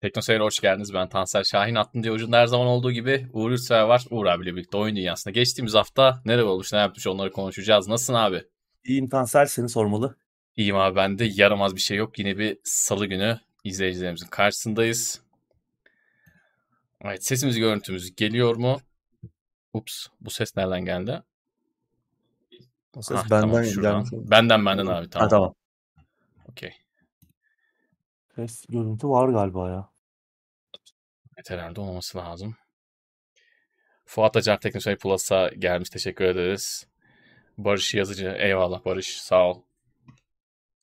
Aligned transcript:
Teknoseyir'e 0.00 0.42
hoş 0.42 0.60
geldiniz. 0.60 0.94
Ben 0.94 1.08
Tansel 1.08 1.44
Şahin. 1.44 1.74
Aklın 1.74 2.02
diye 2.02 2.12
ucunda 2.12 2.38
her 2.38 2.46
zaman 2.46 2.66
olduğu 2.66 2.92
gibi 2.92 3.26
Uğur 3.32 3.50
Ülser 3.50 3.82
var. 3.82 4.04
Uğur 4.10 4.26
abiyle 4.26 4.56
birlikte 4.56 4.76
oyun 4.76 4.96
dünyasında. 4.96 5.32
Geçtiğimiz 5.32 5.74
hafta 5.74 6.22
nereye 6.24 6.42
olmuş, 6.42 6.72
ne 6.72 6.78
yapmış 6.78 7.06
onları 7.06 7.32
konuşacağız. 7.32 7.88
Nasılsın 7.88 8.14
abi? 8.14 8.44
İyiyim 8.84 9.08
Tansel 9.08 9.46
seni 9.46 9.68
sormalı. 9.68 10.16
İyiyim 10.56 10.76
abi 10.76 10.96
ben 10.96 11.18
de. 11.18 11.28
Yaramaz 11.34 11.74
bir 11.74 11.80
şey 11.80 11.96
yok. 11.96 12.18
Yine 12.18 12.38
bir 12.38 12.58
salı 12.64 13.06
günü 13.06 13.40
izleyicilerimizin 13.64 14.26
karşısındayız. 14.26 15.20
Evet 17.04 17.24
sesimiz 17.24 17.58
görüntümüz 17.58 18.16
geliyor 18.16 18.56
mu? 18.56 18.80
Ups 19.72 20.06
bu 20.20 20.30
ses 20.30 20.56
nereden 20.56 20.84
geldi? 20.84 21.22
O 22.96 23.02
ses 23.02 23.18
ah, 23.20 23.30
benden 23.30 23.72
tamam, 23.82 24.04
Benden 24.12 24.66
benden 24.66 24.86
abi 24.86 25.10
tamam. 25.10 25.24
Ha, 25.24 25.28
tamam. 25.28 25.54
Okey. 26.48 26.72
Ses 28.38 28.66
görüntü 28.68 29.08
var 29.08 29.28
galiba 29.28 29.70
ya. 29.70 29.90
Evet 31.36 31.50
herhalde 31.50 31.80
olması 31.80 32.18
lazım. 32.18 32.56
Fuat 34.04 34.36
Acar 34.36 34.60
Teknosey 34.60 34.96
Plus'a 34.96 35.48
gelmiş. 35.48 35.90
Teşekkür 35.90 36.24
ederiz. 36.24 36.86
Barış 37.58 37.94
Yazıcı. 37.94 38.36
Eyvallah 38.38 38.84
Barış. 38.84 39.20
Sağ 39.22 39.50
ol. 39.50 39.62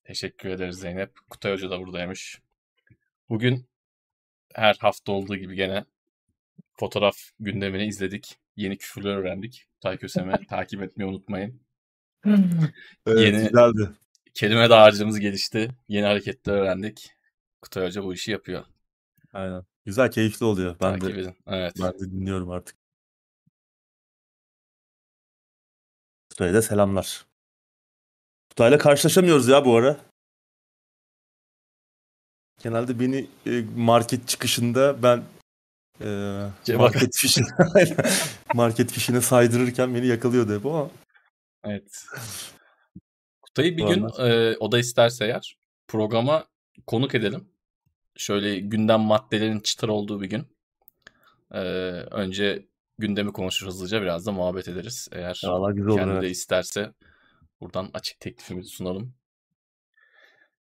Teşekkür 0.04 0.50
ederiz 0.50 0.76
Zeynep. 0.80 1.12
Kutay 1.30 1.52
Hoca 1.54 1.70
da 1.70 1.80
buradaymış. 1.80 2.42
Bugün 3.30 3.66
her 4.54 4.76
hafta 4.80 5.12
olduğu 5.12 5.36
gibi 5.36 5.56
gene 5.56 5.86
fotoğraf 6.80 7.16
gündemini 7.40 7.86
izledik. 7.86 8.38
Yeni 8.56 8.78
küfürler 8.78 9.16
öğrendik. 9.16 9.68
Kutay 9.74 9.98
Kösem'i 9.98 10.46
takip 10.50 10.82
etmeyi 10.82 11.10
unutmayın. 11.10 11.62
evet, 12.26 13.20
Yeni 13.20 13.38
güzeldi. 13.38 13.90
kelime 14.34 14.70
dağarcığımız 14.70 15.20
gelişti. 15.20 15.70
Yeni 15.88 16.06
hareketler 16.06 16.54
öğrendik. 16.54 17.15
Kutay 17.66 17.86
Hoca 17.86 18.04
bu 18.04 18.14
işi 18.14 18.32
yapıyor. 18.32 18.66
Aynen. 19.34 19.64
Güzel, 19.86 20.12
keyifli 20.12 20.46
oluyor. 20.46 20.76
Ben 20.82 21.00
Takip 21.00 21.16
de 21.16 21.22
edin. 21.22 21.36
Evet. 21.48 21.74
ben 21.82 21.94
de 21.94 22.12
dinliyorum 22.12 22.52
artık. 22.52 22.76
Kutay'a 26.30 26.54
da 26.54 26.62
selamlar. 26.62 27.26
Kutay'la 28.50 28.78
karşılaşamıyoruz 28.78 29.48
ya 29.48 29.66
bu 29.66 29.76
ara. 29.76 29.98
Genelde 32.64 33.00
beni 33.00 33.28
e, 33.46 33.64
market 33.76 34.28
çıkışında 34.28 35.04
ben 35.04 35.24
e, 36.02 36.76
market 36.78 37.18
fişine 37.18 37.48
market 38.54 38.92
fişine 38.92 39.22
saydırırken 39.22 39.96
beni 39.96 40.08
yakalıyordu 40.08 40.56
hep 40.56 40.66
ama. 40.66 40.90
Evet. 41.64 42.06
Kutay'ı 43.42 43.78
bir 43.78 43.84
gün 43.84 44.08
e, 44.20 44.58
o 44.60 44.72
da 44.72 44.80
isterse 44.80 45.26
eğer 45.26 45.58
programa 45.88 46.48
konuk 46.88 47.16
edelim 47.16 47.55
şöyle 48.16 48.60
gündem 48.60 49.02
maddelerin 49.02 49.60
çıtır 49.60 49.90
olduğu 49.90 50.22
bir 50.22 50.30
gün. 50.30 50.48
Ee, 51.52 51.60
önce 52.12 52.66
gündemi 52.98 53.34
konuşur 53.34 53.68
hızlıca 53.68 54.02
biraz 54.02 54.26
da 54.26 54.32
muhabbet 54.32 54.68
ederiz. 54.68 55.08
Eğer 55.12 55.42
Allah 55.46 55.72
güzel 55.72 55.90
olur, 55.90 56.00
kendi 56.00 56.14
evet. 56.14 56.24
de 56.24 56.30
isterse 56.30 56.94
buradan 57.62 57.90
açık 57.94 58.20
teklifimizi 58.20 58.70
sunalım. 58.70 59.14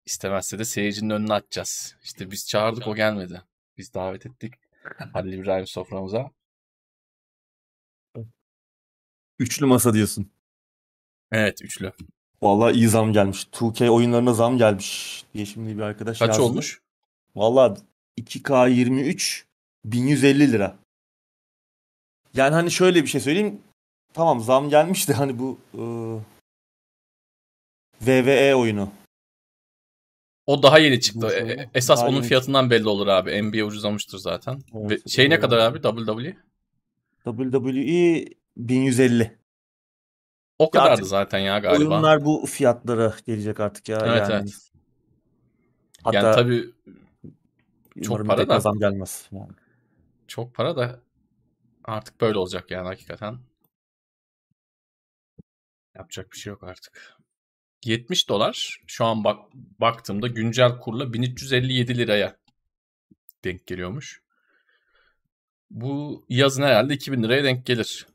İstemezse 0.05 0.59
de 0.59 0.65
seyircinin 0.65 1.09
önüne 1.09 1.33
açacağız. 1.33 1.95
İşte 2.03 2.31
biz 2.31 2.47
çağırdık 2.47 2.87
o 2.87 2.95
gelmedi. 2.95 3.41
Biz 3.77 3.93
davet 3.93 4.25
ettik 4.25 4.53
Halil 5.13 5.33
İbrahim 5.33 5.67
soframıza. 5.67 6.31
Üçlü 9.39 9.65
masa 9.65 9.93
diyorsun. 9.93 10.31
Evet 11.31 11.61
üçlü. 11.61 11.91
Vallahi 12.41 12.73
iyi 12.73 12.87
zam 12.87 13.13
gelmiş. 13.13 13.47
2K 13.51 13.89
oyunlarına 13.89 14.33
zam 14.33 14.57
gelmiş 14.57 15.23
diye 15.33 15.45
şimdi 15.45 15.77
bir 15.77 15.81
arkadaş 15.81 16.19
Kaç 16.19 16.27
yazdı. 16.27 16.41
olmuş? 16.41 16.81
Valla 17.35 17.77
2K23 18.17 19.43
1150 19.85 20.51
lira. 20.51 20.75
Yani 22.33 22.53
hani 22.53 22.71
şöyle 22.71 23.03
bir 23.03 23.07
şey 23.07 23.21
söyleyeyim. 23.21 23.61
Tamam 24.13 24.41
zam 24.41 24.69
gelmişti 24.69 25.13
hani 25.13 25.39
bu 25.39 25.57
ıı, 25.73 26.21
VVE 28.01 28.55
oyunu. 28.55 28.91
O 30.45 30.63
daha 30.63 30.79
yeni 30.79 31.01
çıktı. 31.01 31.27
E, 31.27 31.69
esas 31.73 31.99
daha 31.99 32.07
onun 32.09 32.21
fiyatından 32.21 32.69
belli 32.69 32.87
olur 32.89 33.07
abi. 33.07 33.43
NBA 33.43 33.65
ucuzlamıştır 33.65 34.17
zaten. 34.17 34.61
Evet, 34.73 35.05
Ve 35.05 35.09
şey 35.09 35.29
ne 35.29 35.39
kadar 35.39 35.57
abi 35.57 35.81
WWE? 35.81 36.37
WWE 37.25 38.25
1150. 38.57 39.37
O 40.59 40.69
kadardı 40.69 41.05
zaten 41.05 41.39
ya 41.39 41.59
galiba. 41.59 41.93
Oyunlar 41.93 42.25
bu 42.25 42.45
fiyatlara 42.45 43.13
gelecek 43.25 43.59
artık 43.59 43.89
ya. 43.89 43.97
Evet 44.05 44.29
yani. 44.29 44.33
evet. 44.33 44.71
Hatta 46.03 46.17
yani 46.17 46.35
tabii 46.35 46.71
çok 48.03 48.27
para 48.27 48.49
da 48.49 48.59
zam 48.59 48.79
gelmez. 48.79 49.29
Yani. 49.31 49.51
Çok 50.27 50.55
para 50.55 50.75
da 50.77 50.99
artık 51.83 52.21
böyle 52.21 52.37
olacak 52.37 52.71
yani 52.71 52.87
hakikaten. 52.87 53.39
Yapacak 55.95 56.31
bir 56.31 56.37
şey 56.37 56.51
yok 56.51 56.63
artık. 56.63 57.17
70 57.85 58.29
dolar 58.29 58.79
şu 58.87 59.05
an 59.05 59.23
bak 59.23 59.39
baktığımda 59.53 60.27
güncel 60.27 60.79
kurla 60.79 61.13
1357 61.13 61.97
liraya 61.97 62.37
denk 63.43 63.67
geliyormuş. 63.67 64.21
Bu 65.71 66.25
yazın 66.29 66.63
herhalde 66.63 66.93
2000 66.93 67.23
liraya 67.23 67.43
denk 67.43 67.65
gelir. 67.65 68.07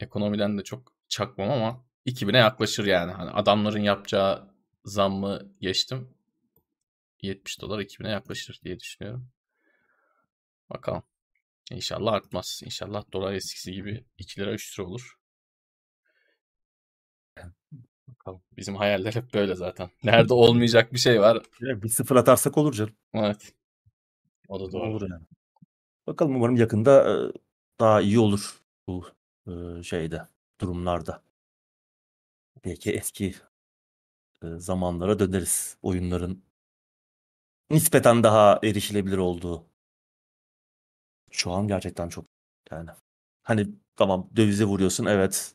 Ekonomiden 0.00 0.58
de 0.58 0.64
çok 0.64 0.92
çakmam 1.08 1.50
ama 1.50 1.84
2000'e 2.06 2.38
yaklaşır 2.38 2.84
yani. 2.84 3.12
Hani 3.12 3.30
adamların 3.30 3.80
yapacağı 3.80 4.48
zammı 4.84 5.52
geçtim. 5.60 6.08
70 7.22 7.60
dolar 7.60 7.80
2000'e 7.80 8.10
yaklaşır 8.10 8.60
diye 8.64 8.80
düşünüyorum. 8.80 9.28
Bakalım. 10.70 11.02
İnşallah 11.70 12.12
artmaz. 12.12 12.60
İnşallah 12.64 13.04
dolar 13.12 13.32
eskisi 13.32 13.72
gibi 13.72 14.04
2 14.18 14.40
lira 14.40 14.52
3 14.52 14.78
lira 14.78 14.86
olur. 14.86 15.18
Bakalım. 18.08 18.42
Bizim 18.56 18.76
hayaller 18.76 19.14
hep 19.14 19.34
böyle 19.34 19.54
zaten. 19.54 19.90
Nerede 20.04 20.34
olmayacak 20.34 20.92
bir 20.92 20.98
şey 20.98 21.20
var. 21.20 21.42
Bir 21.60 21.88
sıfır 21.88 22.16
atarsak 22.16 22.58
olur 22.58 22.72
canım. 22.72 22.94
Evet. 23.14 23.54
O 24.48 24.60
da 24.60 24.72
doğru. 24.72 24.90
Olur 24.90 25.10
yani. 25.10 25.24
Bakalım 26.06 26.36
umarım 26.36 26.56
yakında 26.56 27.32
daha 27.80 28.00
iyi 28.00 28.18
olur 28.18 28.60
bu 28.88 29.06
şeyde 29.82 30.22
durumlarda. 30.60 31.22
Belki 32.64 32.92
eski 32.92 33.34
zamanlara 34.42 35.18
döneriz. 35.18 35.76
Oyunların 35.82 36.42
nispeten 37.72 38.22
daha 38.22 38.60
erişilebilir 38.64 39.18
olduğu. 39.18 39.64
Şu 41.30 41.52
an 41.52 41.68
gerçekten 41.68 42.08
çok 42.08 42.24
yani. 42.70 42.90
Hani 43.42 43.68
tamam 43.96 44.30
dövize 44.36 44.64
vuruyorsun 44.64 45.04
evet. 45.06 45.54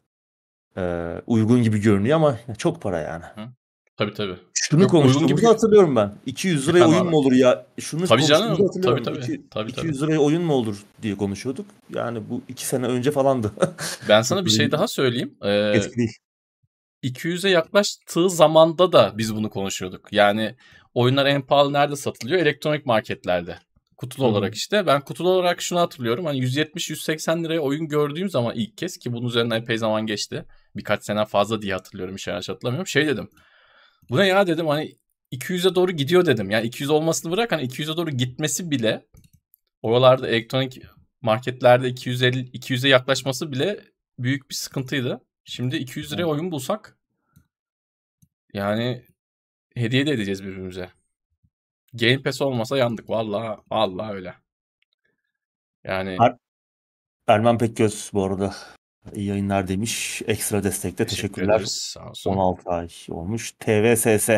Ee, 0.78 1.22
uygun 1.28 1.64
gibi 1.64 1.82
görünüyor 1.82 2.16
ama 2.16 2.38
çok 2.58 2.82
para 2.82 3.00
yani. 3.00 3.24
Hı. 3.24 3.50
Tabii 3.98 4.14
tabii. 4.14 4.36
Şunu 4.54 4.82
Yok, 4.82 4.92
konuştuğumuzu 4.92 5.36
gibi... 5.36 5.46
hatırlıyorum 5.46 5.96
ben. 5.96 6.14
200 6.26 6.68
liraya 6.68 6.88
oyun 6.88 7.06
mu 7.06 7.18
olur 7.18 7.32
ya? 7.32 7.66
Şunu 7.80 8.08
tabii 8.08 8.26
canım. 8.26 8.70
Tabii 8.84 9.04
tabii. 9.04 9.20
İki, 9.20 9.50
tabii 9.50 9.72
200 9.72 10.02
liraya 10.02 10.18
oyun 10.18 10.42
mu 10.42 10.54
olur 10.54 10.84
diye 11.02 11.18
konuşuyorduk. 11.18 11.66
Yani 11.96 12.30
bu 12.30 12.42
iki 12.48 12.66
sene 12.66 12.86
önce 12.86 13.12
falandı. 13.12 13.52
ben 14.10 14.22
sana 14.22 14.46
bir 14.46 14.50
şey 14.50 14.72
daha 14.72 14.88
söyleyeyim. 14.88 15.38
Ee, 15.44 15.82
200'e 17.04 17.50
yaklaştığı 17.50 18.30
zamanda 18.30 18.92
da 18.92 19.14
biz 19.18 19.36
bunu 19.36 19.50
konuşuyorduk. 19.50 20.14
Yani 20.14 20.56
oyunlar 20.98 21.26
en 21.26 21.42
pahalı 21.42 21.74
nerede 21.74 21.96
satılıyor? 21.96 22.40
Elektronik 22.40 22.86
marketlerde. 22.86 23.58
Kutulu 23.98 24.26
hmm. 24.26 24.34
olarak 24.34 24.56
işte. 24.56 24.88
Ben 24.88 25.02
kutulu 25.02 25.30
olarak 25.30 25.62
şunu 25.62 25.80
hatırlıyorum. 25.80 26.26
Hani 26.26 26.40
170-180 26.40 27.44
liraya 27.44 27.60
oyun 27.60 27.88
gördüğüm 27.88 28.30
zaman 28.30 28.56
ilk 28.56 28.78
kez 28.78 28.98
ki 28.98 29.14
bunun 29.14 29.28
üzerinden 29.28 29.62
epey 29.62 29.78
zaman 29.78 30.06
geçti. 30.06 30.46
Birkaç 30.76 31.04
sene 31.04 31.26
fazla 31.26 31.62
diye 31.62 31.74
hatırlıyorum. 31.74 32.16
Bir 32.16 32.22
şey 32.22 32.34
hatırlamıyorum. 32.34 32.88
Şey 32.88 33.08
dedim. 33.08 33.30
Bu 34.10 34.18
ne 34.18 34.28
ya 34.28 34.48
dedim 34.48 34.68
hani 34.68 34.98
200'e 35.32 35.76
doğru 35.76 35.92
gidiyor 35.92 36.26
dedim. 36.26 36.50
Yani 36.50 36.68
200 36.68 36.90
olmasını 36.90 37.32
bırak 37.32 37.52
hani 37.52 37.64
200'e 37.64 37.98
doğru 37.98 38.10
gitmesi 38.10 38.72
bile 38.72 39.06
oralarda 39.82 40.28
elektronik 40.28 40.82
marketlerde 41.22 41.90
250 41.90 42.40
200'e 42.40 42.90
yaklaşması 42.90 43.52
bile 43.52 43.80
büyük 44.20 44.50
bir 44.50 44.56
sıkıntıydı. 44.56 45.22
Şimdi 45.46 45.78
200 45.78 46.14
liraya 46.14 46.26
oyun 46.26 46.52
bulsak 46.52 46.98
yani 48.54 49.06
hediye 49.76 50.06
de 50.06 50.12
edeceğiz 50.12 50.44
birbirimize. 50.44 50.97
Game 51.94 52.22
Pass 52.22 52.42
olmasa 52.42 52.78
yandık. 52.78 53.10
Vallahi 53.10 53.60
vallahi 53.72 54.14
öyle. 54.14 54.34
Yani 55.84 56.18
er 56.22 56.36
Erman 57.28 57.58
Pekgöz 57.58 58.12
bu 58.14 58.24
arada 58.24 58.56
iyi 59.14 59.28
yayınlar 59.28 59.68
demiş. 59.68 60.22
Ekstra 60.28 60.64
destekte 60.64 61.06
teşekkür 61.06 61.28
teşekkürler. 61.28 61.56
Ederiz. 61.56 61.78
Sağ 61.82 62.10
olsun. 62.10 62.32
16 62.32 62.70
ay 62.70 62.90
olmuş. 63.10 63.52
TVSS 63.52 64.30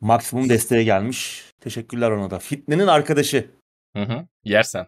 maksimum 0.00 0.48
desteğe 0.48 0.84
gelmiş. 0.84 1.52
Teşekkürler 1.60 2.10
ona 2.10 2.30
da. 2.30 2.38
Fitne'nin 2.38 2.86
arkadaşı. 2.86 3.50
Hı 3.96 4.02
hı. 4.02 4.26
Yersen. 4.44 4.86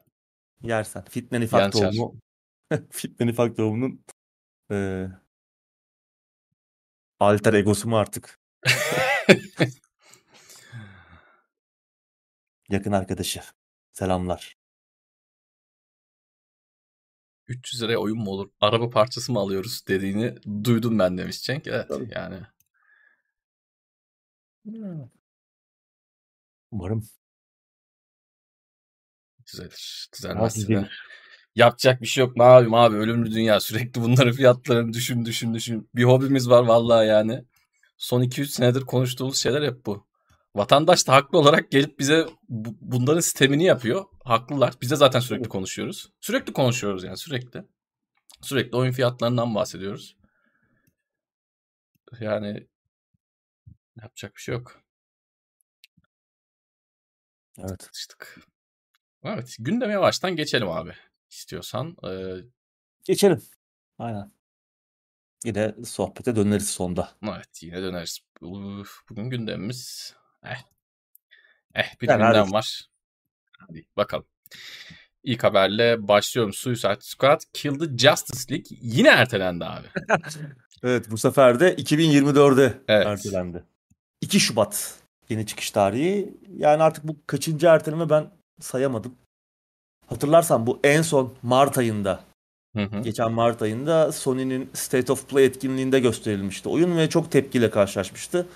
Yersen. 0.63 1.05
Fitne 1.05 1.41
Nifak 1.41 1.73
doğumu. 1.73 2.15
Fitne 2.91 3.27
Nifak 3.27 3.59
doğumunun 3.59 4.05
e, 4.73 5.07
alter 7.21 7.55
egosu 7.55 7.89
mu 7.89 7.99
artık? 7.99 8.39
Yakın 12.69 12.93
arkadaşı. 12.93 13.41
Selamlar. 13.93 14.57
300 17.49 17.83
liraya 17.83 17.99
oyun 17.99 18.19
mu 18.19 18.31
olur? 18.31 18.51
Araba 18.61 18.91
parçası 18.91 19.33
mı 19.33 19.39
alıyoruz 19.39 19.87
dediğini 19.89 20.35
duydum 20.65 20.99
ben 20.99 21.19
demiş 21.19 21.43
Cenk. 21.43 21.67
Evet 21.67 21.89
Tabii. 21.89 22.09
yani. 22.15 22.41
Umarım. 26.71 27.09
Düzelir. 29.47 30.09
Düzelmezse 30.15 30.69
de. 30.69 30.89
Yapacak 31.55 32.03
bir 32.03 32.07
şey 32.07 32.25
yok 32.25 32.41
abi 32.41 32.77
abi 32.77 32.97
ölümlü 32.97 33.31
dünya 33.31 33.61
sürekli 33.61 34.01
bunların 34.03 34.33
fiyatlarını 34.33 34.93
düşün 34.93 35.25
düşün 35.25 35.55
düşün. 35.55 35.91
Bir 35.95 36.05
hobimiz 36.05 36.51
var 36.51 36.63
vallahi 36.63 37.07
yani. 37.09 37.45
Son 37.97 38.23
2-3 38.23 38.45
senedir 38.47 38.81
konuştuğumuz 38.81 39.37
şeyler 39.39 39.63
hep 39.63 39.87
bu. 39.87 40.08
Vatandaş 40.59 41.07
da 41.07 41.13
haklı 41.13 41.39
olarak 41.39 41.71
gelip 41.71 41.99
bize 41.99 42.27
bu, 42.49 42.77
bunların 42.81 43.21
sistemini 43.21 43.65
yapıyor. 43.65 44.05
Haklılar. 44.25 44.75
Biz 44.83 44.91
de 44.91 44.97
zaten 44.97 45.21
sürekli 45.21 45.49
konuşuyoruz. 45.49 46.13
Sürekli 46.21 46.53
konuşuyoruz 46.53 47.05
yani 47.05 47.17
sürekli. 47.17 47.65
Sürekli 48.43 48.77
oyun 48.77 48.93
fiyatlarından 48.93 49.55
bahsediyoruz. 49.55 50.17
Yani 52.21 52.69
yapacak 54.03 54.37
bir 54.37 54.41
şey 54.41 54.55
yok. 54.55 54.83
Evet. 57.59 57.89
Sıçtık. 57.93 58.41
Evet. 59.23 59.57
Gündeme 59.59 59.93
yavaştan 59.93 60.37
geçelim 60.37 60.69
abi. 60.69 60.93
İstiyorsan. 61.31 61.97
Ee... 62.05 62.35
Geçelim. 63.05 63.43
Aynen. 63.99 64.33
Yine 65.45 65.75
sohbete 65.85 66.37
döneriz 66.37 66.71
sonda. 66.71 67.17
Evet 67.23 67.63
yine 67.63 67.83
döneriz. 67.83 68.21
Bugün 69.11 69.31
gündemimiz 69.31 70.15
eh. 70.45 70.59
Eh 71.75 72.01
bir 72.01 72.09
yani 72.09 72.19
gündem 72.19 72.43
hadi. 72.43 72.53
var. 72.53 72.89
Hadi 73.59 73.85
bakalım. 73.97 74.27
İlk 75.23 75.45
haberle 75.45 76.09
başlıyorum. 76.09 76.53
Suicide 76.53 76.99
Squad 77.01 77.41
Kill 77.53 77.79
the 77.79 77.99
Justice 77.99 78.55
League 78.55 78.79
yine 78.83 79.09
ertelendi 79.09 79.65
abi. 79.65 79.87
evet 80.83 81.11
bu 81.11 81.19
sefer 81.19 81.61
de 81.61 81.75
2024'e 81.75 82.75
evet. 82.89 83.07
ertelendi. 83.07 83.65
2 84.21 84.41
Şubat 84.41 84.95
yeni 85.29 85.47
çıkış 85.47 85.71
tarihi. 85.71 86.35
Yani 86.57 86.83
artık 86.83 87.05
bu 87.05 87.17
kaçıncı 87.27 87.67
erteleme 87.67 88.11
ben 88.11 88.31
sayamadım. 88.61 89.15
Hatırlarsan 90.07 90.67
bu 90.67 90.81
en 90.85 91.03
son 91.03 91.35
Mart 91.43 91.79
ayında 91.79 92.29
Hı 92.77 92.83
hı. 92.83 93.03
Geçen 93.03 93.33
Mart 93.33 93.63
ayında 93.63 94.13
Sony'nin 94.13 94.71
State 94.75 95.13
of 95.13 95.29
Play 95.29 95.45
etkinliğinde 95.45 96.01
gösterilmişti 96.01 96.69
oyun 96.69 96.97
ve 96.97 97.09
çok 97.09 97.31
tepkiyle 97.31 97.71
karşılaşmıştı. 97.71 98.47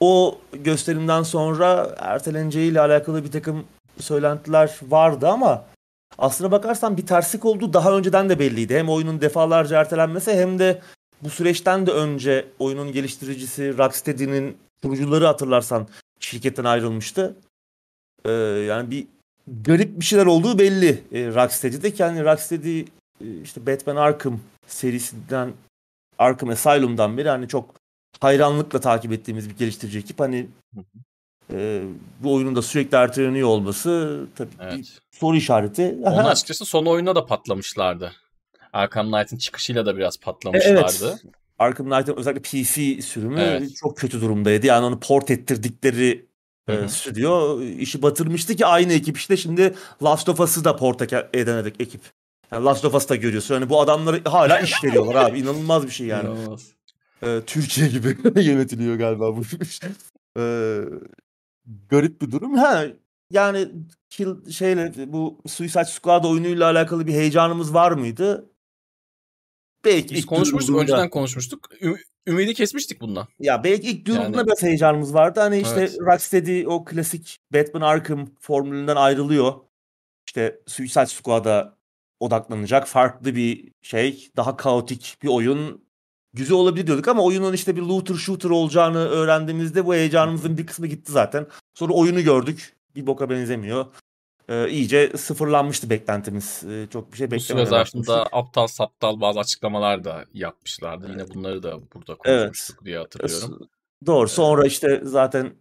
O 0.00 0.38
gösterimden 0.52 1.22
sonra 1.22 1.94
erteleneceğiyle 1.98 2.80
alakalı 2.80 3.24
bir 3.24 3.30
takım 3.30 3.64
söylentiler 3.98 4.78
vardı 4.88 5.28
ama 5.28 5.64
aslına 6.18 6.50
bakarsan 6.50 6.96
bir 6.96 7.06
terslik 7.06 7.44
oldu 7.44 7.72
daha 7.72 7.96
önceden 7.96 8.28
de 8.28 8.38
belliydi. 8.38 8.78
Hem 8.78 8.88
oyunun 8.88 9.20
defalarca 9.20 9.80
ertelenmesi 9.80 10.32
hem 10.32 10.58
de 10.58 10.80
bu 11.22 11.30
süreçten 11.30 11.86
de 11.86 11.90
önce 11.90 12.46
oyunun 12.58 12.92
geliştiricisi 12.92 13.78
Rocksteady'nin 13.78 14.56
kurucuları 14.82 15.26
hatırlarsan 15.26 15.88
şirketten 16.20 16.64
ayrılmıştı. 16.64 17.36
Ee, 18.24 18.30
yani 18.68 18.90
bir 18.90 19.06
garip 19.46 20.00
bir 20.00 20.04
şeyler 20.04 20.26
olduğu 20.26 20.58
belli 20.58 21.04
e, 21.12 21.26
Rocksteady'de. 21.26 21.92
Yani 21.98 22.24
Rocksteady 22.24 22.84
işte 23.42 23.66
Batman 23.66 23.96
Arkham 23.96 24.40
serisinden 24.66 25.52
Arkham 26.18 26.48
Asylum'dan 26.48 27.16
beri 27.16 27.28
hani 27.28 27.48
çok 27.48 27.79
hayranlıkla 28.20 28.80
takip 28.80 29.12
ettiğimiz 29.12 29.50
bir 29.50 29.56
geliştirici 29.56 29.98
ekip. 29.98 30.20
Hani 30.20 30.46
e, 31.52 31.82
bu 32.20 32.34
oyunun 32.34 32.56
da 32.56 32.62
sürekli 32.62 32.96
erteleniyor 32.96 33.48
olması 33.48 34.20
tabii 34.36 34.50
evet. 34.60 34.78
bir 34.78 34.98
soru 35.10 35.36
işareti. 35.36 35.96
Onun 36.02 36.16
açıkçası 36.16 36.64
son 36.64 36.86
oyunda 36.86 37.14
da 37.14 37.26
patlamışlardı. 37.26 38.12
Arkham 38.72 39.12
Knight'ın 39.12 39.36
çıkışıyla 39.36 39.86
da 39.86 39.96
biraz 39.96 40.20
patlamışlardı. 40.20 41.08
Evet. 41.08 41.24
Arkham 41.58 41.90
Knight'ın 41.90 42.16
özellikle 42.16 42.42
PC 42.42 43.02
sürümü 43.02 43.40
evet. 43.40 43.76
çok 43.76 43.96
kötü 43.96 44.20
durumdaydı. 44.20 44.66
Yani 44.66 44.86
onu 44.86 45.00
port 45.00 45.30
ettirdikleri 45.30 46.26
e, 46.68 46.88
stüdyo 46.88 47.62
işi 47.62 48.02
batırmıştı 48.02 48.56
ki 48.56 48.66
aynı 48.66 48.92
ekip 48.92 49.16
işte 49.16 49.36
şimdi 49.36 49.74
Last 50.02 50.28
of 50.28 50.40
Us'ı 50.40 50.64
da 50.64 50.76
port 50.76 51.02
edemedik 51.34 51.80
ekip. 51.80 52.00
Yani 52.52 52.64
Last 52.64 52.84
of 52.84 52.94
Us'ta 52.94 53.16
görüyorsun. 53.16 53.54
Yani 53.54 53.68
bu 53.68 53.80
adamları 53.80 54.20
hala 54.24 54.60
iş 54.60 54.84
veriyorlar 54.84 55.14
abi. 55.14 55.38
İnanılmaz 55.38 55.86
bir 55.86 55.90
şey 55.90 56.06
yani. 56.06 56.24
İnanılmaz. 56.24 56.66
Ee, 57.22 57.40
Türkiye 57.46 57.88
gibi 57.88 58.16
yönetiliyor 58.42 58.96
galiba 58.96 59.36
bu. 59.36 59.42
ee, 60.38 60.80
garip 61.88 62.22
bir 62.22 62.30
durum. 62.30 62.54
Ha 62.54 62.86
yani 63.30 63.68
kill 64.10 64.50
şeyle 64.50 65.12
bu 65.12 65.42
Suicide 65.46 65.84
Squad 65.84 66.24
oyunuyla 66.24 66.70
alakalı 66.70 67.06
bir 67.06 67.12
heyecanımız 67.12 67.74
var 67.74 67.92
mıydı? 67.92 68.50
Belki 69.84 70.14
Biz 70.14 70.26
konuşmuştuk, 70.26 70.68
duyduğunda... 70.68 70.92
önceden 70.92 71.10
konuşmuştuk. 71.10 71.68
Ü- 71.80 72.04
ümidi 72.26 72.54
kesmiştik 72.54 73.00
bundan. 73.00 73.28
Ya 73.38 73.64
belki 73.64 73.90
ilk 73.90 74.06
duyduğunda 74.06 74.36
yani... 74.36 74.46
biraz 74.46 74.62
heyecanımız 74.62 75.14
vardı. 75.14 75.40
Hani 75.40 75.60
işte 75.60 75.80
evet. 75.80 75.98
Rocksteady 76.00 76.66
o 76.66 76.84
klasik 76.84 77.38
Batman 77.52 77.80
Arkham 77.80 78.30
formülünden 78.40 78.96
ayrılıyor. 78.96 79.54
İşte 80.26 80.60
Suicide 80.66 81.06
Squad'a 81.06 81.76
odaklanacak 82.20 82.88
farklı 82.88 83.34
bir 83.34 83.72
şey, 83.82 84.30
daha 84.36 84.56
kaotik 84.56 85.16
bir 85.22 85.28
oyun 85.28 85.84
güzel 86.32 86.56
olabilir 86.56 86.86
diyorduk 86.86 87.08
ama 87.08 87.22
oyunun 87.22 87.52
işte 87.52 87.76
bir 87.76 87.82
looter 87.82 88.14
shooter 88.14 88.50
olacağını 88.50 88.98
öğrendiğimizde 88.98 89.86
bu 89.86 89.94
heyecanımızın 89.94 90.58
bir 90.58 90.66
kısmı 90.66 90.86
gitti 90.86 91.12
zaten. 91.12 91.46
Sonra 91.74 91.92
oyunu 91.92 92.22
gördük. 92.22 92.76
Bir 92.94 93.06
boka 93.06 93.30
benzemiyor. 93.30 93.86
Ee, 94.48 94.68
iyice 94.68 95.16
sıfırlanmıştı 95.16 95.90
beklentimiz. 95.90 96.62
Ee, 96.64 96.86
çok 96.92 97.12
bir 97.12 97.16
şey 97.16 97.30
beklemeye 97.30 97.66
Bu 97.94 98.04
süre 98.04 98.24
aptal 98.32 98.66
saptal 98.66 99.20
bazı 99.20 99.40
açıklamalar 99.40 100.04
da 100.04 100.24
yapmışlardı. 100.34 101.10
Yine 101.10 101.28
bunları 101.28 101.62
da 101.62 101.80
burada 101.94 102.14
konuşmuştuk 102.14 102.76
evet. 102.78 102.86
diye 102.86 102.98
hatırlıyorum. 102.98 103.68
Doğru. 104.06 104.28
Sonra 104.28 104.66
işte 104.66 105.00
zaten 105.04 105.54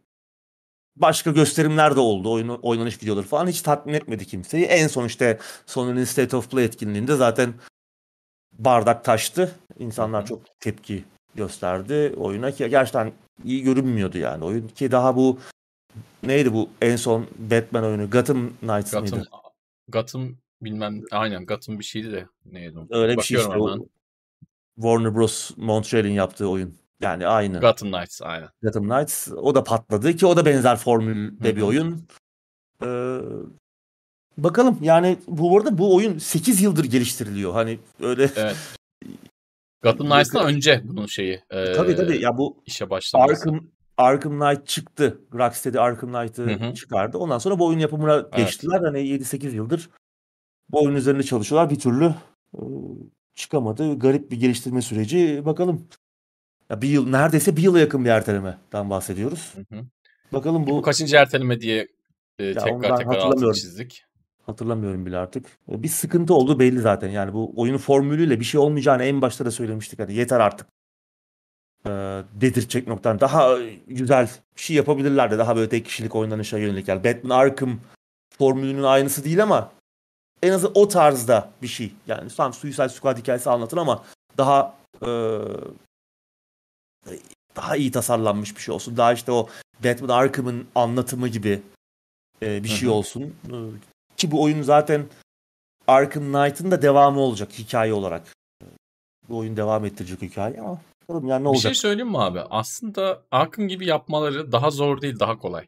başka 0.96 1.32
gösterimler 1.32 1.96
de 1.96 2.00
oldu. 2.00 2.32
Oyun, 2.32 2.50
oynanış 2.50 3.04
videoları 3.04 3.26
falan 3.26 3.48
hiç 3.48 3.62
tatmin 3.62 3.94
etmedi 3.94 4.26
kimseyi. 4.26 4.66
En 4.66 4.88
son 4.88 5.06
işte 5.06 5.40
Sony'nin 5.66 6.04
State 6.04 6.38
of 6.38 6.52
Play 6.52 6.66
etkinliğinde 6.66 7.16
zaten 7.16 7.54
bardak 8.52 9.06
taştı. 9.06 9.56
İnsanlar 9.80 10.26
çok 10.26 10.60
tepki 10.60 11.04
gösterdi 11.36 12.14
oyuna 12.18 12.52
ki 12.52 12.70
gerçekten 12.70 13.12
iyi 13.44 13.64
görünmüyordu 13.64 14.18
yani 14.18 14.44
oyun 14.46 14.68
ki 14.68 14.92
daha 14.92 15.16
bu 15.16 15.40
neydi 16.24 16.54
bu 16.54 16.70
en 16.82 16.96
son 16.96 17.28
Batman 17.38 17.84
oyunu 17.84 18.10
Gotham 18.10 18.50
Knights 18.60 18.92
Gotham, 18.92 19.20
mıydı? 19.20 19.30
Gotham 19.88 20.36
bilmem 20.62 21.02
aynen 21.12 21.46
Gotham 21.46 21.80
bir 21.80 21.84
şeydi 21.84 22.12
de 22.12 22.28
neydi? 22.46 22.78
Öyle 22.90 23.18
bir 23.18 23.22
şey 23.22 23.38
işte 23.38 23.58
o 23.58 23.88
Warner 24.76 25.16
Bros. 25.16 25.52
Montreal'in 25.58 26.12
yaptığı 26.12 26.50
oyun. 26.50 26.78
Yani 27.02 27.28
aynı. 27.28 27.60
Gotham 27.60 27.92
Knights 27.92 28.22
aynen. 28.22 28.50
Gotham 28.64 28.90
Knights 28.90 29.28
o 29.32 29.56
da 29.56 29.64
patladı 29.64 30.16
ki 30.16 30.26
o 30.26 30.38
da 30.38 30.46
benzer 30.46 30.78
formülde 30.78 31.48
Hı-hı. 31.48 31.56
bir 31.56 31.62
oyun. 31.62 32.08
Ee, 32.84 33.20
bakalım 34.38 34.78
yani 34.82 35.18
bu 35.28 35.58
arada 35.58 35.78
bu 35.78 35.96
oyun 35.96 36.18
8 36.18 36.62
yıldır 36.62 36.84
geliştiriliyor. 36.84 37.54
Hani 37.54 37.80
öyle 38.02 38.30
Evet. 38.36 38.58
Gotham 39.82 40.10
Knights'tan 40.10 40.46
önce 40.46 40.82
bunun 40.84 41.06
şeyi. 41.06 41.42
E, 41.50 41.74
tabii 41.74 41.96
tabii 41.96 42.22
ya 42.22 42.38
bu 42.38 42.64
işe 42.66 42.90
başlaması. 42.90 43.34
Arkham 43.34 43.68
Arkham 43.98 44.40
Knight 44.40 44.68
çıktı. 44.68 45.22
Rocksteady 45.34 45.80
Arkham 45.80 46.12
Knight'ı 46.12 46.74
çıkardı. 46.74 47.18
Ondan 47.18 47.38
sonra 47.38 47.60
bu 47.60 47.68
oyun 47.68 47.80
yapımına 47.80 48.14
evet. 48.14 48.38
geçtiler. 48.38 48.80
Hani 48.82 49.00
7-8 49.00 49.56
yıldır 49.56 49.90
bu 50.70 50.84
oyun 50.84 50.96
üzerinde 50.96 51.24
çalışıyorlar. 51.24 51.70
Bir 51.70 51.80
türlü 51.80 52.06
e, 52.54 52.62
çıkamadı. 53.36 54.00
Garip 54.00 54.32
bir 54.32 54.40
geliştirme 54.40 54.82
süreci. 54.82 55.46
Bakalım 55.46 55.88
ya 56.70 56.82
bir 56.82 56.88
yıl 56.88 57.10
neredeyse 57.10 57.58
bir 57.58 57.62
yıla 57.62 57.80
yakın 57.80 58.06
bir 58.06 58.10
ertelemeden 58.10 58.90
bahsediyoruz. 58.90 59.54
Hı 59.56 59.76
hı. 59.76 59.86
Bakalım 60.34 60.68
bu... 60.68 60.72
bu 60.72 60.82
kaçıncı 60.82 61.16
erteleme 61.16 61.62
diye 61.62 61.88
e, 62.40 62.54
tekrar 62.54 62.98
tekrar 62.98 63.16
altını 63.16 63.54
çizdik. 63.54 64.04
Hatırlamıyorum 64.50 65.06
bile 65.06 65.18
artık. 65.18 65.46
E, 65.72 65.84
bir 65.84 65.88
sıkıntı 65.88 66.34
oldu 66.34 66.60
belli 66.60 66.80
zaten. 66.80 67.10
Yani 67.10 67.34
bu 67.34 67.54
oyunun 67.56 67.78
formülüyle 67.78 68.40
bir 68.40 68.46
şey 68.46 68.60
olmayacağını 68.60 69.04
en 69.04 69.22
başta 69.22 69.46
da 69.46 69.52
söylemiştik. 69.52 70.00
Hani 70.00 70.14
yeter 70.14 70.40
artık. 70.40 70.68
E, 71.86 71.90
dedirtecek 72.34 72.88
noktadan. 72.88 73.20
Daha 73.20 73.58
güzel 73.88 74.30
bir 74.58 74.62
şey 74.62 74.76
yapabilirlerdi. 74.76 75.38
Daha 75.38 75.56
böyle 75.56 75.70
tek 75.70 75.86
kişilik 75.86 76.16
oynanışa 76.16 76.58
yönelik. 76.58 76.88
Yani 76.88 77.04
Batman 77.04 77.30
Arkham 77.40 77.80
formülünün 78.38 78.84
aynısı 78.84 79.24
değil 79.24 79.44
ama 79.44 79.72
en 80.44 80.52
azı 80.52 80.68
o 80.68 80.88
tarzda 80.88 81.52
bir 81.62 81.68
şey. 81.68 81.94
Yani 82.08 82.30
tam 82.30 82.54
Suicide 82.54 82.90
Squad 82.90 83.18
hikayesi 83.18 83.50
anlatır 83.50 83.78
ama 83.78 84.04
daha 84.38 84.76
e, 85.02 85.40
daha 87.56 87.76
iyi 87.76 87.92
tasarlanmış 87.92 88.56
bir 88.56 88.62
şey 88.62 88.76
olsun. 88.76 88.98
Daha 88.98 89.14
işte 89.14 89.32
o 89.32 89.50
Batman 89.84 90.10
Arkham'ın 90.10 90.68
anlatımı 90.76 91.28
gibi 91.28 91.62
e, 92.42 92.64
bir 92.64 92.70
şey 92.70 92.90
olsun. 92.90 93.36
Ki 94.20 94.32
bu 94.32 94.44
oyun 94.44 94.62
zaten 94.62 95.06
Arkham 95.88 96.24
Knight'ın 96.24 96.72
da 96.72 96.82
devamı 96.82 97.20
olacak 97.20 97.50
hikaye 97.60 97.94
olarak. 97.94 98.36
Bu 99.30 99.38
oyun 99.38 99.58
devam 99.58 99.86
ettirecek 99.86 100.22
hikaye 100.22 100.62
ama 100.62 100.82
bakalım 101.02 101.28
yani 101.28 101.44
ne 101.44 101.48
olacak. 101.48 101.72
Bir 101.72 101.76
şey 101.76 101.82
söyleyeyim 101.82 102.10
mi 102.10 102.20
abi? 102.20 102.40
Aslında 102.40 103.24
Arkham 103.32 103.68
gibi 103.68 103.86
yapmaları 103.86 104.52
daha 104.52 104.72
zor 104.72 105.02
değil, 105.02 105.20
daha 105.20 105.38
kolay. 105.38 105.68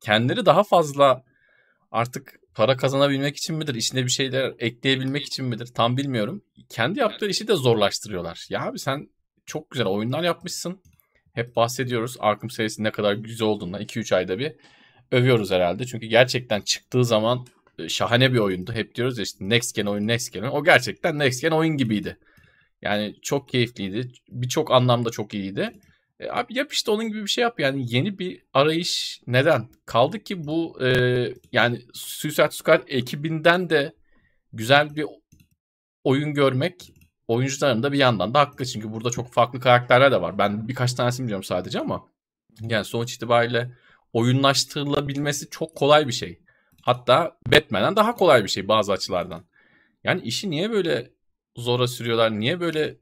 Kendileri 0.00 0.46
daha 0.46 0.64
fazla 0.64 1.22
artık 1.90 2.40
para 2.54 2.76
kazanabilmek 2.76 3.36
için 3.36 3.56
midir? 3.56 3.74
İçine 3.74 4.04
bir 4.04 4.10
şeyler 4.10 4.54
ekleyebilmek 4.58 5.26
için 5.26 5.44
midir? 5.44 5.66
Tam 5.66 5.96
bilmiyorum. 5.96 6.42
Kendi 6.68 6.98
yaptığı 6.98 7.28
işi 7.28 7.48
de 7.48 7.54
zorlaştırıyorlar. 7.54 8.46
Ya 8.50 8.66
abi 8.66 8.78
sen 8.78 9.08
çok 9.46 9.70
güzel 9.70 9.86
oyunlar 9.86 10.22
yapmışsın. 10.22 10.82
Hep 11.32 11.56
bahsediyoruz 11.56 12.16
Arkham 12.20 12.50
serisinin 12.50 12.86
ne 12.86 12.92
kadar 12.92 13.12
güzel 13.12 13.48
olduğundan 13.48 13.82
2-3 13.82 14.16
ayda 14.16 14.38
bir 14.38 14.52
övüyoruz 15.12 15.50
herhalde. 15.50 15.86
Çünkü 15.86 16.06
gerçekten 16.06 16.60
çıktığı 16.60 17.04
zaman 17.04 17.46
şahane 17.88 18.32
bir 18.32 18.38
oyundu. 18.38 18.72
Hep 18.72 18.94
diyoruz 18.94 19.18
ya 19.18 19.22
işte 19.22 19.48
next 19.48 19.74
gen 19.74 19.86
oyun 19.86 20.08
next 20.08 20.32
gen. 20.32 20.42
O 20.42 20.64
gerçekten 20.64 21.18
next 21.18 21.42
gen 21.42 21.50
oyun 21.50 21.76
gibiydi. 21.76 22.18
Yani 22.82 23.16
çok 23.22 23.48
keyifliydi. 23.48 24.12
Birçok 24.28 24.70
anlamda 24.70 25.10
çok 25.10 25.34
iyiydi. 25.34 25.80
E, 26.20 26.30
abi 26.30 26.58
yap 26.58 26.72
işte 26.72 26.90
onun 26.90 27.08
gibi 27.08 27.22
bir 27.22 27.30
şey 27.30 27.42
yap 27.42 27.60
yani 27.60 27.94
yeni 27.94 28.18
bir 28.18 28.42
arayış 28.54 29.20
neden? 29.26 29.68
Kaldı 29.86 30.18
ki 30.18 30.46
bu 30.46 30.82
e, 30.84 30.88
yani 31.52 31.82
Suicide 31.92 32.50
Squad 32.50 32.82
ekibinden 32.88 33.70
de 33.70 33.92
güzel 34.52 34.96
bir 34.96 35.06
oyun 36.04 36.34
görmek 36.34 36.92
oyuncuların 37.28 37.82
da 37.82 37.92
bir 37.92 37.98
yandan 37.98 38.34
da 38.34 38.40
haklı. 38.40 38.66
Çünkü 38.66 38.92
burada 38.92 39.10
çok 39.10 39.32
farklı 39.32 39.60
karakterler 39.60 40.12
de 40.12 40.20
var. 40.20 40.38
Ben 40.38 40.68
birkaç 40.68 40.94
tanesini 40.94 41.24
biliyorum 41.24 41.44
sadece 41.44 41.80
ama 41.80 42.06
yani 42.60 42.84
sonuç 42.84 43.14
itibariyle 43.14 43.70
oyunlaştırılabilmesi 44.12 45.50
çok 45.50 45.76
kolay 45.76 46.08
bir 46.08 46.12
şey. 46.12 46.39
Hatta 46.82 47.36
Batman'den 47.46 47.96
daha 47.96 48.14
kolay 48.14 48.44
bir 48.44 48.48
şey 48.48 48.68
bazı 48.68 48.92
açılardan. 48.92 49.44
Yani 50.04 50.20
işi 50.20 50.50
niye 50.50 50.70
böyle 50.70 51.10
zora 51.56 51.88
sürüyorlar? 51.88 52.40
Niye 52.40 52.60
böyle 52.60 52.96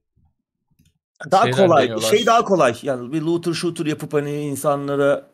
daha 1.30 1.50
kolay. 1.50 1.82
Deniyorlar. 1.82 2.10
Şey 2.10 2.26
daha 2.26 2.44
kolay. 2.44 2.76
Yani 2.82 3.12
bir 3.12 3.22
looter 3.22 3.52
shooter 3.52 3.86
yapıp 3.86 4.12
hani 4.12 4.40
insanlara 4.40 5.30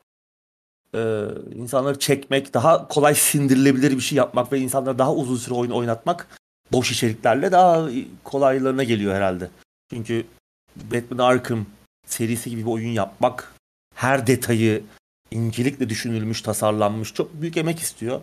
e, 0.94 1.26
insanları 1.54 1.98
çekmek, 1.98 2.54
daha 2.54 2.88
kolay 2.88 3.14
sindirilebilir 3.14 3.90
bir 3.90 4.00
şey 4.00 4.18
yapmak 4.18 4.52
ve 4.52 4.58
insanlara 4.58 4.98
daha 4.98 5.14
uzun 5.14 5.36
süre 5.36 5.54
oyun 5.54 5.70
oynatmak 5.70 6.40
boş 6.72 6.92
içeriklerle 6.92 7.52
daha 7.52 7.88
kolaylarına 8.24 8.84
geliyor 8.84 9.14
herhalde. 9.14 9.50
Çünkü 9.90 10.26
Batman 10.76 11.24
Arkham 11.24 11.66
serisi 12.06 12.50
gibi 12.50 12.60
bir 12.60 12.70
oyun 12.70 12.88
yapmak 12.88 13.54
her 13.94 14.26
detayı 14.26 14.84
incelikle 15.34 15.88
düşünülmüş, 15.88 16.42
tasarlanmış 16.42 17.14
çok 17.14 17.34
büyük 17.34 17.56
emek 17.56 17.78
istiyor. 17.78 18.20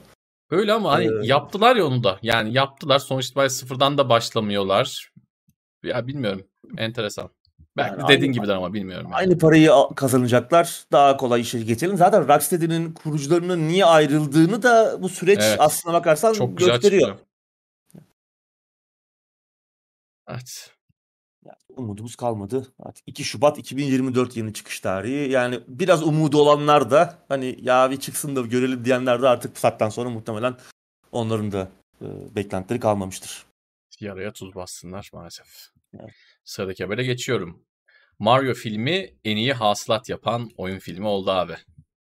Öyle 0.50 0.74
ama 0.74 0.92
hani 0.92 1.06
ee, 1.06 1.28
yaptılar 1.28 1.76
ya 1.76 1.86
onu 1.86 2.04
da. 2.04 2.20
Yani 2.22 2.54
yaptılar. 2.54 3.00
Sonuçta 3.00 3.50
sıfırdan 3.50 3.98
da 3.98 4.10
başlamıyorlar. 4.10 5.12
Ya 5.84 6.08
bilmiyorum. 6.08 6.48
Enteresan. 6.78 7.30
Belki 7.78 7.92
yani 7.92 8.08
dediğin 8.08 8.22
aynı, 8.22 8.34
gibidir 8.34 8.54
ama 8.54 8.74
bilmiyorum. 8.74 9.06
Yani. 9.06 9.16
Aynı 9.16 9.38
parayı 9.38 9.72
kazanacaklar. 9.96 10.84
Daha 10.92 11.18
kolay 11.18 11.42
işe 11.42 11.60
geçelim. 11.60 11.98
Zaten 11.98 12.28
Rocksteady'nin 12.28 12.94
kurucularının 12.94 13.68
niye 13.68 13.86
ayrıldığını 13.86 14.64
da 14.64 14.98
bu 15.02 15.10
süreç 15.10 15.40
evet. 15.42 15.60
aslına 15.60 15.94
bakarsan 15.94 16.34
Çok 16.34 16.58
gösteriyor. 16.58 17.10
Güzel 17.10 17.32
evet. 20.28 20.72
Umudumuz 21.82 22.16
kalmadı. 22.16 22.68
Artık 22.80 23.04
2 23.08 23.24
Şubat 23.24 23.58
2024 23.58 24.38
yeni 24.38 24.54
çıkış 24.54 24.80
tarihi. 24.80 25.32
Yani 25.32 25.60
biraz 25.68 26.04
umudu 26.04 26.42
olanlar 26.42 26.92
da 26.92 27.18
hani 27.28 27.58
ya 27.62 27.92
bir 27.92 28.00
çıksın 28.00 28.36
da 28.36 28.42
görelim 28.42 28.86
diyenler 28.86 29.22
de 29.22 29.28
artık 29.28 29.56
bu 29.56 29.60
saatten 29.60 29.90
sonra 29.90 30.10
muhtemelen 30.10 30.56
onların 31.12 31.52
da 31.52 31.70
e, 32.02 32.06
beklentileri 32.36 32.80
kalmamıştır. 32.80 33.46
Yaraya 34.00 34.34
tuz 34.34 34.56
bassınlar 34.56 35.10
maalesef. 35.14 35.48
Evet. 36.00 36.14
Sıradaki 36.44 36.84
habere 36.84 37.04
geçiyorum. 37.04 37.64
Mario 38.20 38.54
filmi 38.54 39.10
en 39.24 39.38
iyi 39.38 39.54
hasılat 39.54 40.10
yapan 40.10 40.50
oyun 40.58 40.80
filmi 40.80 41.08
oldu 41.08 41.32
abi. 41.32 41.54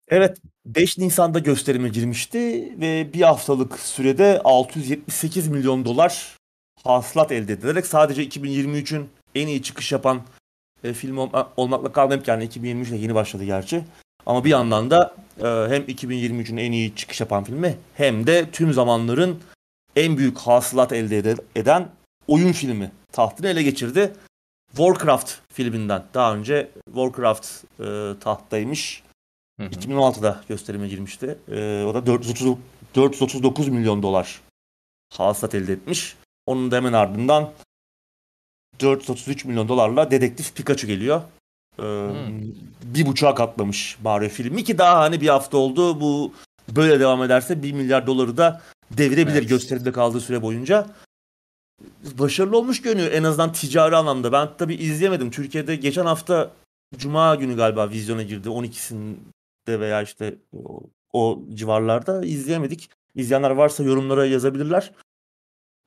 Evet 0.08 0.38
5 0.66 0.98
Nisan'da 0.98 1.40
gösterime 1.40 1.90
girmişti 1.90 2.40
ve 2.80 3.14
bir 3.14 3.22
haftalık 3.22 3.80
sürede 3.80 4.42
678 4.44 5.48
milyon 5.48 5.86
dolar 5.86 6.38
hasılat 6.84 7.32
elde 7.32 7.54
edilerek 7.54 7.86
sadece 7.86 8.24
2023'ün 8.24 9.10
en 9.36 9.48
iyi 9.48 9.64
çıkış 9.64 9.92
yapan 9.92 10.22
e, 10.84 10.94
film 10.94 11.18
olma, 11.18 11.50
olmakla 11.58 11.92
kalmayıp 11.92 12.28
yani 12.28 12.44
2023 12.44 12.90
ile 12.90 12.98
yeni 12.98 13.16
başladı 13.16 13.44
gerçi. 13.44 13.84
Ama 14.26 14.46
bir 14.46 14.50
yandan 14.50 14.92
da 14.92 15.16
e, 15.40 15.46
hem 15.46 15.84
2023'ün 15.84 16.58
en 16.58 16.72
iyi 16.72 16.96
çıkış 16.96 17.22
yapan 17.22 17.44
filmi 17.44 17.78
hem 17.94 18.28
de 18.28 18.52
tüm 18.52 18.74
zamanların 18.74 19.40
en 19.96 20.18
büyük 20.18 20.38
hasılat 20.38 20.94
elde 20.94 21.36
eden 21.56 21.90
oyun 22.28 22.52
filmi 22.52 22.92
tahtını 23.12 23.48
ele 23.48 23.64
geçirdi. 23.64 24.14
Warcraft 24.72 25.34
filminden 25.54 26.04
daha 26.14 26.36
önce 26.36 26.72
Warcraft 26.86 27.64
e, 27.80 28.20
tahttaymış. 28.20 29.04
Hı 29.60 29.66
hı. 29.66 29.70
2016'da 29.70 30.42
gösterime 30.50 30.88
girmişti. 30.88 31.38
E, 31.48 31.84
o 31.84 31.94
da 31.94 32.06
430, 32.06 32.58
439 32.96 33.68
milyon 33.68 34.04
dolar 34.04 34.42
hasılat 35.14 35.56
elde 35.56 35.74
etmiş. 35.74 36.16
Onun 36.46 36.72
da 36.72 36.76
hemen 36.76 36.94
ardından 36.94 37.52
433 38.80 39.46
milyon 39.46 39.68
dolarla 39.68 40.12
Dedektif 40.12 40.56
Pikachu 40.56 40.88
geliyor. 40.88 41.22
Ee, 41.80 41.82
hmm. 41.82 42.42
Bir 42.84 43.06
buçuğa 43.06 43.36
katlamış 43.36 43.98
Mario 44.04 44.30
filmi 44.30 44.64
ki 44.64 44.78
daha 44.78 45.00
hani 45.00 45.22
bir 45.22 45.28
hafta 45.28 45.58
oldu. 45.58 46.02
Bu 46.02 46.34
böyle 46.70 47.00
devam 47.00 47.24
ederse 47.24 47.64
1 47.64 47.72
milyar 47.72 48.08
doları 48.08 48.38
da 48.38 48.62
devirebilir 48.92 49.38
evet. 49.38 49.50
gösterimde 49.50 49.92
kaldığı 49.92 50.20
süre 50.20 50.42
boyunca 50.42 50.88
başarılı 52.20 52.58
olmuş 52.58 52.82
görünüyor 52.82 53.12
en 53.12 53.24
azından 53.24 53.54
ticari 53.54 53.96
anlamda. 53.96 54.32
Ben 54.32 54.50
tabii 54.58 54.76
izleyemedim. 54.76 55.32
Türkiye'de 55.32 55.76
geçen 55.76 56.06
hafta 56.06 56.52
Cuma 56.98 57.36
günü 57.36 57.56
galiba 57.56 57.90
vizyona 57.90 58.24
girdi. 58.24 58.50
12'sinde 58.50 59.80
veya 59.80 60.02
işte 60.02 60.36
o, 60.54 60.82
o 61.14 61.44
civarlarda 61.54 62.26
izleyemedik. 62.26 62.90
İzleyenler 63.16 63.52
varsa 63.52 63.84
yorumlara 63.84 64.26
yazabilirler. 64.26 64.92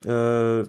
Ee, 0.07 0.63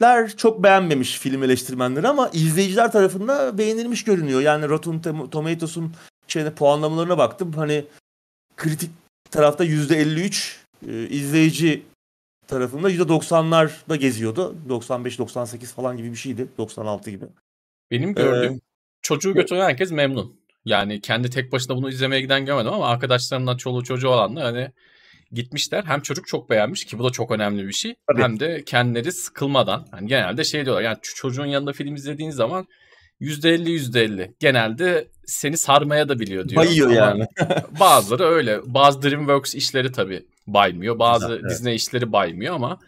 kritikler 0.00 0.36
çok 0.36 0.62
beğenmemiş 0.62 1.18
film 1.18 1.42
eleştirmenleri 1.42 2.08
ama 2.08 2.30
izleyiciler 2.32 2.92
tarafından 2.92 3.58
beğenilmiş 3.58 4.04
görünüyor. 4.04 4.40
Yani 4.40 4.68
Rotten 4.68 5.28
Tomatoes'un 5.30 5.92
şeyine 6.28 6.50
puanlamalarına 6.50 7.18
baktım. 7.18 7.52
Hani 7.52 7.84
kritik 8.56 8.90
tarafta 9.30 9.64
%53, 9.64 10.56
e, 10.88 11.08
izleyici 11.08 11.82
tarafında 12.46 12.90
%90'larda 12.90 13.96
geziyordu. 13.96 14.56
95-98 14.68 15.66
falan 15.74 15.96
gibi 15.96 16.10
bir 16.10 16.16
şeydi. 16.16 16.46
96 16.58 17.10
gibi. 17.10 17.24
Benim 17.90 18.14
gördüğüm 18.14 18.52
ee, 18.52 18.60
çocuğu 19.02 19.34
götüren 19.34 19.64
herkes 19.64 19.90
memnun. 19.90 20.40
Yani 20.64 21.00
kendi 21.00 21.30
tek 21.30 21.52
başına 21.52 21.76
bunu 21.76 21.90
izlemeye 21.90 22.20
giden 22.22 22.46
görmedim 22.46 22.72
ama 22.72 22.88
arkadaşlarımdan 22.88 23.56
çoluğu 23.56 23.84
çocuğu 23.84 24.08
olanlar 24.08 24.44
hani 24.44 24.72
gitmişler. 25.32 25.84
Hem 25.84 26.00
çocuk 26.00 26.26
çok 26.26 26.50
beğenmiş 26.50 26.84
ki 26.84 26.98
bu 26.98 27.04
da 27.04 27.10
çok 27.10 27.30
önemli 27.30 27.66
bir 27.66 27.72
şey. 27.72 27.94
Tabii. 28.12 28.22
Hem 28.22 28.40
de 28.40 28.62
kendileri 28.66 29.12
sıkılmadan. 29.12 29.86
Yani 29.92 30.06
genelde 30.06 30.44
şey 30.44 30.64
diyorlar 30.64 30.82
yani 30.82 30.98
çocuğun 31.02 31.46
yanında 31.46 31.72
film 31.72 31.94
izlediğin 31.94 32.30
zaman 32.30 32.66
%50 33.20 33.68
%50. 33.68 34.34
Genelde 34.40 35.08
seni 35.26 35.58
sarmaya 35.58 36.08
da 36.08 36.18
biliyor 36.18 36.48
diyor. 36.48 36.62
Bayıyor 36.62 36.90
yani. 36.90 37.26
bazıları 37.80 38.24
öyle. 38.24 38.60
Bazı 38.66 39.02
DreamWorks 39.02 39.54
işleri 39.54 39.92
tabii 39.92 40.26
baymıyor. 40.46 40.98
Bazı 40.98 41.26
Güzel, 41.26 41.40
evet. 41.40 41.50
Disney 41.50 41.74
işleri 41.74 42.12
baymıyor 42.12 42.54
ama 42.54 42.78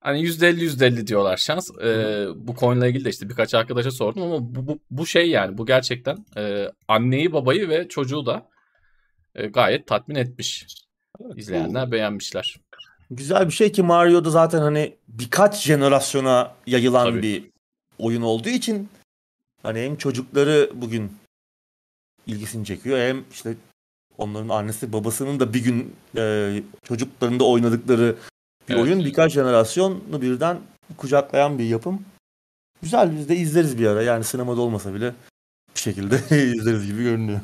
hani 0.00 0.22
%50 0.22 0.60
%50 0.60 1.06
diyorlar 1.06 1.36
şans. 1.36 1.70
Ee, 1.84 2.26
bu 2.34 2.54
konuyla 2.54 2.86
ilgili 2.86 3.04
de 3.04 3.10
işte 3.10 3.28
birkaç 3.28 3.54
arkadaşa 3.54 3.90
sordum 3.90 4.22
ama 4.22 4.54
bu, 4.54 4.66
bu, 4.66 4.78
bu 4.90 5.06
şey 5.06 5.30
yani 5.30 5.58
bu 5.58 5.66
gerçekten 5.66 6.16
e, 6.36 6.68
anneyi 6.88 7.32
babayı 7.32 7.68
ve 7.68 7.88
çocuğu 7.88 8.26
da 8.26 8.48
e, 9.34 9.46
gayet 9.46 9.86
tatmin 9.86 10.14
etmiş. 10.14 10.66
İzleyenler 11.36 11.92
beğenmişler. 11.92 12.56
Güzel 13.10 13.46
bir 13.46 13.52
şey 13.52 13.72
ki 13.72 13.82
Mario'da 13.82 14.30
zaten 14.30 14.58
hani 14.58 14.96
birkaç 15.08 15.62
jenerasyona 15.62 16.54
yayılan 16.66 17.10
Tabii. 17.10 17.22
bir 17.22 17.50
oyun 17.98 18.22
olduğu 18.22 18.48
için 18.48 18.88
hani 19.62 19.80
hem 19.80 19.96
çocukları 19.96 20.70
bugün 20.74 21.12
ilgisini 22.26 22.66
çekiyor 22.66 22.98
hem 22.98 23.24
işte 23.32 23.54
onların 24.18 24.48
annesi 24.48 24.92
babasının 24.92 25.40
da 25.40 25.54
bir 25.54 25.64
gün 25.64 25.96
e, 26.16 26.62
çocuklarında 26.84 27.44
oynadıkları 27.44 28.16
bir 28.68 28.74
evet. 28.74 28.84
oyun 28.84 29.04
birkaç 29.04 29.32
jenerasyonu 29.32 30.22
birden 30.22 30.60
kucaklayan 30.96 31.58
bir 31.58 31.64
yapım. 31.64 32.04
Güzel 32.82 33.16
biz 33.16 33.28
de 33.28 33.36
izleriz 33.36 33.78
bir 33.78 33.86
ara 33.86 34.02
yani 34.02 34.24
sinemada 34.24 34.60
olmasa 34.60 34.94
bile 34.94 35.14
bir 35.74 35.80
şekilde 35.80 36.16
izleriz 36.54 36.86
gibi 36.86 37.02
görünüyor. 37.02 37.40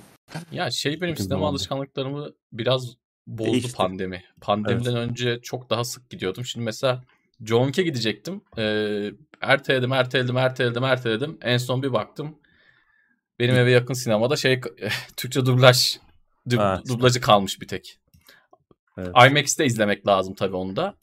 Ya 0.52 0.70
şey 0.70 1.00
benim 1.00 1.16
sinema 1.16 1.49
alışkanlıklarımı 1.49 2.32
biraz 2.52 2.97
bozdu 3.28 3.52
Değişti. 3.52 3.73
pandemi. 3.73 4.25
Pandemiden 4.40 4.97
evet. 4.97 5.11
önce 5.11 5.40
çok 5.42 5.70
daha 5.70 5.85
sık 5.85 6.11
gidiyordum. 6.11 6.44
Şimdi 6.44 6.64
mesela 6.64 7.04
John 7.44 7.66
Wick'e 7.66 7.82
gidecektim. 7.82 8.40
Ee, 8.58 9.11
erteledim, 9.40 9.92
erteledim, 9.92 10.37
erteledim, 10.37 10.85
erteledim. 10.85 11.38
En 11.42 11.58
son 11.58 11.82
bir 11.82 11.92
baktım. 11.92 12.38
Benim 13.38 13.54
eve 13.54 13.70
yakın 13.70 13.94
sinemada 13.94 14.37
şey 14.37 14.61
Türkçe 15.16 15.47
dublaj 15.47 15.97
dub, 16.50 16.58
evet. 16.58 16.88
dublajı 16.88 17.20
kalmış 17.20 17.61
bir 17.61 17.68
tek. 17.68 17.99
Evet. 18.99 19.08
IMAX'te 19.30 19.66
izlemek 19.66 20.06
lazım 20.06 20.35
tabii 20.35 20.56
onu 20.56 20.76
da. 20.76 20.94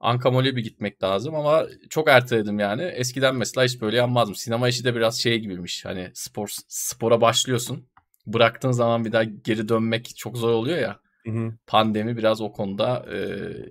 Ankamol'e 0.00 0.56
bir 0.56 0.62
gitmek 0.62 1.02
lazım 1.02 1.34
ama 1.34 1.66
çok 1.90 2.08
erteledim 2.08 2.58
yani. 2.58 2.82
Eskiden 2.82 3.36
mesela 3.36 3.64
hiç 3.64 3.80
böyle 3.80 3.96
yanmazdım. 3.96 4.34
Sinema 4.34 4.68
işi 4.68 4.84
de 4.84 4.94
biraz 4.94 5.20
şey 5.22 5.38
gibiymiş. 5.38 5.84
Hani 5.84 6.10
spor 6.14 6.48
spora 6.68 7.20
başlıyorsun. 7.20 7.88
Bıraktığın 8.26 8.70
zaman 8.70 9.04
bir 9.04 9.12
daha 9.12 9.24
geri 9.24 9.68
dönmek 9.68 10.16
çok 10.16 10.36
zor 10.36 10.52
oluyor 10.52 10.78
ya. 10.78 11.00
Hı 11.26 11.30
hı. 11.30 11.52
Pandemi 11.66 12.16
biraz 12.16 12.40
o 12.40 12.52
konuda 12.52 13.06
e, 13.12 13.18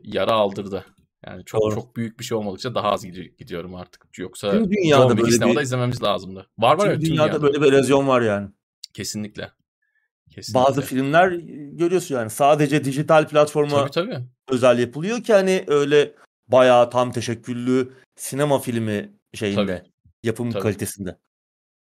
yara 0.04 0.32
aldırdı. 0.32 0.86
Yani 1.28 1.46
çok 1.46 1.62
Doğru. 1.62 1.76
çok 1.76 1.96
büyük 1.96 2.20
bir 2.20 2.24
şey 2.24 2.38
olmadıkça 2.38 2.76
daha 2.76 2.92
az 2.92 3.06
gidiyorum 3.06 3.76
artık. 3.76 4.18
Yoksa 4.18 4.52
tüm 4.52 4.72
dünyada 4.72 5.16
sinemada 5.32 5.58
bir... 5.58 5.64
izlememiz 5.64 6.04
lazımdı. 6.04 6.50
Var 6.58 6.78
var 6.78 6.80
tüm, 6.80 6.90
evet, 6.90 7.02
dünyada, 7.02 7.28
dünyada 7.28 7.42
böyle 7.42 7.62
bir 7.62 7.74
erozyon 7.74 8.08
var 8.08 8.22
yani. 8.22 8.50
Kesinlikle. 8.94 9.52
Kesinlikle. 10.30 10.66
Bazı 10.66 10.82
filmler 10.82 11.32
görüyorsun 11.72 12.16
yani 12.16 12.30
sadece 12.30 12.84
dijital 12.84 13.28
platforma 13.28 13.78
tabii, 13.78 13.92
tabii. 13.92 14.26
özel 14.50 14.80
yapılıyor 14.80 15.24
ki 15.24 15.34
hani 15.34 15.64
öyle 15.68 16.16
bayağı 16.48 16.90
tam 16.90 17.12
teşekküllü 17.12 17.94
sinema 18.16 18.60
filmi 18.60 19.14
şeyinde 19.34 19.78
tabii. 19.78 19.92
yapım 20.24 20.52
tabii. 20.52 20.64
kalitesinde. 20.64 21.18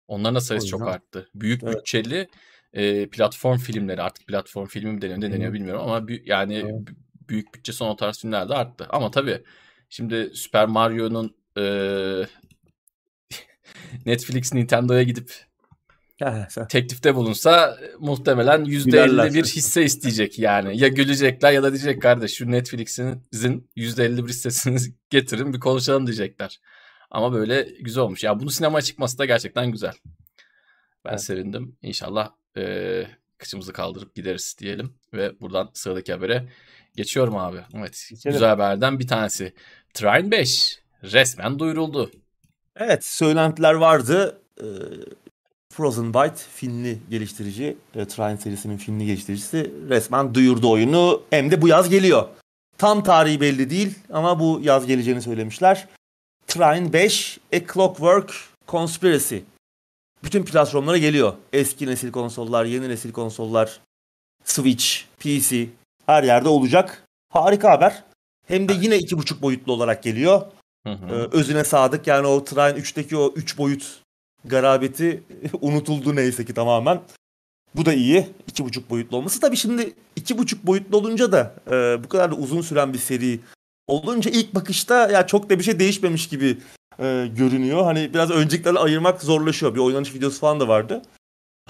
Onların 0.07 0.35
da 0.35 0.41
sayısı 0.41 0.67
çok 0.67 0.87
arttı. 0.87 1.29
Büyük 1.35 1.63
evet. 1.63 1.75
bütçeli 1.75 2.27
e, 2.73 3.09
platform 3.09 3.57
filmleri 3.57 4.01
artık 4.01 4.27
platform 4.27 4.65
filmi 4.65 4.91
mi 4.91 5.01
deniyor 5.01 5.21
ne 5.21 5.31
deniyor 5.31 5.53
bilmiyorum 5.53 5.81
ama 5.81 6.07
büyük, 6.07 6.27
yani 6.27 6.55
evet. 6.55 6.73
büyük 7.29 7.55
bütçe 7.55 7.73
son 7.73 7.89
o 7.89 7.95
tarz 7.95 8.19
filmler 8.19 8.49
de 8.49 8.53
arttı. 8.53 8.87
Ama 8.89 9.11
tabii 9.11 9.43
şimdi 9.89 10.31
Super 10.33 10.65
Mario'nun 10.65 11.35
e, 11.57 11.63
Netflix 14.05 14.53
Nintendo'ya 14.53 15.03
gidip 15.03 15.33
teklifte 16.69 17.15
bulunsa 17.15 17.77
muhtemelen 17.99 18.65
%50 18.65 19.33
bir 19.33 19.43
hisse 19.43 19.83
isteyecek 19.83 20.39
yani. 20.39 20.77
Ya 20.77 20.87
gülecekler 20.87 21.51
ya 21.51 21.63
da 21.63 21.71
diyecek 21.71 22.01
kardeş 22.01 22.33
şu 22.33 22.51
Netflix'in 22.51 23.23
%50 23.33 24.25
bir 24.25 24.29
hissesini 24.29 24.79
getirin 25.09 25.53
bir 25.53 25.59
konuşalım 25.59 26.07
diyecekler. 26.07 26.59
Ama 27.11 27.33
böyle 27.33 27.67
güzel 27.79 28.03
olmuş. 28.03 28.23
Ya 28.23 28.39
bunu 28.39 28.49
sinemaya 28.49 28.81
çıkması 28.81 29.17
da 29.17 29.25
gerçekten 29.25 29.71
güzel. 29.71 29.93
Ben 31.05 31.09
evet. 31.09 31.21
sevindim. 31.21 31.77
İnşallah 31.81 32.31
e, 32.57 33.07
kıçımızı 33.37 33.73
kaldırıp 33.73 34.15
gideriz 34.15 34.55
diyelim. 34.59 34.93
Ve 35.13 35.39
buradan 35.41 35.69
sıradaki 35.73 36.13
habere 36.13 36.47
geçiyorum 36.95 37.37
abi. 37.37 37.57
Evet 37.77 38.07
Geçelim. 38.09 38.33
güzel 38.33 38.49
haberden 38.49 38.99
bir 38.99 39.07
tanesi. 39.07 39.53
Trine 39.93 40.31
5 40.31 40.79
resmen 41.03 41.59
duyuruldu. 41.59 42.11
Evet 42.75 43.05
söylentiler 43.05 43.73
vardı. 43.73 44.41
Ee, 44.61 44.65
Frozen 45.73 46.13
Byte 46.13 46.41
Finli 46.55 46.97
geliştirici, 47.09 47.77
e, 47.95 48.05
Trine 48.05 48.37
serisinin 48.37 48.77
Finli 48.77 49.05
geliştiricisi 49.05 49.71
resmen 49.89 50.35
duyurdu 50.35 50.71
oyunu. 50.71 51.23
Hem 51.29 51.51
de 51.51 51.61
bu 51.61 51.67
yaz 51.67 51.89
geliyor. 51.89 52.27
Tam 52.77 53.03
tarihi 53.03 53.41
belli 53.41 53.69
değil 53.69 53.93
ama 54.13 54.39
bu 54.39 54.59
yaz 54.63 54.87
geleceğini 54.87 55.21
söylemişler. 55.21 55.87
Trine 56.47 56.93
5 56.93 57.39
A 57.53 57.59
Clockwork 57.73 58.33
Conspiracy. 58.67 59.37
Bütün 60.23 60.43
platformlara 60.43 60.97
geliyor. 60.97 61.33
Eski 61.53 61.87
nesil 61.87 62.11
konsollar, 62.11 62.65
yeni 62.65 62.89
nesil 62.89 63.11
konsollar, 63.11 63.79
Switch, 64.43 64.85
PC 65.19 65.69
her 66.05 66.23
yerde 66.23 66.49
olacak. 66.49 67.03
Harika 67.29 67.71
haber. 67.71 68.03
Hem 68.47 68.69
de 68.69 68.73
yine 68.73 68.97
iki 68.97 69.17
buçuk 69.17 69.41
boyutlu 69.41 69.73
olarak 69.73 70.03
geliyor. 70.03 70.41
Hı 70.87 70.93
hı. 70.93 71.15
Ee, 71.15 71.37
özüne 71.37 71.63
sadık 71.63 72.07
yani 72.07 72.27
o 72.27 72.43
Trine 72.43 72.79
3'teki 72.79 73.17
o 73.17 73.33
3 73.35 73.57
boyut 73.57 74.01
garabeti 74.45 75.23
unutuldu 75.61 76.15
neyse 76.15 76.45
ki 76.45 76.53
tamamen. 76.53 77.01
Bu 77.75 77.85
da 77.85 77.93
iyi. 77.93 78.27
iki 78.47 78.65
buçuk 78.65 78.89
boyutlu 78.89 79.17
olması. 79.17 79.39
Tabii 79.39 79.57
şimdi 79.57 79.93
iki 80.15 80.37
buçuk 80.37 80.67
boyutlu 80.67 80.97
olunca 80.97 81.31
da 81.31 81.55
e, 81.71 82.03
bu 82.03 82.09
kadar 82.09 82.31
da 82.31 82.35
uzun 82.35 82.61
süren 82.61 82.93
bir 82.93 82.99
seri 82.99 83.39
olunca 83.87 84.31
ilk 84.31 84.55
bakışta 84.55 85.11
ya 85.11 85.27
çok 85.27 85.49
da 85.49 85.59
bir 85.59 85.63
şey 85.63 85.79
değişmemiş 85.79 86.27
gibi 86.29 86.57
e, 87.01 87.27
görünüyor. 87.27 87.83
Hani 87.83 88.13
biraz 88.13 88.31
önceliklerle 88.31 88.79
ayırmak 88.79 89.21
zorlaşıyor. 89.21 89.75
Bir 89.75 89.79
oynanış 89.79 90.15
videosu 90.15 90.39
falan 90.39 90.59
da 90.59 90.67
vardı. 90.67 91.01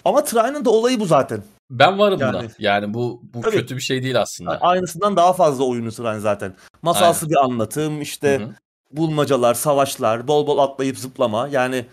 Ama 0.05 0.23
Trine'ın 0.23 0.65
da 0.65 0.69
olayı 0.69 0.99
bu 0.99 1.05
zaten. 1.05 1.43
Ben 1.71 1.99
varım 1.99 2.19
yani, 2.19 2.33
buna. 2.33 2.51
Yani 2.59 2.93
bu 2.93 3.21
bu 3.33 3.41
tabii, 3.41 3.55
kötü 3.55 3.75
bir 3.75 3.81
şey 3.81 4.03
değil 4.03 4.21
aslında. 4.21 4.61
Aynısından 4.61 5.15
daha 5.15 5.33
fazla 5.33 5.63
oyunu 5.63 5.91
Trine 5.91 6.19
zaten. 6.19 6.53
Masalsı 6.81 7.25
Aynen. 7.25 7.29
bir 7.29 7.45
anlatım, 7.45 8.01
işte 8.01 8.39
Hı-hı. 8.39 8.55
bulmacalar, 8.91 9.53
savaşlar, 9.53 10.27
bol 10.27 10.47
bol 10.47 10.57
atlayıp 10.57 10.97
zıplama. 10.97 11.47
Yani 11.47 11.85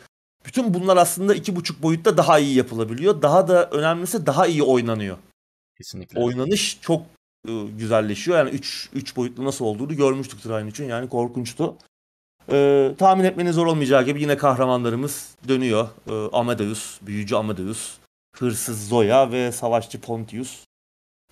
bütün 0.46 0.74
bunlar 0.74 0.96
aslında 0.96 1.34
iki 1.34 1.56
buçuk 1.56 1.82
boyutta 1.82 2.16
daha 2.16 2.38
iyi 2.38 2.56
yapılabiliyor. 2.56 3.22
Daha 3.22 3.48
da 3.48 3.70
önemlisi 3.70 4.26
daha 4.26 4.46
iyi 4.46 4.62
oynanıyor. 4.62 5.16
Kesinlikle. 5.76 6.20
Oynanış 6.20 6.78
çok 6.80 7.02
e, 7.48 7.52
güzelleşiyor. 7.78 8.38
Yani 8.38 8.50
3 8.50 8.88
3 8.92 9.16
boyutlu 9.16 9.44
nasıl 9.44 9.64
olduğunu 9.64 9.96
görmüştük 9.96 10.42
Trine 10.42 10.68
için. 10.68 10.84
Yani 10.84 11.08
korkunçtu. 11.08 11.76
Ee, 12.52 12.94
tahmin 12.98 13.24
etmeniz 13.24 13.54
zor 13.54 13.66
olmayacağı 13.66 14.04
gibi 14.04 14.20
yine 14.20 14.36
kahramanlarımız 14.36 15.34
dönüyor. 15.48 15.88
Ee, 16.10 16.12
Amadeus, 16.32 16.98
büyücü 17.02 17.34
Amadeus, 17.36 17.98
hırsız 18.36 18.88
Zoya 18.88 19.32
ve 19.32 19.52
savaşçı 19.52 20.00
Pontius 20.00 20.64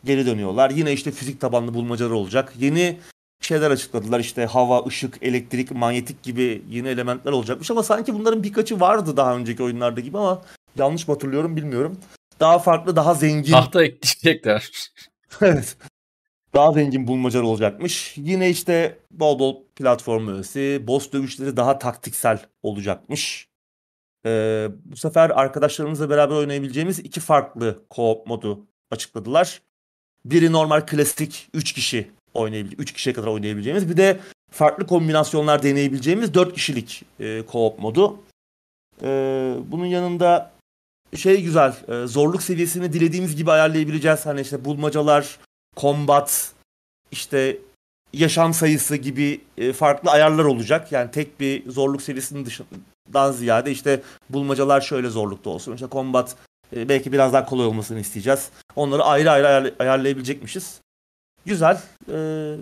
geri 0.05 0.26
dönüyorlar. 0.26 0.70
Yine 0.70 0.92
işte 0.92 1.11
fizik 1.11 1.40
tabanlı 1.40 1.74
bulmacalar 1.74 2.11
olacak. 2.11 2.52
Yeni 2.59 2.98
şeyler 3.40 3.70
açıkladılar. 3.70 4.20
İşte 4.20 4.46
hava, 4.46 4.85
ışık, 4.87 5.22
elektrik, 5.22 5.70
manyetik 5.70 6.22
gibi 6.22 6.62
yeni 6.70 6.88
elementler 6.88 7.33
olacakmış 7.33 7.70
ama 7.70 7.83
sanki 7.83 8.14
bunların 8.14 8.42
birkaçı 8.42 8.81
vardı 8.81 9.16
daha 9.16 9.37
önceki 9.37 9.62
oyunlarda 9.62 10.00
gibi 10.00 10.18
ama 10.18 10.42
yanlış 10.79 11.09
mı 11.09 11.14
hatırlıyorum 11.14 11.57
bilmiyorum. 11.57 11.98
Daha 12.40 12.59
farklı, 12.59 12.96
daha 12.96 13.14
zengin. 13.14 13.52
Tahta 13.52 13.85
ekleyecekler. 13.85 14.70
evet. 15.40 15.76
Daha 16.57 16.73
zengin 16.73 17.07
bulmacalar 17.07 17.45
olacakmış. 17.45 18.14
Yine 18.16 18.51
işte 18.51 18.99
bol 19.11 19.38
bol 19.38 19.62
platform 19.77 20.29
öğesi, 20.29 20.85
boss 20.87 21.12
dövüşleri 21.12 21.57
daha 21.57 21.79
taktiksel 21.79 22.42
olacakmış. 22.62 23.49
Ee, 24.27 24.69
bu 24.85 24.97
sefer 24.97 25.31
arkadaşlarımızla 25.31 26.11
beraber 26.11 26.35
oynayabileceğimiz 26.35 26.99
iki 26.99 27.21
farklı 27.21 27.83
co-op 27.90 28.29
modu 28.29 28.66
açıkladılar. 28.90 29.62
Biri 30.25 30.53
normal 30.53 30.81
klasik 30.81 31.49
3 31.55 31.73
kişi 31.73 32.11
oynayabileceğimiz, 32.35 32.83
3 32.83 32.92
kişiye 32.92 33.14
kadar 33.14 33.27
oynayabileceğimiz 33.27 33.90
bir 33.90 33.97
de 33.97 34.21
farklı 34.51 34.87
kombinasyonlar 34.87 35.62
deneyebileceğimiz 35.62 36.35
4 36.35 36.55
kişilik 36.55 37.03
e, 37.21 37.25
co-op 37.25 37.81
modu. 37.81 38.16
E, 39.03 39.09
bunun 39.66 39.87
yanında 39.87 40.53
şey 41.16 41.42
güzel, 41.42 41.75
e, 41.88 42.07
zorluk 42.07 42.42
seviyesini 42.42 42.92
dilediğimiz 42.92 43.37
gibi 43.37 43.51
ayarlayabileceğiz. 43.51 44.27
Hani 44.27 44.40
işte 44.40 44.64
bulmacalar, 44.64 45.38
combat, 45.77 46.53
işte 47.11 47.59
yaşam 48.12 48.55
sayısı 48.55 48.97
gibi 48.97 49.41
e, 49.59 49.73
farklı 49.73 50.11
ayarlar 50.11 50.45
olacak. 50.45 50.93
Yani 50.93 51.11
tek 51.11 51.41
bir 51.41 51.71
zorluk 51.71 52.03
seviyesinin 52.03 52.47
dışından 52.47 53.33
ziyade 53.33 53.71
işte 53.71 54.03
bulmacalar 54.31 54.81
şöyle 54.81 55.09
zorlukta 55.09 55.51
olsun. 55.51 55.75
İşte 55.75 55.87
combat 55.93 56.37
e, 56.77 56.89
belki 56.89 57.12
biraz 57.12 57.33
daha 57.33 57.45
kolay 57.45 57.67
olmasını 57.67 58.01
isteyeceğiz. 58.01 58.51
Onları 58.77 59.05
ayrı 59.05 59.31
ayrı 59.31 59.75
ayarlayabilecekmişiz. 59.79 60.81
Güzel. 61.47 61.83
Ee, 62.12 62.57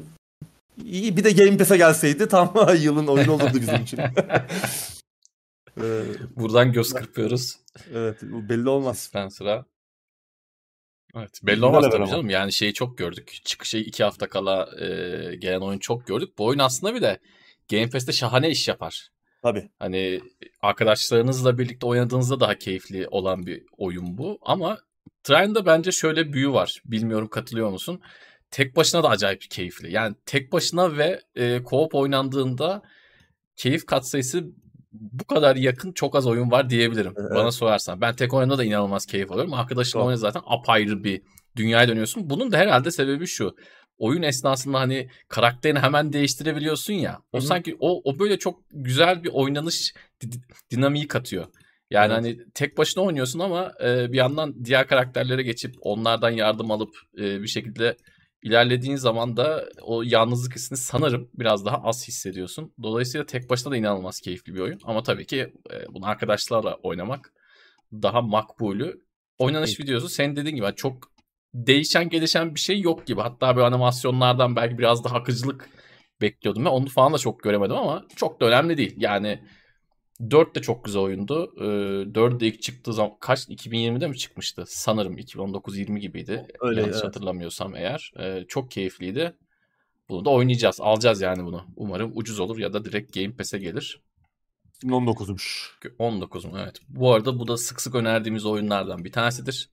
iyi. 0.84 1.16
Bir 1.16 1.24
de 1.24 1.32
Game 1.32 1.56
Pass'e 1.56 1.76
gelseydi 1.76 2.28
tam 2.28 2.54
yılın 2.80 3.06
oyunu 3.06 3.32
olurdu 3.32 3.60
bizim 3.60 3.82
için. 3.82 3.98
ee, 3.98 4.12
Buradan 6.36 6.72
göz 6.72 6.92
kırpıyoruz. 6.92 7.56
Evet. 7.94 8.22
Belli 8.22 8.68
olmaz. 8.68 8.98
Spencer'a. 8.98 9.64
Evet 11.16 11.40
belli 11.42 11.64
olmaz 11.64 11.90
tabii 11.90 12.10
canım. 12.10 12.30
Yani 12.30 12.52
şeyi 12.52 12.74
çok 12.74 12.98
gördük. 12.98 13.38
Çıkışı 13.44 13.78
iki 13.78 14.04
hafta 14.04 14.28
kala 14.28 14.68
e, 14.80 14.86
gelen 15.36 15.60
oyun 15.60 15.78
çok 15.78 16.06
gördük. 16.06 16.38
Bu 16.38 16.44
oyun 16.44 16.58
aslında 16.58 16.94
bir 16.94 17.02
de 17.02 17.18
Game 17.70 17.90
Pass'te 17.90 18.12
şahane 18.12 18.50
iş 18.50 18.68
yapar. 18.68 19.08
Tabii. 19.42 19.68
Hani 19.78 20.20
arkadaşlarınızla 20.62 21.58
birlikte 21.58 21.86
oynadığınızda 21.86 22.40
daha 22.40 22.54
keyifli 22.54 23.08
olan 23.08 23.46
bir 23.46 23.62
oyun 23.76 24.18
bu. 24.18 24.38
Ama 24.42 24.78
Trine'da 25.22 25.66
bence 25.66 25.92
şöyle 25.92 26.32
büyü 26.32 26.52
var. 26.52 26.82
Bilmiyorum 26.84 27.28
katılıyor 27.28 27.70
musun? 27.70 28.00
tek 28.54 28.76
başına 28.76 29.02
da 29.02 29.08
acayip 29.08 29.50
keyifli. 29.50 29.92
Yani 29.92 30.14
tek 30.26 30.52
başına 30.52 30.96
ve 30.96 31.20
e, 31.36 31.42
co-op 31.42 31.96
oynandığında 31.96 32.82
keyif 33.56 33.86
katsayısı 33.86 34.44
bu 34.94 35.24
kadar 35.24 35.56
yakın 35.56 35.92
çok 35.92 36.16
az 36.16 36.26
oyun 36.26 36.50
var 36.50 36.70
diyebilirim. 36.70 37.14
Evet. 37.16 37.30
Bana 37.34 37.52
sorarsan. 37.52 38.00
Ben 38.00 38.14
tek 38.14 38.34
oyunda 38.34 38.58
da 38.58 38.64
inanılmaz 38.64 39.06
keyif 39.06 39.32
alıyorum. 39.32 39.54
Arkadaşınla 39.54 40.04
oyunda 40.04 40.16
zaten 40.16 40.42
apayrı 40.46 41.04
bir 41.04 41.22
dünyaya 41.56 41.88
dönüyorsun. 41.88 42.30
Bunun 42.30 42.52
da 42.52 42.58
herhalde 42.58 42.90
sebebi 42.90 43.26
şu. 43.26 43.56
Oyun 43.98 44.22
esnasında 44.22 44.80
hani 44.80 45.08
karakterini 45.28 45.78
hemen 45.78 46.12
değiştirebiliyorsun 46.12 46.92
ya. 46.92 47.18
O 47.32 47.38
Hı-hı. 47.38 47.46
sanki 47.46 47.76
o 47.80 48.00
o 48.04 48.18
böyle 48.18 48.38
çok 48.38 48.60
güzel 48.72 49.24
bir 49.24 49.30
oynanış 49.32 49.94
dinamiği 50.70 51.08
katıyor. 51.08 51.46
Yani 51.90 52.12
evet. 52.12 52.16
hani 52.16 52.52
tek 52.54 52.78
başına 52.78 53.04
oynuyorsun 53.04 53.38
ama 53.38 53.72
e, 53.84 54.12
bir 54.12 54.16
yandan 54.16 54.64
diğer 54.64 54.86
karakterlere 54.86 55.42
geçip 55.42 55.74
onlardan 55.80 56.30
yardım 56.30 56.70
alıp 56.70 56.94
e, 57.18 57.42
bir 57.42 57.48
şekilde 57.48 57.96
ilerlediğin 58.44 58.96
zaman 58.96 59.36
da 59.36 59.68
o 59.82 60.02
yalnızlık 60.02 60.54
hissini 60.54 60.78
sanırım 60.78 61.30
biraz 61.34 61.64
daha 61.64 61.76
az 61.76 62.08
hissediyorsun. 62.08 62.72
Dolayısıyla 62.82 63.26
tek 63.26 63.50
başına 63.50 63.72
da 63.72 63.76
inanılmaz 63.76 64.20
keyifli 64.20 64.54
bir 64.54 64.60
oyun. 64.60 64.80
Ama 64.84 65.02
tabii 65.02 65.26
ki 65.26 65.52
e, 65.72 65.94
bunu 65.94 66.06
arkadaşlarla 66.06 66.74
oynamak 66.82 67.32
daha 67.92 68.22
makbulü. 68.22 69.00
Oynanış 69.38 69.70
evet. 69.70 69.80
videosu 69.80 70.08
senin 70.08 70.36
dediğin 70.36 70.56
gibi 70.56 70.66
çok 70.76 71.12
değişen 71.54 72.08
gelişen 72.08 72.54
bir 72.54 72.60
şey 72.60 72.80
yok 72.80 73.06
gibi. 73.06 73.20
Hatta 73.20 73.56
bir 73.56 73.62
animasyonlardan 73.62 74.56
belki 74.56 74.78
biraz 74.78 75.04
daha 75.04 75.16
akıcılık 75.16 75.68
bekliyordum. 76.20 76.64
ve 76.64 76.68
onu 76.68 76.88
falan 76.88 77.12
da 77.12 77.18
çok 77.18 77.42
göremedim 77.42 77.76
ama 77.76 78.06
çok 78.16 78.40
da 78.40 78.46
önemli 78.46 78.76
değil. 78.76 78.94
Yani 78.96 79.44
4 80.30 80.54
de 80.54 80.62
çok 80.62 80.84
güzel 80.84 81.02
oyundu. 81.02 81.52
Ee, 81.56 82.14
4 82.14 82.40
de 82.40 82.46
ilk 82.46 82.62
çıktığı 82.62 82.92
zaman 82.92 83.12
kaç 83.20 83.48
2020'de 83.48 84.06
mi 84.06 84.18
çıkmıştı? 84.18 84.64
Sanırım 84.66 85.18
2019-20 85.18 85.98
gibiydi. 85.98 86.46
Öyle, 86.60 86.80
Yanlış 86.80 86.96
evet. 86.96 87.04
hatırlamıyorsam 87.04 87.76
eğer. 87.76 88.12
Ee, 88.18 88.44
çok 88.48 88.70
keyifliydi. 88.70 89.36
Bunu 90.08 90.24
da 90.24 90.30
oynayacağız. 90.30 90.80
Alacağız 90.80 91.20
yani 91.20 91.44
bunu. 91.44 91.64
Umarım 91.76 92.12
ucuz 92.14 92.40
olur 92.40 92.58
ya 92.58 92.72
da 92.72 92.84
direkt 92.84 93.14
Game 93.14 93.36
Pass'e 93.36 93.58
gelir. 93.58 94.00
19'muş. 94.84 95.70
19 95.98 96.44
mu? 96.44 96.58
Evet. 96.62 96.80
Bu 96.88 97.12
arada 97.12 97.38
bu 97.38 97.48
da 97.48 97.56
sık 97.56 97.80
sık 97.80 97.94
önerdiğimiz 97.94 98.46
oyunlardan 98.46 99.04
bir 99.04 99.12
tanesidir. 99.12 99.70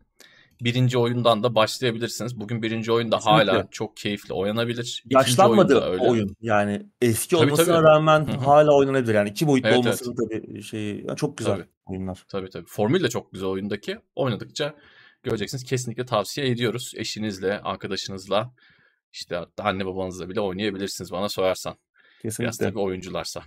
Birinci 0.61 0.97
oyundan 0.97 1.43
da 1.43 1.55
başlayabilirsiniz. 1.55 2.39
Bugün 2.39 2.61
birinci 2.61 2.91
oyunda 2.91 3.17
Kesinlikle. 3.17 3.51
hala 3.51 3.67
çok 3.71 3.97
keyifli 3.97 4.33
oynanabilir. 4.33 5.03
İkinci 5.05 5.15
Yaşlanmadı 5.15 5.81
öyle. 5.81 6.03
oyun. 6.03 6.35
Yani 6.41 6.85
eski 7.01 7.35
tabii, 7.35 7.45
olmasına 7.45 7.75
tabii. 7.75 7.83
rağmen 7.83 8.27
Hı-hı. 8.27 8.37
hala 8.37 8.75
oynanabilir. 8.75 9.13
Yani 9.13 9.29
iki 9.29 9.47
boyutlu 9.47 9.69
evet, 9.69 9.77
olmasının 9.77 10.15
evet. 10.31 10.43
tabii 10.43 10.63
şeyi 10.63 11.05
yani 11.07 11.17
çok 11.17 11.37
güzel 11.37 11.53
tabii. 11.53 11.67
oyunlar. 11.85 12.23
Tabii 12.27 12.49
tabii. 12.49 12.65
Formül 12.67 13.03
de 13.03 13.09
çok 13.09 13.31
güzel 13.31 13.47
oyundaki. 13.47 13.97
Oynadıkça 14.15 14.75
göreceksiniz. 15.23 15.63
Kesinlikle 15.63 16.05
tavsiye 16.05 16.47
ediyoruz. 16.47 16.93
Eşinizle, 16.95 17.59
arkadaşınızla 17.61 18.53
işte 19.13 19.39
anne 19.57 19.85
babanızla 19.85 20.29
bile 20.29 20.41
oynayabilirsiniz 20.41 21.11
bana 21.11 21.29
sorarsan. 21.29 21.75
Kesinlikle. 22.21 22.43
Biraz 22.43 22.57
tabii 22.57 22.79
oyuncularsa. 22.79 23.43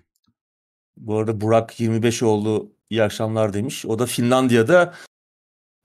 Bu 0.96 1.18
arada 1.18 1.40
Burak 1.40 1.81
25 1.81 2.22
oldu 2.22 2.72
iyi 2.90 3.03
akşamlar 3.03 3.53
demiş. 3.53 3.87
O 3.87 3.98
da 3.98 4.07
Finlandiya'da 4.07 4.94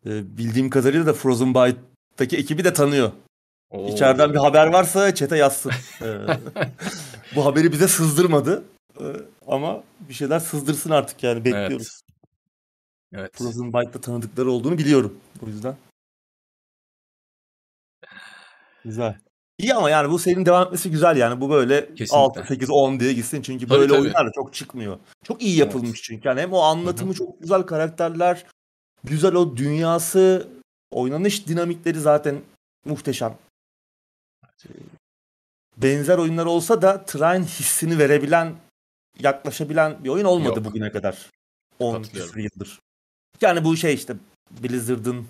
e, 0.05 0.37
bildiğim 0.37 0.69
kadarıyla 0.69 1.05
da 1.05 1.13
Frozen 1.13 1.55
Byte'daki 1.55 2.37
ekibi 2.37 2.63
de 2.63 2.73
tanıyor. 2.73 3.11
Oo. 3.69 3.87
İçeriden 3.87 4.33
bir 4.33 4.39
haber 4.39 4.67
varsa 4.67 5.15
çete 5.15 5.37
yazsın. 5.37 5.71
ee, 6.01 6.17
bu 7.35 7.45
haberi 7.45 7.71
bize 7.71 7.87
sızdırmadı. 7.87 8.63
Ee, 8.99 9.03
ama 9.47 9.83
bir 9.99 10.13
şeyler 10.13 10.39
sızdırsın 10.39 10.89
artık 10.89 11.23
yani 11.23 11.45
bekliyoruz. 11.45 12.01
Evet. 13.13 13.21
evet. 13.21 13.37
Frozen 13.37 13.73
Byte'da 13.73 14.01
tanıdıkları 14.01 14.51
olduğunu 14.51 14.77
biliyorum. 14.77 15.17
O 15.45 15.47
yüzden. 15.47 15.75
Güzel. 18.85 19.19
İyi 19.57 19.73
ama 19.73 19.89
yani 19.89 20.09
bu 20.09 20.19
serinin 20.19 20.45
devam 20.45 20.65
etmesi 20.65 20.91
güzel 20.91 21.17
yani. 21.17 21.41
Bu 21.41 21.49
böyle 21.49 21.81
Kesinlikle. 21.81 22.17
6, 22.17 22.43
8, 22.47 22.69
10 22.69 22.99
diye 22.99 23.13
gitsin. 23.13 23.41
Çünkü 23.41 23.67
tabii, 23.67 23.79
böyle 23.79 23.93
tabii. 23.93 24.01
oyunlar 24.01 24.27
da 24.27 24.31
çok 24.35 24.53
çıkmıyor. 24.53 24.99
Çok 25.23 25.41
iyi 25.41 25.57
yapılmış 25.57 25.89
evet. 25.89 26.03
çünkü. 26.03 26.27
Yani 26.27 26.41
hem 26.41 26.53
o 26.53 26.59
anlatımı 26.59 27.09
Hı-hı. 27.09 27.17
çok 27.17 27.41
güzel, 27.41 27.61
karakterler 27.61 28.45
güzel 29.03 29.33
o 29.33 29.57
dünyası, 29.57 30.47
oynanış 30.91 31.47
dinamikleri 31.47 31.99
zaten 31.99 32.41
muhteşem. 32.85 33.37
Benzer 35.77 36.17
oyunlar 36.17 36.45
olsa 36.45 36.81
da 36.81 37.05
Trine 37.05 37.45
hissini 37.45 37.99
verebilen, 37.99 38.55
yaklaşabilen 39.19 40.03
bir 40.03 40.09
oyun 40.09 40.25
olmadı 40.25 40.59
Yok. 40.59 40.65
bugüne 40.65 40.91
kadar. 40.91 41.29
10 41.79 42.05
yıldır. 42.35 42.79
Yani 43.41 43.63
bu 43.63 43.77
şey 43.77 43.93
işte 43.93 44.15
Blizzard'ın 44.51 45.27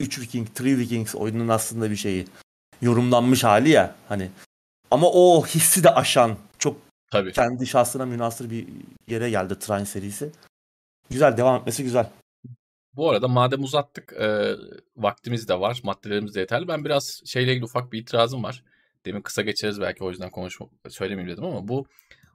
3 0.00 0.18
Viking, 0.18 0.48
3 0.60 0.60
Vikings 0.60 1.14
oyunun 1.14 1.48
aslında 1.48 1.90
bir 1.90 1.96
şeyi 1.96 2.26
yorumlanmış 2.82 3.44
hali 3.44 3.68
ya 3.68 3.94
hani. 4.08 4.30
Ama 4.90 5.10
o 5.10 5.46
hissi 5.46 5.84
de 5.84 5.90
aşan 5.90 6.36
çok 6.58 6.76
Tabii. 7.12 7.32
kendi 7.32 7.66
şahsına 7.66 8.06
münasır 8.06 8.50
bir 8.50 8.66
yere 9.08 9.30
geldi 9.30 9.58
Trine 9.58 9.86
serisi. 9.86 10.30
Güzel 11.10 11.36
devam 11.36 11.60
etmesi 11.60 11.82
güzel. 11.82 12.10
Bu 12.96 13.10
arada 13.10 13.28
madem 13.28 13.62
uzattık 13.62 14.12
e, 14.12 14.56
vaktimiz 14.96 15.48
de 15.48 15.60
var, 15.60 15.80
maddelerimiz 15.84 16.34
de 16.34 16.40
yeterli. 16.40 16.68
Ben 16.68 16.84
biraz 16.84 17.22
şeyle 17.24 17.52
ilgili 17.52 17.64
ufak 17.64 17.92
bir 17.92 17.98
itirazım 17.98 18.42
var. 18.42 18.62
Demin 19.04 19.22
kısa 19.22 19.42
geçeriz 19.42 19.80
belki 19.80 20.04
o 20.04 20.10
yüzden 20.10 20.30
konuşma 20.30 20.66
söylemeyeyim 20.88 21.32
dedim 21.32 21.44
ama 21.44 21.68
bu 21.68 21.86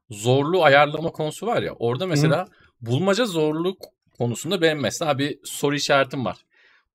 zorlu 0.10 0.64
ayarlama 0.64 1.12
konusu 1.12 1.48
var 1.48 1.62
ya. 1.62 1.74
Orada 1.74 2.08
mesela 2.08 2.46
Hı. 2.46 2.50
bulmaca 2.82 3.26
zorluk 3.26 3.78
konusunda 4.18 4.62
benim 4.62 4.80
mesela 4.80 5.18
bir 5.18 5.40
soru 5.44 5.76
işaretim 5.76 6.26
var. 6.26 6.38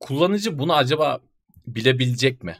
Kullanıcı 0.01 0.59
bunu 0.59 0.75
acaba 0.75 1.21
bilebilecek 1.67 2.43
mi? 2.43 2.57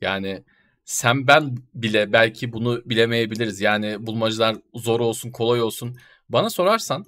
Yani 0.00 0.42
sen 0.84 1.26
ben 1.26 1.56
bile 1.74 2.12
belki 2.12 2.52
bunu 2.52 2.82
bilemeyebiliriz. 2.84 3.60
Yani 3.60 4.06
bulmacalar 4.06 4.56
zor 4.74 5.00
olsun 5.00 5.30
kolay 5.30 5.62
olsun. 5.62 5.96
Bana 6.28 6.50
sorarsan 6.50 7.04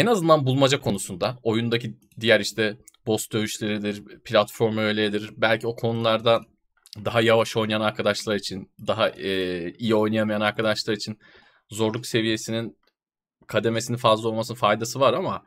en 0.00 0.06
azından 0.06 0.46
bulmaca 0.46 0.80
konusunda 0.80 1.38
oyundaki 1.42 1.96
diğer 2.20 2.40
işte 2.40 2.76
boss 3.06 3.30
dövüşleridir, 3.32 4.04
platform 4.24 4.78
öğeleri 4.78 5.22
belki 5.36 5.66
o 5.66 5.76
konularda 5.76 6.40
daha 7.04 7.20
yavaş 7.20 7.56
oynayan 7.56 7.80
arkadaşlar 7.80 8.36
için, 8.36 8.70
daha 8.86 9.08
e, 9.08 9.70
iyi 9.72 9.94
oynayamayan 9.94 10.40
arkadaşlar 10.40 10.94
için 10.94 11.18
zorluk 11.70 12.06
seviyesinin 12.06 12.76
kademesinin 13.46 13.98
fazla 13.98 14.28
olmasının 14.28 14.58
faydası 14.58 15.00
var 15.00 15.14
ama 15.14 15.42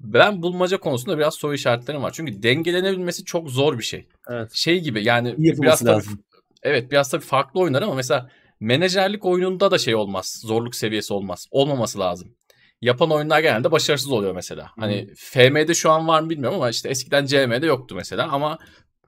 ben 0.00 0.42
bulmaca 0.42 0.80
konusunda 0.80 1.18
biraz 1.18 1.34
soru 1.34 1.54
işaretlerim 1.54 2.02
var. 2.02 2.12
Çünkü 2.14 2.42
dengelenebilmesi 2.42 3.24
çok 3.24 3.50
zor 3.50 3.78
bir 3.78 3.84
şey. 3.84 4.08
Evet. 4.30 4.50
Şey 4.54 4.80
gibi 4.80 5.04
yani 5.04 5.34
biraz 5.38 5.80
tabii, 5.80 5.90
lazım. 5.90 6.24
evet 6.62 6.90
biraz 6.90 7.10
tabii 7.10 7.24
farklı 7.24 7.60
oynar 7.60 7.82
ama 7.82 7.94
mesela 7.94 8.30
menajerlik 8.60 9.24
oyununda 9.24 9.70
da 9.70 9.78
şey 9.78 9.94
olmaz. 9.94 10.40
Zorluk 10.44 10.74
seviyesi 10.74 11.14
olmaz. 11.14 11.46
Olmaması 11.50 11.98
lazım. 11.98 12.34
Yapan 12.82 13.10
oyunlar 13.10 13.40
genelde 13.40 13.70
başarısız 13.70 14.12
oluyor 14.12 14.34
mesela. 14.34 14.70
Hmm. 14.74 14.82
Hani 14.82 15.08
FM'de 15.16 15.74
şu 15.74 15.90
an 15.90 16.08
var 16.08 16.20
mı 16.20 16.30
bilmiyorum 16.30 16.56
ama 16.56 16.70
işte 16.70 16.88
eskiden 16.88 17.26
CM'de 17.26 17.66
yoktu 17.66 17.94
mesela 17.94 18.28
ama 18.32 18.58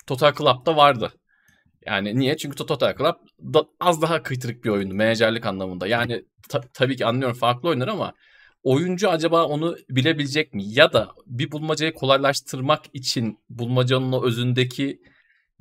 Total 0.06 0.34
Club'da 0.34 0.76
vardı. 0.76 1.12
Yani 1.86 2.18
niye? 2.18 2.36
Çünkü 2.36 2.56
Total 2.56 2.96
Club 2.96 3.14
da 3.54 3.64
az 3.80 4.02
daha 4.02 4.22
kıytırık 4.22 4.64
bir 4.64 4.70
oyundu 4.70 4.94
menajerlik 4.94 5.46
anlamında. 5.46 5.86
Yani 5.86 6.24
ta- 6.48 6.64
tabii 6.74 6.96
ki 6.96 7.06
anlıyorum 7.06 7.36
farklı 7.36 7.68
oyunlar 7.68 7.88
ama 7.88 8.12
oyuncu 8.62 9.10
acaba 9.10 9.44
onu 9.44 9.76
bilebilecek 9.90 10.54
mi? 10.54 10.62
Ya 10.66 10.92
da 10.92 11.08
bir 11.26 11.52
bulmacayı 11.52 11.94
kolaylaştırmak 11.94 12.80
için 12.92 13.38
bulmacanın 13.48 14.12
o 14.12 14.24
özündeki 14.26 15.00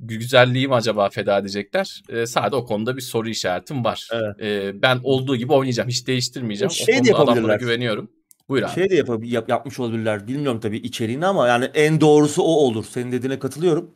güzelliği 0.00 0.68
mi 0.68 0.74
acaba 0.74 1.08
feda 1.08 1.38
edecekler? 1.38 2.02
E, 2.08 2.26
sadece 2.26 2.56
o 2.56 2.64
konuda 2.64 2.96
bir 2.96 3.02
soru 3.02 3.28
işaretim 3.28 3.84
var. 3.84 4.08
Evet. 4.12 4.42
E, 4.42 4.82
ben 4.82 5.00
olduğu 5.02 5.36
gibi 5.36 5.52
oynayacağım. 5.52 5.88
Hiç 5.88 6.06
değiştirmeyeceğim. 6.06 6.70
Şey 6.70 7.00
o 7.12 7.16
konuda 7.16 7.32
adamlara 7.32 7.56
güveniyorum. 7.56 8.10
Buyur 8.48 8.62
abi. 8.62 8.74
Şey 8.74 8.90
de 8.90 8.94
yap- 8.94 9.24
yap- 9.24 9.48
yapmış 9.48 9.80
olabilirler. 9.80 10.28
Bilmiyorum 10.28 10.60
tabii 10.60 10.76
içeriğini 10.76 11.26
ama 11.26 11.48
yani 11.48 11.64
en 11.64 12.00
doğrusu 12.00 12.42
o 12.42 12.46
olur. 12.46 12.84
Senin 12.90 13.12
dediğine 13.12 13.38
katılıyorum. 13.38 13.94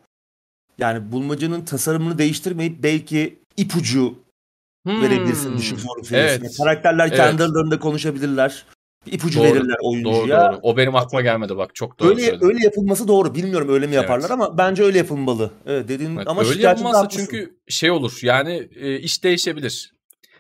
Yani 0.78 1.12
bulmacanın 1.12 1.64
tasarımını 1.64 2.18
değiştirmeyip 2.18 2.82
belki 2.82 3.38
ipucu 3.56 4.14
hmm. 4.86 5.02
verebilirsin 5.02 5.58
düşük 5.58 5.80
zorluk 5.80 6.06
seviyesine. 6.06 6.46
Evet. 6.46 6.56
Karakterler 6.58 7.06
evet. 7.06 7.16
kendi 7.16 7.42
aralarında 7.42 7.78
konuşabilirler 7.78 8.64
ipucu 9.06 9.38
doğru, 9.38 9.46
verirler 9.46 9.76
oyuncuya. 9.82 10.14
Doğru, 10.14 10.52
doğru. 10.52 10.60
O 10.62 10.76
benim 10.76 10.96
aklıma 10.96 11.22
gelmedi 11.22 11.56
bak. 11.56 11.74
Çok 11.74 11.98
doğru 11.98 12.08
öyle, 12.08 12.22
söyledin. 12.22 12.46
Öyle 12.46 12.64
yapılması 12.64 13.08
doğru. 13.08 13.34
Bilmiyorum 13.34 13.68
öyle 13.68 13.86
mi 13.86 13.94
yaparlar 13.94 14.20
evet. 14.20 14.30
ama 14.30 14.58
bence 14.58 14.82
öyle 14.82 14.98
yapılmalı. 14.98 15.50
Evet 15.66 15.88
dediğin 15.88 16.16
evet, 16.16 16.28
ama 16.28 16.44
öyle 16.44 16.62
yapılmazsa 16.62 17.08
çünkü 17.08 17.58
şey 17.68 17.90
olur. 17.90 18.18
Yani 18.22 18.68
e, 18.76 18.98
iş 18.98 19.24
değişebilir. 19.24 19.94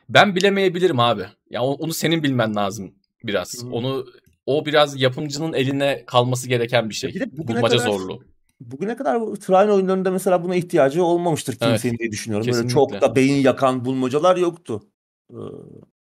Ben 0.08 0.36
bilemeyebilirim 0.36 1.00
abi. 1.00 1.20
Ya 1.20 1.28
yani 1.50 1.64
onu 1.64 1.94
senin 1.94 2.22
bilmen 2.22 2.54
lazım 2.54 2.94
biraz. 3.24 3.62
Hmm. 3.62 3.72
Onu 3.72 4.06
o 4.46 4.66
biraz 4.66 5.00
yapımcının 5.00 5.52
eline 5.52 6.04
kalması 6.06 6.48
gereken 6.48 6.88
bir 6.88 6.94
şey. 6.94 7.14
Bulmaca 7.32 7.76
kadar, 7.76 7.90
zorlu. 7.90 8.22
Bugüne 8.60 8.96
kadar 8.96 9.18
Trine 9.20 9.72
oyunlarında 9.72 10.10
mesela 10.10 10.44
buna 10.44 10.56
ihtiyacı 10.56 11.04
olmamıştır 11.04 11.52
kimsenin 11.52 11.92
evet, 11.92 12.00
diye 12.00 12.10
düşünüyorum. 12.10 12.46
Kesinlikle. 12.46 12.76
Böyle 12.76 12.92
çok 12.92 13.00
da 13.02 13.16
beyin 13.16 13.42
yakan 13.42 13.84
bulmacalar 13.84 14.36
yoktu. 14.36 14.82
Ee, 15.30 15.36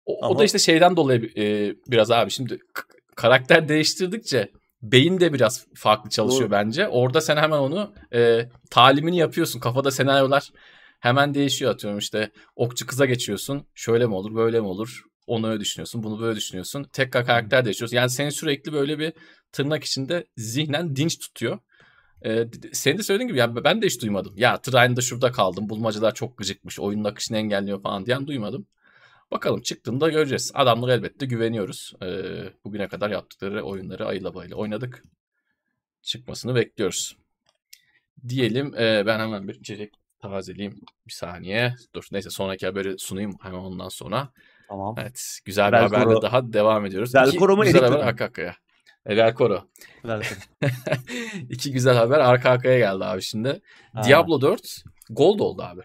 o, 0.06 0.24
Ama... 0.24 0.34
o 0.34 0.38
da 0.38 0.44
işte 0.44 0.58
şeyden 0.58 0.96
dolayı 0.96 1.32
e, 1.36 1.74
biraz 1.88 2.10
abi 2.10 2.30
şimdi 2.30 2.58
karakter 3.16 3.68
değiştirdikçe 3.68 4.50
beyin 4.82 5.20
de 5.20 5.32
biraz 5.32 5.66
farklı 5.74 6.10
çalışıyor 6.10 6.50
Doğru. 6.50 6.50
bence. 6.50 6.88
Orada 6.88 7.20
sen 7.20 7.36
hemen 7.36 7.58
onu 7.58 7.94
e, 8.14 8.48
talimini 8.70 9.16
yapıyorsun. 9.16 9.60
Kafada 9.60 9.90
senaryolar 9.90 10.50
hemen 11.00 11.34
değişiyor 11.34 11.72
atıyorum 11.72 11.98
işte 11.98 12.30
okçu 12.56 12.86
kıza 12.86 13.06
geçiyorsun. 13.06 13.66
Şöyle 13.74 14.06
mi 14.06 14.14
olur 14.14 14.34
böyle 14.34 14.60
mi 14.60 14.66
olur? 14.66 15.02
Onu 15.26 15.48
öyle 15.48 15.60
düşünüyorsun 15.60 16.02
bunu 16.02 16.20
böyle 16.20 16.36
düşünüyorsun. 16.36 16.86
Tekrar 16.92 17.26
karakter 17.26 17.64
değişiyorsun. 17.64 17.96
Yani 17.96 18.10
seni 18.10 18.32
sürekli 18.32 18.72
böyle 18.72 18.98
bir 18.98 19.12
tırnak 19.52 19.84
içinde 19.84 20.24
zihnen 20.36 20.96
dinç 20.96 21.18
tutuyor. 21.18 21.58
Ee, 22.24 22.46
senin 22.72 22.98
de 22.98 23.02
söylediğin 23.02 23.28
gibi 23.28 23.38
ya 23.38 23.64
ben 23.64 23.82
de 23.82 23.86
hiç 23.86 24.02
duymadım. 24.02 24.32
Ya 24.36 24.60
Trine'da 24.60 25.00
şurada 25.00 25.32
kaldım. 25.32 25.68
Bulmacalar 25.68 26.14
çok 26.14 26.38
gıcıkmış. 26.38 26.80
Oyunun 26.80 27.04
akışını 27.04 27.36
engelliyor 27.36 27.82
falan 27.82 28.06
diyen 28.06 28.26
duymadım. 28.26 28.66
Bakalım 29.34 29.60
çıktığında 29.62 30.08
göreceğiz. 30.08 30.52
Adamlara 30.54 30.92
elbette 30.92 31.26
güveniyoruz. 31.26 31.92
Ee, 32.02 32.52
bugüne 32.64 32.88
kadar 32.88 33.10
yaptıkları 33.10 33.62
oyunları 33.62 34.06
ayıla 34.06 34.34
bayıla 34.34 34.56
oynadık. 34.56 35.04
Çıkmasını 36.02 36.54
bekliyoruz. 36.54 37.16
Diyelim 38.28 38.74
e, 38.74 39.06
ben 39.06 39.18
hemen 39.18 39.48
bir 39.48 39.54
içecek 39.54 39.94
tazeleyeyim. 40.22 40.80
Bir 41.06 41.12
saniye. 41.12 41.74
Dur 41.94 42.04
neyse 42.12 42.30
sonraki 42.30 42.66
haberi 42.66 42.98
sunayım 42.98 43.36
hemen 43.42 43.58
ondan 43.58 43.88
sonra. 43.88 44.28
Tamam. 44.68 44.94
Evet 44.98 45.38
güzel 45.44 45.72
bir 45.72 45.76
Velcoro. 45.76 46.00
haberle 46.00 46.22
daha 46.22 46.52
devam 46.52 46.86
ediyoruz. 46.86 47.14
Velcoro 47.14 47.56
mu 47.56 47.64
güzel 47.64 47.84
haber 47.84 47.98
arka 47.98 48.24
arkaya. 48.24 48.56
E, 49.06 49.16
Velcoro. 49.16 49.68
İki 51.50 51.72
güzel 51.72 51.96
haber 51.96 52.18
arka 52.18 52.50
arkaya 52.50 52.78
geldi 52.78 53.04
abi 53.04 53.22
şimdi. 53.22 53.60
Ha. 53.94 54.02
Diablo 54.04 54.40
4 54.40 54.84
Gold 55.10 55.40
oldu 55.40 55.62
abi. 55.62 55.82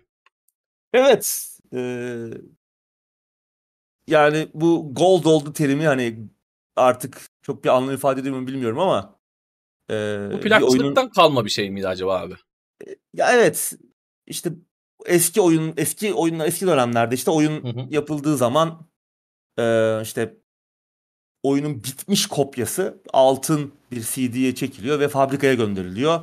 Evet. 0.93 1.45
Ee, 1.73 2.29
yani 4.09 4.47
bu 4.53 4.89
gold 4.93 5.25
oldu 5.25 5.53
terimi 5.53 5.87
hani 5.87 6.17
artık 6.75 7.21
çok 7.41 7.63
bir 7.63 7.69
anlam 7.69 7.93
ifade 7.93 8.21
ediyor 8.21 8.35
mu 8.35 8.47
bilmiyorum 8.47 8.79
ama 8.79 9.19
e, 9.91 10.27
Bu 10.31 10.39
plakçılıktan 10.39 10.95
oyunun... 10.95 11.09
kalma 11.09 11.45
bir 11.45 11.49
şey 11.49 11.71
miydi 11.71 11.87
acaba 11.87 12.19
abi? 12.19 12.33
E, 12.87 12.95
ya 13.13 13.31
evet 13.33 13.73
işte 14.27 14.51
eski 15.05 15.41
oyun 15.41 15.73
eski 15.77 16.13
oyunlar 16.13 16.47
eski 16.47 16.67
dönemlerde 16.67 17.15
işte 17.15 17.31
oyun 17.31 17.63
hı 17.63 17.67
hı. 17.67 17.87
yapıldığı 17.89 18.37
zaman 18.37 18.87
e, 19.59 19.97
işte 20.01 20.37
oyunun 21.43 21.83
bitmiş 21.83 22.27
kopyası 22.27 23.01
altın 23.13 23.73
bir 23.91 24.01
CD'ye 24.01 24.55
çekiliyor 24.55 24.99
ve 24.99 25.07
fabrikaya 25.07 25.53
gönderiliyor. 25.53 26.19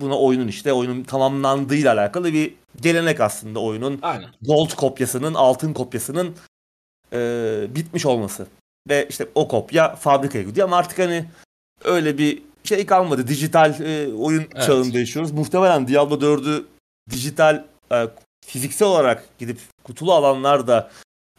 Buna 0.00 0.18
oyunun 0.18 0.48
işte 0.48 0.72
oyunun 0.72 1.02
tamamlandığıyla 1.02 1.94
alakalı 1.94 2.32
bir 2.32 2.54
gelenek 2.80 3.20
aslında 3.20 3.60
oyunun. 3.60 3.98
Aynen. 4.02 4.28
Gold 4.42 4.70
kopyasının, 4.70 5.34
altın 5.34 5.72
kopyasının 5.72 6.36
e, 7.12 7.74
bitmiş 7.74 8.06
olması. 8.06 8.46
Ve 8.88 9.06
işte 9.10 9.28
o 9.34 9.48
kopya 9.48 9.96
fabrikaya 9.96 10.44
gidiyor 10.44 10.68
ama 10.68 10.76
artık 10.76 10.98
hani 10.98 11.24
öyle 11.84 12.18
bir 12.18 12.42
şey 12.64 12.86
kalmadı. 12.86 13.28
Dijital 13.28 13.80
e, 13.80 14.14
oyun 14.14 14.46
evet. 14.54 14.66
çağında 14.66 14.98
yaşıyoruz. 14.98 15.32
Muhtemelen 15.32 15.88
Diablo 15.88 16.14
4'ü 16.14 16.64
dijital 17.10 17.64
e, 17.92 18.06
fiziksel 18.46 18.88
olarak 18.88 19.24
gidip 19.38 19.58
kutulu 19.84 20.12
alanlar 20.12 20.66
da 20.66 20.90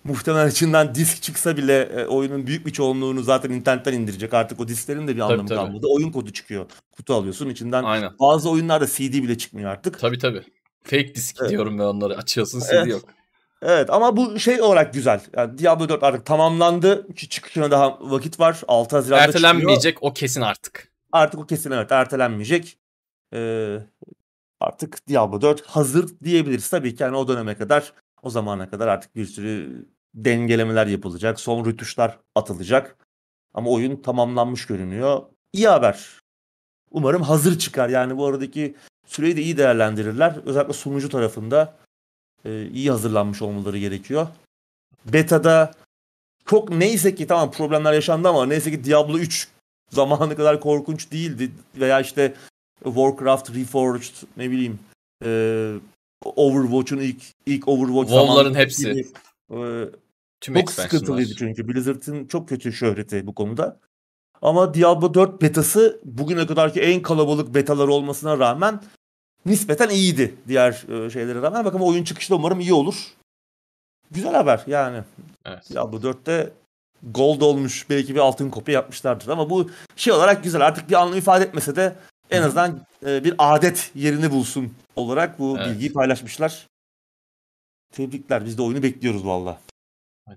muhtemelen 0.03 0.49
içinden 0.49 0.95
disk 0.95 1.23
çıksa 1.23 1.57
bile 1.57 1.81
e, 1.81 2.05
oyunun 2.05 2.47
büyük 2.47 2.65
bir 2.65 2.71
çoğunluğunu 2.71 3.23
zaten 3.23 3.49
internetten 3.49 3.93
indirecek. 3.93 4.33
Artık 4.33 4.59
o 4.59 4.67
disklerin 4.67 5.07
de 5.07 5.15
bir 5.15 5.21
anlamı 5.21 5.47
tabii, 5.47 5.59
kalmadı. 5.59 5.87
Oyun 5.89 6.11
kodu 6.11 6.33
çıkıyor. 6.33 6.65
Kutu 6.97 7.13
alıyorsun 7.13 7.49
içinden. 7.49 7.83
Aynen. 7.83 8.11
Bazı 8.19 8.49
oyunlarda 8.49 8.87
CD 8.87 9.13
bile 9.13 9.37
çıkmıyor 9.37 9.71
artık. 9.71 9.99
Tabii 9.99 10.19
tabii. 10.19 10.43
Fake 10.83 11.15
disk 11.15 11.37
evet. 11.41 11.49
diyorum 11.49 11.79
ben 11.79 11.83
onları. 11.83 12.17
Açıyorsun 12.17 12.59
CD 12.59 12.73
evet. 12.73 12.87
yok. 12.87 13.03
Evet 13.61 13.89
ama 13.89 14.17
bu 14.17 14.39
şey 14.39 14.61
olarak 14.61 14.93
güzel. 14.93 15.21
Yani 15.37 15.57
Diablo 15.57 15.89
4 15.89 16.03
artık 16.03 16.25
tamamlandı. 16.25 17.07
Çıkışına 17.15 17.71
daha 17.71 17.97
vakit 18.01 18.39
var. 18.39 18.61
6 18.67 18.95
Haziran'da 18.95 19.23
Ertelenmeyecek 19.23 19.93
çıkıyor. 19.93 20.11
o 20.11 20.13
kesin 20.13 20.41
artık. 20.41 20.91
Artık 21.11 21.39
o 21.39 21.45
kesin 21.45 21.71
evet 21.71 21.91
ertelenmeyecek. 21.91 22.77
Ee, 23.33 23.77
artık 24.59 25.07
Diablo 25.07 25.41
4 25.41 25.61
hazır 25.65 26.19
diyebiliriz. 26.23 26.69
Tabii 26.69 26.95
ki 26.95 27.03
yani 27.03 27.15
o 27.17 27.27
döneme 27.27 27.55
kadar 27.57 27.93
o 28.23 28.29
zamana 28.29 28.69
kadar 28.69 28.87
artık 28.87 29.15
bir 29.15 29.25
sürü 29.25 29.85
dengelemeler 30.13 30.87
yapılacak. 30.87 31.39
Son 31.39 31.65
rütuşlar 31.65 32.19
atılacak. 32.35 32.95
Ama 33.53 33.69
oyun 33.69 34.01
tamamlanmış 34.01 34.65
görünüyor. 34.67 35.21
İyi 35.53 35.67
haber. 35.67 36.09
Umarım 36.91 37.21
hazır 37.21 37.59
çıkar. 37.59 37.89
Yani 37.89 38.17
bu 38.17 38.25
aradaki 38.25 38.75
süreyi 39.05 39.37
de 39.37 39.41
iyi 39.41 39.57
değerlendirirler. 39.57 40.35
Özellikle 40.45 40.73
sunucu 40.73 41.09
tarafında 41.09 41.77
e, 42.45 42.67
iyi 42.67 42.91
hazırlanmış 42.91 43.41
olmaları 43.41 43.77
gerekiyor. 43.77 44.27
Beta'da 45.05 45.71
çok 46.45 46.69
neyse 46.69 47.15
ki 47.15 47.27
tamam 47.27 47.51
problemler 47.51 47.93
yaşandı 47.93 48.29
ama 48.29 48.45
neyse 48.45 48.71
ki 48.71 48.83
Diablo 48.83 49.17
3 49.17 49.47
zamanı 49.89 50.35
kadar 50.35 50.59
korkunç 50.59 51.11
değildi. 51.11 51.51
Veya 51.75 52.01
işte 52.01 52.33
Warcraft 52.83 53.55
Reforged 53.55 54.15
ne 54.37 54.51
bileyim 54.51 54.79
e, 55.25 55.73
Overwatch'un 56.25 56.97
ilk 56.97 57.23
ilk 57.45 57.67
Overwatch 57.67 58.09
WoW'ların 58.09 58.53
hepsi. 58.53 58.83
Gibi, 58.83 59.07
e, 59.51 59.85
Tüm 60.41 60.55
çok 60.55 60.71
sıkıntılıydı 60.71 61.35
çünkü 61.35 61.67
Blizzard'ın 61.67 62.27
çok 62.27 62.49
kötü 62.49 62.73
şöhreti 62.73 63.27
bu 63.27 63.35
konuda. 63.35 63.79
Ama 64.41 64.73
Diablo 64.73 65.13
4 65.13 65.41
betası 65.41 65.99
bugüne 66.03 66.47
kadarki 66.47 66.81
en 66.81 67.01
kalabalık 67.01 67.55
betalar 67.55 67.87
olmasına 67.87 68.39
rağmen 68.39 68.81
nispeten 69.45 69.89
iyiydi 69.89 70.35
diğer 70.47 70.71
e, 70.71 71.09
şeylere 71.09 71.41
rağmen. 71.41 71.65
Bakalım 71.65 71.85
oyun 71.85 72.03
çıkışı 72.03 72.29
da 72.29 72.35
umarım 72.35 72.59
iyi 72.59 72.73
olur. 72.73 72.95
Güzel 74.11 74.33
haber 74.33 74.63
yani. 74.67 75.03
Evet. 75.45 75.69
Diablo 75.69 75.97
4'te 75.97 76.53
gold 77.03 77.41
olmuş 77.41 77.89
belki 77.89 78.15
bir 78.15 78.19
altın 78.19 78.49
kopya 78.49 78.73
yapmışlardır 78.73 79.27
ama 79.27 79.49
bu 79.49 79.69
şey 79.95 80.13
olarak 80.13 80.43
güzel. 80.43 80.61
Artık 80.61 80.89
bir 80.89 80.95
anlam 80.95 81.17
ifade 81.17 81.43
etmese 81.45 81.75
de 81.75 81.95
en 82.29 82.41
azından 82.41 82.85
e, 83.05 83.23
bir 83.23 83.35
adet 83.37 83.91
yerini 83.95 84.31
bulsun 84.31 84.73
olarak 84.95 85.39
bu 85.39 85.57
evet. 85.57 85.67
bilgiyi 85.67 85.93
paylaşmışlar. 85.93 86.67
Tebrikler. 87.91 88.45
Biz 88.45 88.57
de 88.57 88.61
oyunu 88.61 88.83
bekliyoruz 88.83 89.25
valla. 89.25 89.59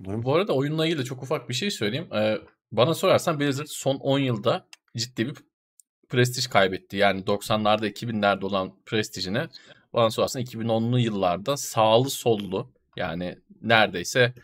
Bu 0.00 0.34
arada 0.34 0.52
oyunla 0.52 0.86
ilgili 0.86 1.04
çok 1.04 1.22
ufak 1.22 1.48
bir 1.48 1.54
şey 1.54 1.70
söyleyeyim. 1.70 2.08
Ee, 2.14 2.38
bana 2.72 2.94
sorarsan 2.94 3.40
Blizzard 3.40 3.66
son 3.66 3.96
10 3.96 4.18
yılda 4.18 4.66
ciddi 4.96 5.26
bir 5.26 5.34
prestij 6.14 6.46
kaybetti. 6.46 6.96
Yani 6.96 7.20
90'larda 7.20 7.86
2000'lerde 7.86 8.44
olan 8.44 8.72
prestijini 8.86 9.48
bana 9.92 10.10
sorarsan 10.10 10.42
2010'lu 10.42 10.98
yıllarda 10.98 11.56
sağlı 11.56 12.10
sollu 12.10 12.70
yani 12.96 13.38
neredeyse 13.62 14.34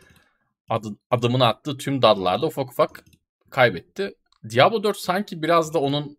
adı, 0.69 0.89
adımını 1.11 1.47
attığı 1.47 1.77
tüm 1.77 2.03
dallarda 2.03 2.47
ufak 2.47 2.71
ufak 2.71 3.05
kaybetti. 3.51 4.15
Diablo 4.51 4.83
4 4.83 4.97
sanki 4.97 5.43
biraz 5.43 5.75
da 5.75 5.79
onun 5.79 6.19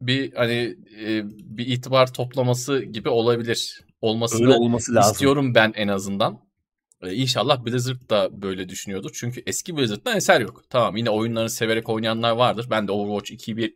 bir 0.00 0.32
hani 0.32 0.76
e, 1.00 1.22
bir 1.26 1.66
itibar 1.66 2.12
toplaması 2.12 2.82
gibi 2.82 3.08
olabilir. 3.08 3.80
Olmasını 4.00 4.46
Öyle 4.46 4.56
olması 4.56 4.94
lazım. 4.94 5.12
istiyorum 5.12 5.54
ben 5.54 5.72
en 5.76 5.88
azından. 5.88 6.40
E, 7.02 7.14
inşallah 7.14 7.64
Blizzard 7.64 8.10
da 8.10 8.42
böyle 8.42 8.68
düşünüyordur. 8.68 9.10
Çünkü 9.14 9.42
eski 9.46 9.76
Blizzard'dan 9.76 10.16
eser 10.16 10.40
yok. 10.40 10.62
Tamam 10.70 10.96
yine 10.96 11.10
oyunları 11.10 11.50
severek 11.50 11.88
oynayanlar 11.88 12.30
vardır. 12.30 12.66
Ben 12.70 12.88
de 12.88 12.92
Overwatch 12.92 13.32
2 13.32 13.56
bir 13.56 13.74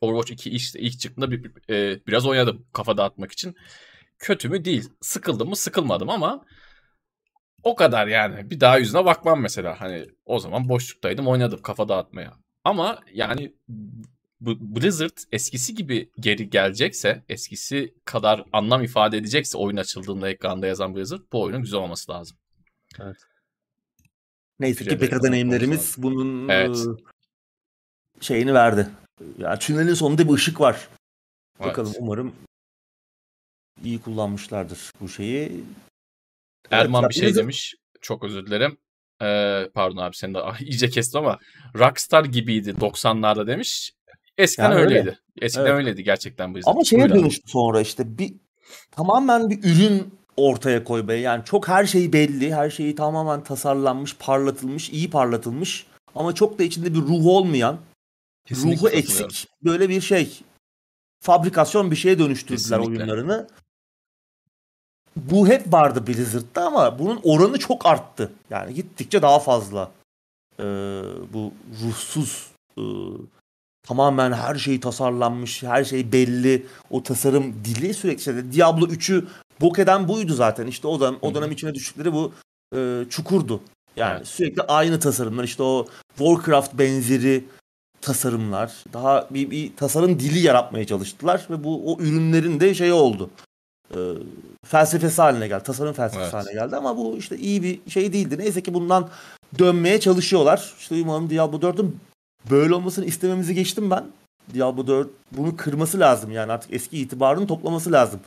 Overwatch 0.00 0.32
2 0.32 0.50
işte 0.50 0.80
ilk 0.80 1.00
çıktığında 1.00 1.30
bir, 1.30 1.70
e, 1.70 2.06
biraz 2.06 2.26
oynadım 2.26 2.66
kafa 2.72 2.96
dağıtmak 2.96 3.32
için. 3.32 3.56
Kötü 4.18 4.48
mü 4.48 4.64
değil. 4.64 4.88
Sıkıldım 5.00 5.48
mı 5.48 5.56
sıkılmadım 5.56 6.10
ama 6.10 6.44
o 7.62 7.74
kadar 7.74 8.06
yani. 8.06 8.50
Bir 8.50 8.60
daha 8.60 8.78
yüzüne 8.78 9.04
bakmam 9.04 9.40
mesela. 9.40 9.80
Hani 9.80 10.06
o 10.24 10.38
zaman 10.38 10.68
boşluktaydım 10.68 11.28
oynadım 11.28 11.62
kafa 11.62 11.88
dağıtmaya. 11.88 12.32
Ama 12.64 13.00
yani 13.12 13.54
Blizzard 14.40 15.16
eskisi 15.32 15.74
gibi 15.74 16.10
geri 16.20 16.50
gelecekse, 16.50 17.24
eskisi 17.28 17.94
kadar 18.04 18.44
anlam 18.52 18.82
ifade 18.82 19.16
edecekse 19.16 19.58
oyun 19.58 19.76
açıldığında 19.76 20.30
ekranda 20.30 20.66
yazan 20.66 20.96
Blizzard 20.96 21.20
bu 21.32 21.42
oyunun 21.42 21.62
güzel 21.62 21.80
olması 21.80 22.12
lazım. 22.12 22.36
Evet. 23.00 23.16
Neyse 24.60 24.84
ki 24.84 25.00
beta 25.00 25.22
deneyimlerimiz 25.22 25.94
bunun 25.98 26.48
evet. 26.48 26.76
şeyini 28.20 28.54
verdi. 28.54 28.88
Yani 29.38 29.58
tünelin 29.58 29.94
sonunda 29.94 30.28
bir 30.28 30.34
ışık 30.34 30.60
var. 30.60 30.88
Evet. 31.60 31.68
Bakalım 31.68 31.92
umarım 31.98 32.32
iyi 33.84 34.00
kullanmışlardır 34.00 34.90
bu 35.00 35.08
şeyi. 35.08 35.64
Erman 36.70 37.02
evet, 37.02 37.10
bir 37.10 37.14
şey 37.14 37.34
demiş. 37.34 37.74
Çok 38.00 38.24
özür 38.24 38.46
dilerim. 38.46 38.78
Ee, 39.22 39.68
pardon 39.74 39.96
abi 39.96 40.16
seni 40.16 40.34
de 40.34 40.38
iyice 40.60 40.90
kestim 40.90 41.20
ama 41.20 41.38
Rockstar 41.78 42.24
gibiydi 42.24 42.70
90'larda 42.70 43.46
demiş. 43.46 43.92
Eskiden 44.38 44.70
yani 44.70 44.80
öyleydi. 44.80 45.08
Öyle. 45.08 45.18
Eskiden 45.40 45.66
evet. 45.66 45.74
öyleydi 45.74 46.04
gerçekten 46.04 46.54
bu 46.54 46.58
yüzden. 46.58 46.70
Ama 46.70 46.84
şeye 46.84 47.08
dönüştü 47.08 47.50
sonra 47.50 47.80
işte 47.80 48.18
bir 48.18 48.34
tamamen 48.90 49.50
bir 49.50 49.58
ürün 49.64 50.14
ortaya 50.36 50.84
koy 50.84 51.08
be. 51.08 51.14
Yani 51.14 51.44
çok 51.44 51.68
her 51.68 51.86
şey 51.86 52.12
belli. 52.12 52.54
Her 52.54 52.70
şeyi 52.70 52.94
tamamen 52.94 53.44
tasarlanmış, 53.44 54.16
parlatılmış, 54.16 54.90
iyi 54.90 55.10
parlatılmış. 55.10 55.86
Ama 56.14 56.34
çok 56.34 56.58
da 56.58 56.62
içinde 56.62 56.94
bir 56.94 57.00
ruh 57.00 57.26
olmayan, 57.26 57.78
Kesinlikle 58.46 58.80
ruhu 58.80 58.88
eksik 58.88 59.48
böyle 59.64 59.88
bir 59.88 60.00
şey. 60.00 60.40
Fabrikasyon 61.20 61.90
bir 61.90 61.96
şeye 61.96 62.18
dönüştürdüler 62.18 62.78
Kesinlikle. 62.78 63.02
oyunlarını. 63.02 63.48
Bu 65.16 65.48
hep 65.48 65.72
vardı 65.72 66.06
Blizzard'da 66.06 66.66
ama 66.66 66.98
bunun 66.98 67.20
oranı 67.22 67.58
çok 67.58 67.86
arttı. 67.86 68.32
Yani 68.50 68.74
gittikçe 68.74 69.22
daha 69.22 69.38
fazla 69.38 69.90
ee, 70.58 70.64
bu 71.32 71.52
ruhsuz 71.84 72.46
e, 72.78 72.82
tamamen 73.82 74.32
her 74.32 74.54
şey 74.54 74.80
tasarlanmış, 74.80 75.62
her 75.62 75.84
şey 75.84 76.12
belli. 76.12 76.66
O 76.90 77.02
tasarım 77.02 77.54
dili 77.64 77.94
sürekli 77.94 78.18
işte 78.18 78.52
Diablo 78.52 78.86
3'ü 78.86 79.24
bok 79.60 79.78
eden 79.78 80.08
buydu 80.08 80.34
zaten. 80.34 80.66
İşte 80.66 80.88
o 80.88 81.00
dönem, 81.00 81.18
o 81.22 81.34
dönem 81.34 81.52
içine 81.52 81.74
düştükleri 81.74 82.12
bu 82.12 82.32
e, 82.76 83.04
çukurdu. 83.10 83.60
Yani 83.96 84.16
evet. 84.16 84.26
sürekli 84.28 84.62
aynı 84.62 85.00
tasarımlar 85.00 85.44
işte 85.44 85.62
o 85.62 85.86
Warcraft 86.08 86.74
benzeri 86.74 87.44
tasarımlar. 88.06 88.84
Daha 88.92 89.26
bir, 89.30 89.50
bir 89.50 89.76
tasarım 89.76 90.20
dili 90.20 90.38
yaratmaya 90.38 90.86
çalıştılar 90.86 91.46
ve 91.50 91.64
bu 91.64 91.92
o 91.92 92.00
ürünlerin 92.00 92.60
de 92.60 92.74
şey 92.74 92.92
oldu. 92.92 93.30
E, 93.94 93.98
felsefesi 94.64 95.22
haline 95.22 95.48
geldi. 95.48 95.64
Tasarım 95.64 95.92
felsefesi 95.92 96.22
evet. 96.22 96.34
haline 96.34 96.52
geldi 96.52 96.76
ama 96.76 96.96
bu 96.96 97.16
işte 97.16 97.36
iyi 97.36 97.62
bir 97.62 97.90
şey 97.90 98.12
değildi. 98.12 98.38
Neyse 98.38 98.62
ki 98.62 98.74
bundan 98.74 99.10
dönmeye 99.58 100.00
çalışıyorlar. 100.00 100.74
İşte 100.78 100.94
umarım 101.02 101.30
Diablo 101.30 101.56
4'ün 101.56 102.00
böyle 102.50 102.74
olmasını 102.74 103.04
istememizi 103.04 103.54
geçtim 103.54 103.90
ben. 103.90 104.06
Diablo 104.54 104.86
4 104.86 105.08
bunu 105.32 105.56
kırması 105.56 106.00
lazım 106.00 106.30
yani 106.30 106.52
artık 106.52 106.72
eski 106.72 106.98
itibarını 106.98 107.46
toplaması 107.46 107.92
lazım. 107.92 108.20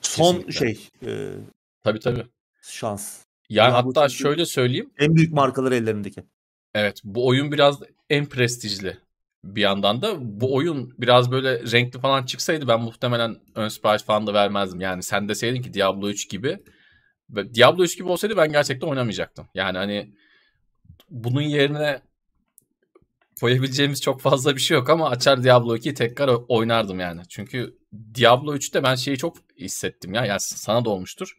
Son 0.00 0.42
Kesinlikle. 0.42 0.74
şey. 0.74 0.88
E, 1.06 1.32
tabii 1.84 2.00
tabii. 2.00 2.26
Şans. 2.62 3.18
Yani 3.48 3.72
Diablo 3.72 3.88
hatta 3.88 4.08
şöyle 4.08 4.46
söyleyeyim. 4.46 4.90
En 4.98 5.16
büyük 5.16 5.32
markalar 5.32 5.72
ellerindeki. 5.72 6.22
Evet 6.74 7.00
bu 7.04 7.26
oyun 7.26 7.52
biraz 7.52 7.78
en 8.10 8.26
prestijli 8.26 9.05
bir 9.54 9.60
yandan 9.60 10.02
da 10.02 10.16
bu 10.20 10.54
oyun 10.54 10.94
biraz 10.98 11.30
böyle 11.30 11.60
renkli 11.72 12.00
falan 12.00 12.22
çıksaydı 12.22 12.68
ben 12.68 12.80
muhtemelen 12.80 13.36
ön 13.54 13.68
sipariş 13.68 14.02
falan 14.02 14.26
da 14.26 14.34
vermezdim. 14.34 14.80
Yani 14.80 15.02
sen 15.02 15.28
deseydin 15.28 15.62
ki 15.62 15.74
Diablo 15.74 16.08
3 16.08 16.30
gibi 16.30 16.58
Diablo 17.54 17.84
3 17.84 17.98
gibi 17.98 18.08
olsaydı 18.08 18.36
ben 18.36 18.52
gerçekten 18.52 18.88
oynamayacaktım. 18.88 19.48
Yani 19.54 19.78
hani 19.78 20.12
bunun 21.10 21.42
yerine 21.42 22.00
koyabileceğimiz 23.40 24.02
çok 24.02 24.20
fazla 24.20 24.56
bir 24.56 24.60
şey 24.60 24.76
yok 24.76 24.90
ama 24.90 25.08
açar 25.08 25.44
Diablo 25.44 25.76
2'yi 25.76 25.94
tekrar 25.94 26.30
oynardım 26.48 27.00
yani. 27.00 27.20
Çünkü 27.28 27.78
Diablo 28.14 28.56
3'te 28.56 28.82
ben 28.82 28.94
şeyi 28.94 29.18
çok 29.18 29.36
hissettim 29.58 30.14
ya. 30.14 30.24
Yani 30.24 30.40
sana 30.40 30.84
da 30.84 30.90
olmuştur. 30.90 31.36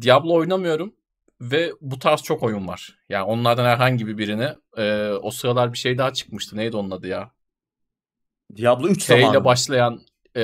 Diablo 0.00 0.34
oynamıyorum 0.34 0.94
ve 1.40 1.72
bu 1.80 1.98
tarz 1.98 2.22
çok 2.22 2.42
oyun 2.42 2.68
var. 2.68 2.98
Yani 3.08 3.24
onlardan 3.24 3.64
herhangi 3.64 4.06
bir 4.06 4.18
birini 4.18 4.48
e, 4.76 5.10
o 5.22 5.30
sıralar 5.30 5.72
bir 5.72 5.78
şey 5.78 5.98
daha 5.98 6.12
çıkmıştı. 6.12 6.56
Neydi 6.56 6.76
onun 6.76 6.90
adı 6.90 7.06
ya? 7.06 7.33
Diablo 8.56 8.88
3 8.88 9.06
T 9.06 9.18
ile 9.18 9.44
başlayan 9.44 10.00
e, 10.36 10.42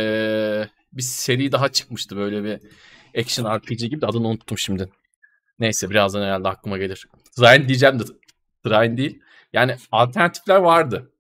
bir 0.92 1.02
seri 1.02 1.52
daha 1.52 1.68
çıkmıştı. 1.68 2.16
Böyle 2.16 2.44
bir 2.44 2.60
action 3.20 3.56
RPG 3.56 3.78
gibi 3.78 4.00
de 4.00 4.06
adını 4.06 4.28
unuttum 4.28 4.58
şimdi. 4.58 4.88
Neyse 5.58 5.90
birazdan 5.90 6.22
herhalde 6.22 6.48
aklıma 6.48 6.78
gelir. 6.78 7.08
Trine 7.36 7.68
diyeceğim 7.68 7.98
de 7.98 8.04
Trine 8.64 8.96
değil. 8.96 9.20
Yani 9.52 9.76
alternatifler 9.92 10.56
vardı. 10.56 11.12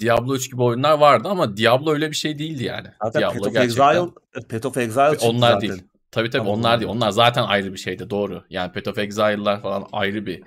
Diablo 0.00 0.34
3 0.34 0.50
gibi 0.50 0.62
oyunlar 0.62 0.98
vardı 0.98 1.28
ama 1.28 1.56
Diablo 1.56 1.92
öyle 1.92 2.10
bir 2.10 2.16
şey 2.16 2.38
değildi 2.38 2.64
yani. 2.64 2.88
Zaten 3.02 3.20
Diablo 3.20 3.34
Path 3.34 3.46
of 3.46 3.52
gerçekten... 3.52 3.94
Exile, 3.94 4.48
Path 4.48 4.66
of 4.66 4.76
Exile 4.76 5.28
onlar 5.28 5.52
zaten. 5.52 5.60
değil. 5.68 5.82
Tabii 6.10 6.30
tabii 6.30 6.44
tamam. 6.44 6.58
onlar 6.58 6.80
değil. 6.80 6.90
Onlar 6.90 7.10
zaten 7.10 7.42
ayrı 7.42 7.72
bir 7.72 7.78
şeydi 7.78 8.10
doğru. 8.10 8.44
Yani 8.50 8.72
Path 8.72 8.88
of 8.88 8.98
Exile'lar 8.98 9.62
falan 9.62 9.86
ayrı 9.92 10.26
bir 10.26 10.42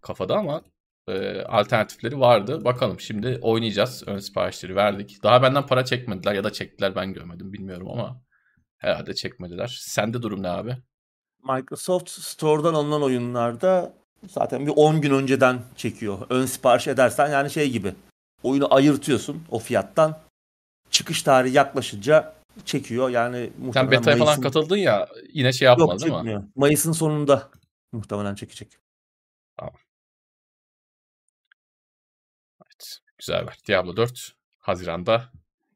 kafada 0.00 0.36
ama 0.36 0.62
e, 1.10 1.42
alternatifleri 1.42 2.20
vardı. 2.20 2.64
Bakalım 2.64 3.00
şimdi 3.00 3.38
oynayacağız. 3.42 4.02
Ön 4.06 4.18
siparişleri 4.18 4.76
verdik. 4.76 5.22
Daha 5.22 5.42
benden 5.42 5.66
para 5.66 5.84
çekmediler 5.84 6.34
ya 6.34 6.44
da 6.44 6.52
çektiler 6.52 6.96
ben 6.96 7.12
görmedim 7.12 7.52
bilmiyorum 7.52 7.88
ama 7.90 8.22
herhalde 8.78 9.14
çekmediler. 9.14 9.78
Sende 9.80 10.22
durum 10.22 10.42
ne 10.42 10.48
abi? 10.48 10.76
Microsoft 11.44 12.10
Store'dan 12.10 12.74
alınan 12.74 13.02
oyunlarda 13.02 13.92
zaten 14.28 14.66
bir 14.66 14.72
10 14.76 15.00
gün 15.00 15.10
önceden 15.10 15.58
çekiyor. 15.76 16.18
Ön 16.30 16.46
sipariş 16.46 16.88
edersen 16.88 17.30
yani 17.30 17.50
şey 17.50 17.70
gibi. 17.70 17.94
Oyunu 18.42 18.74
ayırtıyorsun 18.74 19.42
o 19.50 19.58
fiyattan. 19.58 20.18
Çıkış 20.90 21.22
tarihi 21.22 21.56
yaklaşınca 21.56 22.34
çekiyor. 22.64 23.10
Yani 23.10 23.50
muhtemelen 23.58 23.90
Sen 23.90 24.00
beta'ya 24.00 24.16
falan 24.16 24.40
katıldın 24.40 24.76
ya 24.76 25.08
yine 25.32 25.52
şey 25.52 25.66
yapmaz 25.66 26.06
Yok, 26.06 26.24
değil 26.24 26.36
mi? 26.36 26.44
Mayıs'ın 26.56 26.92
sonunda 26.92 27.48
muhtemelen 27.92 28.34
çekecek. 28.34 28.68
Güzel 33.20 33.36
haber. 33.36 33.58
Diablo 33.68 33.96
4 33.96 34.32
Haziran'da 34.58 35.24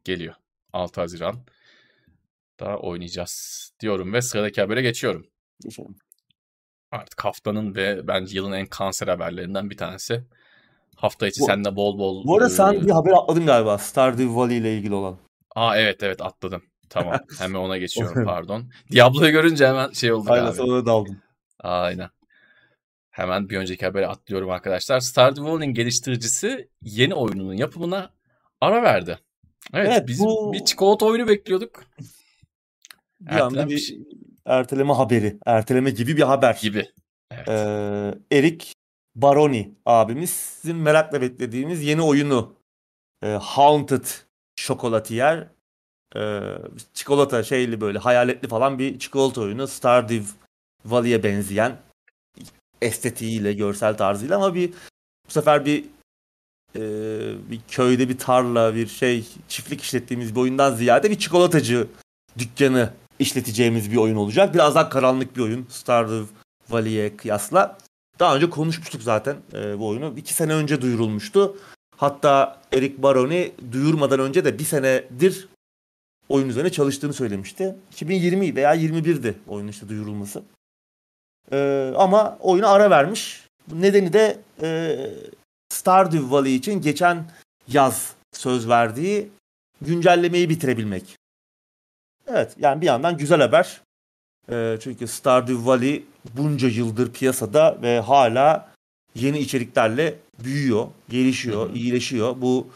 geliyor. 0.05 0.35
6 0.73 1.01
Haziran 1.01 1.37
da 2.61 2.79
oynayacağız 2.79 3.73
diyorum 3.81 4.13
ve 4.13 4.23
sıradaki 4.23 4.61
habere 4.61 4.83
geçiyorum. 4.83 5.27
Geçelim. 5.61 5.97
Artık 6.91 7.25
haftanın 7.25 7.75
ve 7.75 8.09
bence 8.09 8.37
yılın 8.37 8.53
en 8.53 8.67
kanser 8.67 9.09
haberlerinden 9.09 9.71
bir 9.71 9.77
tanesi. 9.77 10.25
Hafta 10.97 11.27
içi 11.27 11.41
bu, 11.41 11.47
seninle 11.47 11.77
bol 11.77 11.99
bol... 11.99 12.27
Bu 12.27 12.37
arada 12.37 12.51
sen 12.51 12.87
bir 12.87 12.91
haber 12.91 13.13
atladın 13.13 13.47
galiba 13.47 13.79
Stardew 13.79 14.35
Valley 14.35 14.59
ile 14.59 14.77
ilgili 14.77 14.95
olan. 14.95 15.19
Aa 15.55 15.77
evet 15.77 16.03
evet 16.03 16.23
atladım. 16.23 16.63
Tamam 16.91 17.21
hemen 17.39 17.59
ona 17.59 17.79
geçiyorum 17.79 18.25
pardon. 18.25 18.71
Diablo'yu 18.93 19.33
görünce 19.33 19.69
hemen 19.69 19.91
şey 19.91 20.13
oldu 20.13 20.33
Aynen 20.33 20.47
abi. 20.47 20.57
sonra 20.57 20.87
daldım. 20.87 21.23
Aynen. 21.61 22.11
Hemen 23.15 23.49
bir 23.49 23.57
önceki 23.57 23.87
habere 23.87 24.07
atlıyorum 24.07 24.51
arkadaşlar. 24.51 25.01
Stardew 25.01 25.45
Valley'nin 25.45 25.75
geliştiricisi 25.75 26.69
yeni 26.83 27.15
oyununun 27.15 27.55
yapımına 27.55 28.11
ara 28.61 28.83
verdi. 28.83 29.19
Evet, 29.75 29.89
evet 29.93 30.09
biz 30.09 30.21
bu... 30.21 30.53
bir 30.53 30.65
çikolata 30.65 31.07
oyunu 31.07 31.29
bekliyorduk. 31.29 31.85
Bir 33.21 33.37
anda 33.37 33.69
bir 33.69 33.97
erteleme 34.47 34.93
haberi. 34.93 35.39
Erteleme 35.47 35.91
gibi 35.91 36.17
bir 36.17 36.23
haber. 36.23 36.59
Gibi. 36.63 36.87
Evet. 37.31 37.49
Ee, 37.49 38.15
Erik 38.33 38.73
Baroni 39.15 39.75
abimiz 39.87 40.31
sizin 40.31 40.77
merakla 40.77 41.21
beklediğimiz 41.21 41.83
yeni 41.83 42.03
oyunu 42.03 42.57
e, 43.23 43.29
Haunted 43.29 44.05
Chocolatier 44.57 45.49
e, 46.17 46.41
çikolata 46.95 47.43
şeyli 47.43 47.81
böyle 47.81 47.99
hayaletli 47.99 48.49
falan 48.49 48.79
bir 48.79 48.99
çikolata 48.99 49.41
oyunu. 49.41 49.67
Stardew 49.67 50.27
Valley'e 50.85 51.23
benzeyen 51.23 51.77
estetiğiyle, 52.85 53.53
görsel 53.53 53.97
tarzıyla 53.97 54.37
ama 54.37 54.55
bir 54.55 54.71
bu 55.29 55.31
sefer 55.31 55.67
bir 55.67 55.85
e, 56.77 56.81
bir 57.51 57.61
köyde 57.69 58.09
bir 58.09 58.19
tarla, 58.19 58.75
bir 58.75 58.87
şey 58.87 59.27
çiftlik 59.49 59.83
işlettiğimiz 59.83 60.35
bir 60.35 60.41
oyundan 60.41 60.75
ziyade 60.75 61.11
bir 61.11 61.19
çikolatacı 61.19 61.87
dükkanı 62.39 62.91
işleteceğimiz 63.19 63.93
bir 63.93 63.97
oyun 63.97 64.17
olacak. 64.17 64.55
Biraz 64.55 64.75
daha 64.75 64.89
karanlık 64.89 65.37
bir 65.37 65.43
oyun 65.43 65.67
Stardew 65.71 66.35
Valley'e 66.71 67.17
kıyasla. 67.17 67.79
Daha 68.21 68.37
önce 68.37 68.51
konuşmuştuk 68.51 69.03
zaten 69.03 69.37
e, 69.55 69.79
bu 69.79 69.89
oyunu. 69.89 70.15
İki 70.17 70.35
sene 70.35 70.55
önce 70.55 70.83
duyurulmuştu. 70.83 71.57
Hatta 71.97 72.61
Eric 72.73 73.03
Baroni 73.03 73.53
duyurmadan 73.73 74.21
önce 74.21 74.45
de 74.45 74.59
bir 74.59 74.65
senedir 74.65 75.49
oyun 76.29 76.49
üzerine 76.49 76.73
çalıştığını 76.73 77.13
söylemişti. 77.13 77.77
2020 77.93 78.57
veya 78.57 78.77
21'di 78.77 79.35
oyunun 79.49 79.69
işte 79.69 79.89
duyurulması. 79.89 80.43
Ee, 81.53 81.93
ama 81.97 82.39
oyuna 82.41 82.69
ara 82.69 82.91
vermiş. 82.91 83.45
Nedeni 83.73 84.13
de 84.13 84.39
e, 84.63 84.99
Stardew 85.69 86.31
Valley 86.31 86.55
için 86.55 86.81
geçen 86.81 87.25
yaz 87.69 88.15
söz 88.33 88.69
verdiği 88.69 89.29
güncellemeyi 89.81 90.49
bitirebilmek. 90.49 91.17
Evet 92.27 92.55
yani 92.59 92.81
bir 92.81 92.87
yandan 92.87 93.17
güzel 93.17 93.41
haber. 93.41 93.81
E, 94.51 94.77
çünkü 94.81 95.07
Stardew 95.07 95.67
Valley 95.67 96.05
bunca 96.35 96.69
yıldır 96.69 97.13
piyasada 97.13 97.79
ve 97.83 98.01
hala 98.01 98.73
yeni 99.15 99.39
içeriklerle 99.39 100.15
büyüyor, 100.45 100.87
gelişiyor, 101.09 101.69
Hı-hı. 101.69 101.77
iyileşiyor. 101.77 102.37
Bu 102.41 102.69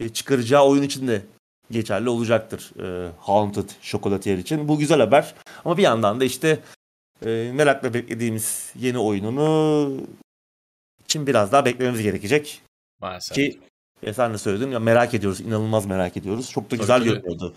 e, 0.00 0.08
çıkaracağı 0.08 0.64
oyun 0.64 0.82
için 0.82 1.08
de 1.08 1.22
geçerli 1.70 2.08
olacaktır 2.08 2.72
e, 2.82 3.10
Haunted 3.18 3.70
Chocolatier 3.82 4.38
için. 4.38 4.68
Bu 4.68 4.78
güzel 4.78 5.00
haber. 5.00 5.34
Ama 5.64 5.76
bir 5.76 5.82
yandan 5.82 6.20
da 6.20 6.24
işte 6.24 6.60
e, 7.24 7.52
merakla 7.54 7.94
beklediğimiz 7.94 8.72
yeni 8.78 8.98
oyununu 8.98 9.90
için 11.04 11.26
biraz 11.26 11.52
daha 11.52 11.64
beklememiz 11.64 12.02
gerekecek. 12.02 12.62
Maalesef. 13.00 13.34
Ki 13.34 13.60
e, 14.02 14.12
sen 14.12 14.32
de 14.32 14.38
söyledin 14.38 14.70
ya 14.70 14.80
merak 14.80 15.14
ediyoruz. 15.14 15.40
inanılmaz 15.40 15.86
merak 15.86 16.16
ediyoruz. 16.16 16.50
Çok 16.50 16.70
da 16.70 16.76
güzel 16.76 17.04
görünüyordu. 17.04 17.54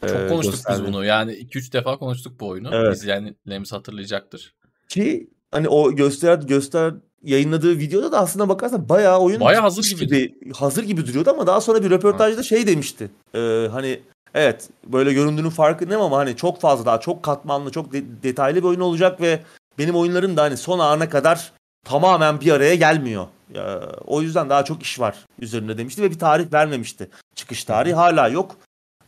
Çok 0.00 0.20
e, 0.20 0.28
konuştuk 0.28 0.54
gösterdi. 0.54 0.82
biz 0.82 0.88
bunu. 0.88 1.04
Yani 1.04 1.32
2-3 1.32 1.72
defa 1.72 1.98
konuştuk 1.98 2.40
bu 2.40 2.48
oyunu. 2.48 2.70
Evet. 2.72 2.96
İzleyenlerimiz 2.96 3.72
hatırlayacaktır. 3.72 4.54
Ki 4.88 5.30
hani 5.50 5.68
o 5.68 5.96
göster 5.96 6.38
göster 6.38 6.94
yayınladığı 7.22 7.78
videoda 7.78 8.12
da 8.12 8.18
aslında 8.18 8.48
bakarsan 8.48 8.88
bayağı 8.88 9.18
oyun 9.18 9.40
bayağı 9.40 9.62
hazır 9.62 9.84
gibi. 9.90 10.06
gibi 10.06 10.52
hazır 10.52 10.84
gibi 10.84 11.06
duruyordu 11.06 11.30
ama 11.30 11.46
daha 11.46 11.60
sonra 11.60 11.84
bir 11.84 11.90
röportajda 11.90 12.38
ha. 12.38 12.42
şey 12.42 12.66
demişti. 12.66 13.10
E, 13.34 13.68
hani 13.72 14.00
evet 14.34 14.68
böyle 14.86 15.12
göründüğünün 15.12 15.50
farkındayım 15.50 16.02
ama 16.02 16.18
hani 16.18 16.36
çok 16.36 16.60
fazla 16.60 16.86
daha 16.86 17.00
çok 17.00 17.22
katmanlı 17.22 17.70
çok 17.72 17.92
de- 17.92 18.22
detaylı 18.22 18.56
bir 18.56 18.68
oyun 18.68 18.80
olacak 18.80 19.20
ve 19.20 19.42
benim 19.78 19.96
oyunlarım 19.96 20.36
da 20.36 20.42
hani 20.42 20.56
son 20.56 20.78
ana 20.78 21.08
kadar 21.08 21.52
tamamen 21.84 22.40
bir 22.40 22.52
araya 22.52 22.74
gelmiyor. 22.74 23.26
Ya, 23.54 23.92
o 24.06 24.22
yüzden 24.22 24.50
daha 24.50 24.64
çok 24.64 24.82
iş 24.82 25.00
var 25.00 25.16
üzerinde 25.38 25.78
demişti 25.78 26.02
ve 26.02 26.10
bir 26.10 26.18
tarih 26.18 26.52
vermemişti. 26.52 27.10
Çıkış 27.34 27.64
tarihi 27.64 27.94
hala 27.94 28.28
yok. 28.28 28.56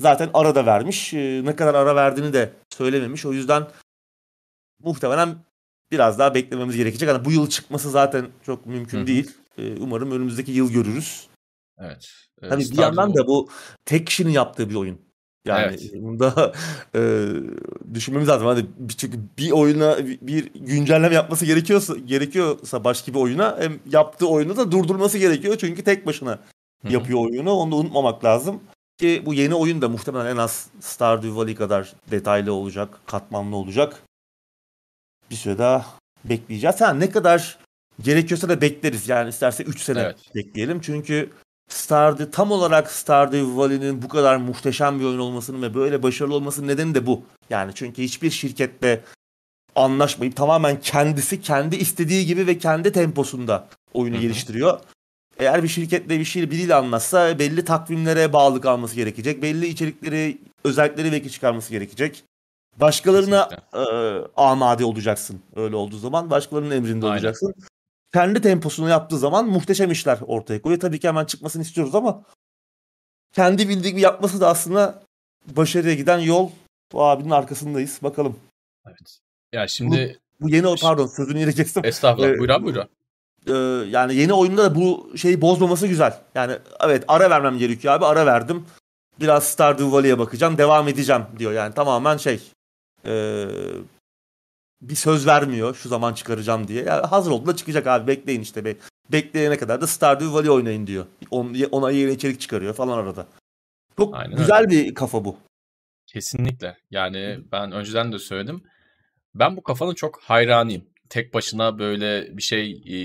Zaten 0.01 0.31
arada 0.35 0.67
vermiş. 0.67 1.15
Ee, 1.15 1.43
ne 1.45 1.57
kadar 1.57 1.75
ara 1.75 1.97
verdiğini 1.97 2.33
de 2.33 2.53
söylememiş. 2.71 3.27
O 3.27 3.33
yüzden 3.33 3.67
muhtemelen 4.83 5.37
biraz 5.91 6.19
daha 6.19 6.35
beklememiz 6.35 6.77
gerekecek. 6.77 7.09
Yani 7.09 7.25
bu 7.25 7.33
yıl 7.33 7.49
çıkması 7.49 7.91
zaten 7.91 8.27
çok 8.47 8.67
mümkün 8.67 8.99
Hı-hı. 8.99 9.07
değil. 9.07 9.31
Ee, 9.59 9.77
umarım 9.81 10.11
önümüzdeki 10.11 10.53
yıl 10.53 10.73
görürüz. 10.73 11.27
Evet. 11.79 12.11
Ee, 12.43 12.49
hani 12.49 12.71
bir 12.71 12.79
yandan 12.79 13.15
da 13.15 13.27
bu 13.27 13.49
tek 13.85 14.07
kişinin 14.07 14.31
yaptığı 14.31 14.71
bir 14.71 14.75
oyun. 14.75 15.01
Yani 15.45 15.63
evet. 15.63 15.91
bunda 15.95 16.53
e, 16.95 17.01
düşünmemiz 17.95 18.29
lazım. 18.29 18.47
Hani 18.47 18.67
çünkü 18.97 19.19
bir 19.39 19.51
oyuna 19.51 19.99
bir 20.21 20.53
güncelleme 20.55 21.15
yapması 21.15 21.47
gerekiyorsa 21.47 21.97
gerekiyorsa 21.97 22.85
başka 22.85 23.15
bir 23.15 23.19
oyuna 23.19 23.57
hem 23.61 23.79
yaptığı 23.91 24.29
oyunu 24.29 24.57
da 24.57 24.73
durdurması 24.73 25.19
gerekiyor. 25.19 25.57
Çünkü 25.61 25.85
tek 25.85 26.07
başına 26.07 26.31
Hı-hı. 26.31 26.93
yapıyor 26.93 27.21
oyunu. 27.21 27.53
Onu 27.53 27.73
da 27.73 27.77
unutmamak 27.77 28.25
lazım. 28.25 28.61
Ki 28.99 29.23
bu 29.27 29.35
yeni 29.35 29.55
oyun 29.55 29.83
da 29.83 29.88
muhtemelen 29.88 30.27
en 30.27 30.37
az 30.37 30.71
Stardew 30.81 31.37
Valley 31.37 31.55
kadar 31.55 31.92
detaylı 32.11 32.53
olacak, 32.53 33.01
katmanlı 33.07 33.57
olacak. 33.57 34.03
Bir 35.31 35.35
süre 35.35 35.59
daha 35.59 35.87
bekleyeceğiz. 36.25 36.81
Ha, 36.81 36.95
ne 36.95 37.11
kadar 37.11 37.59
gerekiyorsa 38.01 38.49
da 38.49 38.61
bekleriz. 38.61 39.09
Yani 39.09 39.29
isterse 39.29 39.63
3 39.63 39.81
sene 39.81 40.01
evet. 40.01 40.17
bekleyelim. 40.35 40.81
Çünkü 40.81 41.31
Stardew 41.69 42.31
tam 42.31 42.50
olarak 42.50 42.90
Stardew 42.90 43.56
Valley'nin 43.56 44.02
bu 44.02 44.08
kadar 44.08 44.37
muhteşem 44.37 45.00
bir 45.00 45.04
oyun 45.04 45.19
olmasının 45.19 45.62
ve 45.62 45.75
böyle 45.75 46.02
başarılı 46.02 46.35
olmasının 46.35 46.69
nedeni 46.69 46.94
de 46.94 47.06
bu. 47.06 47.23
Yani 47.50 47.73
çünkü 47.75 48.02
hiçbir 48.02 48.31
şirketle 48.31 49.00
anlaşmayıp 49.77 50.37
tamamen 50.37 50.81
kendisi 50.81 51.40
kendi 51.40 51.77
istediği 51.77 52.27
gibi 52.27 52.46
ve 52.46 52.58
kendi 52.58 52.92
temposunda 52.92 53.69
oyunu 53.94 54.15
Hı-hı. 54.15 54.23
geliştiriyor. 54.23 54.81
Eğer 55.38 55.62
bir 55.62 55.69
şirketle 55.69 56.19
bir 56.19 56.25
şey 56.25 56.50
biriyle 56.50 56.75
anlaşsa 56.75 57.38
belli 57.38 57.65
takvimlere 57.65 58.33
bağlı 58.33 58.60
kalması 58.60 58.96
gerekecek. 58.96 59.42
Belli 59.42 59.67
içerikleri, 59.67 60.38
özellikleri 60.65 61.12
belki 61.12 61.31
çıkarması 61.31 61.71
gerekecek. 61.71 62.25
Başkalarına 62.81 63.48
e, 63.75 63.83
amade 64.37 64.85
olacaksın 64.85 65.40
öyle 65.56 65.77
olduğu 65.77 65.98
zaman. 65.98 66.31
Başkalarının 66.31 66.71
emrinde 66.71 67.06
Aynen. 67.06 67.15
olacaksın. 67.15 67.54
Kendi 68.15 68.40
temposunu 68.40 68.88
yaptığı 68.88 69.19
zaman 69.19 69.46
muhteşem 69.46 69.90
işler 69.90 70.19
ortaya 70.27 70.62
koyuyor. 70.62 70.81
Tabii 70.81 71.00
ki 71.00 71.08
hemen 71.08 71.25
çıkmasını 71.25 71.62
istiyoruz 71.62 71.94
ama 71.94 72.23
kendi 73.33 73.69
bildiği 73.69 73.90
gibi 73.90 74.00
yapması 74.00 74.40
da 74.40 74.48
aslında 74.48 75.02
başarıya 75.46 75.94
giden 75.94 76.19
yol. 76.19 76.50
Bu 76.92 77.04
abinin 77.04 77.31
arkasındayız. 77.31 77.98
Bakalım. 78.02 78.37
Evet. 78.87 79.19
Ya 79.52 79.69
şimdi 79.69 80.19
bu, 80.40 80.44
bu 80.44 80.50
yeni 80.50 80.77
pardon 80.83 81.06
sözünü 81.06 81.52
kestim. 81.52 81.85
Estağfurullah. 81.85 82.29
Ee, 82.29 82.38
buyur 82.38 82.50
abi 82.50 82.65
buyur. 82.65 82.77
E, 83.46 83.52
yani 83.90 84.15
yeni 84.15 84.33
oyunda 84.33 84.65
da 84.65 84.75
bu 84.75 85.12
şeyi 85.17 85.40
bozmaması 85.40 85.87
güzel. 85.87 86.21
Yani 86.35 86.58
evet 86.81 87.04
ara 87.08 87.31
vermem 87.31 87.58
gerekiyor 87.58 87.94
abi. 87.94 88.04
Ara 88.04 88.27
verdim. 88.27 88.67
Biraz 89.21 89.44
Stardew 89.44 89.92
Valley'e 89.92 90.19
bakacağım. 90.19 90.58
Devam 90.58 90.88
edeceğim 90.88 91.23
diyor. 91.38 91.52
Yani 91.52 91.75
tamamen 91.75 92.17
şey 92.17 92.40
e, 93.06 93.46
bir 94.89 94.95
söz 94.95 95.27
vermiyor 95.27 95.75
şu 95.75 95.89
zaman 95.89 96.15
çıkaracağım 96.15 96.69
diye. 96.69 96.85
Yani 96.85 97.07
hazır 97.07 97.31
oldu 97.31 97.47
da 97.47 97.57
çıkacak 97.57 97.87
abi 97.87 98.07
bekleyin 98.07 98.41
işte. 98.41 98.65
Be 98.65 98.77
bekleyene 99.13 99.57
kadar 99.59 99.81
da 99.81 99.87
Stardew 99.87 100.33
Valley 100.35 100.51
oynayın 100.51 100.87
diyor. 100.87 101.07
Ona 101.71 101.91
yeni 101.91 102.13
içerik 102.13 102.41
çıkarıyor 102.41 102.75
falan 102.75 102.99
arada. 102.99 103.27
Çok 103.97 104.15
Aynen 104.17 104.37
güzel 104.37 104.61
öyle. 104.61 104.71
bir 104.71 104.95
kafa 104.95 105.25
bu. 105.25 105.37
Kesinlikle. 106.07 106.77
Yani 106.91 107.39
ben 107.53 107.73
önceden 107.73 108.13
de 108.13 108.19
söyledim. 108.19 108.63
Ben 109.35 109.57
bu 109.57 109.63
kafanın 109.63 109.95
çok 109.95 110.21
hayranıyım. 110.23 110.85
Tek 111.09 111.35
başına 111.35 111.79
böyle 111.79 112.37
bir 112.37 112.43
şey 112.43 112.83
e, 112.87 112.97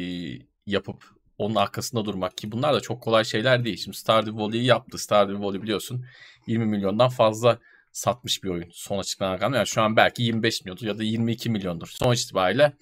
yapıp 0.66 1.04
onun 1.38 1.56
arkasında 1.56 2.06
durmak 2.06 2.38
ki 2.38 2.52
bunlar 2.52 2.74
da 2.74 2.80
çok 2.82 3.02
kolay 3.02 3.26
şeyler 3.26 3.66
değil. 3.66 3.78
Şimdi 3.78 3.98
Stardew 3.98 4.38
Valley'i 4.42 4.66
yaptı. 4.66 4.98
Stardew 4.98 5.44
Valley 5.44 5.62
biliyorsun 5.62 6.06
20 6.48 6.66
milyondan 6.66 7.10
fazla 7.10 7.60
satmış 7.92 8.44
bir 8.44 8.50
oyun 8.50 8.70
son 8.72 9.00
açıklanan 9.00 9.34
rakam. 9.34 9.54
Yani 9.54 9.68
şu 9.68 9.82
an 9.82 9.96
belki 9.96 10.24
25 10.24 10.62
milyondur 10.66 10.86
ya 10.86 10.98
da 10.98 11.04
22 11.04 11.50
milyondur. 11.50 11.88
Sonuç 11.88 12.24
itibariyle 12.24 12.74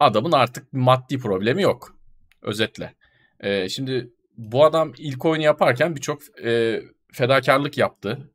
adamın 0.00 0.32
artık 0.32 0.72
maddi 0.72 1.18
problemi 1.18 1.62
yok. 1.62 1.98
Özetle. 2.42 2.94
Ee, 3.40 3.68
şimdi 3.68 4.12
bu 4.36 4.64
adam 4.64 4.92
ilk 4.98 5.24
oyunu 5.24 5.44
yaparken 5.44 5.96
birçok 5.96 6.38
e, 6.44 6.82
fedakarlık 7.12 7.78
yaptı. 7.78 8.32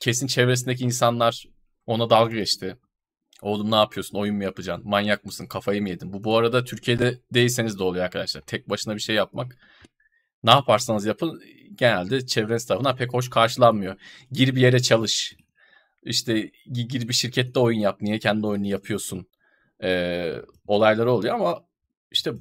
Kesin 0.00 0.26
çevresindeki 0.26 0.84
insanlar 0.84 1.44
ona 1.86 2.10
dalga 2.10 2.36
geçti. 2.36 2.76
Oğlum 3.42 3.70
ne 3.70 3.76
yapıyorsun? 3.76 4.18
Oyun 4.18 4.36
mu 4.36 4.44
yapacaksın? 4.44 4.88
Manyak 4.88 5.24
mısın? 5.24 5.46
Kafayı 5.46 5.82
mı 5.82 5.88
yedin? 5.88 6.12
Bu 6.12 6.24
bu 6.24 6.36
arada 6.36 6.64
Türkiye'de 6.64 7.20
değilseniz 7.34 7.78
de 7.78 7.82
oluyor 7.82 8.04
arkadaşlar. 8.04 8.40
Tek 8.40 8.70
başına 8.70 8.94
bir 8.94 9.00
şey 9.00 9.16
yapmak 9.16 9.56
ne 10.44 10.50
yaparsanız 10.50 11.06
yapın 11.06 11.42
genelde 11.74 12.26
çevreniz 12.26 12.66
tarafından 12.66 12.96
pek 12.96 13.14
hoş 13.14 13.30
karşılanmıyor. 13.30 13.96
Gir 14.32 14.56
bir 14.56 14.60
yere 14.60 14.82
çalış. 14.82 15.36
İşte 16.02 16.50
gir 16.72 17.08
bir 17.08 17.14
şirkette 17.14 17.60
oyun 17.60 17.78
yap. 17.78 17.98
Niye 18.00 18.18
kendi 18.18 18.46
oyunu 18.46 18.66
yapıyorsun? 18.66 19.26
Ee, 19.82 20.34
olayları 20.66 21.12
oluyor 21.12 21.34
ama 21.34 21.62
işte 22.10 22.32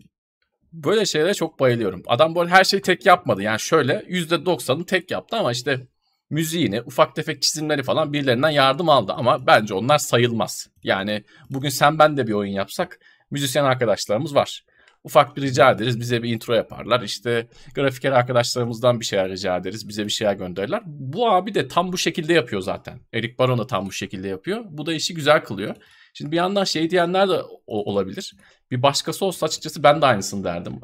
böyle 0.74 1.06
şeylere 1.06 1.34
çok 1.34 1.60
bayılıyorum. 1.60 2.04
Adam 2.08 2.36
böyle 2.36 2.50
her 2.50 2.64
şeyi 2.64 2.82
tek 2.82 3.06
yapmadı. 3.06 3.44
Yani 3.44 3.60
şöyle 3.60 3.94
%90'ını 3.94 4.86
tek 4.86 5.12
yaptı 5.12 5.38
ama 5.38 5.52
işte 5.52 5.88
müziğini, 6.30 6.82
ufak 6.82 7.16
tefek 7.16 7.42
çizimleri 7.42 7.84
falan 7.84 8.14
birilerinden 8.14 8.50
yardım 8.50 8.90
aldı 8.90 9.14
ama 9.14 9.48
bence 9.48 9.74
onlar 9.74 9.98
sayılmaz. 9.98 10.70
Yani 10.84 11.24
bugün 11.50 11.70
sen 11.70 12.00
ben 12.00 12.18
de 12.18 12.28
bir 12.28 12.34
oyun 12.34 12.52
yapsak 12.52 13.00
müzisyen 13.32 13.64
arkadaşlarımız 13.64 14.36
var 14.36 14.64
ufak 15.04 15.38
bir 15.38 15.42
rica 15.42 15.72
ederiz. 15.72 16.00
Bize 16.00 16.24
bir 16.24 16.34
intro 16.34 16.54
yaparlar. 16.54 17.02
İşte 17.02 17.48
grafiker 17.76 18.12
arkadaşlarımızdan 18.12 19.00
bir 19.00 19.06
şeyler 19.06 19.30
rica 19.30 19.58
ederiz. 19.58 19.88
Bize 19.88 20.06
bir 20.06 20.12
şeyler 20.12 20.34
gönderirler. 20.34 20.82
Bu 20.86 21.30
abi 21.30 21.54
de 21.54 21.68
tam 21.68 21.92
bu 21.94 21.98
şekilde 21.98 22.34
yapıyor 22.34 22.62
zaten. 22.62 23.00
Eric 23.14 23.38
Baron 23.38 23.58
da 23.58 23.68
tam 23.68 23.86
bu 23.86 23.92
şekilde 23.92 24.28
yapıyor. 24.28 24.66
Bu 24.70 24.86
da 24.86 24.94
işi 24.94 25.14
güzel 25.14 25.44
kılıyor. 25.44 25.76
Şimdi 26.14 26.32
bir 26.32 26.38
yandan 26.38 26.64
şey 26.64 26.90
diyenler 26.90 27.30
de 27.30 27.42
olabilir. 27.68 28.34
Bir 28.72 28.82
başkası 28.82 29.26
olsa 29.26 29.46
açıkçası 29.46 29.84
ben 29.84 30.02
de 30.02 30.06
aynısını 30.06 30.44
derdim. 30.44 30.82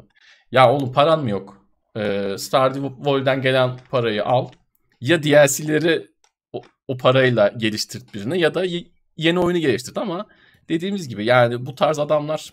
Ya 0.52 0.72
oğlum 0.72 0.92
paran 0.92 1.22
mı 1.22 1.30
yok? 1.30 1.66
Ee, 1.96 2.36
Stardew 2.38 2.90
Valley'den 2.98 3.42
gelen 3.42 3.76
parayı 3.90 4.24
al. 4.24 4.48
Ya 5.00 5.22
DLC'leri 5.22 6.06
o, 6.52 6.62
o 6.88 6.96
parayla 6.96 7.48
geliştirt 7.48 8.14
birine 8.14 8.38
ya 8.38 8.54
da 8.54 8.64
yeni 9.16 9.38
oyunu 9.40 9.58
geliştirt 9.58 9.98
ama 9.98 10.26
dediğimiz 10.68 11.08
gibi 11.08 11.24
yani 11.24 11.66
bu 11.66 11.74
tarz 11.74 11.98
adamlar 11.98 12.52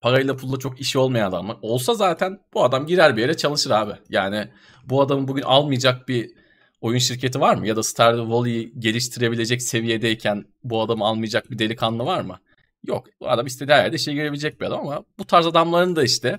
parayla 0.00 0.36
pulla 0.36 0.58
çok 0.58 0.80
işi 0.80 0.98
olmayan 0.98 1.28
adamlar. 1.28 1.56
Olsa 1.62 1.94
zaten 1.94 2.38
bu 2.54 2.64
adam 2.64 2.86
girer 2.86 3.16
bir 3.16 3.22
yere 3.22 3.36
çalışır 3.36 3.70
abi. 3.70 3.92
Yani 4.08 4.48
bu 4.84 5.02
adamın 5.02 5.28
bugün 5.28 5.42
almayacak 5.42 6.08
bir 6.08 6.30
oyun 6.80 6.98
şirketi 6.98 7.40
var 7.40 7.54
mı? 7.54 7.66
Ya 7.66 7.76
da 7.76 7.82
Stardew 7.82 8.32
Valley'i 8.32 8.72
geliştirebilecek 8.80 9.62
seviyedeyken 9.62 10.44
bu 10.64 10.82
adamı 10.82 11.04
almayacak 11.04 11.50
bir 11.50 11.58
delikanlı 11.58 12.04
var 12.04 12.20
mı? 12.20 12.38
Yok. 12.84 13.06
Bu 13.20 13.30
adam 13.30 13.46
istediği 13.46 13.72
her 13.74 13.84
yerde 13.84 13.98
şey 13.98 14.14
görebilecek 14.14 14.60
bir 14.60 14.66
adam 14.66 14.80
ama 14.80 15.04
bu 15.18 15.24
tarz 15.24 15.46
adamların 15.46 15.96
da 15.96 16.02
işte 16.02 16.38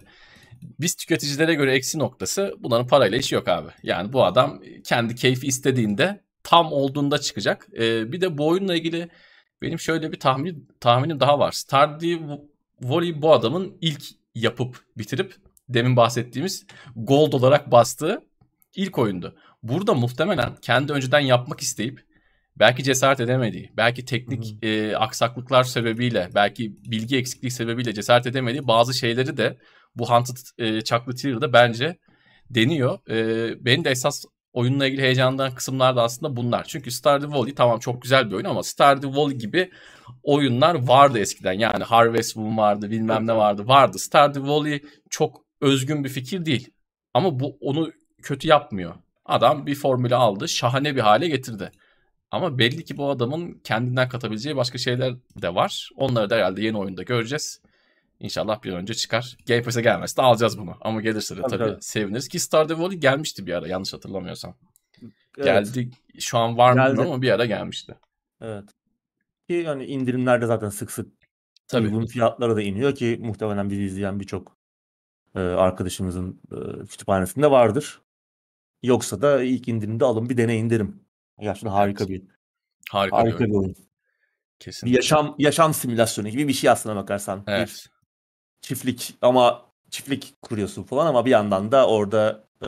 biz 0.80 0.95
tüketicilere 0.95 1.53
göre 1.53 1.76
eksi 1.76 1.99
noktası 1.99 2.53
bunların 2.60 2.88
parayla 2.88 3.18
işi 3.18 3.36
yok 3.36 3.47
abi. 3.47 3.70
Yani 3.84 4.14
bu 4.14 4.26
adam 4.26 4.62
kendi 4.84 5.16
keyfi 5.16 5.47
istediğinde 5.47 6.22
tam 6.43 6.74
olduğunda 6.74 7.18
çıkacak. 7.18 7.68
Ee, 7.78 8.12
bir 8.12 8.22
de 8.22 8.38
bu 8.38 8.47
oyunla 8.47 8.76
ilgili 8.76 9.10
benim 9.62 9.80
şöyle 9.80 10.12
bir 10.12 10.20
tahmin, 10.20 10.68
tahminim 10.80 11.20
daha 11.20 11.39
var. 11.39 11.51
Stardew 11.51 12.26
Valley 12.82 13.21
bu 13.21 13.34
adamın 13.34 13.77
ilk 13.82 14.03
yapıp 14.36 14.86
bitirip 14.97 15.36
demin 15.69 15.95
bahsettiğimiz 15.95 16.65
gold 16.95 17.34
olarak 17.34 17.71
bastığı 17.71 18.21
ilk 18.75 18.97
oyundu. 18.97 19.36
Burada 19.63 19.93
muhtemelen 19.93 20.55
kendi 20.55 20.93
önceden 20.93 21.19
yapmak 21.19 21.61
isteyip 21.61 22.05
belki 22.55 22.84
cesaret 22.84 23.19
edemediği, 23.19 23.71
belki 23.77 24.05
teknik 24.05 24.63
e, 24.63 24.97
aksaklıklar 24.97 25.63
sebebiyle, 25.63 26.30
belki 26.36 26.75
bilgi 26.91 27.17
eksikliği 27.17 27.51
sebebiyle 27.51 27.93
cesaret 27.93 28.27
edemediği 28.27 28.67
bazı 28.67 28.93
şeyleri 28.93 29.38
de 29.38 29.57
bu 29.95 30.09
Haunted 30.09 30.38
e, 30.57 30.82
Chocolate 30.82 31.53
bence 31.53 31.97
deniyor. 32.49 33.09
E, 33.09 33.65
benim 33.65 33.84
de 33.84 33.89
esas 33.89 34.25
oyunla 34.54 34.88
ilgili 34.88 35.02
heyecanlanan 35.02 35.56
kısımlar 35.56 35.95
da 35.95 36.04
aslında 36.04 36.36
bunlar. 36.36 36.64
Çünkü 36.64 36.91
Stardew 36.91 37.38
Valley 37.38 37.56
tamam 37.56 37.80
çok 37.80 38.02
güzel 38.02 38.30
bir 38.30 38.36
oyun 38.36 38.45
ama 38.45 38.64
Stardew 38.64 39.22
Valley 39.22 39.38
gibi 39.38 39.72
oyunlar 40.24 40.88
vardı 40.88 41.20
eskiden. 41.20 41.54
Yani 41.54 41.84
Harvest 41.84 42.36
Moon 42.36 42.58
vardı, 42.58 42.91
bilmem 42.91 43.28
ne 43.28 43.36
vardı. 43.36 43.68
Vardı. 43.68 44.00
Stardew 44.00 44.50
Valley 44.50 44.84
çok 45.10 45.41
özgün 45.62 46.04
bir 46.04 46.10
fikir 46.10 46.45
değil. 46.45 46.70
Ama 47.14 47.39
bu 47.39 47.58
onu 47.62 47.91
kötü 48.22 48.47
yapmıyor. 48.47 48.95
Adam 49.26 49.66
bir 49.66 49.76
formülü 49.76 50.16
aldı, 50.16 50.50
şahane 50.50 50.95
bir 50.95 51.02
hale 51.02 51.28
getirdi. 51.28 51.72
Ama 52.32 52.58
belli 52.58 52.84
ki 52.86 52.97
bu 52.97 53.10
adamın 53.10 53.62
kendinden 53.64 54.10
katabileceği 54.10 54.56
başka 54.56 54.78
şeyler 54.78 55.16
de 55.41 55.56
var. 55.56 55.89
Onları 55.95 56.30
da 56.30 56.36
herhalde 56.36 56.62
yeni 56.62 56.78
oyunda 56.78 57.04
göreceğiz. 57.04 57.62
İnşallah 58.20 58.63
bir 58.63 58.74
önce 58.74 58.93
çıkar. 58.93 59.38
Game 59.47 59.61
Pass'e 59.61 59.82
gelmezse 59.82 60.17
de 60.17 60.22
alacağız 60.22 60.57
bunu. 60.57 60.78
Ama 60.82 61.01
gelirse 61.01 61.38
de 61.38 61.41
tabii, 61.41 61.57
tabii, 61.57 61.72
tabii. 61.72 61.82
seviniriz. 61.82 62.28
Ki 62.28 62.39
Stardew 62.39 62.84
Valley 62.84 62.97
gelmişti 62.97 63.47
bir 63.47 63.53
ara 63.53 63.67
yanlış 63.67 63.93
hatırlamıyorsam. 63.93 64.55
Evet. 65.38 65.45
Geldi. 65.45 65.89
Şu 66.20 66.38
an 66.38 66.57
var 66.57 66.74
mı 66.74 66.80
bilmiyorum 66.80 67.11
ama 67.11 67.22
bir 67.22 67.32
ara 67.32 67.45
gelmişti. 67.45 67.95
Evet. 68.41 68.63
Ki 69.49 69.67
hani 69.67 69.86
indirimlerde 69.86 70.45
zaten 70.45 70.70
sık 70.70 70.91
sık 70.91 71.07
tabii. 71.67 71.91
bunun 71.91 72.05
fiyatları 72.05 72.55
da 72.55 72.61
iniyor 72.61 72.95
ki 72.95 73.20
muhtemelen 73.22 73.70
bizi 73.70 73.84
izleyen 73.84 74.20
birçok 74.20 74.57
e, 75.36 75.39
arkadaşımızın 75.39 76.41
e, 76.51 76.86
kütüphanesinde 76.86 77.51
vardır. 77.51 78.01
Yoksa 78.84 79.22
da 79.22 79.43
ilk 79.43 79.67
indirimde 79.67 80.05
alın 80.05 80.30
bir 80.30 80.38
deneyin 80.38 80.70
derim. 80.70 81.03
Gerçekten 81.39 81.70
harika 81.70 82.03
evet. 82.03 82.09
bir 82.09 82.28
harika, 82.89 83.17
harika 83.17 83.39
bir, 83.39 83.49
oyun. 83.49 83.63
oyun. 83.63 83.76
Kesinlikle. 84.59 84.91
Bir 84.91 85.03
yaşam 85.03 85.36
yaşam 85.38 85.74
simülasyonu 85.74 86.30
gibi 86.30 86.47
bir 86.47 86.53
şey 86.53 86.70
aslına 86.70 86.95
bakarsan. 86.95 87.43
Evet. 87.47 87.67
Bir 87.67 87.99
çiftlik 88.62 89.16
ama 89.22 89.66
çiftlik 89.89 90.34
kuruyorsun 90.41 90.84
falan 90.84 91.07
ama 91.07 91.26
bir 91.26 91.32
yandan 91.32 91.72
da 91.72 91.88
orada 91.88 92.43
e, 92.62 92.68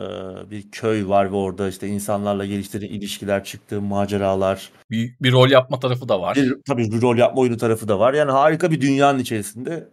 bir 0.50 0.70
köy 0.70 1.08
var 1.08 1.32
ve 1.32 1.36
orada 1.36 1.68
işte 1.68 1.88
insanlarla 1.88 2.46
geliştirdiğin 2.46 2.92
ilişkiler, 2.92 3.44
çıktığın 3.44 3.84
maceralar. 3.84 4.70
Bir, 4.90 5.16
bir 5.20 5.32
rol 5.32 5.50
yapma 5.50 5.80
tarafı 5.80 6.08
da 6.08 6.20
var. 6.20 6.36
Bir, 6.36 6.54
tabii 6.66 6.92
bir 6.92 7.02
rol 7.02 7.16
yapma 7.16 7.40
oyunu 7.42 7.56
tarafı 7.56 7.88
da 7.88 7.98
var. 7.98 8.14
Yani 8.14 8.30
harika 8.30 8.70
bir 8.70 8.80
dünyanın 8.80 9.18
içerisinde. 9.18 9.88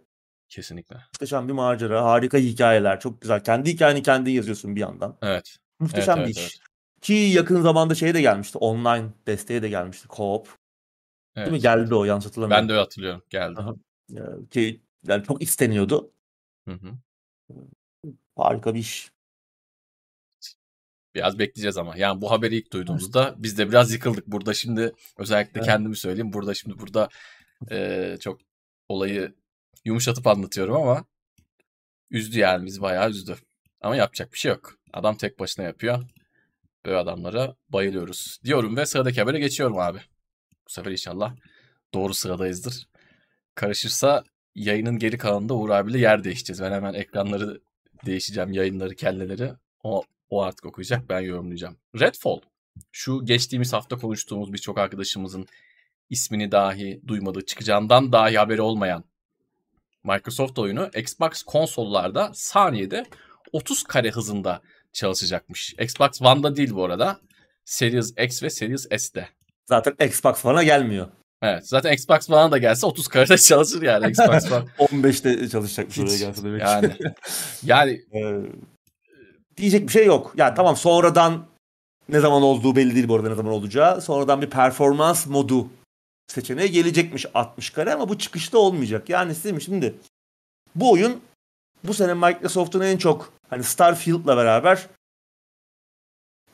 Kesinlikle. 0.48 0.96
Muhteşem 0.96 1.48
bir 1.48 1.52
macera, 1.52 2.04
harika 2.04 2.38
hikayeler, 2.38 3.00
çok 3.00 3.20
güzel. 3.20 3.44
Kendi 3.44 3.72
hikayeni 3.72 4.02
kendin 4.02 4.30
yazıyorsun 4.30 4.76
bir 4.76 4.80
yandan. 4.80 5.18
Evet. 5.22 5.56
Muhteşem 5.78 6.18
evet, 6.18 6.28
bir 6.28 6.36
evet, 6.38 6.48
iş. 6.48 6.58
Evet. 6.60 6.70
Ki 7.00 7.12
yakın 7.12 7.62
zamanda 7.62 7.94
şey 7.94 8.14
de 8.14 8.20
gelmişti. 8.20 8.58
Online 8.58 9.08
desteği 9.26 9.62
de 9.62 9.68
gelmişti. 9.68 10.08
Co-op. 10.08 10.46
Evet. 11.36 11.46
Değil 11.46 11.56
mi? 11.56 11.60
Geldi 11.60 11.94
o 11.94 12.04
yanlış 12.04 12.26
hatırlamıyorum. 12.26 12.68
Ben 12.68 12.74
de 12.74 12.78
hatırlıyorum. 12.78 13.22
Geldi. 13.30 13.60
Aha. 13.60 13.74
Ki 14.50 14.80
yani 15.06 15.24
çok 15.24 15.42
isteniyordu. 15.42 16.12
Hı 16.68 16.74
hı. 16.74 16.98
Harika 18.36 18.74
bir 18.74 18.80
iş. 18.80 19.10
Biraz 21.14 21.38
bekleyeceğiz 21.38 21.76
ama. 21.76 21.96
Yani 21.96 22.20
bu 22.20 22.30
haberi 22.30 22.56
ilk 22.56 22.72
duyduğumuzda 22.72 23.34
biz 23.38 23.58
de 23.58 23.68
biraz 23.68 23.92
yıkıldık. 23.92 24.26
Burada 24.26 24.54
şimdi 24.54 24.92
özellikle 25.18 25.60
evet. 25.60 25.66
kendimi 25.66 25.96
söyleyeyim. 25.96 26.32
Burada 26.32 26.54
şimdi 26.54 26.78
burada 26.78 27.08
e, 27.70 28.16
çok 28.20 28.40
olayı 28.88 29.34
yumuşatıp 29.84 30.26
anlatıyorum 30.26 30.76
ama 30.76 31.04
üzdü 32.10 32.38
yani 32.38 32.66
biz 32.66 32.82
bayağı 32.82 33.10
üzdü. 33.10 33.36
Ama 33.80 33.96
yapacak 33.96 34.32
bir 34.32 34.38
şey 34.38 34.50
yok. 34.50 34.78
Adam 34.92 35.16
tek 35.16 35.38
başına 35.38 35.64
yapıyor. 35.64 36.04
Böyle 36.86 36.96
adamlara 36.96 37.56
bayılıyoruz 37.68 38.40
diyorum 38.44 38.76
ve 38.76 38.86
sıradaki 38.86 39.20
habere 39.20 39.38
geçiyorum 39.38 39.78
abi. 39.78 39.98
Bu 40.68 40.72
sefer 40.72 40.90
inşallah 40.90 41.36
doğru 41.94 42.14
sıradayızdır. 42.14 42.88
Karışırsa 43.54 44.24
yayının 44.54 44.98
geri 44.98 45.18
kalanında 45.18 45.54
Uğur 45.54 45.70
abiyle 45.70 45.98
yer 45.98 46.24
değişeceğiz. 46.24 46.62
Ben 46.62 46.72
hemen 46.72 46.94
ekranları 46.94 47.60
değişeceğim, 48.06 48.52
yayınları, 48.52 48.94
kelleleri. 48.94 49.52
O, 49.82 50.02
o 50.30 50.42
artık 50.42 50.66
okuyacak, 50.66 51.08
ben 51.08 51.20
yorumlayacağım. 51.20 51.76
Redfall. 52.00 52.40
Şu 52.92 53.24
geçtiğimiz 53.24 53.72
hafta 53.72 53.96
konuştuğumuz 53.96 54.52
birçok 54.52 54.78
arkadaşımızın 54.78 55.46
ismini 56.10 56.52
dahi 56.52 57.00
duymadığı, 57.06 57.46
çıkacağından 57.46 58.12
dahi 58.12 58.38
haberi 58.38 58.62
olmayan 58.62 59.04
Microsoft 60.04 60.58
oyunu 60.58 60.90
Xbox 60.94 61.42
konsollarda 61.42 62.30
saniyede 62.34 63.06
30 63.52 63.82
kare 63.82 64.10
hızında 64.10 64.62
çalışacakmış. 64.92 65.74
Xbox 65.78 66.22
One'da 66.22 66.56
değil 66.56 66.74
bu 66.74 66.84
arada. 66.84 67.20
Series 67.64 68.14
X 68.18 68.42
ve 68.42 68.50
Series 68.50 68.88
S'de. 68.98 69.28
Zaten 69.66 70.06
Xbox 70.06 70.44
One'a 70.44 70.62
gelmiyor. 70.62 71.08
Evet. 71.42 71.68
Zaten 71.68 71.92
Xbox 71.92 72.30
One'a 72.30 72.50
da 72.50 72.58
gelse 72.58 72.86
30 72.86 73.08
karede 73.08 73.38
çalışır 73.38 73.82
yani 73.82 74.10
Xbox 74.10 74.52
One. 74.52 74.64
15'te 74.78 75.48
çalışacak 75.48 75.88
oraya 75.98 76.18
gelse 76.18 76.44
demek. 76.44 76.60
Yani. 76.60 76.96
yani. 77.62 78.00
ee, 78.14 78.40
diyecek 79.56 79.86
bir 79.86 79.92
şey 79.92 80.06
yok. 80.06 80.34
Yani 80.36 80.54
tamam 80.54 80.76
sonradan 80.76 81.46
ne 82.08 82.20
zaman 82.20 82.42
olduğu 82.42 82.76
belli 82.76 82.94
değil 82.94 83.08
bu 83.08 83.16
arada 83.16 83.28
ne 83.28 83.34
zaman 83.34 83.52
olacağı. 83.52 84.00
Sonradan 84.00 84.42
bir 84.42 84.50
performans 84.50 85.26
modu 85.26 85.68
seçeneği 86.28 86.70
gelecekmiş 86.70 87.26
60 87.34 87.70
kare 87.70 87.94
ama 87.94 88.08
bu 88.08 88.18
çıkışta 88.18 88.58
olmayacak. 88.58 89.08
Yani 89.08 89.34
size 89.34 89.60
şimdi 89.60 89.94
bu 90.74 90.92
oyun 90.92 91.20
bu 91.84 91.94
sene 91.94 92.14
Microsoft'un 92.14 92.80
en 92.80 92.96
çok 92.96 93.32
hani 93.50 93.64
Starfield'la 93.64 94.36
beraber 94.36 94.86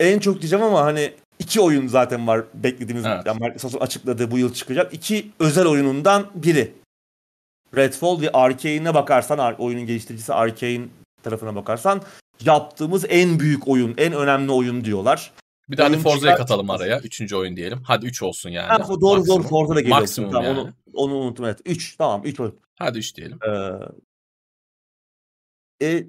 en 0.00 0.18
çok 0.18 0.40
diyeceğim 0.40 0.64
ama 0.64 0.84
hani 0.84 1.14
iki 1.46 1.60
oyun 1.60 1.86
zaten 1.86 2.26
var 2.26 2.44
beklediğimiz 2.54 3.06
evet. 3.06 3.26
yani 3.26 3.44
Microsoft'un 3.44 3.80
açıkladığı 3.80 4.30
bu 4.30 4.38
yıl 4.38 4.54
çıkacak. 4.54 4.94
iki 4.94 5.30
özel 5.38 5.66
oyunundan 5.66 6.26
biri. 6.34 6.72
Redfall 7.76 8.20
ve 8.20 8.30
Arkane'e 8.32 8.94
bakarsan 8.94 9.54
oyunun 9.58 9.86
geliştiricisi 9.86 10.34
Arkane 10.34 10.84
tarafına 11.22 11.54
bakarsan 11.54 12.02
yaptığımız 12.44 13.04
en 13.08 13.40
büyük 13.40 13.68
oyun, 13.68 13.94
en 13.98 14.12
önemli 14.12 14.52
oyun 14.52 14.84
diyorlar. 14.84 15.32
Bir 15.68 15.76
daha 15.76 15.88
hadi 15.88 15.98
Forza'ya 15.98 16.36
katalım 16.36 16.70
araya. 16.70 17.00
Üçüncü 17.00 17.36
oyun 17.36 17.56
diyelim. 17.56 17.82
Hadi 17.84 18.06
üç 18.06 18.22
olsun 18.22 18.50
yani. 18.50 18.68
Ha, 18.68 18.88
doğru 18.88 19.16
Maksimum. 19.16 19.26
doğru 19.26 19.48
Forza 19.48 19.74
da 19.74 19.80
geliyor. 19.80 19.98
Maksimum 19.98 20.30
tamam, 20.30 20.46
yani. 20.46 20.60
Onu, 20.60 20.72
onu 20.92 21.14
unuttum 21.14 21.44
evet. 21.44 21.58
Üç 21.64 21.96
tamam 21.96 22.22
üç 22.24 22.40
oyun. 22.40 22.58
Hadi 22.78 22.98
üç 22.98 23.16
diyelim. 23.16 23.38
Ee, 25.80 25.86
e, 25.86 26.06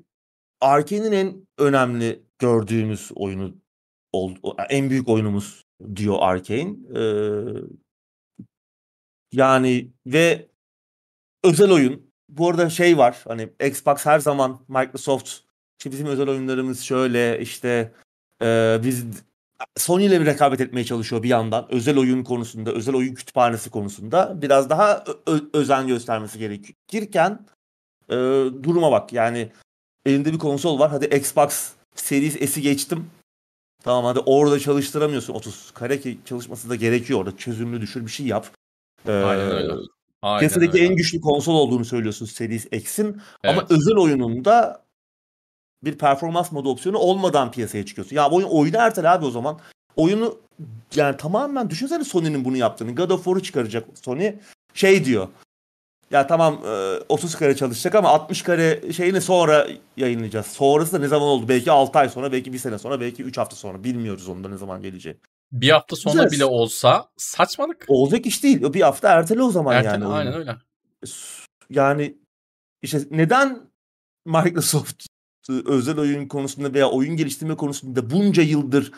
Arkane'in 0.61 1.11
en 1.11 1.47
önemli 1.57 2.23
gördüğümüz 2.39 3.11
oyunu 3.15 3.55
oldu. 4.11 4.55
En 4.69 4.89
büyük 4.89 5.09
oyunumuz 5.09 5.63
diyor 5.95 6.17
Arkane. 6.19 6.75
Ee, 6.95 7.01
yani 9.31 9.91
ve 10.05 10.47
özel 11.43 11.71
oyun. 11.71 12.07
Bu 12.29 12.49
arada 12.49 12.69
şey 12.69 12.97
var. 12.97 13.23
Hani 13.27 13.49
Xbox 13.65 14.05
her 14.05 14.19
zaman 14.19 14.65
Microsoft 14.67 15.39
işte 15.79 15.91
bizim 15.91 16.07
özel 16.07 16.29
oyunlarımız 16.29 16.81
şöyle 16.81 17.41
işte 17.41 17.93
e, 18.41 18.79
biz 18.83 19.05
Sony 19.77 20.05
ile 20.05 20.25
rekabet 20.25 20.61
etmeye 20.61 20.83
çalışıyor 20.83 21.23
bir 21.23 21.29
yandan. 21.29 21.67
Özel 21.73 21.97
oyun 21.97 22.23
konusunda, 22.23 22.71
özel 22.71 22.95
oyun 22.95 23.15
kütüphanesi 23.15 23.69
konusunda 23.69 24.41
biraz 24.41 24.69
daha 24.69 25.03
ö- 25.27 25.49
özen 25.53 25.87
göstermesi 25.87 26.39
gerekirken 26.39 27.45
e, 28.09 28.15
duruma 28.63 28.91
bak. 28.91 29.13
Yani 29.13 29.51
elinde 30.05 30.33
bir 30.33 30.39
konsol 30.39 30.79
var. 30.79 30.91
Hadi 30.91 31.15
Xbox 31.15 31.71
Series 31.95 32.51
S'i 32.51 32.61
geçtim. 32.61 33.09
Tamam 33.87 34.05
hadi 34.05 34.19
orada 34.19 34.59
çalıştıramıyorsun 34.59 35.33
30 35.33 35.71
kare 35.71 35.99
ki 35.99 36.17
çalışması 36.25 36.69
da 36.69 36.75
gerekiyor 36.75 37.19
orada. 37.19 37.37
Çözümlü 37.37 37.81
düşür 37.81 38.05
bir 38.05 38.11
şey 38.11 38.25
yap. 38.25 38.47
Ee, 39.07 39.11
Aynen 39.11 39.51
öyle. 39.51 39.73
Aynen 40.21 40.39
piyasadaki 40.39 40.77
öyle. 40.77 40.85
en 40.85 40.95
güçlü 40.95 41.21
konsol 41.21 41.55
olduğunu 41.55 41.85
söylüyorsun 41.85 42.25
Series 42.25 42.67
X'in. 42.71 43.05
Evet. 43.05 43.57
Ama 43.57 43.67
özel 43.69 43.95
oyununda 43.95 44.85
bir 45.83 45.97
performans 45.97 46.51
modu 46.51 46.69
opsiyonu 46.69 46.97
olmadan 46.97 47.51
piyasaya 47.51 47.85
çıkıyorsun. 47.85 48.15
Ya 48.15 48.29
oyun 48.29 48.47
oyunu 48.47 48.77
ertele 48.77 49.09
abi 49.09 49.25
o 49.25 49.31
zaman. 49.31 49.59
Oyunu 49.95 50.37
yani 50.95 51.17
tamamen 51.17 51.69
düşünsene 51.69 52.03
Sony'nin 52.03 52.45
bunu 52.45 52.57
yaptığını. 52.57 52.95
God 52.95 53.09
of 53.09 53.23
War'u 53.23 53.43
çıkaracak 53.43 53.85
Sony. 54.03 54.33
Şey 54.73 55.05
diyor. 55.05 55.27
Ya 56.11 56.27
tamam 56.27 56.61
30 57.09 57.35
kare 57.35 57.55
çalışacak 57.55 57.95
ama 57.95 58.09
60 58.09 58.41
kare 58.41 58.93
şeyini 58.93 59.21
sonra 59.21 59.67
yayınlayacağız. 59.97 60.45
Sonrası 60.45 60.93
da 60.93 60.99
ne 60.99 61.07
zaman 61.07 61.27
oldu? 61.27 61.47
Belki 61.47 61.71
6 61.71 61.99
ay 61.99 62.09
sonra, 62.09 62.31
belki 62.31 62.53
1 62.53 62.57
sene 62.57 62.79
sonra, 62.79 63.01
belki 63.01 63.23
3 63.23 63.37
hafta 63.37 63.55
sonra. 63.55 63.83
Bilmiyoruz 63.83 64.27
onda 64.27 64.49
ne 64.49 64.57
zaman 64.57 64.81
geleceği. 64.81 65.17
Bir 65.51 65.69
hafta 65.69 65.95
sonra 65.95 66.23
Güzel. 66.23 66.31
bile 66.31 66.45
olsa 66.45 67.09
saçmalık. 67.17 67.85
Olacak 67.87 68.25
iş 68.25 68.43
değil. 68.43 68.73
Bir 68.73 68.81
hafta 68.81 69.09
ertele 69.09 69.43
o 69.43 69.51
zaman 69.51 69.75
ertele, 69.75 69.91
yani. 69.91 70.05
Aynen 70.05 70.33
öyle. 70.33 70.55
Yani 71.69 72.17
işte 72.81 73.01
neden 73.11 73.59
Microsoft 74.25 75.05
özel 75.49 75.99
oyun 75.99 76.27
konusunda 76.27 76.73
veya 76.73 76.89
oyun 76.89 77.15
geliştirme 77.15 77.55
konusunda 77.55 78.09
bunca 78.09 78.43
yıldır 78.43 78.91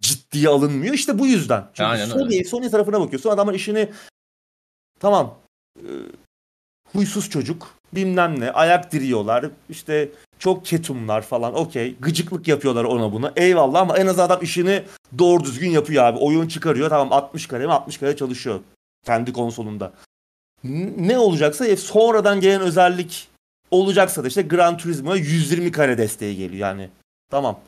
ciddiye 0.00 0.48
alınmıyor? 0.48 0.94
İşte 0.94 1.18
bu 1.18 1.26
yüzden. 1.26 1.64
Çünkü 1.74 1.88
Aynen 1.88 2.06
Sony, 2.06 2.22
öyle. 2.22 2.44
Sony 2.44 2.70
tarafına 2.70 3.00
bakıyorsun. 3.00 3.30
Adamın 3.30 3.54
işini 3.54 3.90
tamam 5.00 5.38
huysuz 6.92 7.30
çocuk 7.30 7.74
bilmem 7.92 8.40
ne 8.40 8.50
ayak 8.50 8.92
diriyorlar 8.92 9.46
işte 9.70 10.08
çok 10.38 10.66
ketumlar 10.66 11.22
falan 11.22 11.54
okey 11.54 11.96
gıcıklık 12.00 12.48
yapıyorlar 12.48 12.84
ona 12.84 13.12
buna. 13.12 13.32
Eyvallah 13.36 13.80
ama 13.80 13.98
en 13.98 14.06
az 14.06 14.18
adam 14.18 14.42
işini 14.42 14.82
doğru 15.18 15.44
düzgün 15.44 15.70
yapıyor 15.70 16.04
abi. 16.04 16.18
Oyun 16.18 16.48
çıkarıyor 16.48 16.90
tamam 16.90 17.12
60 17.12 17.46
kare 17.46 17.66
mi 17.66 17.72
60 17.72 17.98
kare 17.98 18.16
çalışıyor 18.16 18.60
kendi 19.06 19.32
konsolunda. 19.32 19.92
Ne 20.96 21.18
olacaksa 21.18 21.76
sonradan 21.76 22.40
gelen 22.40 22.60
özellik 22.60 23.28
olacaksa 23.70 24.24
da 24.24 24.28
işte 24.28 24.42
Gran 24.42 24.76
Turismo'ya 24.76 25.22
120 25.22 25.72
kare 25.72 25.98
desteği 25.98 26.36
geliyor 26.36 26.68
yani. 26.68 26.88
Tamam 27.30 27.60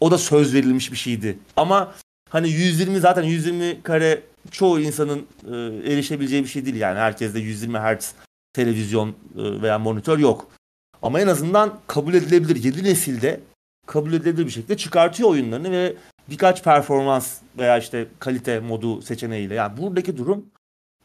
o 0.00 0.10
da 0.10 0.18
söz 0.18 0.54
verilmiş 0.54 0.92
bir 0.92 0.96
şeydi. 0.96 1.38
Ama 1.56 1.94
hani 2.30 2.50
120 2.50 3.00
zaten 3.00 3.22
120 3.22 3.82
kare 3.82 4.22
çoğu 4.50 4.80
insanın 4.80 5.26
e, 5.46 5.56
erişebileceği 5.92 6.42
bir 6.42 6.48
şey 6.48 6.64
değil 6.64 6.76
yani. 6.76 6.98
Herkeste 6.98 7.38
120 7.38 7.78
Hz 7.78 8.14
televizyon 8.52 9.08
e, 9.08 9.14
veya 9.62 9.78
monitör 9.78 10.18
yok. 10.18 10.48
Ama 11.02 11.20
en 11.20 11.26
azından 11.26 11.78
kabul 11.86 12.14
edilebilir 12.14 12.64
7 12.64 12.84
nesilde 12.84 13.40
kabul 13.86 14.12
edilebilir 14.12 14.46
bir 14.46 14.50
şekilde 14.50 14.76
çıkartıyor 14.76 15.30
oyunlarını 15.30 15.70
ve 15.70 15.96
birkaç 16.30 16.64
performans 16.64 17.38
veya 17.58 17.78
işte 17.78 18.08
kalite 18.18 18.60
modu 18.60 19.02
seçeneğiyle. 19.02 19.54
Yani 19.54 19.78
buradaki 19.78 20.16
durum 20.16 20.46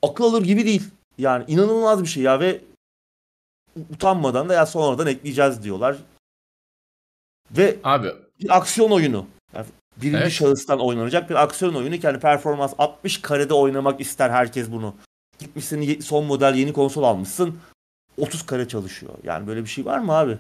akıl 0.02 0.24
alır 0.24 0.44
gibi 0.44 0.66
değil. 0.66 0.84
Yani 1.18 1.44
inanılmaz 1.48 2.02
bir 2.02 2.08
şey 2.08 2.24
ya 2.24 2.40
ve 2.40 2.62
utanmadan 3.94 4.50
da 4.50 4.54
ya 4.54 4.66
sonradan 4.66 5.08
ekleyeceğiz 5.08 5.64
diyorlar. 5.64 5.98
Ve 7.52 7.78
abi 7.84 8.08
bir 8.40 8.58
aksiyon 8.58 8.92
oyunu. 8.92 9.28
Yani 9.54 9.66
birinci 9.98 10.18
evet. 10.18 10.32
şahıstan 10.32 10.80
oynanacak 10.80 11.30
bir 11.30 11.44
aksiyon 11.44 11.76
oyunu 11.76 11.98
ki 11.98 12.06
yani 12.06 12.20
performans 12.20 12.74
60 12.78 13.22
karede 13.22 13.54
oynamak 13.54 14.02
ister 14.02 14.30
herkes 14.30 14.72
bunu. 14.72 14.96
Gitmişsin 15.40 16.00
son 16.00 16.26
model 16.26 16.56
yeni 16.56 16.74
konsol 16.74 17.04
almışsın. 17.04 17.60
30 18.18 18.46
kare 18.46 18.68
çalışıyor. 18.68 19.14
Yani 19.24 19.48
böyle 19.48 19.64
bir 19.64 19.70
şey 19.70 19.86
var 19.86 20.00
mı 20.00 20.14
abi? 20.14 20.38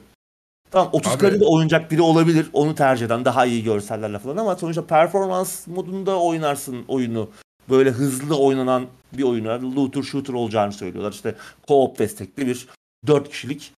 Tamam 0.71 0.89
30 0.93 1.11
abi, 1.11 1.19
karede 1.19 1.45
oynayacak 1.45 1.91
biri 1.91 2.01
olabilir. 2.01 2.49
Onu 2.53 2.75
tercih 2.75 3.05
eden 3.05 3.25
daha 3.25 3.45
iyi 3.45 3.63
görsellerle 3.63 4.19
falan 4.19 4.37
ama 4.37 4.55
sonuçta 4.55 4.85
performans 4.85 5.67
modunda 5.67 6.19
oynarsın 6.19 6.85
oyunu. 6.87 7.29
Böyle 7.69 7.89
hızlı 7.89 8.37
oynanan 8.37 8.87
bir 9.13 9.23
oyunu. 9.23 9.75
Looter 9.75 10.01
shooter 10.01 10.33
olacağını 10.33 10.73
söylüyorlar. 10.73 11.11
İşte 11.11 11.35
co-op 11.67 11.99
destekli 11.99 12.47
bir 12.47 12.67
4 13.07 13.29
kişilik 13.29 13.71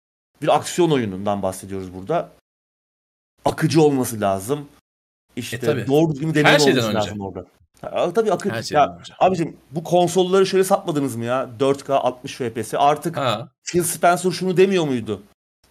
bir 0.42 0.56
aksiyon 0.56 0.90
oyunundan 0.90 1.42
bahsediyoruz 1.42 1.94
burada. 1.94 2.30
Akıcı 3.44 3.82
olması 3.82 4.20
lazım. 4.20 4.68
İşte 5.36 5.56
e, 5.56 5.86
doğru 5.86 6.12
düzgün 6.12 6.34
deneyim 6.34 6.60
olması 6.60 6.88
önce. 6.88 6.94
lazım 6.94 7.20
orada. 7.20 7.46
Ha, 7.80 8.12
tabii 8.14 8.32
akıl. 8.32 8.50
Her 8.50 8.64
ya, 8.70 8.98
abicim 9.18 9.56
bu 9.70 9.84
konsolları 9.84 10.46
şöyle 10.46 10.64
satmadınız 10.64 11.16
mı 11.16 11.24
ya? 11.24 11.48
4K 11.60 11.92
60 11.92 12.34
FPS. 12.34 12.74
Artık 12.74 13.16
ha. 13.16 13.48
Phil 13.64 13.82
Spencer 13.82 14.30
şunu 14.30 14.56
demiyor 14.56 14.84
muydu? 14.84 15.22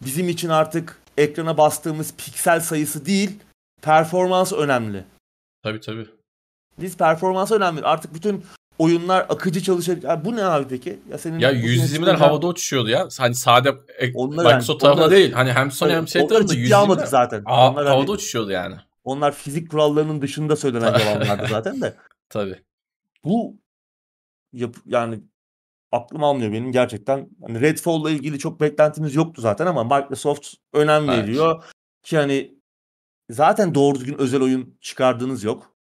Bizim 0.01 0.29
için 0.29 0.49
artık 0.49 1.01
ekrana 1.17 1.57
bastığımız 1.57 2.13
piksel 2.17 2.59
sayısı 2.59 3.05
değil, 3.05 3.39
performans 3.81 4.53
önemli. 4.53 5.03
Tabii 5.63 5.79
tabii. 5.79 6.07
Biz 6.79 6.97
performans 6.97 7.51
önemli. 7.51 7.81
Artık 7.81 8.13
bütün 8.13 8.45
oyunlar 8.79 9.25
akıcı 9.29 9.63
çalışacak. 9.63 10.03
Ya 10.03 10.25
bu 10.25 10.35
ne 10.35 10.45
abi 10.45 10.67
peki? 10.69 10.99
Ya 11.11 11.17
senin 11.17 11.39
Ya 11.39 11.53
120'ler 11.53 12.15
havada 12.15 12.47
uçuşuyordu 12.47 12.89
ya. 12.89 13.07
Hani 13.19 13.35
sade 13.35 13.75
onlar 14.13 14.45
Microsoft 14.45 14.83
yani, 14.83 14.95
tarafında 14.95 15.11
değil. 15.11 15.31
Hani 15.31 15.53
hem 15.53 15.71
Sony 15.71 15.91
hem 15.91 16.07
şey 16.07 16.27
tarafında 16.27 16.53
120'ler. 16.53 17.07
zaten. 17.07 17.43
Aa, 17.45 17.71
onlar 17.71 17.85
havada 17.85 18.01
hani, 18.01 18.11
uçuşuyordu 18.11 18.51
yani. 18.51 18.75
Onlar 19.05 19.31
fizik 19.35 19.71
kurallarının 19.71 20.21
dışında 20.21 20.55
söylenen 20.55 20.99
yalanlardı 20.99 21.47
zaten 21.49 21.81
de. 21.81 21.97
Tabii. 22.29 22.63
Bu 23.23 23.57
yap 24.53 24.75
yani 24.85 25.21
aklım 25.91 26.23
almıyor 26.23 26.51
benim 26.51 26.71
gerçekten. 26.71 27.29
Hani 27.41 27.61
Redfall'la 27.61 28.11
ilgili 28.11 28.39
çok 28.39 28.61
beklentimiz 28.61 29.15
yoktu 29.15 29.41
zaten 29.41 29.65
ama 29.65 29.83
Microsoft 29.83 30.53
önem 30.73 31.09
evet. 31.09 31.23
veriyor 31.23 31.63
ki 32.03 32.17
hani 32.17 32.59
zaten 33.29 33.75
doğru 33.75 33.95
düzgün 33.95 34.17
özel 34.17 34.41
oyun 34.41 34.77
çıkardığınız 34.81 35.43
yok. 35.43 35.75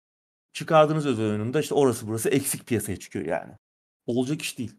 Çıkardığınız 0.53 1.05
özel 1.05 1.25
oyununda 1.25 1.59
işte 1.59 1.75
orası 1.75 2.07
burası 2.07 2.29
eksik 2.29 2.67
piyasaya 2.67 2.99
çıkıyor 2.99 3.25
yani. 3.25 3.53
Olacak 4.05 4.41
iş 4.41 4.57
değil. 4.57 4.75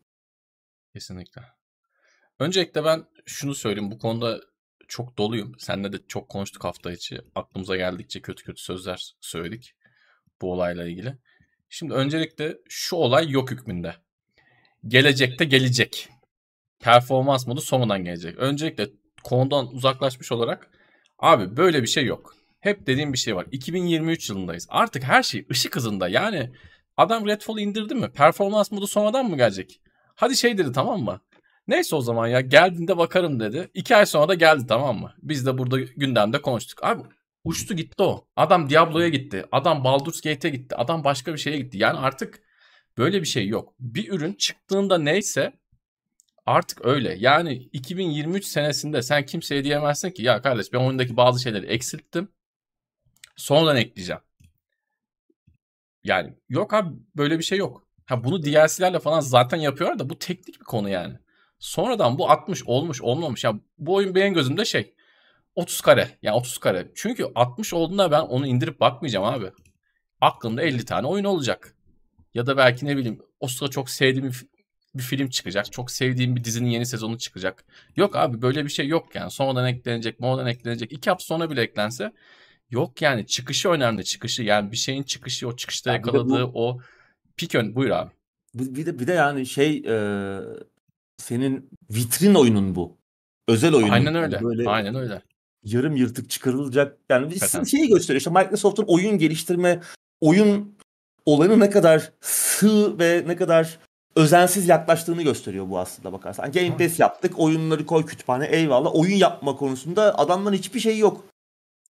Kesinlikle. 0.94 1.42
Öncelikle 2.38 2.84
ben 2.84 3.04
şunu 3.26 3.54
söyleyeyim. 3.54 3.90
Bu 3.90 3.98
konuda 3.98 4.40
çok 4.92 5.18
doluyum. 5.18 5.52
Seninle 5.58 5.92
de 5.92 5.96
çok 6.08 6.28
konuştuk 6.28 6.64
hafta 6.64 6.92
içi. 6.92 7.18
Aklımıza 7.34 7.76
geldikçe 7.76 8.20
kötü 8.20 8.44
kötü 8.44 8.62
sözler 8.62 9.14
söyledik 9.20 9.74
bu 10.40 10.52
olayla 10.52 10.86
ilgili. 10.88 11.18
Şimdi 11.68 11.94
öncelikle 11.94 12.58
şu 12.68 12.96
olay 12.96 13.30
yok 13.30 13.50
hükmünde. 13.50 13.94
Gelecekte 14.86 15.44
gelecek. 15.44 16.08
Performans 16.80 17.46
modu 17.46 17.60
sonradan 17.60 18.04
gelecek. 18.04 18.38
Öncelikle 18.38 18.88
konudan 19.24 19.74
uzaklaşmış 19.74 20.32
olarak 20.32 20.70
abi 21.18 21.56
böyle 21.56 21.82
bir 21.82 21.88
şey 21.88 22.04
yok. 22.04 22.36
Hep 22.60 22.86
dediğim 22.86 23.12
bir 23.12 23.18
şey 23.18 23.36
var. 23.36 23.46
2023 23.52 24.30
yılındayız. 24.30 24.66
Artık 24.70 25.04
her 25.04 25.22
şey 25.22 25.46
ışık 25.50 25.76
hızında. 25.76 26.08
Yani 26.08 26.52
adam 26.96 27.26
Redfall 27.26 27.58
indirdi 27.58 27.94
mi? 27.94 28.10
Performans 28.12 28.72
modu 28.72 28.86
sonradan 28.86 29.30
mı 29.30 29.36
gelecek? 29.36 29.80
Hadi 30.14 30.36
şey 30.36 30.58
dedi 30.58 30.72
tamam 30.72 31.02
mı? 31.02 31.20
Neyse 31.68 31.96
o 31.96 32.00
zaman 32.00 32.28
ya 32.28 32.40
geldiğinde 32.40 32.98
bakarım 32.98 33.40
dedi. 33.40 33.70
İki 33.74 33.96
ay 33.96 34.06
sonra 34.06 34.28
da 34.28 34.34
geldi 34.34 34.64
tamam 34.68 35.00
mı? 35.00 35.14
Biz 35.22 35.46
de 35.46 35.58
burada 35.58 35.80
gündemde 35.80 36.42
konuştuk. 36.42 36.84
Abi 36.84 37.02
uçtu 37.44 37.74
gitti 37.74 38.02
o. 38.02 38.28
Adam 38.36 38.70
Diablo'ya 38.70 39.08
gitti. 39.08 39.46
Adam 39.52 39.84
Baldur's 39.84 40.20
Gate'e 40.20 40.50
gitti. 40.50 40.76
Adam 40.76 41.04
başka 41.04 41.32
bir 41.32 41.38
şeye 41.38 41.58
gitti. 41.58 41.78
Yani 41.78 41.98
artık 41.98 42.42
böyle 42.98 43.20
bir 43.20 43.26
şey 43.26 43.48
yok. 43.48 43.74
Bir 43.80 44.12
ürün 44.12 44.32
çıktığında 44.32 44.98
neyse 44.98 45.52
artık 46.46 46.86
öyle. 46.86 47.16
Yani 47.18 47.52
2023 47.72 48.44
senesinde 48.44 49.02
sen 49.02 49.26
kimseye 49.26 49.64
diyemezsin 49.64 50.10
ki 50.10 50.22
ya 50.22 50.42
kardeş 50.42 50.72
ben 50.72 50.78
oyundaki 50.78 51.16
bazı 51.16 51.42
şeyleri 51.42 51.66
eksilttim. 51.66 52.28
Sonradan 53.36 53.76
ekleyeceğim. 53.76 54.22
Yani 56.04 56.34
yok 56.48 56.74
abi 56.74 56.96
böyle 57.16 57.38
bir 57.38 57.44
şey 57.44 57.58
yok. 57.58 57.86
Ha 58.06 58.24
bunu 58.24 58.42
DLC'lerle 58.42 58.98
falan 58.98 59.20
zaten 59.20 59.56
yapıyorlar 59.56 59.98
da 59.98 60.10
bu 60.10 60.18
teknik 60.18 60.60
bir 60.60 60.64
konu 60.64 60.88
yani. 60.88 61.18
Sonradan 61.62 62.18
bu 62.18 62.30
60 62.30 62.62
olmuş 62.66 63.02
olmamış. 63.02 63.44
Ya 63.44 63.60
bu 63.78 63.94
oyun 63.94 64.14
benim 64.14 64.34
gözümde 64.34 64.64
şey 64.64 64.94
30 65.54 65.80
kare. 65.80 66.18
Yani 66.22 66.36
30 66.36 66.58
kare. 66.58 66.92
Çünkü 66.94 67.26
60 67.34 67.74
olduğunda 67.74 68.10
ben 68.10 68.20
onu 68.20 68.46
indirip 68.46 68.80
bakmayacağım 68.80 69.24
abi. 69.24 69.50
Aklımda 70.20 70.62
50 70.62 70.84
tane 70.84 71.06
oyun 71.06 71.24
olacak. 71.24 71.76
Ya 72.34 72.46
da 72.46 72.56
belki 72.56 72.86
ne 72.86 72.96
bileyim 72.96 73.22
o 73.40 73.48
sırada 73.48 73.70
çok 73.70 73.90
sevdiğim 73.90 74.28
bir, 74.28 74.46
bir 74.94 75.02
film 75.02 75.28
çıkacak. 75.28 75.72
Çok 75.72 75.90
sevdiğim 75.90 76.36
bir 76.36 76.44
dizinin 76.44 76.70
yeni 76.70 76.86
sezonu 76.86 77.18
çıkacak. 77.18 77.64
Yok 77.96 78.16
abi 78.16 78.42
böyle 78.42 78.64
bir 78.64 78.70
şey 78.70 78.88
yok 78.88 79.14
yani. 79.14 79.30
Sonradan 79.30 79.66
eklenecek, 79.66 80.16
sonradan 80.20 80.46
eklenecek. 80.46 80.92
İki 80.92 81.10
hafta 81.10 81.24
sonra 81.24 81.50
bile 81.50 81.62
eklense 81.62 82.12
yok 82.70 83.02
yani. 83.02 83.26
Çıkışı 83.26 83.68
önemli. 83.68 84.04
Çıkışı 84.04 84.42
yani 84.42 84.72
bir 84.72 84.76
şeyin 84.76 85.02
çıkışı 85.02 85.48
o 85.48 85.56
çıkışta 85.56 85.92
yakaladığı 85.92 86.54
bu, 86.54 86.66
o 86.66 86.80
pik 87.36 87.54
ön. 87.54 87.74
Buyur 87.74 87.90
abi. 87.90 88.10
Bir 88.54 88.86
de, 88.86 88.98
bir 88.98 89.06
de 89.06 89.12
yani 89.12 89.46
şey 89.46 89.76
e, 89.76 89.94
senin 91.22 91.70
vitrin 91.90 92.34
oyunun 92.34 92.74
bu. 92.74 92.96
Özel 93.48 93.74
oyunun. 93.74 93.90
Aynen 93.90 94.14
öyle. 94.14 94.34
Yani 94.34 94.44
böyle 94.44 94.68
Aynen 94.68 94.94
öyle. 94.94 95.22
Yarım 95.64 95.96
yırtık 95.96 96.30
çıkarılacak. 96.30 96.98
Yani 97.10 97.30
bir 97.30 97.66
şeyi 97.66 97.88
gösteriyor. 97.88 98.20
İşte 98.20 98.30
Microsoft'un 98.30 98.84
oyun 98.88 99.18
geliştirme, 99.18 99.80
oyun 100.20 100.74
olayına 101.26 101.56
ne 101.56 101.70
kadar 101.70 102.12
sığ 102.20 102.98
ve 102.98 103.24
ne 103.26 103.36
kadar 103.36 103.78
özensiz 104.16 104.68
yaklaştığını 104.68 105.22
gösteriyor 105.22 105.70
bu 105.70 105.78
aslında 105.78 106.12
bakarsan. 106.12 106.52
Game 106.52 106.76
Pass 106.76 107.00
yaptık, 107.00 107.38
oyunları 107.38 107.86
koy 107.86 108.06
kütüphane 108.06 108.46
eyvallah. 108.46 108.94
Oyun 108.94 109.16
yapma 109.16 109.56
konusunda 109.56 110.18
adamların 110.18 110.56
hiçbir 110.56 110.80
şeyi 110.80 110.98
yok. 110.98 111.24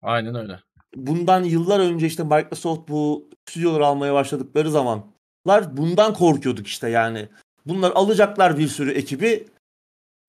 Aynen 0.01 0.35
öyle. 0.35 0.59
Bundan 0.95 1.43
yıllar 1.43 1.79
önce 1.79 2.07
işte 2.07 2.23
Microsoft 2.23 2.89
bu 2.89 3.29
stüdyoları 3.49 3.85
almaya 3.85 4.13
başladıkları 4.13 4.71
zamanlar 4.71 5.77
bundan 5.77 6.13
korkuyorduk 6.13 6.67
işte 6.67 6.89
yani. 6.89 7.29
Bunlar 7.69 7.91
alacaklar 7.91 8.57
bir 8.57 8.67
sürü 8.67 8.91
ekibi. 8.91 9.47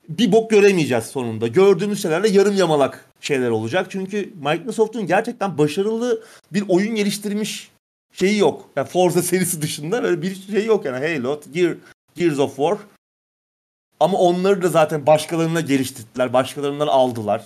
Bir 0.08 0.32
bok 0.32 0.50
göremeyeceğiz 0.50 1.04
sonunda. 1.04 1.46
Gördüğümüz 1.46 2.02
şeylerle 2.02 2.28
yarım 2.28 2.56
yamalak 2.56 3.10
şeyler 3.20 3.50
olacak. 3.50 3.86
Çünkü 3.90 4.32
Microsoft'un 4.42 5.06
gerçekten 5.06 5.58
başarılı 5.58 6.24
bir 6.52 6.64
oyun 6.68 6.94
geliştirmiş 6.94 7.70
şeyi 8.12 8.38
yok. 8.38 8.70
Yani 8.76 8.88
Forza 8.88 9.22
serisi 9.22 9.62
dışında 9.62 10.02
böyle 10.02 10.22
bir 10.22 10.34
şey 10.34 10.64
yok 10.64 10.84
yani 10.84 11.06
Halo, 11.06 11.40
Gear, 11.52 11.76
Gears 12.14 12.38
of 12.38 12.56
War. 12.56 12.78
Ama 14.00 14.18
onları 14.18 14.62
da 14.62 14.68
zaten 14.68 15.06
başkalarına 15.06 15.60
geliştirdiler. 15.60 16.32
Başkalarından 16.32 16.86
aldılar. 16.86 17.44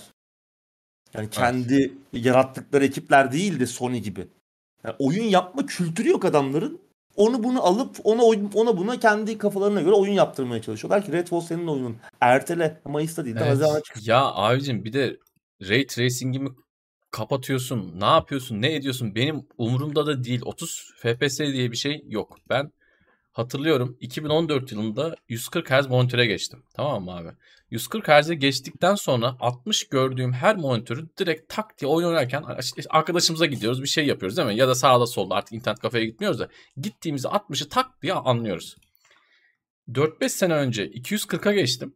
Yani 1.13 1.29
kendi 1.29 1.75
evet. 1.75 2.25
yarattıkları 2.25 2.85
ekipler 2.85 3.31
değil 3.31 3.59
de 3.59 3.65
Sony 3.65 3.99
gibi. 3.99 4.27
Yani 4.83 4.95
oyun 4.99 5.23
yapma 5.23 5.65
kültürü 5.65 6.09
yok 6.09 6.25
adamların 6.25 6.79
onu 7.15 7.43
bunu 7.43 7.63
alıp 7.63 7.97
ona 8.03 8.23
ona 8.55 8.77
buna 8.77 8.99
kendi 8.99 9.37
kafalarına 9.37 9.81
göre 9.81 9.93
oyun 9.93 10.13
yaptırmaya 10.13 10.61
çalışıyorlar 10.61 11.05
ki 11.05 11.11
Redfall 11.11 11.41
senin 11.41 11.67
oyunun. 11.67 11.97
Ertele 12.21 12.81
Mayıs'ta 12.85 13.25
değil 13.25 13.35
de 13.35 13.39
evet. 13.39 13.51
Haziran'a 13.51 13.81
çıkacak. 13.81 14.07
Ya 14.07 14.21
abicim 14.25 14.85
bir 14.85 14.93
de 14.93 15.17
Ray 15.69 15.85
Tracing'imi 15.85 16.49
kapatıyorsun. 17.11 17.99
Ne 17.99 18.05
yapıyorsun? 18.05 18.61
Ne 18.61 18.75
ediyorsun? 18.75 19.15
Benim 19.15 19.47
umurumda 19.57 20.07
da 20.07 20.23
değil. 20.23 20.41
30 20.45 20.91
FPS 20.97 21.39
diye 21.39 21.71
bir 21.71 21.77
şey 21.77 22.01
yok. 22.07 22.37
Ben 22.49 22.71
hatırlıyorum 23.35 23.97
2014 23.99 24.71
yılında 24.71 25.15
140 25.29 25.71
Hz 25.71 25.87
monitöre 25.87 26.25
geçtim. 26.25 26.63
Tamam 26.73 27.03
mı 27.03 27.15
abi? 27.15 27.29
140 27.69 28.07
Hz'e 28.07 28.35
geçtikten 28.35 28.95
sonra 28.95 29.37
60 29.39 29.89
gördüğüm 29.89 30.33
her 30.33 30.55
monitörü 30.55 31.07
direkt 31.17 31.53
tak 31.53 31.79
diye 31.79 31.89
oynarken 31.91 32.43
arkadaşımıza 32.89 33.45
gidiyoruz 33.45 33.83
bir 33.83 33.87
şey 33.87 34.05
yapıyoruz 34.05 34.37
değil 34.37 34.47
mi? 34.47 34.55
Ya 34.55 34.67
da 34.67 34.75
sağda 34.75 35.07
solda 35.07 35.35
artık 35.35 35.53
internet 35.53 35.79
kafeye 35.79 36.05
gitmiyoruz 36.05 36.39
da 36.39 36.49
gittiğimizde 36.77 37.27
60'ı 37.27 37.69
tak 37.69 38.01
diye 38.01 38.13
anlıyoruz. 38.13 38.75
4-5 39.89 40.29
sene 40.29 40.53
önce 40.53 40.87
240'a 40.87 41.53
geçtim. 41.53 41.95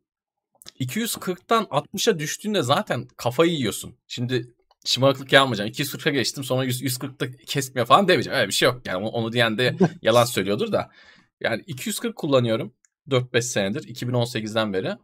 240'tan 0.80 1.64
60'a 1.64 2.20
düştüğünde 2.20 2.62
zaten 2.62 3.08
kafayı 3.18 3.52
yiyorsun. 3.52 3.96
Şimdi 4.08 4.54
şımarıklık 4.86 5.34
yapmayacağım. 5.34 5.70
240'a 5.70 6.12
geçtim 6.12 6.44
sonra 6.44 6.66
140'da 6.66 7.32
kesmiyor 7.46 7.88
falan 7.88 8.08
demeyeceğim. 8.08 8.40
Öyle 8.40 8.48
bir 8.48 8.54
şey 8.54 8.70
yok 8.70 8.82
yani 8.86 9.06
onu 9.08 9.34
diyen 9.34 9.58
de 9.58 9.76
yalan 10.02 10.26
söylüyordur 10.26 10.72
da. 10.72 10.90
Yani 11.42 11.64
240 11.68 12.16
kullanıyorum 12.16 12.74
4-5 13.10 13.42
senedir 13.42 13.84
2018'den 13.84 14.74
beri. 14.74 14.96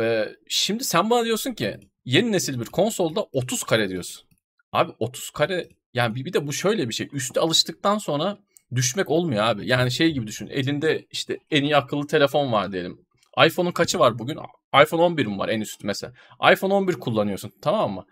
Ee, 0.00 0.28
şimdi 0.48 0.84
sen 0.84 1.10
bana 1.10 1.24
diyorsun 1.24 1.54
ki 1.54 1.76
yeni 2.04 2.32
nesil 2.32 2.60
bir 2.60 2.64
konsolda 2.64 3.22
30 3.32 3.62
kare 3.62 3.88
diyorsun. 3.88 4.28
Abi 4.72 4.92
30 4.98 5.30
kare 5.30 5.68
yani 5.94 6.14
bir, 6.14 6.24
bir 6.24 6.32
de 6.32 6.46
bu 6.46 6.52
şöyle 6.52 6.88
bir 6.88 6.94
şey. 6.94 7.08
Üste 7.12 7.40
alıştıktan 7.40 7.98
sonra 7.98 8.38
düşmek 8.74 9.10
olmuyor 9.10 9.44
abi. 9.44 9.68
Yani 9.68 9.90
şey 9.90 10.12
gibi 10.12 10.26
düşün. 10.26 10.46
Elinde 10.46 11.06
işte 11.10 11.38
en 11.50 11.62
iyi 11.62 11.76
akıllı 11.76 12.06
telefon 12.06 12.52
var 12.52 12.72
diyelim. 12.72 13.06
iPhone'un 13.46 13.72
kaçı 13.72 13.98
var 13.98 14.18
bugün? 14.18 14.38
iPhone 14.82 15.02
11 15.02 15.26
mi 15.26 15.38
var 15.38 15.48
en 15.48 15.60
üst 15.60 15.84
mesela? 15.84 16.12
iPhone 16.52 16.74
11 16.74 16.94
kullanıyorsun 16.94 17.52
tamam 17.62 17.92
mı? 17.92 18.06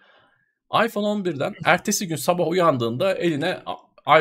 iPhone 0.87 1.07
11'den 1.07 1.55
ertesi 1.65 2.09
gün 2.09 2.17
sabah 2.17 2.49
uyandığında 2.49 3.15
eline 3.15 3.63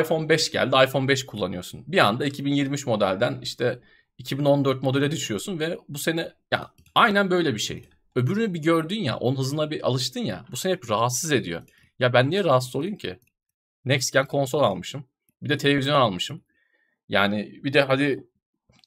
iPhone 0.00 0.28
5 0.28 0.52
geldi. 0.52 0.76
iPhone 0.88 1.08
5 1.08 1.26
kullanıyorsun. 1.26 1.84
Bir 1.86 1.98
anda 1.98 2.26
2023 2.26 2.86
modelden 2.86 3.40
işte 3.42 3.78
2014 4.18 4.82
modele 4.82 5.10
düşüyorsun 5.10 5.58
ve 5.58 5.78
bu 5.88 5.98
sene 5.98 6.32
ya 6.52 6.70
aynen 6.94 7.30
böyle 7.30 7.54
bir 7.54 7.58
şey. 7.58 7.88
Öbürünü 8.16 8.54
bir 8.54 8.62
gördün 8.62 9.00
ya, 9.00 9.16
onun 9.16 9.36
hızına 9.36 9.70
bir 9.70 9.86
alıştın 9.86 10.20
ya. 10.20 10.44
Bu 10.50 10.56
seni 10.56 10.72
hep 10.72 10.90
rahatsız 10.90 11.32
ediyor. 11.32 11.62
Ya 11.98 12.12
ben 12.12 12.30
niye 12.30 12.44
rahatsız 12.44 12.76
olayım 12.76 12.96
ki? 12.96 13.18
Next 13.84 14.12
Gen 14.12 14.26
konsol 14.26 14.60
almışım. 14.60 15.04
Bir 15.42 15.48
de 15.48 15.56
televizyon 15.56 16.00
almışım. 16.00 16.42
Yani 17.08 17.60
bir 17.64 17.72
de 17.72 17.80
hadi 17.82 18.26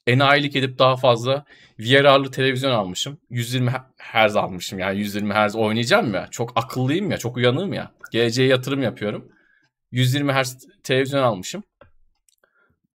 enayilik 0.06 0.56
edip 0.56 0.78
daha 0.78 0.96
fazla 0.96 1.44
VR'lı 1.78 2.30
televizyon 2.30 2.72
almışım. 2.72 3.18
120 3.30 3.72
Hz 3.98 4.36
almışım. 4.36 4.78
Yani 4.78 4.98
120 4.98 5.34
Hz 5.34 5.56
oynayacağım 5.56 6.14
ya. 6.14 6.28
Çok 6.30 6.52
akıllıyım 6.56 7.10
ya. 7.10 7.18
Çok 7.18 7.36
uyanığım 7.36 7.72
ya. 7.72 7.92
Geleceğe 8.12 8.48
yatırım 8.48 8.82
yapıyorum. 8.82 9.32
120 9.90 10.32
Hz 10.32 10.56
televizyon 10.82 11.22
almışım. 11.22 11.62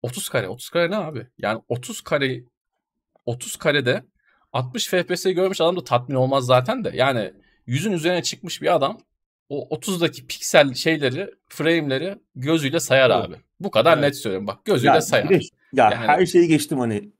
30 0.02 0.30
kare. 0.30 0.48
30 0.48 0.70
kare 0.70 0.92
ne 0.92 0.96
abi? 0.96 1.28
Yani 1.38 1.62
30 1.68 2.02
kare 2.02 2.44
30 3.26 3.56
karede 3.56 4.04
60 4.54 4.88
FPS 4.88 5.24
görmüş 5.24 5.62
adam 5.62 5.76
da 5.76 5.84
tatmin 5.84 6.16
olmaz 6.16 6.46
zaten 6.46 6.84
de. 6.84 6.92
Yani 6.94 7.34
yüzün 7.66 7.92
üzerine 7.92 8.24
çıkmış 8.24 8.62
bir 8.62 8.76
adam 8.76 9.00
o 9.50 9.78
30'daki 9.78 10.28
piksel 10.28 10.74
şeyleri, 10.74 11.32
frame'leri 11.50 12.18
gözüyle 12.36 12.80
sayar 12.80 13.10
evet. 13.10 13.26
abi. 13.26 13.36
Bu 13.60 13.72
kadar 13.72 13.94
evet. 13.94 14.04
net 14.04 14.16
söylüyorum 14.18 14.48
bak. 14.48 14.66
Gözüyle 14.66 14.94
ya, 14.94 15.02
sayar. 15.02 15.30
ya 15.30 15.39
yani, 15.74 15.96
her 15.96 16.26
şeyi 16.26 16.48
geçtim 16.48 16.80
hani. 16.80 17.12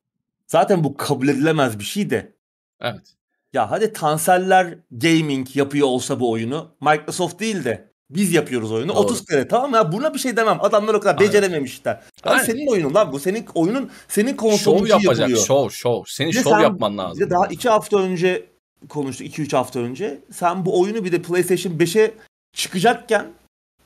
Zaten 0.47 0.84
bu 0.84 0.97
kabul 0.97 1.28
edilemez 1.28 1.80
bir 1.80 1.84
şey 1.84 2.09
de. 2.09 2.36
Evet. 2.82 3.15
Ya 3.53 3.72
hadi 3.72 3.93
Tanseller 3.93 4.78
Gaming 4.91 5.55
yapıyor 5.55 5.88
olsa 5.88 6.19
bu 6.19 6.32
oyunu. 6.32 6.76
Microsoft 6.82 7.39
değil 7.39 7.63
de 7.63 7.90
biz 8.16 8.34
yapıyoruz 8.34 8.72
oyunu. 8.72 8.89
Doğru. 8.89 8.99
30 8.99 9.26
kere 9.26 9.47
tamam 9.47 9.74
ya 9.74 9.91
buna 9.91 10.14
bir 10.14 10.20
şey 10.20 10.38
demem. 10.38 10.57
Adamlar 10.62 10.93
o 10.93 10.99
kadar 10.99 11.20
Aynen. 11.20 11.30
becerememişler. 11.30 12.01
Lan 12.28 12.38
senin 12.38 12.72
oyunun 12.72 12.93
lan 12.93 13.12
bu. 13.12 13.20
Senin 13.20 13.45
oyunun 13.55 13.89
senin 14.07 14.36
konsolun 14.36 14.78
Şov 14.78 14.88
yapacak. 14.88 15.20
Yapılıyor. 15.20 15.45
Şov 15.45 15.70
şov. 15.70 16.03
Senin 16.07 16.32
şov 16.32 16.59
yapman 16.59 16.97
lazım. 16.97 17.30
daha 17.30 17.47
2 17.47 17.70
hafta 17.70 17.97
önce 17.97 18.45
konuştuk. 18.89 19.28
2-3 19.28 19.55
hafta 19.55 19.80
önce. 19.80 20.20
Sen 20.32 20.66
bu 20.66 20.82
oyunu 20.82 21.05
bir 21.05 21.12
de 21.12 21.22
PlayStation 21.22 21.74
5'e 21.74 22.14
çıkacakken 22.53 23.28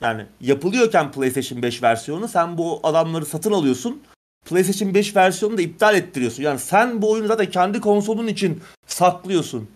yani 0.02 0.26
yapılıyorken 0.42 1.12
PlayStation 1.12 1.62
5 1.62 1.84
versiyonu 1.84 2.28
sen 2.28 2.58
bu 2.58 2.80
adamları 2.84 3.26
satın 3.26 3.52
alıyorsun. 3.52 4.02
PlayStation 4.46 4.94
5 4.94 5.16
versiyonunu 5.16 5.58
da 5.58 5.62
iptal 5.62 5.96
ettiriyorsun. 5.96 6.44
Yani 6.44 6.60
sen 6.60 7.02
bu 7.02 7.12
oyunu 7.12 7.28
zaten 7.28 7.50
kendi 7.50 7.82
konsolun 7.82 8.28
için 8.28 8.62
saklıyorsun. 8.88 9.70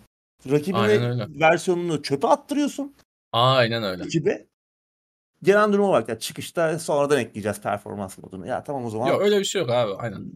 Rakibine 0.50 1.26
versiyonunu 1.40 2.02
çöpe 2.02 2.28
attırıyorsun. 2.28 2.94
Aynen 3.32 3.82
öyle. 3.82 4.04
Gibi. 4.04 4.46
Genel 5.42 5.72
durum 5.72 5.84
olarak 5.84 6.08
ya 6.08 6.18
çıkışta 6.18 6.78
sonradan 6.78 7.18
ekleyeceğiz 7.18 7.60
performans 7.60 8.18
modunu. 8.18 8.46
Ya 8.46 8.62
tamam 8.62 8.84
o 8.84 8.90
zaman. 8.90 9.06
Ya 9.06 9.18
öyle 9.18 9.38
bir 9.38 9.44
şey 9.44 9.60
yok 9.60 9.70
abi 9.70 9.94
aynen. 9.94 10.32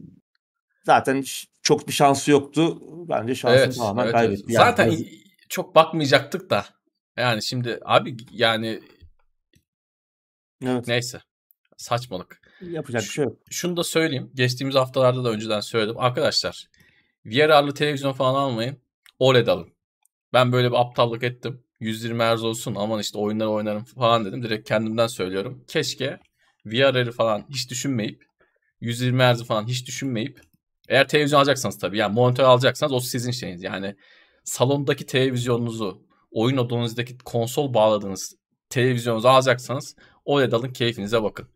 Zaten 0.84 1.24
çok 1.62 1.88
bir 1.88 1.92
şansı 1.92 2.30
yoktu. 2.30 2.78
Bence 3.08 3.34
şansını 3.34 3.64
evet, 3.64 3.76
tamamen 3.76 4.04
evet, 4.04 4.12
kaybetti. 4.12 4.42
Evet. 4.44 4.54
Yani 4.54 4.70
Zaten 4.70 4.90
biraz... 4.90 5.06
çok 5.48 5.74
bakmayacaktık 5.74 6.50
da. 6.50 6.64
Yani 7.16 7.42
şimdi 7.42 7.80
abi 7.84 8.16
yani 8.30 8.80
evet. 10.62 10.88
neyse 10.88 11.20
saçmalık. 11.76 12.40
Yapacak 12.60 13.02
bir 13.02 13.08
şey 13.08 13.24
yok. 13.24 13.38
Şunu 13.50 13.76
da 13.76 13.84
söyleyeyim. 13.84 14.30
Geçtiğimiz 14.34 14.74
haftalarda 14.74 15.24
da 15.24 15.30
önceden 15.30 15.60
söyledim. 15.60 15.98
Arkadaşlar 15.98 16.68
VR'lı 17.26 17.74
televizyon 17.74 18.12
falan 18.12 18.34
almayın. 18.34 18.78
OLED 19.18 19.46
alın. 19.46 19.68
Ben 20.32 20.52
böyle 20.52 20.70
bir 20.70 20.80
aptallık 20.80 21.22
ettim. 21.22 21.63
120 21.84 22.22
Hz 22.22 22.44
olsun 22.44 22.74
aman 22.74 23.00
işte 23.00 23.18
oyunları 23.18 23.50
oynarım 23.50 23.84
falan 23.84 24.24
dedim. 24.24 24.42
Direkt 24.42 24.68
kendimden 24.68 25.06
söylüyorum. 25.06 25.64
Keşke 25.68 26.18
VR'ı 26.66 27.12
falan 27.12 27.44
hiç 27.50 27.70
düşünmeyip 27.70 28.24
120 28.80 29.22
Hz 29.22 29.44
falan 29.44 29.68
hiç 29.68 29.86
düşünmeyip 29.86 30.40
eğer 30.88 31.08
televizyon 31.08 31.38
alacaksanız 31.38 31.78
tabii 31.78 31.98
yani 31.98 32.14
monitör 32.14 32.44
alacaksanız 32.44 32.92
o 32.92 33.00
sizin 33.00 33.30
şeyiniz. 33.30 33.62
Yani 33.62 33.94
salondaki 34.44 35.06
televizyonunuzu 35.06 36.02
oyun 36.30 36.56
odanızdaki 36.56 37.18
konsol 37.18 37.74
bağladığınız 37.74 38.36
televizyonunuzu 38.70 39.28
alacaksanız 39.28 39.96
OLED 40.24 40.52
alın 40.52 40.72
keyfinize 40.72 41.22
bakın. 41.22 41.48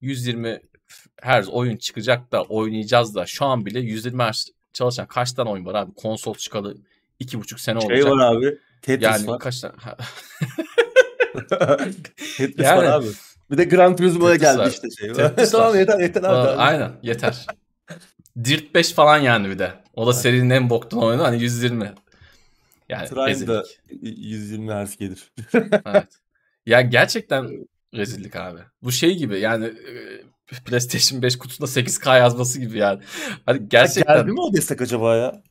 120 0.00 0.60
Hz 1.22 1.48
oyun 1.48 1.76
çıkacak 1.76 2.32
da 2.32 2.42
oynayacağız 2.42 3.14
da 3.14 3.26
şu 3.26 3.44
an 3.44 3.66
bile 3.66 3.80
120 3.80 4.22
Hz 4.22 4.48
çalışan 4.72 5.06
kaç 5.06 5.32
tane 5.32 5.50
oyun 5.50 5.66
var 5.66 5.74
abi? 5.74 5.94
Konsol 5.94 6.34
çıkalı 6.34 6.76
iki 7.18 7.40
buçuk 7.40 7.60
sene 7.60 7.80
şey 7.80 7.90
olacak. 7.90 8.08
Şey 8.08 8.12
var 8.12 8.36
abi. 8.36 8.58
Tetris 8.82 9.02
yani 9.02 9.26
var. 9.26 9.38
kaç 9.38 9.60
tane? 9.60 9.74
Tetris 12.36 12.66
yani, 12.66 12.78
var 12.78 12.84
abi. 12.84 13.06
Bir 13.50 13.58
de 13.58 13.64
Gran 13.64 13.96
Turismo'ya 13.96 14.36
geldi 14.36 14.58
var. 14.58 14.70
işte 14.70 14.90
şey. 14.90 15.12
Tetris 15.12 15.50
tamam 15.52 15.78
yeter 15.78 16.00
yeter 16.00 16.22
abi. 16.22 16.28
Aa, 16.28 16.56
aynen 16.56 16.92
yeter. 17.02 17.46
Dirt 18.44 18.74
5 18.74 18.92
falan 18.92 19.18
yani 19.18 19.48
bir 19.48 19.58
de. 19.58 19.72
O 19.94 20.06
da 20.06 20.12
serinin 20.12 20.50
en 20.50 20.70
boktan 20.70 21.02
oyunu 21.02 21.24
hani 21.24 21.42
120. 21.42 21.92
Yani 22.88 23.08
Trine'da 23.08 23.64
120 24.02 24.72
Hz 24.72 24.96
gelir. 24.96 25.32
evet. 25.86 26.08
Ya 26.66 26.80
gerçekten 26.80 27.66
rezillik 27.94 28.36
abi. 28.36 28.60
Bu 28.82 28.92
şey 28.92 29.16
gibi 29.16 29.40
yani 29.40 29.72
PlayStation 30.64 31.22
5 31.22 31.38
kutusunda 31.38 31.70
8K 31.70 32.18
yazması 32.18 32.60
gibi 32.60 32.78
yani. 32.78 33.02
Hani 33.46 33.68
gerçekten. 33.68 34.16
Geldi 34.16 34.32
mi 34.32 34.40
o 34.40 34.52
destek 34.52 34.82
acaba 34.82 35.16
ya? 35.16 35.42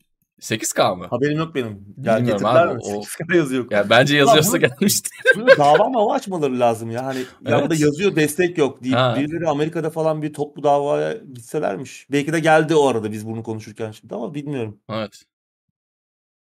8K 0.42 0.98
mı? 0.98 1.08
Haberim 1.10 1.38
yok 1.38 1.56
benim. 1.56 1.86
Bilmiyorum 1.98 2.46
abi. 2.46 2.80
O... 2.80 3.02
8K 3.02 3.38
yazıyor. 3.38 3.72
Ya 3.72 3.90
bence 3.90 4.18
yazıyorsa 4.18 4.58
gelmişti. 4.58 5.10
dava 5.58 5.90
mı 5.90 6.14
açmaları 6.14 6.60
lazım 6.60 6.92
ya. 6.92 7.06
Hani 7.06 7.20
evet. 7.20 7.52
ya 7.52 7.62
burada 7.62 7.76
yazıyor 7.76 8.16
destek 8.16 8.58
yok 8.58 8.84
deyip 8.84 8.98
ha. 8.98 9.16
birileri 9.20 9.50
Amerika'da 9.50 9.90
falan 9.90 10.22
bir 10.22 10.34
toplu 10.34 10.64
davaya 10.64 11.14
gitselermiş. 11.14 12.08
Belki 12.12 12.34
de 12.34 12.40
geldi 12.40 12.76
o 12.76 12.88
arada 12.88 13.12
biz 13.12 13.28
bunu 13.28 13.44
konuşurken 13.44 13.92
şimdi 13.92 14.16
ama 14.16 14.34
bilmiyorum. 14.34 14.80
Evet. 14.90 15.26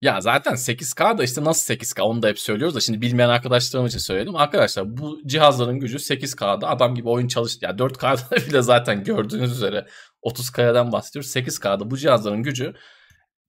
Ya 0.03 0.21
zaten 0.21 0.53
8K 0.53 1.19
da 1.19 1.25
işte 1.25 1.45
nasıl 1.45 1.75
8K 1.75 2.03
onu 2.03 2.23
da 2.23 2.29
hep 2.29 2.39
söylüyoruz 2.39 2.75
da 2.75 2.81
şimdi 2.81 3.01
bilmeyen 3.01 3.29
arkadaşlarım 3.29 3.87
için 3.87 3.99
söyledim. 3.99 4.37
Arkadaşlar 4.37 4.97
bu 4.97 5.21
cihazların 5.27 5.81
gücü 5.81 5.97
8K'da 5.97 6.69
adam 6.69 6.95
gibi 6.95 7.09
oyun 7.09 7.29
çalıştı. 7.29 7.65
Ya 7.65 7.71
4K'da 7.71 8.37
bile 8.49 8.63
zaten 8.63 9.05
gördüğünüz 9.05 9.53
üzere 9.53 9.87
30K'dan 10.23 10.93
bahsediyoruz. 10.93 11.37
8K'da 11.37 11.91
bu 11.91 11.97
cihazların 11.97 12.43
gücü 12.43 12.75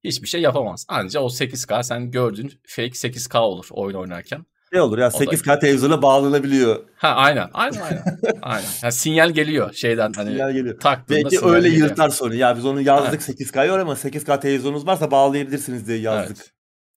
hiçbir 0.04 0.28
şey 0.28 0.42
yapamaz. 0.42 0.86
Ancak 0.90 1.24
o 1.24 1.26
8K 1.26 1.84
sen 1.84 2.12
gördüğün 2.12 2.54
fake 2.68 2.88
8K 2.88 3.38
olur 3.38 3.68
oyun 3.72 3.96
oynarken. 3.96 4.46
Ne 4.72 4.82
olur 4.82 4.98
ya 4.98 5.08
8K 5.08 5.48
da... 5.48 5.60
televizyona 5.60 6.02
bağlanabiliyor. 6.02 6.84
Ha 6.96 7.08
aynen 7.08 7.50
aynen 7.54 7.82
aynen. 7.82 8.04
aynen. 8.42 8.68
Yani 8.84 8.94
sinyal 8.94 9.30
geliyor 9.30 9.74
şeyden 9.74 10.14
hani 10.16 10.30
sinyal 10.30 10.52
geliyor. 10.52 10.78
Belki 11.10 11.46
öyle 11.46 11.70
geliyor. 11.70 11.90
yırtar 11.90 12.10
sonra. 12.10 12.36
Ya 12.36 12.58
biz 12.58 12.66
onu 12.66 12.82
yazdık 12.82 13.22
evet. 13.28 13.42
8K'ya 13.42 13.82
ama 13.82 13.94
8K 13.94 14.40
televizyonunuz 14.40 14.88
varsa 14.88 15.12
bağlayabilirsiniz 15.12 15.88
diye 15.88 15.98
yazdık. 15.98 16.38
Evet. 16.38 16.52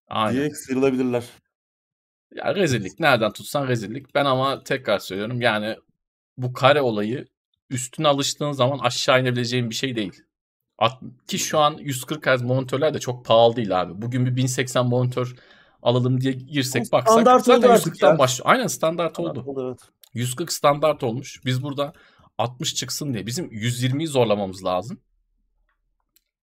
Aynen. 0.08 0.40
Diye 0.40 0.50
sıyrılabilirler. 0.50 1.24
Ya 2.34 2.54
rezillik. 2.54 3.00
Nereden 3.00 3.32
tutsan 3.32 3.68
rezillik. 3.68 4.14
Ben 4.14 4.24
ama 4.24 4.64
tekrar 4.64 4.98
söylüyorum 4.98 5.40
yani 5.40 5.76
bu 6.36 6.52
kare 6.52 6.80
olayı 6.80 7.26
üstüne 7.70 8.08
alıştığın 8.08 8.52
zaman 8.52 8.78
aşağı 8.78 9.20
inebileceğin 9.20 9.70
bir 9.70 9.74
şey 9.74 9.96
değil. 9.96 10.22
Ki 11.26 11.38
şu 11.38 11.58
an 11.58 11.76
140 11.80 12.26
Hz 12.26 12.42
monitörler 12.42 12.94
de 12.94 12.98
çok 12.98 13.24
pahalı 13.24 13.56
değil 13.56 13.80
abi. 13.80 14.02
Bugün 14.02 14.26
bir 14.26 14.36
1080 14.36 14.86
monitör 14.86 15.34
alalım 15.82 16.20
diye 16.20 16.32
girsek 16.32 16.92
baksak 16.92 17.12
standart 17.12 17.44
zaten 17.44 17.70
140'tan 17.70 18.18
başlıyor. 18.18 18.50
Aynen 18.50 18.66
standart, 18.66 19.12
standart 19.12 19.38
oldu. 19.38 19.50
oldu 19.50 19.68
evet. 19.68 19.80
140 20.14 20.52
standart 20.52 21.02
olmuş. 21.02 21.40
Biz 21.44 21.62
burada 21.62 21.92
60 22.38 22.74
çıksın 22.74 23.14
diye 23.14 23.26
bizim 23.26 23.46
120'yi 23.46 24.06
zorlamamız 24.06 24.64
lazım. 24.64 25.00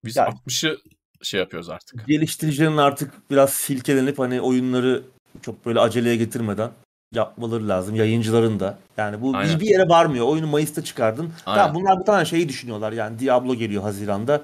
Biz 0.05 0.15
yani, 0.15 0.33
60'ı 0.47 0.77
şey 1.21 1.39
yapıyoruz 1.39 1.69
artık. 1.69 2.07
Geliştiricilerin 2.07 2.77
artık 2.77 3.31
biraz 3.31 3.53
silkelenip 3.53 4.19
hani 4.19 4.41
oyunları 4.41 5.03
çok 5.41 5.65
böyle 5.65 5.79
aceleye 5.79 6.15
getirmeden 6.15 6.71
yapmaları 7.15 7.67
lazım. 7.67 7.95
Yayıncıların 7.95 8.59
da. 8.59 8.77
Yani 8.97 9.21
bu 9.21 9.31
Aynen. 9.35 9.59
bir 9.59 9.65
yere 9.65 9.89
varmıyor. 9.89 10.27
Oyunu 10.27 10.47
Mayıs'ta 10.47 10.83
çıkardın. 10.83 11.29
Aynen. 11.45 11.61
Tamam 11.61 11.81
bunlar 11.81 11.99
bu 11.99 12.03
tane 12.03 12.25
şeyi 12.25 12.49
düşünüyorlar. 12.49 12.91
Yani 12.91 13.19
Diablo 13.19 13.55
geliyor 13.55 13.83
Haziran'da. 13.83 14.41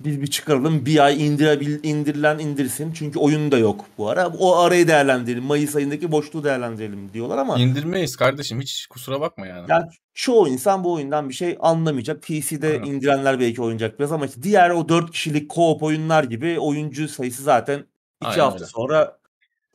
Biz 0.00 0.20
bir 0.22 0.26
çıkaralım. 0.26 0.86
Bir 0.86 1.04
ay 1.04 1.26
indirebil, 1.26 1.84
indirilen 1.84 2.38
indirsin. 2.38 2.92
Çünkü 2.92 3.18
oyun 3.18 3.52
da 3.52 3.58
yok 3.58 3.84
bu 3.98 4.08
ara. 4.08 4.28
O 4.28 4.56
arayı 4.56 4.88
değerlendirelim. 4.88 5.44
Mayıs 5.44 5.76
ayındaki 5.76 6.12
boşluğu 6.12 6.44
değerlendirelim 6.44 7.12
diyorlar 7.12 7.38
ama. 7.38 7.58
İndirmeyiz 7.58 8.16
kardeşim. 8.16 8.60
Hiç 8.60 8.86
kusura 8.86 9.20
bakma 9.20 9.46
yani. 9.46 9.66
Yani 9.68 9.86
çoğu 10.14 10.48
insan 10.48 10.84
bu 10.84 10.92
oyundan 10.92 11.28
bir 11.28 11.34
şey 11.34 11.56
anlamayacak. 11.60 12.22
PC'de 12.22 12.68
Aynen. 12.68 12.86
indirenler 12.86 13.40
belki 13.40 13.62
oynayacak 13.62 13.98
biraz 13.98 14.12
ama 14.12 14.26
diğer 14.42 14.70
o 14.70 14.88
4 14.88 15.10
kişilik 15.10 15.50
co-op 15.50 15.84
oyunlar 15.84 16.24
gibi 16.24 16.58
oyuncu 16.60 17.08
sayısı 17.08 17.42
zaten 17.42 17.84
2 18.22 18.40
hafta 18.40 18.54
öyle. 18.54 18.66
sonra 18.66 19.17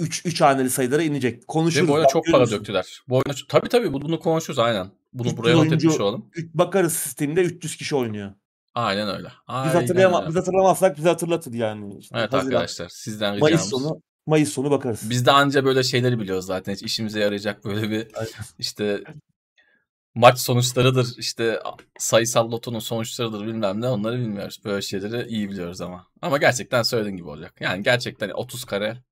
3 0.03 0.25
3 0.25 0.41
haneli 0.41 0.69
sayılara 0.69 1.03
inecek. 1.03 1.47
Konuşuruz. 1.47 1.87
Ve 1.87 1.91
bu 1.91 1.93
oyuna 1.93 2.07
çok 2.07 2.25
para 2.31 2.51
döktüler. 2.51 3.03
Bu 3.09 3.15
oyuna 3.15 3.37
tabii 3.49 3.69
tabii 3.69 3.93
bunu 3.93 4.19
konuşuruz 4.19 4.59
aynen. 4.59 4.91
Bunu 5.13 5.37
buraya 5.37 5.55
not 5.55 5.73
etmiş 5.73 5.99
olalım. 5.99 6.25
Bakarız 6.53 6.93
sistemde 6.93 7.41
300 7.41 7.75
kişi 7.75 7.95
oynuyor. 7.95 8.31
Aynen 8.75 9.15
öyle. 9.17 9.27
Aynen 9.47 9.73
biz, 9.73 9.81
hatırlayama, 9.81 10.19
öyle. 10.19 10.29
biz 10.29 10.35
hatırlamazsak 10.35 10.97
bizi 10.97 11.07
hatırlatır 11.07 11.53
yani. 11.53 11.97
İşte 11.99 12.15
evet 12.19 12.33
Haziran, 12.33 12.51
arkadaşlar 12.51 12.89
sizden 12.89 13.35
ricamız. 13.35 13.41
Mayıs 13.41 13.69
sonu, 13.69 14.01
Mayıs 14.25 14.53
sonu 14.53 14.71
bakarız. 14.71 15.09
Biz 15.09 15.25
de 15.25 15.31
anca 15.31 15.65
böyle 15.65 15.83
şeyleri 15.83 16.19
biliyoruz 16.19 16.45
zaten. 16.45 16.73
Hiç 16.73 16.83
işimize 16.83 17.19
yarayacak 17.19 17.65
böyle 17.65 17.89
bir 17.89 18.07
işte 18.59 19.03
maç 20.15 20.39
sonuçlarıdır 20.39 21.07
işte 21.17 21.59
sayısal 21.97 22.51
lotonun 22.51 22.79
sonuçlarıdır 22.79 23.47
bilmem 23.47 23.81
ne 23.81 23.87
onları 23.87 24.19
bilmiyoruz. 24.19 24.61
Böyle 24.65 24.81
şeyleri 24.81 25.27
iyi 25.27 25.49
biliyoruz 25.49 25.81
ama. 25.81 26.07
Ama 26.21 26.37
gerçekten 26.37 26.83
söylediğin 26.83 27.17
gibi 27.17 27.27
olacak. 27.27 27.53
Yani 27.59 27.83
gerçekten 27.83 28.29
30 28.29 28.65
kare 28.65 29.03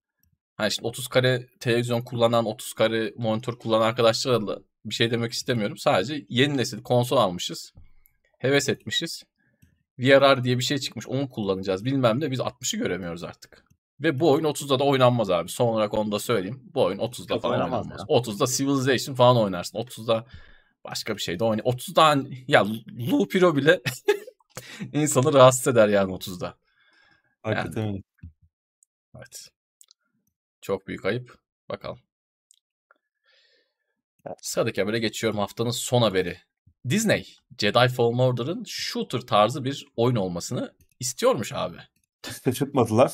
hani 0.62 0.72
şimdi 0.72 0.88
30 0.88 1.07
kare 1.07 1.47
televizyon 1.59 2.01
kullanan 2.01 2.45
30 2.45 2.74
kare 2.74 3.14
monitör 3.18 3.53
kullanan 3.53 3.86
arkadaşlarla 3.86 4.59
bir 4.86 4.93
şey 4.93 5.12
demek 5.12 5.32
istemiyorum. 5.32 5.78
Sadece 5.78 6.26
yeni 6.30 6.57
nesil 6.57 6.84
konsol 6.84 7.18
almışız. 7.18 7.74
Heves 8.38 8.70
etmişiz. 8.70 9.24
VRR 9.99 10.43
diye 10.43 10.57
bir 10.57 10.64
şey 10.64 10.78
çıkmış. 10.78 11.07
Onu 11.07 11.30
kullanacağız 11.30 11.86
bilmem 11.86 12.20
ne. 12.20 12.32
Biz 12.32 12.39
60'ı 12.39 12.80
göremiyoruz 12.80 13.24
artık. 13.24 13.66
Ve 13.99 14.20
bu 14.20 14.32
oyun 14.32 14.43
30'da 14.45 14.80
da 14.80 14.84
oynanmaz 14.84 15.30
abi. 15.30 15.49
Son 15.49 15.68
olarak 15.68 15.93
onu 15.93 16.12
da 16.12 16.20
söyleyeyim. 16.20 16.64
Bu 16.74 16.84
oyun 16.84 16.97
30'da 16.97 17.28
Çok 17.28 17.41
falan 17.41 17.53
oynanmaz. 17.53 17.86
oynanmaz. 17.86 18.05
Ya. 18.09 18.16
30'da 18.16 18.45
Civilization 18.47 19.16
falan 19.16 19.38
oynarsın. 19.38 19.78
30'da 19.78 20.26
başka 20.84 21.16
bir 21.16 21.22
şey 21.22 21.39
de 21.39 21.43
oynay. 21.43 21.66
30'da 21.66 22.30
ya 22.47 22.66
Loop 23.12 23.34
Hero 23.36 23.55
bile 23.55 23.82
insanı 24.93 25.34
rahatsız 25.34 25.68
eder 25.68 25.88
yani 25.88 26.14
30'da. 26.14 26.55
Hakikaten 27.43 27.86
yani. 27.86 28.03
Evet. 29.18 29.49
Çok 30.62 30.88
büyük 30.88 31.05
ayıp. 31.05 31.39
Bakalım. 31.70 31.99
Sıradaki 34.41 34.82
habere 34.82 34.99
geçiyorum. 34.99 35.39
Haftanın 35.39 35.72
son 35.72 36.01
haberi. 36.01 36.38
Disney, 36.89 37.36
Jedi 37.57 37.88
Fallen 37.88 38.18
Order'ın 38.18 38.64
shooter 38.68 39.22
tarzı 39.22 39.64
bir 39.64 39.88
oyun 39.95 40.16
olmasını 40.16 40.74
istiyormuş 40.99 41.53
abi. 41.53 41.78
Şaşırtmadılar. 42.43 43.12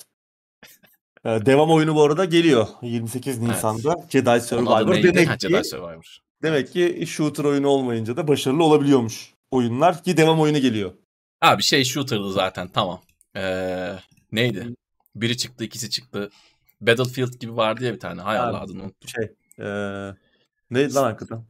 Ee, 1.26 1.45
devam 1.45 1.72
oyunu 1.72 1.95
bu 1.95 2.04
arada 2.04 2.26
geliyor 2.26 2.68
28 2.82 3.39
Nisan'da 3.39 3.95
evet. 4.00 4.12
Jedi 4.12 4.41
Survivor. 4.41 5.04
Demek 5.04 5.30
ha, 5.30 5.38
ki, 5.38 5.48
Jedi 5.48 5.64
Survivor. 5.64 6.18
Demek 6.43 6.74
ki 6.74 7.06
shooter 7.08 7.43
oyunu 7.43 7.68
olmayınca 7.68 8.18
da 8.18 8.28
başarılı 8.28 8.64
olabiliyormuş 8.64 9.34
oyunlar 9.52 10.04
ki 10.04 10.18
devam 10.18 10.39
oyunu 10.39 10.60
geliyor. 10.60 10.93
Abi 11.41 11.64
şey 11.64 11.84
shooter'dı 11.84 12.32
zaten 12.32 12.68
tamam. 12.68 13.02
Ee, 13.36 13.93
neydi? 14.32 14.76
Biri 15.16 15.38
çıktı 15.38 15.64
ikisi 15.64 15.89
çıktı. 15.89 16.30
Battlefield 16.82 17.39
gibi 17.39 17.55
vardı 17.55 17.86
ya 17.86 17.93
bir 17.93 17.99
tane. 17.99 18.21
Hay 18.21 18.38
Allah 18.38 18.61
adını 18.61 18.84
unuttum. 18.84 19.09
Şey, 19.09 19.36
ee, 19.59 20.13
neydi 20.71 20.93
lan 20.93 21.03
hakikaten? 21.03 21.45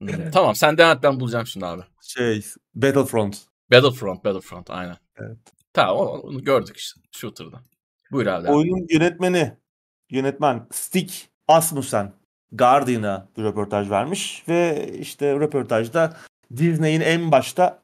Hmm, 0.00 0.30
tamam 0.30 0.54
sen 0.54 0.78
devam 0.78 0.96
et 0.96 1.02
ben 1.02 1.20
bulacağım 1.20 1.46
şimdi 1.46 1.66
abi. 1.66 1.82
Şey 2.02 2.44
Battlefront. 2.74 3.42
Battlefront, 3.72 4.24
Battlefront 4.24 4.70
aynen. 4.70 4.96
Evet. 5.16 5.38
Tamam 5.72 5.96
onu 5.96 6.44
gördük 6.44 6.76
işte 6.76 7.00
Shooter'da. 7.10 7.60
Buyur 8.12 8.26
abi. 8.26 8.48
Oyunun 8.48 8.86
yönetmeni, 8.90 9.56
yönetmen 10.10 10.66
Stig 10.72 11.10
Asmussen 11.48 12.12
Guardian'a 12.52 13.28
bir 13.36 13.42
röportaj 13.42 13.90
vermiş 13.90 14.44
ve 14.48 14.90
işte 14.98 15.34
röportajda 15.34 16.16
Disney'in 16.56 17.00
en 17.00 17.32
başta 17.32 17.82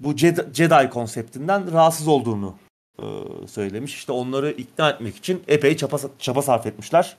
bu 0.00 0.16
Jedi, 0.16 0.46
Jedi 0.52 0.90
konseptinden 0.90 1.72
rahatsız 1.72 2.08
olduğunu 2.08 2.58
söylemiş. 3.46 3.94
İşte 3.94 4.12
onları 4.12 4.50
ikna 4.50 4.90
etmek 4.90 5.16
için 5.16 5.42
epey 5.48 5.76
çaba, 5.76 5.98
çaba 6.18 6.42
sarf 6.42 6.66
etmişler. 6.66 7.16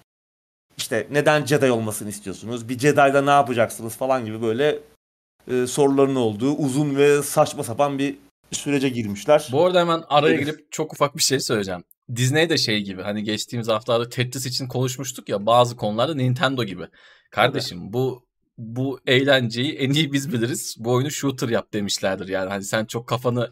İşte 0.77 1.07
neden 1.11 1.45
Jedi 1.45 1.71
olmasını 1.71 2.09
istiyorsunuz? 2.09 2.69
Bir 2.69 2.79
Jedi'da 2.79 3.21
ne 3.21 3.29
yapacaksınız 3.29 3.95
falan 3.95 4.25
gibi 4.25 4.41
böyle 4.41 4.79
e, 5.51 5.67
soruların 5.67 6.15
olduğu 6.15 6.55
uzun 6.55 6.95
ve 6.95 7.23
saçma 7.23 7.63
sapan 7.63 7.99
bir 7.99 8.15
sürece 8.51 8.89
girmişler. 8.89 9.49
Bu 9.51 9.65
arada 9.65 9.79
hemen 9.79 10.03
araya 10.09 10.35
girip 10.35 10.71
çok 10.71 10.93
ufak 10.93 11.17
bir 11.17 11.21
şey 11.21 11.39
söyleyeceğim. 11.39 11.83
Disney 12.15 12.49
de 12.49 12.57
şey 12.57 12.81
gibi 12.81 13.01
hani 13.01 13.23
geçtiğimiz 13.23 13.67
haftalarda 13.67 14.09
Tetris 14.09 14.45
için 14.45 14.67
konuşmuştuk 14.67 15.29
ya 15.29 15.45
bazı 15.45 15.75
konularda 15.75 16.15
Nintendo 16.15 16.63
gibi. 16.63 16.87
Kardeşim 17.31 17.79
Tabii. 17.79 17.93
bu 17.93 18.23
bu 18.57 18.99
eğlenceyi 19.07 19.73
en 19.73 19.89
iyi 19.91 20.13
biz 20.13 20.33
biliriz. 20.33 20.75
Bu 20.79 20.93
oyunu 20.93 21.11
shooter 21.11 21.49
yap 21.49 21.73
demişlerdir. 21.73 22.27
Yani 22.27 22.49
hani 22.49 22.63
sen 22.63 22.85
çok 22.85 23.07
kafanı 23.07 23.51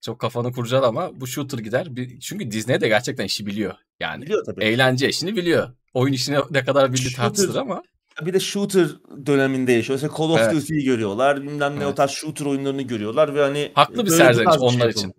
çok 0.00 0.18
kafanı 0.18 0.52
kurcal 0.52 0.82
ama 0.82 1.20
bu 1.20 1.26
shooter 1.26 1.58
gider. 1.58 1.88
Çünkü 2.20 2.50
Disney 2.50 2.80
de 2.80 2.88
gerçekten 2.88 3.24
işi 3.24 3.46
biliyor. 3.46 3.74
Yani 4.00 4.22
biliyor 4.22 4.44
tabii. 4.44 4.64
eğlence 4.64 5.08
işini 5.08 5.36
biliyor. 5.36 5.70
Oyun 5.94 6.12
işini 6.12 6.38
ne 6.50 6.64
kadar 6.64 6.92
bildi 6.92 7.14
tartışılır 7.14 7.56
ama. 7.56 7.82
Bir 8.22 8.32
de 8.32 8.40
shooter 8.40 8.88
döneminde 9.26 9.72
yaşıyor. 9.72 9.98
Mesela 10.02 10.18
Call 10.18 10.30
of 10.30 10.40
evet. 10.40 10.54
Duty'yi 10.54 10.84
görüyorlar. 10.84 11.42
Bilmem 11.42 11.72
ne 11.72 11.76
evet. 11.76 11.92
o 11.92 11.94
tarz 11.94 12.10
shooter 12.10 12.46
oyunlarını 12.46 12.82
görüyorlar 12.82 13.34
ve 13.34 13.42
hani 13.42 13.72
haklı 13.74 14.06
bir 14.06 14.10
serzeniş 14.10 14.56
onlar 14.58 14.80
şey 14.80 14.90
için. 14.90 15.14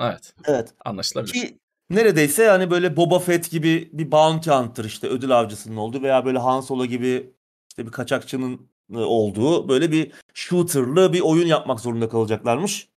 Evet. 0.00 0.34
Evet. 0.44 0.74
Anlaşılabilir. 0.84 1.32
Ki 1.32 1.58
neredeyse 1.90 2.48
hani 2.48 2.70
böyle 2.70 2.96
Boba 2.96 3.18
Fett 3.18 3.50
gibi 3.50 3.90
bir 3.92 4.12
bounty 4.12 4.50
hunter 4.50 4.84
işte 4.84 5.06
ödül 5.06 5.38
avcısının 5.38 5.76
olduğu 5.76 6.02
veya 6.02 6.24
böyle 6.24 6.38
Han 6.38 6.60
Solo 6.60 6.86
gibi 6.86 7.30
işte 7.68 7.86
bir 7.86 7.92
kaçakçının 7.92 8.68
e, 8.92 8.98
olduğu 8.98 9.68
böyle 9.68 9.92
bir 9.92 10.12
shooter'lı 10.34 11.12
bir 11.12 11.20
oyun 11.20 11.46
yapmak 11.46 11.80
zorunda 11.80 12.08
kalacaklarmış. 12.08 12.88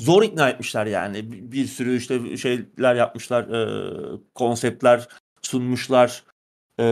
Zor 0.00 0.22
ikna 0.22 0.48
etmişler 0.48 0.86
yani. 0.86 1.52
Bir 1.52 1.66
sürü 1.66 1.96
işte 1.96 2.36
şeyler 2.36 2.94
yapmışlar, 2.94 3.42
e, 3.42 4.18
konseptler 4.34 5.08
sunmuşlar. 5.42 6.24
E, 6.80 6.84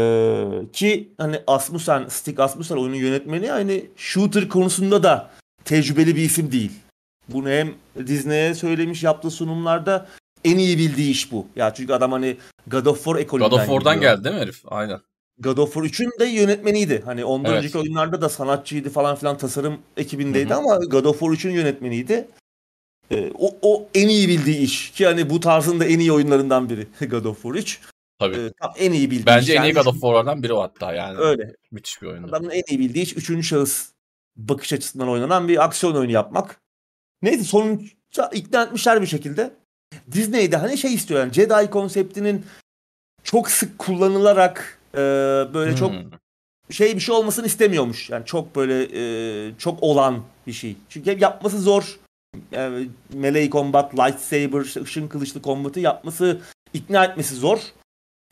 ki 0.72 1.12
hani 1.18 1.40
Asmussen, 1.46 2.08
Stig 2.08 2.40
Asmussen 2.40 2.76
oyunun 2.76 2.94
yönetmeni 2.94 3.48
hani 3.48 3.90
shooter 3.96 4.48
konusunda 4.48 5.02
da 5.02 5.30
tecrübeli 5.64 6.16
bir 6.16 6.22
isim 6.22 6.52
değil. 6.52 6.72
Bunu 7.28 7.48
hem 7.48 7.74
Disney'e 8.06 8.54
söylemiş 8.54 9.02
yaptığı 9.02 9.30
sunumlarda 9.30 10.06
en 10.44 10.58
iyi 10.58 10.78
bildiği 10.78 11.10
iş 11.10 11.32
bu. 11.32 11.46
Ya 11.56 11.74
çünkü 11.74 11.92
adam 11.92 12.12
hani 12.12 12.36
God 12.66 12.86
of 12.86 13.04
War 13.04 13.16
ekolünden 13.16 13.50
God 13.50 13.56
of 13.56 13.66
War'dan 13.66 13.94
gidiyor. 13.94 14.12
geldi 14.12 14.24
değil 14.24 14.34
mi 14.34 14.40
herif? 14.40 14.62
Aynen. 14.66 15.00
God 15.38 15.58
of 15.58 15.74
War 15.74 15.84
3'ün 15.84 16.10
de 16.20 16.24
yönetmeniydi. 16.24 17.02
Hani 17.04 17.24
ondan 17.24 17.52
evet. 17.52 17.58
önceki 17.58 17.78
oyunlarda 17.78 18.20
da 18.20 18.28
sanatçıydı 18.28 18.90
falan 18.90 19.16
filan 19.16 19.38
tasarım 19.38 19.78
ekibindeydi 19.96 20.50
Hı-hı. 20.50 20.58
ama 20.58 20.76
God 20.76 21.04
of 21.04 21.18
War 21.20 21.30
3'ün 21.32 21.52
yönetmeniydi. 21.52 22.28
Ee, 23.12 23.32
o, 23.38 23.56
o 23.62 23.88
en 23.94 24.08
iyi 24.08 24.28
bildiği 24.28 24.58
iş 24.58 24.90
ki 24.90 25.06
hani 25.06 25.30
bu 25.30 25.40
tarzın 25.40 25.80
da 25.80 25.84
en 25.84 25.98
iyi 25.98 26.12
oyunlarından 26.12 26.68
biri 26.70 26.86
God 27.10 27.24
of 27.24 27.42
War 27.42 27.54
3. 27.54 27.80
Tabii. 28.18 28.36
Ee, 28.36 28.52
tam 28.60 28.72
en 28.78 28.92
iyi 28.92 29.10
bildiği 29.10 29.26
Bence 29.26 29.52
iş. 29.52 29.58
en 29.58 29.62
iyi 29.62 29.74
God 29.74 29.86
of 29.86 29.94
War'lardan 29.94 30.42
biri 30.42 30.52
o 30.52 30.62
hatta 30.62 30.92
yani. 30.92 31.18
Öyle. 31.18 31.52
Müthiş 31.70 32.02
bir 32.02 32.06
oyun. 32.06 32.22
Adamın 32.22 32.50
en 32.50 32.62
iyi 32.68 32.78
bildiği 32.78 33.02
iş 33.02 33.16
üçüncü 33.16 33.42
şahıs 33.42 33.92
bakış 34.36 34.72
açısından 34.72 35.08
oynanan 35.08 35.48
bir 35.48 35.64
aksiyon 35.64 35.94
oyunu 35.94 36.12
yapmak. 36.12 36.60
Neyse 37.22 37.44
sonuçta 37.44 38.30
ikna 38.32 38.62
etmişler 38.62 39.02
bir 39.02 39.06
şekilde. 39.06 39.50
Disney'de 40.12 40.56
hani 40.56 40.78
şey 40.78 40.94
istiyor 40.94 41.20
yani 41.20 41.32
Jedi 41.32 41.70
konseptinin 41.70 42.44
çok 43.24 43.50
sık 43.50 43.78
kullanılarak 43.78 44.78
e, 44.94 44.98
böyle 45.54 45.70
hmm. 45.70 45.78
çok 45.78 45.92
şey 46.70 46.94
bir 46.94 47.00
şey 47.00 47.14
olmasını 47.14 47.46
istemiyormuş. 47.46 48.10
Yani 48.10 48.26
çok 48.26 48.56
böyle 48.56 48.82
e, 48.82 49.58
çok 49.58 49.82
olan 49.82 50.22
bir 50.46 50.52
şey. 50.52 50.76
Çünkü 50.88 51.18
yapması 51.20 51.60
zor. 51.60 51.98
Yani 52.52 52.88
melee 53.14 53.50
combat, 53.50 53.98
lightsaber, 53.98 54.82
ışın 54.82 55.08
kılıçlı 55.08 55.42
kombatı 55.42 55.80
yapması, 55.80 56.40
ikna 56.72 57.04
etmesi 57.04 57.34
zor. 57.34 57.58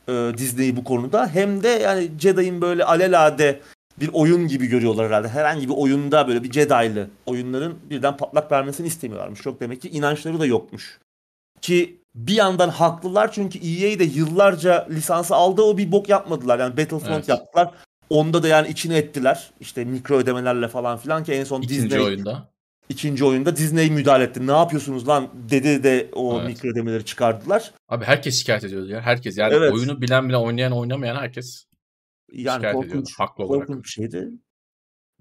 E, 0.07 0.13
Disney'i 0.37 0.75
bu 0.75 0.83
konuda. 0.83 1.27
Hem 1.27 1.63
de 1.63 1.67
yani 1.67 2.11
Jedi'in 2.19 2.61
böyle 2.61 2.83
alelade 2.85 3.61
bir 3.99 4.09
oyun 4.13 4.47
gibi 4.47 4.67
görüyorlar 4.67 5.07
herhalde. 5.07 5.27
Herhangi 5.27 5.69
bir 5.69 5.73
oyunda 5.73 6.27
böyle 6.27 6.43
bir 6.43 6.51
Jedi'lı 6.51 7.09
oyunların 7.25 7.79
birden 7.89 8.17
patlak 8.17 8.51
vermesini 8.51 8.87
istemiyorlarmış. 8.87 9.41
Çok 9.41 9.59
demek 9.59 9.81
ki 9.81 9.89
inançları 9.89 10.39
da 10.39 10.45
yokmuş. 10.45 10.99
Ki 11.61 12.01
bir 12.15 12.35
yandan 12.35 12.69
haklılar 12.69 13.31
çünkü 13.31 13.59
EA 13.59 13.99
de 13.99 14.03
yıllarca 14.03 14.87
lisansı 14.89 15.35
aldı 15.35 15.61
o 15.61 15.77
bir 15.77 15.91
bok 15.91 16.09
yapmadılar. 16.09 16.59
Yani 16.59 16.77
Battlefront 16.77 17.11
evet. 17.11 17.29
yaptılar. 17.29 17.71
Onda 18.09 18.43
da 18.43 18.47
yani 18.47 18.67
içine 18.67 18.97
ettiler. 18.97 19.51
İşte 19.59 19.85
mikro 19.85 20.15
ödemelerle 20.15 20.67
falan 20.67 20.97
filan 20.97 21.23
ki 21.23 21.33
en 21.33 21.43
son 21.43 21.61
İkinci 21.61 21.83
Disney 21.83 21.99
oyunda. 21.99 22.50
İkinci 22.91 23.25
oyunda 23.25 23.55
Disney 23.55 23.89
müdahale 23.89 24.23
etti. 24.23 24.47
Ne 24.47 24.51
yapıyorsunuz 24.51 25.07
lan 25.07 25.29
dedi 25.49 25.83
de 25.83 26.09
o 26.13 26.39
evet. 26.39 26.47
mikro 26.47 26.69
ödemeleri 26.69 27.05
çıkardılar. 27.05 27.71
Abi 27.89 28.05
herkes 28.05 28.39
şikayet 28.39 28.63
ediyordu 28.63 28.89
ya. 28.89 29.01
Herkes 29.01 29.37
yani 29.37 29.53
evet. 29.53 29.73
oyunu 29.73 30.01
bilen 30.01 30.29
bilen 30.29 30.39
oynayan 30.39 30.71
oynamayan 30.71 31.15
herkes 31.15 31.65
yani 32.33 32.55
şikayet 32.55 32.75
korkunç, 32.75 32.91
ediyordu. 32.91 33.09
Haklı 33.17 33.43
olarak. 33.43 33.67
Korkunç 33.67 33.83
bir 33.85 33.89
şeydi. 33.89 34.29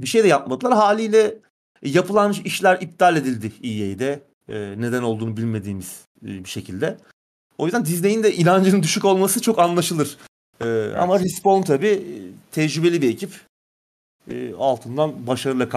Bir 0.01 0.07
şey 0.07 0.25
de 0.25 0.29
yapmadılar. 0.29 0.73
Haliyle 0.73 1.39
yapılan 1.83 2.35
işler 2.45 2.81
iptal 2.81 3.17
edildi 3.17 3.53
EA'de. 3.63 4.23
Ee, 4.49 4.75
neden 4.79 5.03
olduğunu 5.03 5.37
bilmediğimiz 5.37 6.05
e, 6.23 6.27
bir 6.27 6.49
şekilde. 6.49 6.97
O 7.59 7.65
yüzden 7.65 7.85
Disney'in 7.85 8.23
de 8.23 8.35
inancının 8.35 8.83
düşük 8.83 9.05
olması 9.05 9.43
çok 9.43 9.59
anlaşılır. 9.59 10.17
Ee, 10.61 10.67
evet. 10.67 10.97
Ama 10.97 11.21
Respawn 11.21 11.63
tabi 11.63 11.87
e, 11.89 12.03
tecrübeli 12.51 13.03
bir 13.03 13.11
ekip. 13.11 13.31
Ee, 14.31 14.55
altından 14.55 15.27
başarıyla 15.27 15.69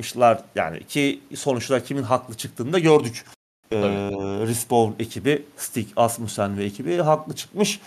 kalkmışlar. 0.00 0.42
Yani 0.54 0.86
ki 0.86 1.20
sonuçta 1.34 1.84
kimin 1.84 2.02
haklı 2.02 2.34
çıktığını 2.34 2.72
da 2.72 2.78
gördük. 2.78 3.24
Ee, 3.72 3.78
Respawn 4.46 5.02
ekibi, 5.02 5.42
Stig 5.56 5.88
Asmussen 5.96 6.58
ve 6.58 6.64
ekibi 6.64 6.96
haklı 6.96 7.34
çıkmış. 7.34 7.80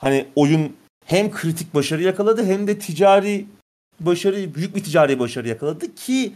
Hani 0.00 0.26
oyun 0.36 0.76
hem 1.04 1.30
kritik 1.30 1.74
başarı 1.74 2.02
yakaladı 2.02 2.44
hem 2.44 2.66
de 2.66 2.78
ticari 2.78 3.46
başarı, 4.00 4.54
büyük 4.54 4.76
bir 4.76 4.84
ticari 4.84 5.18
başarı 5.18 5.48
yakaladı 5.48 5.94
ki 5.94 6.32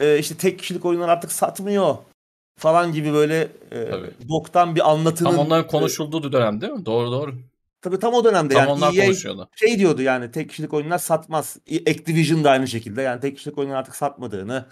e, 0.00 0.18
işte 0.18 0.34
tek 0.34 0.58
kişilik 0.58 0.84
oyunlar 0.84 1.08
artık 1.08 1.32
satmıyor 1.32 1.96
falan 2.58 2.92
gibi 2.92 3.12
böyle 3.12 3.48
e, 3.72 3.92
boktan 4.28 4.74
bir 4.74 4.90
anlatının... 4.90 5.30
Tam 5.30 5.38
onların 5.38 5.66
konuşulduğu 5.66 6.32
dönem 6.32 6.60
değil 6.60 6.72
mi? 6.72 6.86
Doğru 6.86 7.12
doğru. 7.12 7.34
Tabii 7.82 7.98
tam 7.98 8.14
o 8.14 8.24
dönemde 8.24 8.54
tam 8.54 8.62
yani 8.62 8.72
onlar 8.72 8.94
EA 8.94 9.04
konuşuyordu. 9.04 9.48
şey 9.56 9.78
diyordu 9.78 10.02
yani 10.02 10.30
tek 10.30 10.48
kişilik 10.48 10.74
oyunlar 10.74 10.98
satmaz. 10.98 11.56
Activision 11.88 12.44
da 12.44 12.50
aynı 12.50 12.68
şekilde 12.68 13.02
yani 13.02 13.20
tek 13.20 13.36
kişilik 13.36 13.58
oyunlar 13.58 13.76
artık 13.76 13.96
satmadığını 13.96 14.66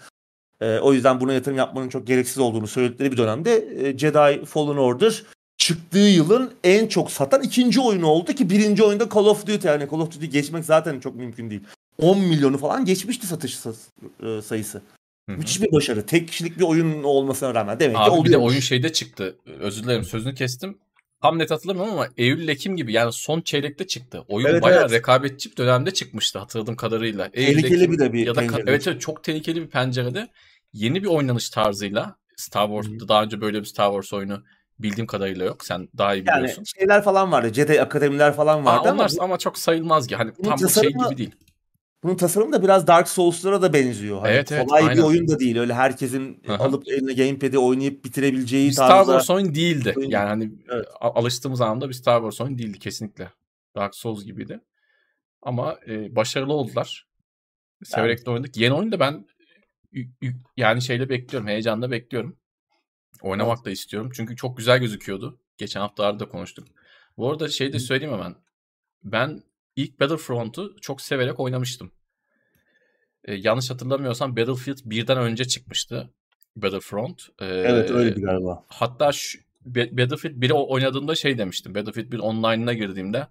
e, 0.61 0.79
o 0.79 0.93
yüzden 0.93 1.19
buna 1.19 1.33
yatırım 1.33 1.57
yapmanın 1.57 1.89
çok 1.89 2.07
gereksiz 2.07 2.37
olduğunu 2.37 2.67
söyledikleri 2.67 3.11
bir 3.11 3.17
dönemde 3.17 3.67
e, 3.79 3.97
Jedi 3.97 4.45
Fallen 4.45 4.77
Order 4.77 5.23
çıktığı 5.57 5.97
yılın 5.97 6.53
en 6.63 6.87
çok 6.87 7.11
satan 7.11 7.41
ikinci 7.41 7.81
oyunu 7.81 8.07
oldu 8.07 8.33
ki 8.33 8.49
birinci 8.49 8.83
oyunda 8.83 9.09
Call 9.13 9.25
of 9.25 9.47
Duty 9.47 9.67
yani 9.67 9.87
Call 9.91 9.99
of 9.99 10.15
Duty 10.15 10.25
geçmek 10.25 10.65
zaten 10.65 10.99
çok 10.99 11.15
mümkün 11.15 11.49
değil. 11.49 11.61
10 11.97 12.19
milyonu 12.19 12.57
falan 12.57 12.85
geçmişti 12.85 13.27
satış 13.27 13.59
e, 14.23 14.41
sayısı. 14.41 14.81
Hı-hı. 15.29 15.37
Müthiş 15.37 15.61
bir 15.61 15.71
başarı. 15.71 16.05
Tek 16.05 16.27
kişilik 16.27 16.57
bir 16.59 16.63
oyun 16.63 17.03
olmasına 17.03 17.55
rağmen 17.55 17.79
demek 17.79 17.97
Abi 17.97 18.03
ki 18.03 18.09
oluyormuş. 18.09 18.27
bir 18.27 18.33
de 18.33 18.37
oyun 18.37 18.59
şeyde 18.59 18.93
çıktı. 18.93 19.35
Özür 19.59 19.83
dilerim 19.83 20.03
sözünü 20.03 20.35
kestim. 20.35 20.77
Tam 21.21 21.39
net 21.39 21.51
hatırlamıyorum 21.51 21.93
ama 21.93 22.07
Eylül-Ekim 22.17 22.75
gibi 22.75 22.93
yani 22.93 23.13
son 23.13 23.41
çeyrekte 23.41 23.87
çıktı. 23.87 24.25
Oyun 24.27 24.47
evet, 24.47 24.61
bayağı 24.61 24.81
evet. 24.81 24.91
rekabetçi 24.91 25.51
bir 25.51 25.57
dönemde 25.57 25.91
çıkmıştı 25.91 26.39
hatırladığım 26.39 26.75
kadarıyla. 26.75 27.31
Tehlikeli 27.31 27.91
bir 27.91 27.99
de 27.99 28.13
bir 28.13 28.27
ya 28.27 28.35
da 28.35 28.43
evet, 28.43 28.87
evet 28.87 29.01
çok 29.01 29.23
tehlikeli 29.23 29.61
bir 29.61 29.67
pencerede 29.67 30.27
yeni 30.73 31.03
bir 31.03 31.07
oynanış 31.07 31.49
tarzıyla 31.49 32.15
Star 32.37 32.67
Wars'ta 32.67 33.07
daha 33.07 33.23
önce 33.23 33.41
böyle 33.41 33.59
bir 33.59 33.65
Star 33.65 33.91
Wars 33.91 34.13
oyunu 34.13 34.43
bildiğim 34.79 35.07
kadarıyla 35.07 35.45
yok. 35.45 35.65
Sen 35.65 35.89
daha 35.97 36.15
iyi 36.15 36.25
biliyorsun. 36.25 36.57
Yani 36.57 36.67
şeyler 36.79 37.03
falan 37.03 37.31
vardı. 37.31 37.53
Jedi 37.53 37.81
akademiler 37.81 38.33
falan 38.33 38.65
vardı 38.65 38.89
Aa, 38.89 38.93
onlar 38.93 39.11
ama, 39.17 39.23
ama 39.23 39.37
çok 39.37 39.57
sayılmaz 39.57 40.07
ki. 40.07 40.15
Hani 40.15 40.31
tam 40.43 40.57
tasarımı, 40.59 40.91
şey 40.91 41.09
gibi 41.09 41.17
değil. 41.17 41.35
Bunun 42.03 42.15
tasarımı 42.15 42.53
da 42.53 42.63
biraz 42.63 42.87
Dark 42.87 43.09
Souls'lara 43.09 43.61
da 43.61 43.73
benziyor. 43.73 44.19
Hani 44.19 44.31
evet, 44.31 44.51
evet, 44.51 44.67
kolay 44.67 44.83
aynen. 44.83 44.97
bir 44.97 45.01
oyun 45.01 45.27
da 45.27 45.39
değil. 45.39 45.57
Öyle 45.57 45.73
herkesin 45.73 46.43
Aha. 46.47 46.63
alıp 46.63 46.87
eline 46.87 47.13
gamepad'i 47.13 47.57
oynayıp 47.57 48.05
bitirebileceği 48.05 48.69
bir 48.69 48.75
tarzda. 48.75 49.03
Star 49.03 49.05
Wars 49.05 49.29
oyun 49.29 49.55
değildi. 49.55 49.93
Oyun. 49.97 50.09
Yani 50.09 50.27
hani 50.27 50.51
evet. 50.69 50.85
alıştığımız 50.99 51.61
anlamda 51.61 51.89
bir 51.89 51.93
Star 51.93 52.21
Wars 52.21 52.41
oyun 52.41 52.57
değildi 52.57 52.79
kesinlikle. 52.79 53.31
Dark 53.75 53.95
Souls 53.95 54.25
gibiydi. 54.25 54.59
Ama 55.41 55.77
e, 55.87 56.15
başarılı 56.15 56.53
oldular. 56.53 57.07
Severek 57.83 58.17
yani. 58.17 58.25
de 58.25 58.29
oynadık. 58.29 58.57
Yeni 58.57 58.73
oyunu 58.73 58.91
da 58.91 58.99
ben 58.99 59.25
yani 60.57 60.81
şeyle 60.81 61.09
bekliyorum. 61.09 61.47
Heyecanla 61.47 61.91
bekliyorum. 61.91 62.37
Oynamak 63.21 63.57
evet. 63.57 63.65
da 63.65 63.69
istiyorum. 63.71 64.11
Çünkü 64.13 64.35
çok 64.35 64.57
güzel 64.57 64.79
gözüküyordu. 64.79 65.39
Geçen 65.57 65.79
haftalarda 65.79 66.29
konuştuk. 66.29 66.67
Bu 67.17 67.31
arada 67.31 67.47
şey 67.47 67.73
de 67.73 67.79
söyleyeyim 67.79 68.13
hemen. 68.13 68.35
Ben 69.03 69.43
ilk 69.83 69.99
Battlefront'u 69.99 70.75
çok 70.81 71.01
severek 71.01 71.39
oynamıştım. 71.39 71.91
e, 73.25 73.33
yanlış 73.33 73.69
hatırlamıyorsam 73.69 74.37
Battlefield 74.37 74.77
1'den 74.77 75.17
önce 75.17 75.45
çıkmıştı. 75.45 76.09
Battlefront. 76.55 77.21
Ee, 77.39 77.45
evet 77.45 77.91
öyle 77.91 78.15
bir 78.15 78.21
galiba. 78.21 78.63
Hatta 78.67 79.11
şu, 79.11 79.39
Battlefield 79.65 80.41
1'i 80.41 80.53
oynadığımda 80.53 81.15
şey 81.15 81.37
demiştim. 81.37 81.75
Battlefield 81.75 82.11
1 82.11 82.19
online'ına 82.19 82.73
girdiğimde 82.73 83.27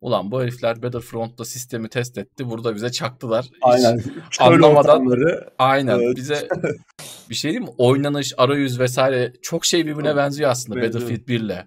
Ulan 0.00 0.30
bu 0.30 0.42
herifler 0.42 0.82
Battlefront'ta 0.82 1.44
sistemi 1.44 1.88
test 1.88 2.18
etti. 2.18 2.50
Burada 2.50 2.74
bize 2.74 2.92
çaktılar. 2.92 3.46
Aynen. 3.62 4.02
anlamadan. 4.40 4.76
Ortamları. 4.76 5.50
Aynen. 5.58 5.98
Evet. 5.98 6.16
Bize 6.16 6.48
bir 7.30 7.34
şey 7.34 7.50
diyeyim 7.50 7.70
mi? 7.70 7.74
Oynanış, 7.78 8.34
arayüz 8.36 8.80
vesaire 8.80 9.32
çok 9.42 9.66
şey 9.66 9.86
birbirine 9.86 10.16
benziyor 10.16 10.50
aslında 10.50 10.80
Benziyor. 10.80 11.02
Battlefield 11.02 11.28
1 11.28 11.40
ile. 11.40 11.66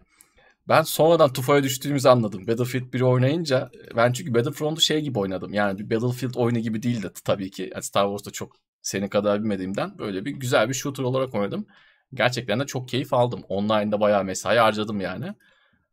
Ben 0.68 0.82
sonradan 0.82 1.34
tufaya 1.34 1.64
düştüğümüzü 1.64 2.10
anladım. 2.10 2.48
Battlefield 2.48 2.94
1'i 2.94 3.04
oynayınca 3.04 3.72
ben 3.96 4.12
çünkü 4.12 4.34
Battlefront'u 4.34 4.82
şey 4.82 5.02
gibi 5.02 5.20
oynadım. 5.20 5.54
Yani 5.54 5.80
bir 5.80 5.90
Battlefield 5.90 6.36
oyunu 6.36 6.60
gibi 6.60 6.84
değil 6.84 7.04
de 7.04 7.12
tabii 7.26 7.52
ki. 7.52 7.70
Yani 7.74 7.84
Star 7.84 8.06
Wars'ta 8.06 8.32
çok 8.32 8.56
senin 8.82 9.08
kadar 9.08 9.40
bilmediğimden 9.42 9.98
böyle 9.98 10.26
bir 10.26 10.32
güzel 10.32 10.70
bir 10.70 10.74
shooter 10.74 11.04
olarak 11.04 11.36
oynadım. 11.36 11.68
Gerçekten 12.14 12.60
de 12.60 12.66
çok 12.66 12.88
keyif 12.90 13.14
aldım. 13.14 13.44
Online'da 13.50 14.00
bayağı 14.00 14.24
mesai 14.24 14.58
harcadım 14.58 15.02
yani. 15.02 15.34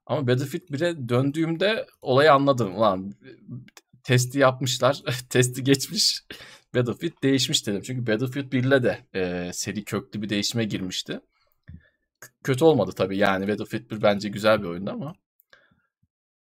Ama 0.06 0.26
Battlefield 0.26 0.68
1'e 0.68 1.08
döndüğümde 1.08 1.86
olayı 2.02 2.32
anladım. 2.32 2.76
Ulan 2.76 3.14
testi 4.02 4.38
yapmışlar. 4.38 5.02
testi 5.30 5.64
geçmiş. 5.64 6.22
Battlefield 6.74 7.22
değişmiş 7.22 7.66
dedim. 7.66 7.82
Çünkü 7.82 8.06
Battlefield 8.06 8.52
1'le 8.52 8.82
de 8.82 8.98
e, 9.14 9.52
seri 9.52 9.84
köklü 9.84 10.22
bir 10.22 10.28
değişime 10.28 10.64
girmişti. 10.64 11.20
Kötü 12.44 12.64
olmadı 12.64 12.92
tabii 12.96 13.16
yani. 13.16 13.48
Battlefield 13.48 13.90
1 13.90 14.02
bence 14.02 14.28
güzel 14.28 14.62
bir 14.62 14.68
oyundu 14.68 14.90
ama. 14.90 15.14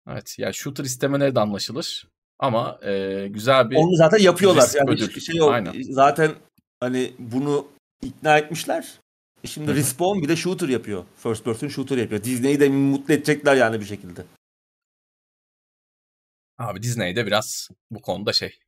Evet 0.07 0.35
yani 0.39 0.53
shooter 0.53 0.83
istemeleri 0.83 1.35
de 1.35 1.39
anlaşılır. 1.39 2.07
Ama 2.39 2.79
e, 2.83 3.27
güzel 3.27 3.69
bir 3.69 3.75
Onu 3.75 3.95
zaten 3.95 4.17
yapıyorlar. 4.17 4.69
Yani 4.75 4.91
ödül. 4.91 5.19
şey 5.19 5.35
yok. 5.35 5.51
Aynen. 5.51 5.81
Zaten 5.81 6.31
hani 6.79 7.13
bunu 7.19 7.67
ikna 8.01 8.37
etmişler. 8.37 8.99
E 9.43 9.47
şimdi 9.47 9.67
Hı-hı. 9.67 9.75
Respawn 9.75 10.21
bir 10.21 10.29
de 10.29 10.35
shooter 10.35 10.69
yapıyor. 10.69 11.05
First 11.17 11.45
person 11.45 11.67
shooter 11.67 11.97
yapıyor. 11.97 12.23
Disney'i 12.23 12.59
de 12.59 12.69
mutlu 12.69 13.13
edecekler 13.13 13.55
yani 13.55 13.79
bir 13.79 13.85
şekilde. 13.85 14.25
Abi 16.57 16.83
Disney 16.83 17.15
de 17.15 17.25
biraz 17.25 17.69
bu 17.91 18.01
konuda 18.01 18.33
şey 18.33 18.59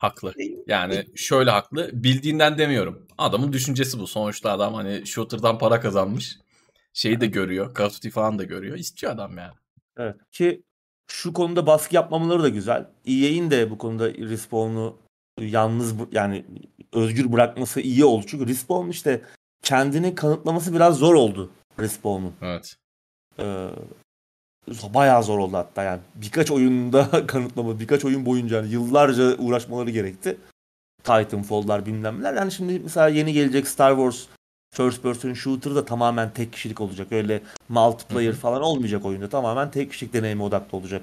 haklı. 0.00 0.34
Yani 0.66 1.06
şöyle 1.16 1.50
haklı. 1.50 1.90
Bildiğinden 1.92 2.58
demiyorum. 2.58 3.06
Adamın 3.18 3.52
düşüncesi 3.52 3.98
bu. 3.98 4.06
Sonuçta 4.06 4.52
adam 4.52 4.74
hani 4.74 5.06
shooter'dan 5.06 5.58
para 5.58 5.80
kazanmış. 5.80 6.38
Şeyi 6.92 7.20
de 7.20 7.26
görüyor. 7.26 7.76
Call 7.76 7.86
of 7.86 7.96
Duty 7.96 8.08
falan 8.08 8.38
da 8.38 8.44
görüyor. 8.44 8.78
İstiyor 8.78 9.12
adam 9.12 9.38
yani. 9.38 9.54
Evet. 9.98 10.16
Ki 10.32 10.62
şu 11.06 11.32
konuda 11.32 11.66
baskı 11.66 11.94
yapmamaları 11.94 12.42
da 12.42 12.48
güzel. 12.48 12.86
EA'in 13.06 13.50
de 13.50 13.70
bu 13.70 13.78
konuda 13.78 14.14
Respawn'u 14.14 14.96
yalnız 15.40 15.94
yani 16.12 16.44
özgür 16.92 17.32
bırakması 17.32 17.80
iyi 17.80 18.04
oldu. 18.04 18.24
Çünkü 18.28 18.48
Respawn 18.48 18.88
işte 18.88 19.22
kendini 19.62 20.14
kanıtlaması 20.14 20.74
biraz 20.74 20.96
zor 20.96 21.14
oldu 21.14 21.50
Respawn'un. 21.78 22.34
Evet. 22.42 22.76
Ee, 23.38 23.68
bayağı 24.94 25.22
zor 25.22 25.38
oldu 25.38 25.56
hatta 25.56 25.82
yani. 25.82 26.00
Birkaç 26.14 26.50
oyunda 26.50 27.26
kanıtlama, 27.26 27.80
birkaç 27.80 28.04
oyun 28.04 28.26
boyunca 28.26 28.56
yani 28.56 28.72
yıllarca 28.72 29.36
uğraşmaları 29.36 29.90
gerekti. 29.90 30.36
Titanfall'lar 31.04 31.86
bilmem 31.86 32.20
neler. 32.20 32.34
Yani 32.34 32.52
şimdi 32.52 32.80
mesela 32.80 33.08
yeni 33.08 33.32
gelecek 33.32 33.68
Star 33.68 33.90
Wars 33.90 34.26
First 34.74 35.02
Person 35.02 35.34
Shooter 35.34 35.74
da 35.74 35.84
tamamen 35.84 36.30
tek 36.30 36.52
kişilik 36.52 36.80
olacak. 36.80 37.12
Öyle 37.12 37.42
multiplayer 37.68 38.34
falan 38.34 38.62
olmayacak 38.62 39.04
oyunda. 39.04 39.28
Tamamen 39.28 39.70
tek 39.70 39.90
kişilik 39.90 40.12
deneyime 40.12 40.42
odaklı 40.42 40.78
olacak. 40.78 41.02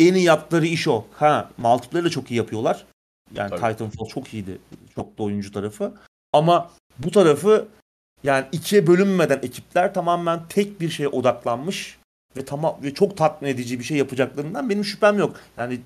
En 0.00 0.14
iyi 0.14 0.24
yaptıkları 0.24 0.66
iş 0.66 0.88
o. 0.88 1.04
Ha, 1.12 1.50
multiplayer 1.58 2.04
de 2.04 2.10
çok 2.10 2.30
iyi 2.30 2.34
yapıyorlar. 2.34 2.86
Yani 3.34 3.50
Tabii. 3.50 3.72
Titanfall 3.72 4.06
çok 4.06 4.34
iyiydi. 4.34 4.58
Çok 4.94 5.18
da 5.18 5.22
oyuncu 5.22 5.52
tarafı. 5.52 5.94
Ama 6.32 6.70
bu 6.98 7.10
tarafı 7.10 7.68
yani 8.24 8.46
ikiye 8.52 8.86
bölünmeden 8.86 9.38
ekipler 9.42 9.94
tamamen 9.94 10.40
tek 10.48 10.80
bir 10.80 10.90
şeye 10.90 11.08
odaklanmış 11.08 11.98
ve 12.36 12.44
tamam 12.44 12.76
ve 12.82 12.94
çok 12.94 13.16
tatmin 13.16 13.48
edici 13.48 13.78
bir 13.78 13.84
şey 13.84 13.96
yapacaklarından 13.96 14.70
benim 14.70 14.84
şüphem 14.84 15.18
yok. 15.18 15.36
Yani 15.58 15.80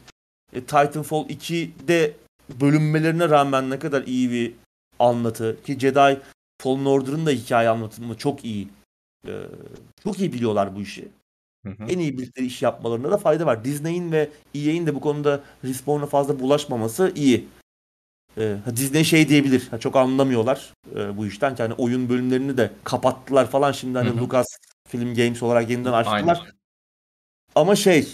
e, 0.52 0.60
Titanfall 0.60 1.28
2'de 1.28 2.14
bölünmelerine 2.60 3.28
rağmen 3.28 3.70
ne 3.70 3.78
kadar 3.78 4.02
iyi 4.02 4.30
bir 4.30 4.52
anlatı 4.98 5.62
ki 5.64 5.78
Jedi 5.78 6.20
Fallen 6.62 6.84
Order'ın 6.84 7.26
da 7.26 7.30
hikaye 7.30 7.68
anlatımı 7.68 8.16
çok 8.16 8.44
iyi. 8.44 8.68
Ee, 9.26 9.32
çok 10.04 10.18
iyi 10.20 10.32
biliyorlar 10.32 10.76
bu 10.76 10.80
işi. 10.80 11.08
Hı 11.66 11.70
hı. 11.70 11.84
En 11.88 11.98
iyi 11.98 12.18
bildikleri 12.18 12.46
iş 12.46 12.62
yapmalarında 12.62 13.10
da 13.10 13.16
fayda 13.16 13.46
var. 13.46 13.64
Disney'in 13.64 14.12
ve 14.12 14.30
EA'in 14.54 14.86
de 14.86 14.94
bu 14.94 15.00
konuda 15.00 15.40
Respawn'a 15.64 16.06
fazla 16.06 16.40
bulaşmaması 16.40 17.12
iyi. 17.14 17.48
Ee, 18.38 18.56
Disney 18.76 19.04
şey 19.04 19.28
diyebilir. 19.28 19.68
Ha, 19.70 19.78
çok 19.78 19.96
anlamıyorlar 19.96 20.74
e, 20.96 21.16
bu 21.16 21.26
işten. 21.26 21.56
Yani 21.58 21.74
oyun 21.74 22.08
bölümlerini 22.08 22.56
de 22.56 22.70
kapattılar 22.84 23.50
falan. 23.50 23.72
Şimdi 23.72 23.98
hani 23.98 24.20
Lucas 24.20 24.46
Film 24.90 25.14
Games 25.14 25.42
olarak 25.42 25.70
yeniden 25.70 25.92
açtılar. 25.92 26.38
Aynen. 26.40 26.52
Ama 27.54 27.76
şey 27.76 28.08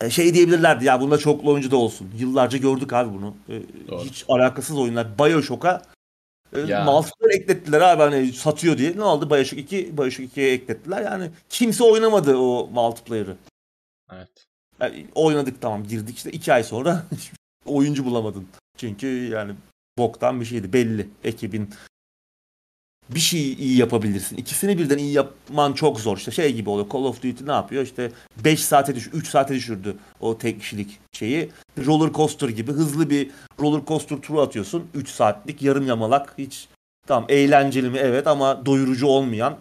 e, 0.00 0.10
şey 0.10 0.34
diyebilirlerdi 0.34 0.84
ya 0.84 1.00
bunda 1.00 1.18
çoklu 1.18 1.50
oyuncu 1.50 1.70
da 1.70 1.76
olsun. 1.76 2.10
Yıllarca 2.18 2.58
gördük 2.58 2.92
abi 2.92 3.14
bunu. 3.14 3.36
E, 3.48 3.62
hiç 4.04 4.24
alakasız 4.28 4.78
oyunlar. 4.78 5.18
Bioshock'a 5.18 5.82
e, 6.56 6.84
multiplayer 6.84 7.40
eklettiler 7.40 7.80
abi 7.80 8.02
hani 8.02 8.32
satıyor 8.32 8.78
diye. 8.78 8.96
Ne 8.96 9.02
oldu? 9.02 9.30
Bioshock 9.30 9.60
2, 9.60 9.98
Bioshock 9.98 10.36
2'ye 10.36 10.52
eklettiler. 10.52 11.02
Yani 11.02 11.30
kimse 11.48 11.84
oynamadı 11.84 12.36
o 12.36 12.70
multiplayer'ı. 12.72 13.36
Evet. 14.12 14.46
Yani 14.80 15.06
oynadık 15.14 15.60
tamam 15.60 15.84
girdik 15.84 16.16
işte 16.16 16.30
iki 16.30 16.52
ay 16.52 16.64
sonra 16.64 17.06
oyuncu 17.66 18.04
bulamadın. 18.04 18.48
Çünkü 18.76 19.06
yani 19.06 19.54
boktan 19.98 20.40
bir 20.40 20.44
şeydi 20.44 20.72
belli. 20.72 21.08
Ekibin 21.24 21.70
bir 23.10 23.20
şey 23.20 23.52
iyi 23.52 23.76
yapabilirsin. 23.76 24.36
İkisini 24.36 24.78
birden 24.78 24.98
iyi 24.98 25.12
yapman 25.12 25.72
çok 25.72 26.00
zor. 26.00 26.16
İşte 26.16 26.30
şey 26.30 26.52
gibi 26.52 26.70
oluyor. 26.70 26.86
Call 26.92 27.04
of 27.04 27.16
Duty 27.16 27.44
ne 27.46 27.52
yapıyor? 27.52 27.82
İşte 27.82 28.12
5 28.44 28.64
saate 28.64 28.94
düş 28.94 29.10
3 29.12 29.28
saate 29.28 29.54
düşürdü 29.54 29.96
o 30.20 30.38
tek 30.38 30.60
kişilik 30.60 30.98
şeyi. 31.12 31.50
Roller 31.86 32.12
coaster 32.12 32.48
gibi 32.48 32.72
hızlı 32.72 33.10
bir 33.10 33.30
roller 33.60 33.86
coaster 33.86 34.16
turu 34.16 34.40
atıyorsun. 34.40 34.86
3 34.94 35.08
saatlik 35.08 35.62
yarım 35.62 35.86
yamalak 35.86 36.34
hiç 36.38 36.68
tamam 37.06 37.26
eğlenceli 37.28 37.90
mi 37.90 37.98
evet 37.98 38.26
ama 38.26 38.66
doyurucu 38.66 39.06
olmayan 39.06 39.58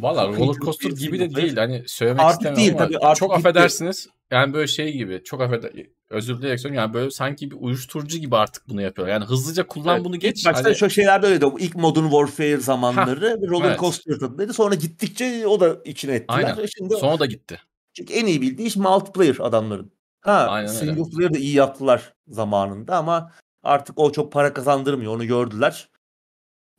Valla 0.00 0.28
roller 0.28 0.54
coaster 0.54 0.90
gibi 0.90 1.18
de 1.18 1.34
değil. 1.34 1.56
Hani 1.56 1.82
söylemek 1.86 2.24
artık 2.24 2.40
istemem 2.40 2.56
değil, 2.56 2.70
ama 2.70 2.78
tabii, 2.78 2.98
artık 2.98 3.20
çok 3.20 3.36
gitti. 3.36 3.48
affedersiniz. 3.48 4.08
Yani 4.34 4.54
böyle 4.54 4.66
şey 4.66 4.92
gibi 4.92 5.22
çok 5.24 5.40
affeder 5.40 5.72
özür 6.10 6.38
dileyerek 6.38 6.60
söylüyorum 6.60 6.84
yani 6.84 6.94
böyle 6.94 7.10
sanki 7.10 7.50
bir 7.50 7.56
uyuşturucu 7.60 8.18
gibi 8.18 8.36
artık 8.36 8.68
bunu 8.68 8.82
yapıyor. 8.82 9.08
Yani 9.08 9.24
hızlıca 9.24 9.66
kullan 9.66 9.94
evet, 9.94 10.04
bunu 10.04 10.18
geç. 10.18 10.46
Başta 10.46 10.64
hani... 10.64 10.76
şu 10.76 10.90
şeyler 10.90 11.24
öyleydi. 11.24 11.46
İlk 11.58 11.76
Modern 11.76 12.04
Warfare 12.04 12.56
zamanları 12.56 13.28
ha, 13.30 13.36
roller 13.48 13.68
evet. 13.68 13.80
coaster 13.80 14.18
tadındaydı. 14.18 14.52
Sonra 14.52 14.74
gittikçe 14.74 15.46
o 15.46 15.60
da 15.60 15.76
içine 15.84 16.14
ettiler. 16.14 16.38
Aynen. 16.38 16.66
Şimdi 16.66 16.94
Sonra 16.94 17.18
da 17.18 17.26
gitti. 17.26 17.60
Çünkü 17.92 18.14
en 18.14 18.26
iyi 18.26 18.40
bildiği 18.40 18.66
iş 18.66 18.76
multiplayer 18.76 19.36
adamların. 19.40 19.92
Ha 20.20 20.46
Aynen 20.50 20.66
single 20.66 21.00
öyle. 21.00 21.10
player 21.10 21.34
da 21.34 21.38
iyi 21.38 21.54
yaptılar 21.54 22.12
zamanında 22.28 22.96
ama 22.96 23.32
artık 23.62 23.98
o 23.98 24.12
çok 24.12 24.32
para 24.32 24.54
kazandırmıyor. 24.54 25.14
Onu 25.14 25.26
gördüler. 25.26 25.88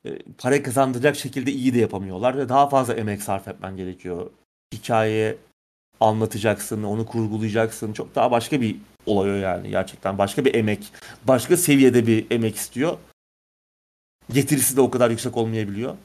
E, 0.06 0.20
para 0.38 0.64
kazandıracak 0.64 1.16
şekilde 1.16 1.51
iyi 1.51 1.74
de 1.74 1.80
yapamıyorlar 1.80 2.38
ve 2.38 2.49
daha 2.49 2.70
fazla 2.70 2.93
emek 2.93 3.22
sarf 3.22 3.47
etmen 3.47 3.78
gerekiyor. 3.78 4.30
Hikaye 4.74 5.38
anlatacaksın, 6.00 6.84
onu 6.84 7.06
kurgulayacaksın. 7.06 7.93
Çok 7.93 8.16
daha 8.16 8.32
başka 8.32 8.62
bir 8.62 8.76
olay 9.06 9.32
o 9.32 9.34
yani 9.34 9.70
gerçekten. 9.70 10.18
Başka 10.18 10.46
bir 10.46 10.56
emek, 10.56 10.91
başka 11.24 11.58
seviyede 11.58 12.08
bir 12.08 12.32
emek 12.32 12.56
istiyor. 12.56 12.98
Getirisi 14.34 14.78
de 14.78 14.82
o 14.82 14.91
kadar 14.91 15.10
yüksek 15.10 15.38
olmayabiliyor. 15.38 15.96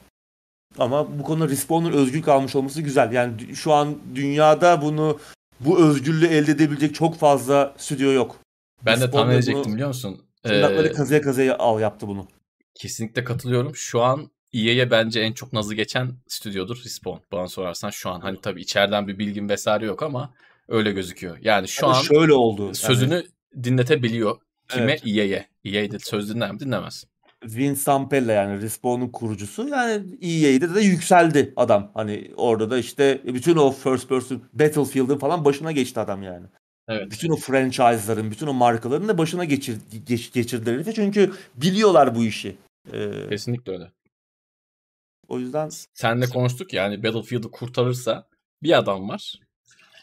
Ama 0.77 1.19
bu 1.19 1.23
konuda 1.23 1.49
Respawn'un 1.49 1.91
özgür 1.91 2.21
kalmış 2.21 2.55
olması 2.55 2.81
güzel. 2.81 3.11
Yani 3.11 3.55
şu 3.55 3.73
an 3.73 3.97
dünyada 4.15 4.81
bunu 4.81 5.19
bu 5.59 5.85
özgürlüğü 5.85 6.27
elde 6.27 6.51
edebilecek 6.51 6.95
çok 6.95 7.15
fazla 7.15 7.73
stüdyo 7.77 8.11
yok. 8.11 8.39
Ben 8.85 8.93
Respawn 8.93 9.11
de 9.11 9.17
tahmin 9.17 9.33
edecektim 9.33 9.73
biliyor 9.73 9.87
musun? 9.87 10.21
Tırnakları 10.43 10.87
ee, 10.87 10.91
kazıya 10.91 11.21
kazıya 11.21 11.57
al 11.57 11.79
yaptı 11.79 12.07
bunu. 12.07 12.27
Kesinlikle 12.75 13.23
katılıyorum. 13.23 13.75
Şu 13.75 14.01
an 14.01 14.31
EA'ye 14.53 14.91
bence 14.91 15.19
en 15.19 15.33
çok 15.33 15.53
nazı 15.53 15.75
geçen 15.75 16.11
stüdyodur 16.27 16.81
Respawn. 16.85 17.19
Bana 17.31 17.47
sorarsan 17.47 17.89
şu 17.89 18.09
an. 18.09 18.21
Hani 18.21 18.41
tabii 18.41 18.61
içeriden 18.61 19.07
bir 19.07 19.19
bilgin 19.19 19.49
vesaire 19.49 19.85
yok 19.85 20.03
ama 20.03 20.33
öyle 20.67 20.91
gözüküyor. 20.91 21.37
Yani 21.41 21.67
şu 21.67 21.85
yani 21.85 21.95
an 21.95 22.01
şöyle 22.01 22.33
oldu. 22.33 22.75
Sözünü 22.75 23.13
yani. 23.13 23.63
dinletebiliyor. 23.63 24.37
Kime? 24.69 24.91
Evet. 24.91 25.07
EA'ye. 25.07 25.47
EA'de 25.65 25.99
söz 25.99 26.33
dinler 26.33 26.51
mi? 26.51 26.59
Dinlemez. 26.59 27.05
Vince 27.43 27.79
Zampella 27.79 28.31
yani 28.31 28.61
Respawn'un 28.61 29.09
kurucusu 29.09 29.67
yani 29.67 29.93
EA'de 30.21 30.75
de 30.75 30.81
yükseldi 30.81 31.53
adam. 31.55 31.91
Hani 31.93 32.31
orada 32.35 32.71
da 32.71 32.77
işte 32.77 33.21
bütün 33.25 33.55
o 33.55 33.71
first 33.71 34.09
person 34.09 34.41
Battlefield'ın 34.53 35.17
falan 35.17 35.45
başına 35.45 35.71
geçti 35.71 35.99
adam 35.99 36.23
yani. 36.23 36.45
Evet. 36.87 37.11
Bütün 37.11 37.29
o 37.29 37.35
franchise'ların, 37.35 38.31
bütün 38.31 38.47
o 38.47 38.53
markaların 38.53 39.07
da 39.07 39.17
başına 39.17 39.45
geçir, 39.45 39.77
geç, 40.07 40.33
geçirdiler. 40.33 40.93
Çünkü 40.95 41.31
biliyorlar 41.55 42.15
bu 42.15 42.23
işi. 42.23 42.55
Ee, 42.93 43.29
Kesinlikle 43.29 43.71
öyle. 43.71 43.91
O 45.31 45.39
yüzden... 45.39 45.69
Senle 45.93 46.29
konuştuk 46.29 46.73
yani 46.73 47.03
Battlefield'ı 47.03 47.51
kurtarırsa 47.51 48.27
bir 48.63 48.77
adam 48.77 49.09
var. 49.09 49.39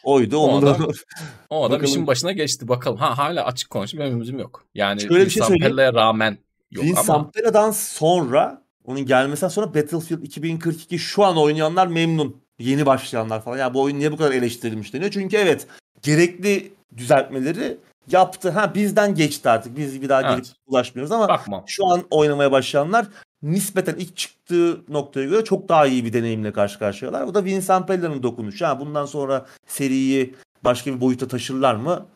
oydu. 0.03 0.37
O 0.37 0.41
Onu 0.41 0.69
adam, 0.69 0.81
da 0.81 0.87
o 1.49 1.59
adam 1.65 1.71
Bakalım. 1.71 1.85
işin 1.85 2.07
başına 2.07 2.31
geçti. 2.31 2.67
Bakalım. 2.67 2.97
Ha 2.97 3.17
hala 3.17 3.45
açık 3.45 3.69
konuşayım 3.69 4.21
benim 4.21 4.39
yok. 4.39 4.65
Yani 4.75 5.01
Şöyle 5.01 5.25
bir 5.25 5.29
şey. 5.29 5.43
Sampella'ya 5.43 5.93
rağmen 5.93 6.37
yok 6.71 6.83
Vince 6.85 6.99
ama 6.99 7.03
Sampella'dan 7.03 7.71
sonra 7.71 8.63
onun 8.85 9.05
gelmesinden 9.05 9.49
sonra 9.49 9.73
Battlefield 9.73 10.23
2042 10.23 10.99
şu 10.99 11.23
an 11.23 11.37
oynayanlar 11.37 11.87
memnun. 11.87 12.41
Yeni 12.59 12.85
başlayanlar 12.85 13.43
falan. 13.43 13.57
Ya 13.57 13.73
bu 13.73 13.81
oyun 13.81 13.99
niye 13.99 14.11
bu 14.11 14.17
kadar 14.17 14.31
eleştirilmiş 14.31 14.93
deniyor. 14.93 15.11
Çünkü 15.11 15.37
evet 15.37 15.67
gerekli 16.01 16.71
düzeltmeleri 16.97 17.77
yaptı. 18.11 18.49
Ha 18.49 18.75
bizden 18.75 19.15
geçti 19.15 19.49
artık. 19.49 19.77
Biz 19.77 20.01
bir 20.01 20.09
daha 20.09 20.21
gelip 20.21 20.33
Evet. 20.33 20.53
ulaşmıyoruz 20.67 21.11
ama 21.11 21.27
bakmam. 21.27 21.63
şu 21.67 21.85
an 21.87 22.03
oynamaya 22.09 22.51
başlayanlar 22.51 23.07
nispeten 23.41 23.95
ilk 23.95 24.17
çıktığı 24.17 24.93
noktaya 24.93 25.25
göre 25.27 25.43
çok 25.43 25.69
daha 25.69 25.87
iyi 25.87 26.05
bir 26.05 26.13
deneyimle 26.13 26.53
karşı 26.53 26.79
karşıyalar. 26.79 27.27
Bu 27.27 27.33
da 27.33 27.45
Vince 27.45 27.61
Sampella'nın 27.61 28.23
dokunuşu. 28.23 28.65
Ha, 28.65 28.79
bundan 28.79 29.05
sonra 29.05 29.45
seriyi 29.67 30.35
başka 30.63 30.95
bir 30.95 31.01
boyuta 31.01 31.27
taşırlar 31.27 31.75
mı? 31.75 32.07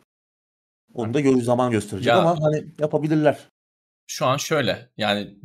Onu 0.93 1.13
da 1.13 1.19
görür 1.19 1.41
zaman 1.41 1.71
gösterecek 1.71 2.07
Ya- 2.07 2.19
ama 2.19 2.37
hani 2.43 2.65
yapabilirler. 2.79 3.37
Şu 4.07 4.25
an 4.25 4.37
şöyle 4.37 4.89
yani 4.97 5.37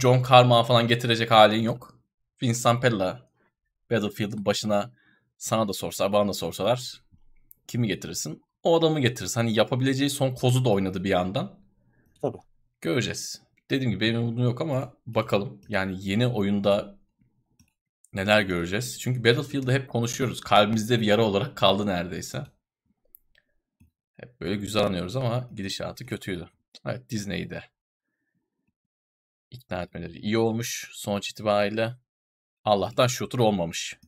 John 0.00 0.22
Carmack 0.30 0.68
falan 0.68 0.88
getirecek 0.88 1.30
halin 1.30 1.62
yok. 1.62 1.98
Vince 2.42 2.54
Sampella 2.54 3.30
Battlefield'ın 3.90 4.44
başına 4.46 4.90
sana 5.38 5.68
da 5.68 5.72
sorsa 5.72 6.12
bana 6.12 6.28
da 6.28 6.32
sorsalar 6.32 7.02
kimi 7.68 7.86
getirirsin? 7.88 8.42
O 8.62 8.78
adamı 8.78 9.00
getirirsin. 9.00 9.40
Hani 9.40 9.54
yapabileceği 9.54 10.10
son 10.10 10.34
kozu 10.34 10.64
da 10.64 10.68
oynadı 10.70 11.04
bir 11.04 11.08
yandan. 11.10 11.52
Tabii. 12.22 12.38
Göreceğiz. 12.80 13.42
Dediğim 13.72 13.90
gibi 13.90 14.00
benim 14.00 14.20
umudum 14.20 14.44
yok 14.44 14.60
ama 14.60 14.96
bakalım. 15.06 15.60
Yani 15.68 15.96
yeni 16.00 16.26
oyunda 16.26 16.98
neler 18.12 18.42
göreceğiz. 18.42 19.00
Çünkü 19.00 19.24
Battlefield'ı 19.24 19.72
hep 19.72 19.88
konuşuyoruz. 19.88 20.40
Kalbimizde 20.40 21.00
bir 21.00 21.06
yara 21.06 21.24
olarak 21.24 21.56
kaldı 21.56 21.86
neredeyse. 21.86 22.46
Hep 24.20 24.40
böyle 24.40 24.56
güzel 24.56 24.84
anıyoruz 24.84 25.16
ama 25.16 25.50
gidişatı 25.54 26.06
kötüydü. 26.06 26.48
Evet 26.86 27.10
Disney'i 27.10 27.50
de 27.50 27.64
ikna 29.50 29.82
etmeleri 29.82 30.18
iyi 30.18 30.38
olmuş 30.38 30.88
sonuç 30.92 31.30
itibariyle. 31.30 31.96
Allah'tan 32.64 33.06
shooter 33.06 33.38
olmamış. 33.38 33.98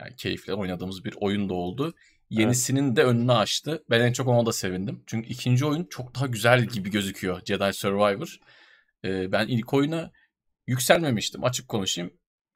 Yani 0.00 0.16
keyifle 0.16 0.54
oynadığımız 0.54 1.04
bir 1.04 1.14
oyun 1.20 1.48
da 1.48 1.54
oldu. 1.54 1.94
Yenisinin 2.30 2.96
de 2.96 3.04
önünü 3.04 3.32
açtı. 3.32 3.84
Ben 3.90 4.00
en 4.00 4.12
çok 4.12 4.28
ona 4.28 4.46
da 4.46 4.52
sevindim. 4.52 5.02
Çünkü 5.06 5.28
ikinci 5.28 5.66
oyun 5.66 5.84
çok 5.84 6.14
daha 6.14 6.26
güzel 6.26 6.64
gibi 6.64 6.90
gözüküyor. 6.90 7.44
Jedi 7.44 7.72
Survivor. 7.72 8.40
Ee, 9.04 9.32
ben 9.32 9.48
ilk 9.48 9.74
oyuna 9.74 10.10
yükselmemiştim. 10.66 11.44
Açık 11.44 11.68
konuşayım. 11.68 12.10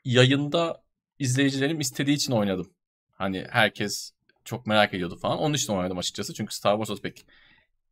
Yayında 0.05 0.83
izleyicilerim 1.19 1.81
istediği 1.81 2.15
için 2.17 2.33
oynadım. 2.33 2.71
Hani 3.13 3.47
herkes 3.51 4.13
çok 4.45 4.67
merak 4.67 4.95
ediyordu 4.95 5.17
falan. 5.17 5.39
Onun 5.39 5.55
için 5.55 5.73
oynadım 5.73 5.99
açıkçası. 5.99 6.35
Çünkü 6.35 6.55
Star 6.55 6.77
Wars'a 6.77 7.03
pek 7.03 7.27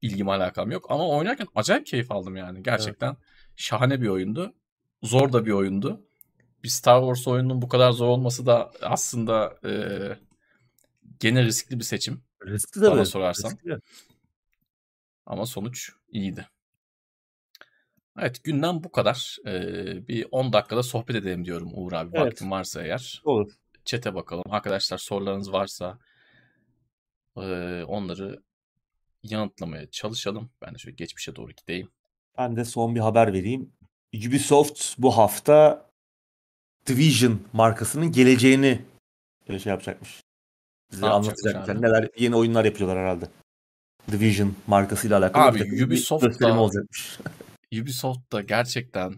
ilgim 0.02 0.28
alakam 0.28 0.70
yok. 0.70 0.86
Ama 0.90 1.08
oynarken 1.08 1.46
acayip 1.54 1.86
keyif 1.86 2.12
aldım 2.12 2.36
yani. 2.36 2.62
Gerçekten 2.62 3.16
şahane 3.56 4.00
bir 4.00 4.08
oyundu. 4.08 4.54
Zor 5.02 5.32
da 5.32 5.46
bir 5.46 5.50
oyundu. 5.50 6.06
Bir 6.64 6.68
Star 6.68 7.00
Wars 7.00 7.28
oyununun 7.28 7.62
bu 7.62 7.68
kadar 7.68 7.92
zor 7.92 8.08
olması 8.08 8.46
da 8.46 8.72
aslında 8.82 9.58
e, 9.64 9.72
gene 11.20 11.44
riskli 11.44 11.78
bir 11.78 11.84
seçim. 11.84 12.24
Riskli 12.46 12.80
Bana 12.80 12.94
tabii. 12.94 13.06
sorarsan. 13.06 13.50
Riskli. 13.50 13.78
Ama 15.26 15.46
sonuç 15.46 15.90
iyiydi. 16.08 16.46
Evet 18.18 18.44
günden 18.44 18.84
bu 18.84 18.92
kadar. 18.92 19.36
Ee, 19.46 20.08
bir 20.08 20.26
10 20.30 20.52
dakikada 20.52 20.82
sohbet 20.82 21.16
edelim 21.16 21.44
diyorum 21.44 21.70
Uğur 21.74 21.92
abi. 21.92 22.10
Evet. 22.14 22.26
Vaktin 22.26 22.50
varsa 22.50 22.82
eğer. 22.82 23.22
Olur. 23.24 23.52
Çete 23.84 24.14
bakalım. 24.14 24.44
Arkadaşlar 24.50 24.98
sorularınız 24.98 25.52
varsa 25.52 25.98
e, 27.36 27.40
onları 27.86 28.42
yanıtlamaya 29.22 29.90
çalışalım. 29.90 30.50
Ben 30.62 30.74
de 30.74 30.78
şöyle 30.78 30.94
geçmişe 30.94 31.36
doğru 31.36 31.52
gideyim. 31.52 31.88
Ben 32.38 32.56
de 32.56 32.64
son 32.64 32.94
bir 32.94 33.00
haber 33.00 33.32
vereyim. 33.32 33.72
Ubisoft 34.28 34.94
bu 34.98 35.16
hafta 35.18 35.86
Division 36.86 37.40
markasının 37.52 38.12
geleceğini 38.12 38.82
böyle 39.48 39.58
şey 39.58 39.70
yapacakmış. 39.70 40.20
Bize 40.92 41.06
anlatacaklar. 41.06 41.74
abi? 41.74 41.82
Neler 41.82 42.08
yeni 42.18 42.36
oyunlar 42.36 42.64
yapıyorlar 42.64 42.98
herhalde. 42.98 43.28
Division 44.12 44.54
markasıyla 44.66 45.18
alakalı 45.18 45.44
Abi, 45.44 45.54
bir 45.54 45.58
takım 45.64 45.78
bir 45.78 45.86
Ubisoft 45.86 46.24
da- 46.24 46.28
gösterim 46.28 46.58
olacakmış. 46.58 47.18
Ubisoft 47.72 48.32
da 48.32 48.40
gerçekten 48.40 49.14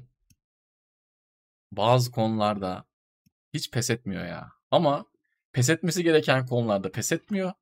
bazı 1.72 2.10
konularda 2.10 2.84
hiç 3.54 3.70
pes 3.70 3.90
etmiyor 3.90 4.24
ya. 4.26 4.52
Ama 4.70 5.06
pes 5.52 5.70
etmesi 5.70 6.04
gereken 6.04 6.46
konularda 6.46 6.90
pes 6.90 7.12
etmiyor. 7.12 7.52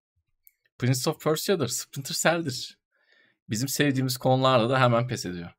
Prince 0.79 1.11
of 1.11 1.25
Persia'dır, 1.25 1.69
Splinter 1.69 2.15
Cell'dir. 2.15 2.79
Bizim 3.51 3.69
sevdiğimiz 3.69 4.17
konularda 4.17 4.71
da 4.71 4.81
hemen 4.81 5.09
pes 5.09 5.27
ediyor. 5.27 5.51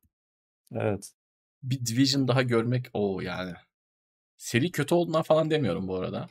evet. 0.72 1.12
Bir 1.64 1.86
Division 1.86 2.28
daha 2.28 2.42
görmek 2.42 2.88
o 2.94 3.22
yani. 3.22 3.54
Seri 4.38 4.72
kötü 4.72 4.96
olduğundan 4.96 5.22
falan 5.22 5.50
demiyorum 5.50 5.88
bu 5.88 5.96
arada. 5.96 6.28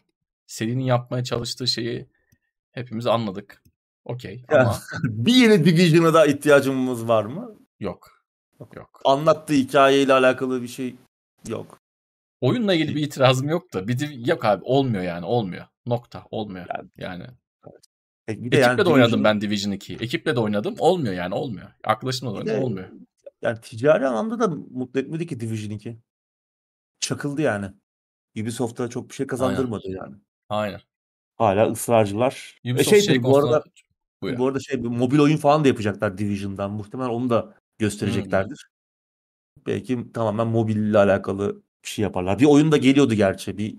Serinin 0.46 0.84
yapmaya 0.84 1.24
çalıştığı 1.24 1.68
şeyi 1.68 2.08
hepimiz 2.70 3.06
anladık. 3.06 3.62
Okey 4.04 4.44
ama 4.48 4.78
bir 5.02 5.34
yeni 5.34 5.64
Division'a 5.64 6.14
da 6.14 6.26
ihtiyacımız 6.26 7.08
var 7.08 7.24
mı? 7.24 7.58
yok. 7.80 8.21
Yok. 8.74 9.00
Anlattığı 9.04 9.54
hikayeyle 9.54 10.12
alakalı 10.12 10.62
bir 10.62 10.68
şey 10.68 10.96
yok. 11.48 11.78
Oyunla 12.40 12.74
ilgili 12.74 12.96
bir 12.96 13.02
itirazım 13.02 13.48
yok 13.48 13.74
da 13.74 13.88
bir 13.88 13.98
div- 13.98 14.28
yok 14.30 14.44
abi 14.44 14.64
olmuyor 14.64 15.02
yani 15.02 15.24
olmuyor. 15.26 15.66
Nokta 15.86 16.24
olmuyor. 16.30 16.66
Yani- 16.76 16.88
Yani 16.98 17.24
E, 18.28 18.32
Bir 18.44 18.50
de 18.52 18.56
ekiple 18.56 18.58
yani 18.58 18.78
de 18.84 18.90
oynadım 18.90 19.12
Division- 19.20 19.24
ben 19.24 19.40
Division 19.40 19.72
2'yi. 19.72 19.98
Ekiple 19.98 20.36
de 20.36 20.40
oynadım 20.40 20.74
olmuyor 20.78 21.14
yani 21.14 21.34
olmuyor. 21.34 21.68
Arkadaşımla 21.84 22.32
de- 22.32 22.38
oynadım 22.38 22.62
olmuyor. 22.64 22.88
Yani 23.42 23.60
ticari 23.60 24.06
anlamda 24.06 24.40
da 24.40 24.48
mutlu 24.70 25.00
etmedi 25.00 25.26
ki 25.26 25.40
Division 25.40 25.70
2. 25.70 25.98
Çakıldı 27.00 27.42
yani. 27.42 27.66
Ubisoft'a 28.40 28.88
çok 28.88 29.08
bir 29.10 29.14
şey 29.14 29.26
kazandırmadı 29.26 29.88
yani. 29.88 30.14
Aynen. 30.48 30.80
Hala 31.36 31.70
ısrarcılar. 31.70 32.60
E 32.64 32.72
Ubisoft 32.72 32.90
şey, 32.90 33.00
şey 33.00 33.22
bu 33.22 33.32
konusunda... 33.32 33.56
arada 33.56 33.64
Buyur. 34.22 34.38
bu 34.38 34.46
arada 34.46 34.60
şey 34.60 34.76
mobil 34.76 35.18
oyun 35.18 35.36
falan 35.36 35.64
da 35.64 35.68
yapacaklar 35.68 36.18
Division'dan. 36.18 36.70
Muhtemelen 36.70 37.08
onu 37.10 37.30
da 37.30 37.54
göstereceklerdir. 37.78 38.66
Belki 39.66 40.12
tamamen 40.12 40.46
mobille 40.46 40.98
alakalı 40.98 41.62
bir 41.84 41.88
şey 41.88 42.02
yaparlar. 42.02 42.38
Bir 42.38 42.44
oyun 42.44 42.72
da 42.72 42.76
geliyordu 42.76 43.14
gerçi. 43.14 43.58
Bir 43.58 43.76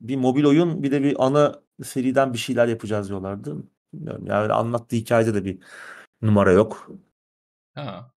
bir 0.00 0.16
mobil 0.16 0.44
oyun 0.44 0.82
bir 0.82 0.90
de 0.90 1.02
bir 1.02 1.26
ana 1.26 1.60
seriden 1.82 2.32
bir 2.32 2.38
şeyler 2.38 2.68
yapacağız 2.68 3.08
diyorlardı. 3.08 3.56
Bilmiyorum 3.94 4.26
yani 4.26 4.52
anlattığı 4.52 4.96
hikayede 4.96 5.34
de 5.34 5.44
bir 5.44 5.58
numara 6.22 6.52
yok. 6.52 6.90
Ha. 7.74 8.10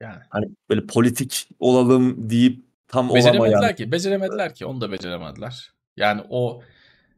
Yani. 0.00 0.22
Hani 0.30 0.46
böyle 0.70 0.86
politik 0.86 1.48
olalım 1.58 2.30
deyip 2.30 2.64
tam 2.88 3.14
Beceremediler 3.14 3.48
olamayan. 3.48 3.74
ki. 3.74 3.92
Beceremediler 3.92 4.54
ki. 4.54 4.66
Onu 4.66 4.80
da 4.80 4.92
beceremediler. 4.92 5.72
Yani 5.96 6.22
o 6.30 6.62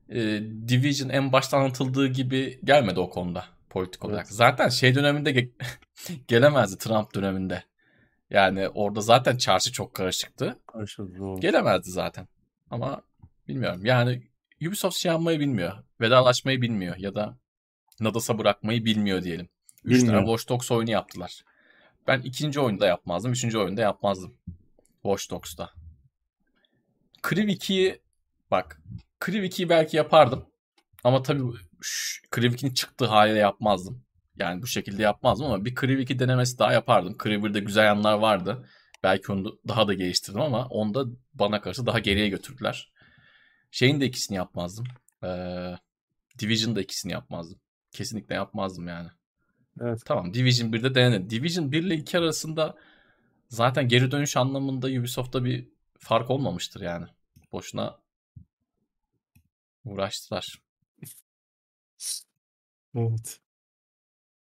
e, 0.08 0.18
Division 0.68 1.08
en 1.08 1.32
başta 1.32 1.56
anlatıldığı 1.56 2.06
gibi 2.06 2.60
gelmedi 2.64 3.00
o 3.00 3.10
konuda 3.10 3.44
politik 3.76 4.00
Evet. 4.04 4.10
olarak. 4.12 4.26
Zaten 4.28 4.68
şey 4.68 4.94
döneminde 4.94 5.30
ge- 5.30 5.50
gelemezdi 6.28 6.78
Trump 6.78 7.14
döneminde. 7.14 7.64
Yani 8.30 8.68
orada 8.68 9.00
zaten 9.00 9.36
çarşı 9.36 9.72
çok 9.72 9.94
karışıktı. 9.94 10.58
Doğru. 10.98 11.40
Gelemezdi 11.40 11.90
zaten. 11.90 12.28
Ama 12.70 13.02
bilmiyorum. 13.48 13.80
Yani 13.84 14.22
Ubisoft 14.68 14.96
şey 14.96 15.12
yapmayı 15.12 15.40
bilmiyor. 15.40 15.72
Vedalaşmayı 16.00 16.62
bilmiyor. 16.62 16.96
Ya 16.96 17.14
da 17.14 17.36
Nadas'a 18.00 18.38
bırakmayı 18.38 18.84
bilmiyor 18.84 19.22
diyelim. 19.22 19.48
Üç 19.84 20.04
tane 20.06 20.18
Watch 20.18 20.48
Dogs 20.48 20.70
oyunu 20.70 20.90
yaptılar. 20.90 21.44
Ben 22.06 22.20
ikinci 22.20 22.60
oyunda 22.60 22.86
yapmazdım. 22.86 23.32
Üçüncü 23.32 23.58
oyunda 23.58 23.80
yapmazdım. 23.80 24.34
Watch 25.02 25.30
Dogs'ta. 25.30 25.70
Kriv 27.22 27.48
2'yi 27.48 28.00
bak 28.50 28.80
Kriv 29.20 29.44
2'yi 29.44 29.68
belki 29.68 29.96
yapardım. 29.96 30.46
Ama 31.04 31.22
tabii 31.22 31.42
şu- 31.80 32.22
Kriv 32.30 32.52
2'nin 32.52 32.74
çıktığı 32.74 33.04
haliyle 33.06 33.38
yapmazdım. 33.38 34.02
Yani 34.36 34.62
bu 34.62 34.66
şekilde 34.66 35.02
yapmazdım 35.02 35.46
ama 35.46 35.64
bir 35.64 35.74
Kriv 35.74 35.98
2 35.98 36.18
denemesi 36.18 36.58
daha 36.58 36.72
yapardım. 36.72 37.18
Kriv 37.18 37.44
1'de 37.44 37.60
güzel 37.60 37.84
yanlar 37.84 38.14
vardı. 38.18 38.68
Belki 39.02 39.32
onu 39.32 39.58
daha 39.68 39.88
da 39.88 39.94
geliştirdim 39.94 40.40
ama 40.40 40.66
onda 40.66 41.04
bana 41.34 41.60
karşı 41.60 41.86
daha 41.86 41.98
geriye 41.98 42.28
götürdüler. 42.28 42.92
Şeyin 43.70 44.00
de 44.00 44.06
ikisini 44.06 44.36
yapmazdım. 44.36 44.86
Ee, 45.24 45.74
Division'da 46.38 46.80
ikisini 46.80 47.12
yapmazdım. 47.12 47.60
Kesinlikle 47.92 48.34
yapmazdım 48.34 48.88
yani. 48.88 49.08
Evet. 49.80 49.98
Tamam 50.06 50.34
Division 50.34 50.72
1'de 50.72 50.94
denedi. 50.94 51.30
Division 51.30 51.72
1 51.72 51.82
ile 51.82 51.94
2 51.94 52.18
arasında 52.18 52.76
zaten 53.48 53.88
geri 53.88 54.10
dönüş 54.10 54.36
anlamında 54.36 54.86
Ubisoft'ta 54.86 55.44
bir 55.44 55.68
fark 55.98 56.30
olmamıştır 56.30 56.80
yani. 56.80 57.06
Boşuna 57.52 57.98
uğraştılar. 59.84 60.65
Evet. 62.96 63.38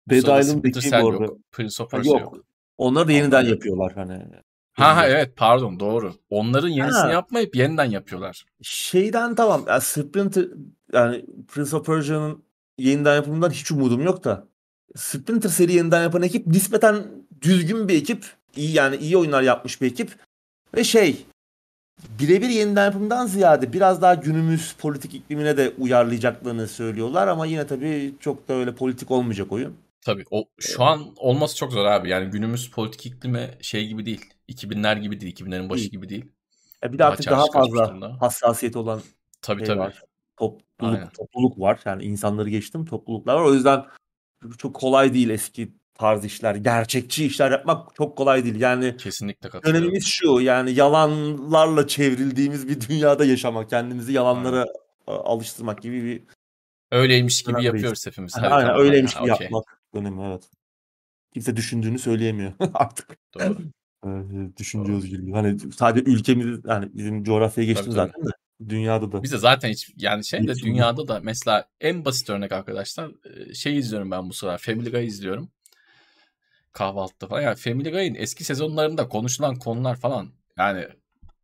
Bu 0.06 0.10
Dead 0.10 0.40
Island'daki 0.40 0.90
bu 0.92 0.96
arada- 0.96 1.24
yok. 1.24 1.38
Prince 1.52 1.82
of 1.82 1.90
Persia 1.90 2.10
yok. 2.12 2.20
yok. 2.20 2.44
Onları 2.78 3.08
da 3.08 3.12
yeniden 3.12 3.42
Onlar- 3.42 3.50
yapıyorlar 3.50 3.92
hani. 3.94 4.26
Ha 4.72 4.96
ha 4.96 5.08
evet 5.08 5.36
pardon 5.36 5.80
doğru. 5.80 6.14
Onların 6.30 6.68
yenisini 6.68 7.00
Ha. 7.00 7.12
yapmayıp 7.12 7.56
yeniden 7.56 7.84
yapıyorlar. 7.84 8.46
Şeyden 8.62 9.34
tamam. 9.34 9.64
Yani 9.68 9.80
Splinter 9.80 10.46
yani 10.92 11.24
Prince 11.48 11.76
of 11.76 11.86
Persia'nın 11.86 12.42
yeniden 12.78 13.14
yapımından 13.14 13.50
hiç 13.50 13.70
umudum 13.70 14.00
yok 14.02 14.24
da 14.24 14.46
Splinter 14.96 15.48
seri 15.48 15.72
yeniden 15.72 16.02
yapan 16.02 16.22
ekip 16.22 16.46
nispeten 16.46 17.06
düzgün 17.42 17.88
bir 17.88 17.94
ekip. 17.94 18.24
iyi 18.56 18.72
yani 18.72 18.96
iyi 18.96 19.16
oyunlar 19.16 19.42
yapmış 19.42 19.80
bir 19.82 19.86
ekip. 19.86 20.10
Ve 20.76 20.84
şey 20.84 21.26
birebir 22.20 22.48
yeniden 22.48 22.84
yapımdan 22.84 23.26
ziyade 23.26 23.72
biraz 23.72 24.02
daha 24.02 24.14
günümüz 24.14 24.72
politik 24.72 25.14
iklimine 25.14 25.56
de 25.56 25.72
uyarlayacaklarını 25.78 26.68
söylüyorlar 26.68 27.28
ama 27.28 27.46
yine 27.46 27.66
tabii 27.66 28.14
çok 28.20 28.48
da 28.48 28.54
öyle 28.54 28.74
politik 28.74 29.10
olmayacak 29.10 29.52
oyun. 29.52 29.76
Tabii 30.04 30.24
o 30.30 30.44
şu 30.58 30.82
an 30.82 31.14
olması 31.16 31.56
çok 31.56 31.72
zor 31.72 31.84
abi. 31.86 32.08
Yani 32.08 32.30
günümüz 32.30 32.70
politik 32.70 33.06
iklimi 33.06 33.50
şey 33.60 33.86
gibi 33.88 34.06
değil. 34.06 34.24
2000'ler 34.48 35.00
gibi 35.00 35.20
değil, 35.20 35.36
2000'lerin 35.36 35.70
başı 35.70 35.88
gibi 35.88 36.08
değil. 36.08 36.24
E 36.84 36.92
bir 36.92 36.98
de 36.98 37.04
artık 37.04 37.30
daha 37.30 37.46
fazla 37.52 37.88
durumda. 37.88 38.16
hassasiyeti 38.20 38.78
olan 38.78 39.00
Tabii 39.42 39.58
şey 39.58 39.66
tabii. 39.66 39.78
var. 39.78 40.02
Topluluk, 40.36 40.64
Aynen. 40.80 41.08
topluluk 41.08 41.60
var. 41.60 41.80
Yani 41.84 42.04
insanları 42.04 42.50
geçtim 42.50 42.84
topluluklar 42.84 43.34
var. 43.34 43.44
O 43.44 43.54
yüzden 43.54 43.84
çok 44.58 44.74
kolay 44.74 45.14
değil 45.14 45.30
eski 45.30 45.72
tarz 46.00 46.24
işler. 46.24 46.54
Gerçekçi 46.54 47.26
işler 47.26 47.50
yapmak 47.50 47.94
çok 47.94 48.16
kolay 48.18 48.44
değil. 48.44 48.60
Yani 48.60 48.96
Kesinlikle 48.96 49.48
katılıyorum. 49.48 49.80
dönemimiz 49.82 50.04
şu 50.06 50.40
yani 50.40 50.72
yalanlarla 50.72 51.86
çevrildiğimiz 51.88 52.68
bir 52.68 52.80
dünyada 52.88 53.24
yaşamak. 53.24 53.70
Kendimizi 53.70 54.12
yalanlara 54.12 54.66
a- 55.06 55.32
alıştırmak 55.32 55.82
gibi 55.82 56.04
bir 56.04 56.22
Öyleymiş 56.92 57.42
gibi 57.42 57.52
Dönemdeyiz. 57.52 57.74
yapıyoruz 57.74 58.06
hepimiz. 58.06 58.36
Aynen, 58.36 58.50
Hadi 58.50 58.66
tamam, 58.66 58.80
öyleymiş 58.80 59.14
ha, 59.14 59.22
gibi 59.24 59.32
okey. 59.32 59.44
yapmak 59.44 59.64
dönemi 59.94 60.22
evet. 60.22 60.42
Kimse 61.34 61.56
düşündüğünü 61.56 61.98
söyleyemiyor 61.98 62.52
artık. 62.74 63.16
Doğru. 63.34 63.56
Ee, 64.06 64.08
düşünce 64.56 64.92
özgürlüğü. 64.92 65.32
Hani 65.32 65.58
sadece 65.58 66.10
ülkemiz 66.10 66.58
yani 66.68 66.88
bizim 66.94 67.24
coğrafyaya 67.24 67.66
geçtim 67.66 67.84
Tabii, 67.84 67.94
zaten 67.94 68.24
de 68.26 68.30
dünyada 68.68 69.12
da. 69.12 69.22
Biz 69.22 69.32
de 69.32 69.38
zaten 69.38 69.68
hiç 69.68 69.90
yani 69.96 70.24
şey 70.24 70.48
de 70.48 70.54
dünyada 70.54 71.08
da 71.08 71.20
mesela 71.22 71.64
en 71.80 72.04
basit 72.04 72.30
örnek 72.30 72.52
arkadaşlar 72.52 73.10
şey 73.54 73.78
izliyorum 73.78 74.10
ben 74.10 74.28
bu 74.28 74.32
sıra 74.32 74.58
Family 74.58 74.90
Guy 74.90 75.06
izliyorum. 75.06 75.50
Kahvaltıda 76.72 77.26
falan. 77.28 77.40
Yani 77.40 77.56
Family 77.56 77.90
Guy'in 77.90 78.14
eski 78.14 78.44
sezonlarında 78.44 79.08
konuşulan 79.08 79.56
konular 79.56 79.96
falan 79.96 80.32
yani 80.58 80.86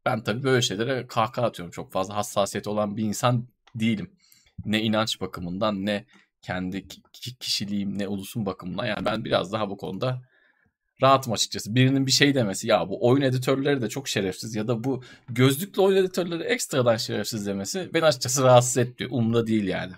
ben 0.06 0.24
tabii 0.24 0.42
böyle 0.42 0.62
şeylere 0.62 1.06
kahkaha 1.06 1.46
atıyorum. 1.46 1.70
Çok 1.70 1.92
fazla 1.92 2.16
hassasiyeti 2.16 2.70
olan 2.70 2.96
bir 2.96 3.02
insan 3.04 3.48
değilim. 3.74 4.10
Ne 4.64 4.82
inanç 4.82 5.20
bakımından 5.20 5.86
ne 5.86 6.04
kendi 6.42 6.88
ki- 6.88 7.02
ki- 7.12 7.38
kişiliğim 7.38 7.98
ne 7.98 8.08
ulusun 8.08 8.46
bakımından. 8.46 8.86
Yani 8.86 9.04
ben 9.04 9.24
biraz 9.24 9.52
daha 9.52 9.70
bu 9.70 9.76
konuda 9.76 10.22
rahatım 11.02 11.32
açıkçası. 11.32 11.74
Birinin 11.74 12.06
bir 12.06 12.12
şey 12.12 12.34
demesi 12.34 12.68
ya 12.68 12.88
bu 12.88 13.06
oyun 13.08 13.22
editörleri 13.22 13.82
de 13.82 13.88
çok 13.88 14.08
şerefsiz 14.08 14.54
ya 14.54 14.68
da 14.68 14.84
bu 14.84 15.02
gözlüklü 15.28 15.82
oyun 15.82 15.96
editörleri 15.96 16.42
ekstradan 16.42 16.96
şerefsiz 16.96 17.46
demesi 17.46 17.90
beni 17.94 18.04
açıkçası 18.04 18.42
rahatsız 18.42 18.76
etmiyor. 18.76 19.12
Umurumda 19.12 19.46
değil 19.46 19.64
yani. 19.66 19.92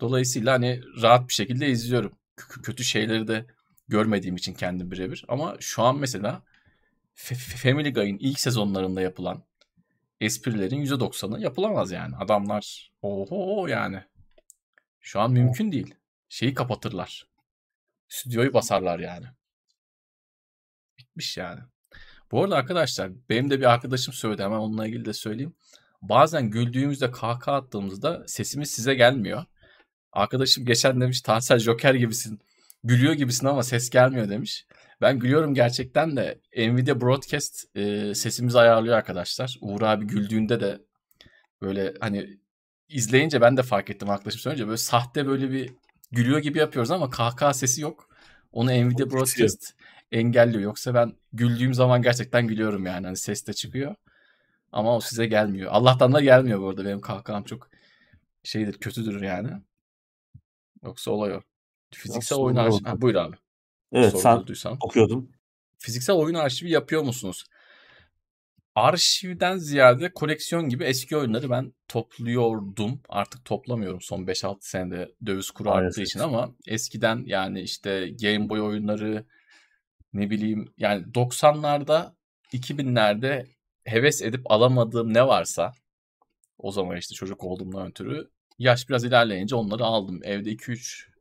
Dolayısıyla 0.00 0.52
hani 0.52 0.80
rahat 1.02 1.28
bir 1.28 1.34
şekilde 1.34 1.68
izliyorum. 1.68 2.12
K- 2.36 2.62
kötü 2.62 2.84
şeyleri 2.84 3.28
de 3.28 3.46
görmediğim 3.92 4.36
için 4.36 4.54
kendim 4.54 4.90
birebir. 4.90 5.24
Ama 5.28 5.56
şu 5.60 5.82
an 5.82 5.98
mesela 5.98 6.42
Family 7.62 7.92
Guy'ın 7.92 8.18
ilk 8.18 8.40
sezonlarında 8.40 9.00
yapılan 9.00 9.44
esprilerin 10.20 10.84
%90'ı 10.84 11.40
yapılamaz 11.40 11.92
yani. 11.92 12.16
Adamlar 12.16 12.92
oho 13.02 13.66
yani. 13.66 14.04
Şu 15.00 15.20
an 15.20 15.32
mümkün 15.32 15.72
değil. 15.72 15.94
Şeyi 16.28 16.54
kapatırlar. 16.54 17.26
Stüdyoyu 18.08 18.54
basarlar 18.54 18.98
yani. 18.98 19.26
Bitmiş 20.98 21.36
yani. 21.36 21.60
Bu 22.30 22.44
arada 22.44 22.56
arkadaşlar 22.56 23.10
benim 23.28 23.50
de 23.50 23.60
bir 23.60 23.64
arkadaşım 23.64 24.14
söyledi 24.14 24.42
hemen 24.42 24.58
onunla 24.58 24.86
ilgili 24.86 25.04
de 25.04 25.12
söyleyeyim. 25.12 25.54
Bazen 26.02 26.50
güldüğümüzde 26.50 27.10
kahkaha 27.10 27.56
attığımızda 27.56 28.28
sesimiz 28.28 28.70
size 28.70 28.94
gelmiyor. 28.94 29.44
Arkadaşım 30.12 30.64
geçen 30.64 31.00
demiş 31.00 31.20
Tansel 31.20 31.58
Joker 31.58 31.94
gibisin. 31.94 32.40
Gülüyor 32.84 33.12
gibisin 33.12 33.46
ama 33.46 33.62
ses 33.62 33.90
gelmiyor 33.90 34.28
demiş. 34.28 34.66
Ben 35.00 35.18
gülüyorum 35.18 35.54
gerçekten 35.54 36.16
de 36.16 36.40
Nvidia 36.56 37.00
Broadcast 37.00 37.76
e, 37.76 38.14
sesimizi 38.14 38.58
ayarlıyor 38.58 38.96
arkadaşlar. 38.96 39.58
Uğur 39.60 39.82
abi 39.82 40.06
güldüğünde 40.06 40.60
de 40.60 40.78
böyle 41.62 41.94
hani 42.00 42.38
izleyince 42.88 43.40
ben 43.40 43.56
de 43.56 43.62
fark 43.62 43.90
ettim 43.90 44.10
arkadaşım 44.10 44.40
söyleyince 44.40 44.66
böyle 44.66 44.76
sahte 44.76 45.26
böyle 45.26 45.50
bir 45.50 45.70
gülüyor 46.12 46.38
gibi 46.38 46.58
yapıyoruz 46.58 46.90
ama 46.90 47.10
kahkaha 47.10 47.54
sesi 47.54 47.82
yok. 47.82 48.08
Onu 48.52 48.70
Nvidia 48.70 49.10
Broadcast 49.10 49.72
engelliyor. 50.12 50.62
Yoksa 50.62 50.94
ben 50.94 51.12
güldüğüm 51.32 51.74
zaman 51.74 52.02
gerçekten 52.02 52.46
gülüyorum 52.46 52.86
yani. 52.86 53.06
Hani 53.06 53.16
ses 53.16 53.46
de 53.46 53.52
çıkıyor. 53.52 53.94
Ama 54.72 54.96
o 54.96 55.00
size 55.00 55.26
gelmiyor. 55.26 55.70
Allah'tan 55.72 56.12
da 56.12 56.20
gelmiyor 56.20 56.60
bu 56.60 56.68
arada. 56.68 56.84
Benim 56.84 57.00
kahkaham 57.00 57.44
çok 57.44 57.70
şeydir, 58.44 58.78
kötüdür 58.78 59.22
yani. 59.22 59.50
Yoksa 60.82 61.10
olay 61.10 61.32
o. 61.34 61.42
Fiziksel 61.94 62.38
oyun 62.38 62.56
arşivi. 62.56 62.88
Ha, 62.88 63.00
buyur 63.00 63.14
abi. 63.14 63.36
Evet 63.92 64.20
Soru 64.20 64.56
sen 64.56 64.76
okuyordun. 64.80 65.30
Fiziksel 65.78 66.16
oyun 66.16 66.34
arşivi 66.34 66.70
yapıyor 66.70 67.02
musunuz? 67.02 67.44
Arşivden 68.74 69.56
ziyade 69.56 70.12
koleksiyon 70.12 70.68
gibi 70.68 70.84
eski 70.84 71.16
oyunları 71.16 71.50
ben 71.50 71.72
topluyordum. 71.88 73.00
Artık 73.08 73.44
toplamıyorum 73.44 74.00
son 74.00 74.22
5-6 74.26 74.56
senede 74.60 75.12
döviz 75.26 75.50
kuru 75.50 75.70
arttığı 75.70 75.82
Maalesef. 75.82 76.04
için 76.04 76.20
ama 76.20 76.54
eskiden 76.66 77.22
yani 77.26 77.60
işte 77.60 78.08
Game 78.22 78.48
Boy 78.48 78.60
oyunları 78.60 79.24
ne 80.12 80.30
bileyim 80.30 80.74
yani 80.78 81.02
90'larda 81.02 82.12
2000'lerde 82.52 83.46
heves 83.84 84.22
edip 84.22 84.50
alamadığım 84.50 85.14
ne 85.14 85.26
varsa 85.26 85.72
o 86.58 86.72
zaman 86.72 86.96
işte 86.96 87.14
çocuk 87.14 87.44
olduğumdan 87.44 87.86
ötürü 87.86 88.30
yaş 88.58 88.88
biraz 88.88 89.04
ilerleyince 89.04 89.56
onları 89.56 89.84
aldım. 89.84 90.20
Evde 90.24 90.52
2-3 90.52 91.11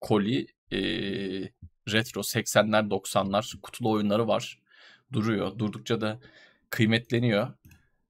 koli 0.00 0.46
eee, 0.70 1.52
retro 1.92 2.20
80'ler 2.22 2.90
90'lar 2.90 3.52
kutulu 3.62 3.90
oyunları 3.90 4.28
var. 4.28 4.58
Duruyor. 5.12 5.58
Durdukça 5.58 6.00
da 6.00 6.20
kıymetleniyor. 6.70 7.48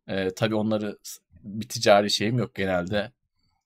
Eee 0.09 0.31
tabii 0.37 0.55
onları 0.55 0.99
bir 1.45 1.69
ticari 1.69 2.11
şeyim 2.11 2.39
yok 2.39 2.55
genelde. 2.55 3.13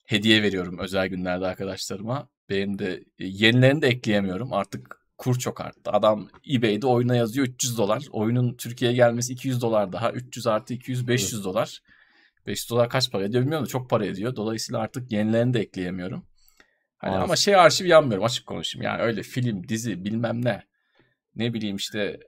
Hediye 0.05 0.43
veriyorum 0.43 0.79
özel 0.79 1.09
günlerde 1.09 1.47
arkadaşlarıma. 1.47 2.29
Benim 2.51 2.79
de 2.79 3.05
e, 3.19 3.27
yenilerini 3.27 3.83
de 3.83 3.87
ekleyemiyorum. 3.89 4.53
Artık 4.53 5.01
kur 5.19 5.39
çok 5.39 5.61
arttı. 5.61 5.91
Adam 5.91 6.29
eBay'de 6.51 6.87
oyuna 6.87 7.17
yazıyor 7.17 7.47
300 7.47 7.79
dolar. 7.79 8.05
Oyunun 8.13 8.55
Türkiye'ye 8.55 8.97
gelmesi 8.97 9.33
200 9.33 9.63
dolar 9.63 9.93
daha. 9.93 10.13
300 10.13 10.47
artı 10.47 10.75
200 10.75 11.09
500 11.09 11.45
dolar. 11.45 11.83
500 12.47 12.71
dolar 12.71 12.89
kaç 12.89 13.11
para 13.13 13.25
ediyor 13.25 13.43
bilmiyorum 13.43 13.67
da 13.67 13.69
çok 13.71 13.91
para 13.91 14.07
ediyor. 14.07 14.37
Dolayısıyla 14.37 14.81
artık 14.81 15.13
yenilerini 15.13 15.55
de 15.55 15.61
ekleyemiyorum. 15.61 16.25
Hani 17.05 17.16
ama 17.16 17.36
şey 17.36 17.56
arşiv 17.56 17.86
yanmıyorum 17.86 18.24
açık 18.24 18.47
konuşayım. 18.47 18.85
Yani 18.85 19.02
öyle 19.02 19.22
film, 19.22 19.68
dizi 19.68 20.05
bilmem 20.05 20.44
ne. 20.44 20.62
Ne 21.36 21.55
bileyim 21.55 21.76
işte 21.76 22.20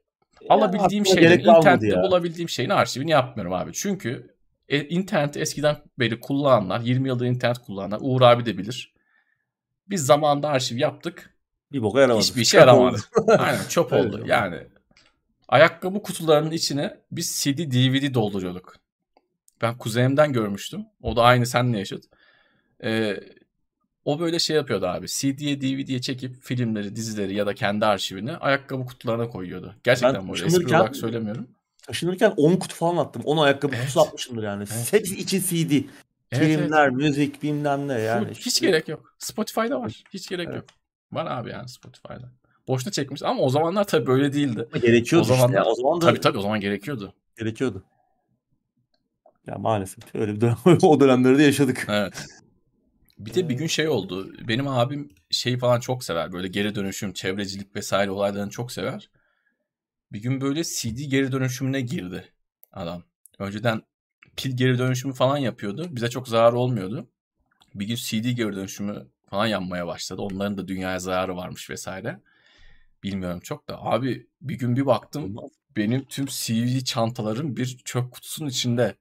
alabildiğim 0.49 1.05
kalmadı 1.05 1.35
internette 1.35 1.87
ya. 1.87 2.03
bulabildiğim 2.03 2.49
şeyin 2.49 2.71
arşivini 2.71 3.11
yapmıyorum 3.11 3.53
abi. 3.53 3.73
Çünkü 3.73 4.37
e, 4.69 4.85
interneti 4.89 5.41
eskiden 5.41 5.77
beri 5.99 6.21
kullananlar, 6.21 6.81
20 6.81 7.09
yıldır 7.09 7.27
internet 7.27 7.59
kullananlar, 7.59 7.99
Uğur 8.03 8.23
abi 8.23 8.47
de 8.47 8.59
bilir. 8.59 8.95
Biz 9.89 10.07
zamanında 10.07 10.49
arşiv 10.49 10.77
yaptık. 10.77 11.35
Bir 11.73 11.83
boka 11.83 12.01
yaramadı. 12.01 12.23
Hiçbir 12.23 12.41
işe 12.41 12.59
yaramadı. 12.59 12.99
Aynen 13.39 13.69
çöp 13.69 13.93
oldu. 13.93 14.25
Yani 14.27 14.59
ayakkabı 15.49 16.03
kutularının 16.03 16.51
içine 16.51 16.97
biz 17.13 17.41
CD, 17.43 17.59
DVD 17.59 18.15
dolduruyorduk. 18.15 18.77
Ben 19.63 19.79
kuzenimden 19.79 20.33
görmüştüm. 20.33 20.87
O 21.03 21.17
da 21.17 21.23
aynı 21.23 21.47
senle 21.47 21.79
yaşadı. 21.79 22.07
Ee, 22.85 23.21
o 24.07 24.21
böyle 24.21 24.39
şey 24.39 24.57
yapıyordu 24.57 24.87
abi. 24.87 25.07
CD'ye, 25.09 25.61
DVD'ye 25.61 26.01
çekip 26.01 26.43
filmleri, 26.43 26.97
dizileri 26.97 27.35
ya 27.35 27.47
da 27.47 27.55
kendi 27.55 27.87
arşivini 27.87 28.37
ayakkabı 28.37 28.87
kutularına 28.87 29.29
koyuyordu. 29.29 29.75
Gerçekten 29.85 30.29
böyle 30.33 30.47
espri 30.47 30.67
olarak 30.67 30.97
söylemiyorum. 30.97 31.49
Taşınırken 31.83 32.35
10 32.37 32.57
kutu 32.57 32.75
falan 32.75 32.97
attım. 32.97 33.23
10 33.25 33.37
ayakkabı 33.39 33.73
Evet. 33.75 33.81
kutusu 33.85 34.01
atmışımdır 34.01 34.43
yani. 34.43 34.65
Evet. 34.75 34.93
Hepsi 34.93 35.17
içi 35.19 35.41
CD. 35.43 35.73
Evet, 35.73 35.87
evet. 36.33 36.59
Filmler, 36.61 36.91
müzik 36.91 37.43
bilmem 37.43 37.89
ne 37.89 38.01
yani. 38.01 38.29
Hiç 38.35 38.61
gerek 38.61 38.89
yok. 38.89 39.15
Spotify'da 39.19 39.81
var. 39.81 40.03
Hiç 40.15 40.29
gerek 40.29 40.47
Evet. 40.47 40.57
yok. 40.57 40.65
Var 41.13 41.27
abi 41.27 41.51
yani 41.51 41.69
Spotify'da. 41.69 42.33
Boşuna 42.69 42.93
çekmiş 42.93 43.23
ama 43.23 43.41
o 43.43 43.49
zamanlar 43.49 43.85
tabii 43.87 44.07
böyle 44.07 44.33
değildi. 44.33 44.69
Gerekiyordu 44.83 45.23
O 45.25 45.29
zamanlar- 45.37 45.49
işte. 45.49 45.57
ya. 45.59 45.65
O 45.65 45.75
zaman 45.75 46.01
da 46.01 46.07
Tabii 46.07 46.21
tabii 46.21 46.39
o 46.39 46.43
zaman 46.43 46.61
gerekiyordu. 46.61 47.15
gerekiyordu. 47.39 47.85
Ya 49.47 49.55
maalesef 49.59 50.15
öyle 50.15 50.35
bir 50.35 50.41
dönem, 50.41 50.57
o 50.83 51.01
dönemleri 51.01 51.39
de 51.39 51.43
yaşadık. 51.43 51.87
Evet. 51.91 52.27
Bir 53.19 53.35
de 53.35 53.49
bir 53.49 53.55
gün 53.55 53.67
şey 53.67 53.89
oldu. 53.89 54.33
Benim 54.49 54.69
abim 54.69 55.09
şeyi 55.31 55.59
falan 55.59 55.81
çok 55.81 56.05
sever. 56.05 56.33
Böyle 56.33 56.49
geri 56.49 56.75
dönüşüm, 56.75 57.13
çevrecilik 57.13 57.77
vesaire 57.77 58.11
olaylarını 58.11 58.51
çok 58.51 58.73
sever. 58.73 59.11
Bir 60.13 60.23
gün 60.23 60.41
böyle 60.41 60.65
CD 60.65 61.05
geri 61.05 61.33
dönüşümüne 61.33 61.81
girdi 61.81 62.33
adam. 62.73 63.03
Önceden 63.39 63.83
pil 64.37 64.57
geri 64.57 64.79
dönüşümü 64.79 65.15
falan 65.15 65.37
yapıyordu. 65.39 65.89
Bize 65.91 66.11
çok 66.11 66.29
zararı 66.29 66.57
olmuyordu. 66.57 67.09
Bir 67.75 67.87
gün 67.87 67.95
CD 67.97 68.31
geri 68.31 68.57
dönüşümü 68.57 69.07
falan 69.31 69.47
yanmaya 69.47 69.87
başladı. 69.87 70.23
Onların 70.23 70.59
da 70.59 70.69
dünyaya 70.69 70.99
zararı 70.99 71.37
varmış 71.37 71.71
vesaire. 71.71 72.21
Bilmiyorum 73.03 73.41
çok 73.41 73.69
da. 73.69 73.83
Abi 73.83 74.27
bir 74.41 74.59
gün 74.59 74.77
bir 74.77 74.87
baktım 74.87 75.37
benim 75.77 76.05
tüm 76.05 76.27
CD 76.27 76.85
çantalarım 76.85 77.57
bir 77.57 77.79
çöp 77.85 78.13
kutusunun 78.13 78.49
içinde. 78.49 78.95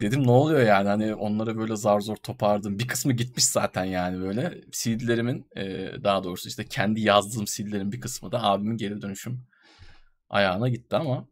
Dedim 0.00 0.26
ne 0.26 0.30
oluyor 0.30 0.60
yani 0.60 0.88
hani 0.88 1.14
onları 1.14 1.58
böyle 1.58 1.76
zar 1.76 2.00
zor 2.00 2.16
topardım. 2.16 2.78
Bir 2.78 2.88
kısmı 2.88 3.12
gitmiş 3.12 3.44
zaten 3.44 3.84
yani 3.84 4.20
böyle. 4.20 4.60
CD'lerimin 4.72 5.46
e, 5.56 5.64
daha 6.04 6.24
doğrusu 6.24 6.48
işte 6.48 6.64
kendi 6.64 7.00
yazdığım 7.00 7.44
CD'lerin 7.44 7.92
bir 7.92 8.00
kısmı 8.00 8.32
da 8.32 8.42
abimin 8.42 8.76
geri 8.76 9.02
dönüşüm 9.02 9.46
ayağına 10.30 10.68
gitti 10.68 10.96
ama 10.96 11.28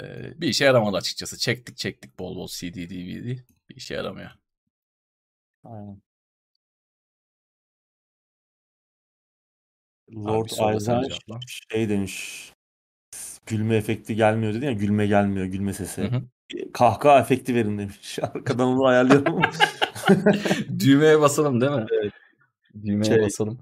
e, 0.00 0.32
bir 0.40 0.48
işe 0.48 0.64
yaramadı 0.64 0.96
açıkçası. 0.96 1.38
Çektik 1.38 1.76
çektik 1.76 2.18
bol 2.18 2.36
bol 2.36 2.48
CD, 2.48 2.74
DVD 2.90 3.38
bir 3.68 3.76
işe 3.76 3.94
yaramıyor. 3.94 4.30
Aynen. 5.64 6.02
Lord 10.14 10.50
Aizen 10.58 11.02
şey 11.46 11.88
demiş. 11.88 12.52
Gülme 13.46 13.76
efekti 13.76 14.16
gelmiyor 14.16 14.54
dedi 14.54 14.64
ya 14.64 14.72
gülme 14.72 15.06
gelmiyor 15.06 15.46
gülme 15.46 15.72
sesi. 15.72 16.02
Hı 16.02 16.06
hı. 16.06 16.22
Kahkaha 16.72 17.20
efekti 17.20 17.54
verin 17.54 17.78
demiş. 17.78 18.18
Arkadan 18.22 18.68
onu 18.68 18.84
ayarlıyorum. 18.84 19.42
Düğmeye 20.78 21.20
basalım 21.20 21.60
değil 21.60 21.72
mi? 21.72 21.86
Evet. 21.92 22.12
Düğmeye 22.84 23.04
şey, 23.04 23.22
basalım. 23.22 23.58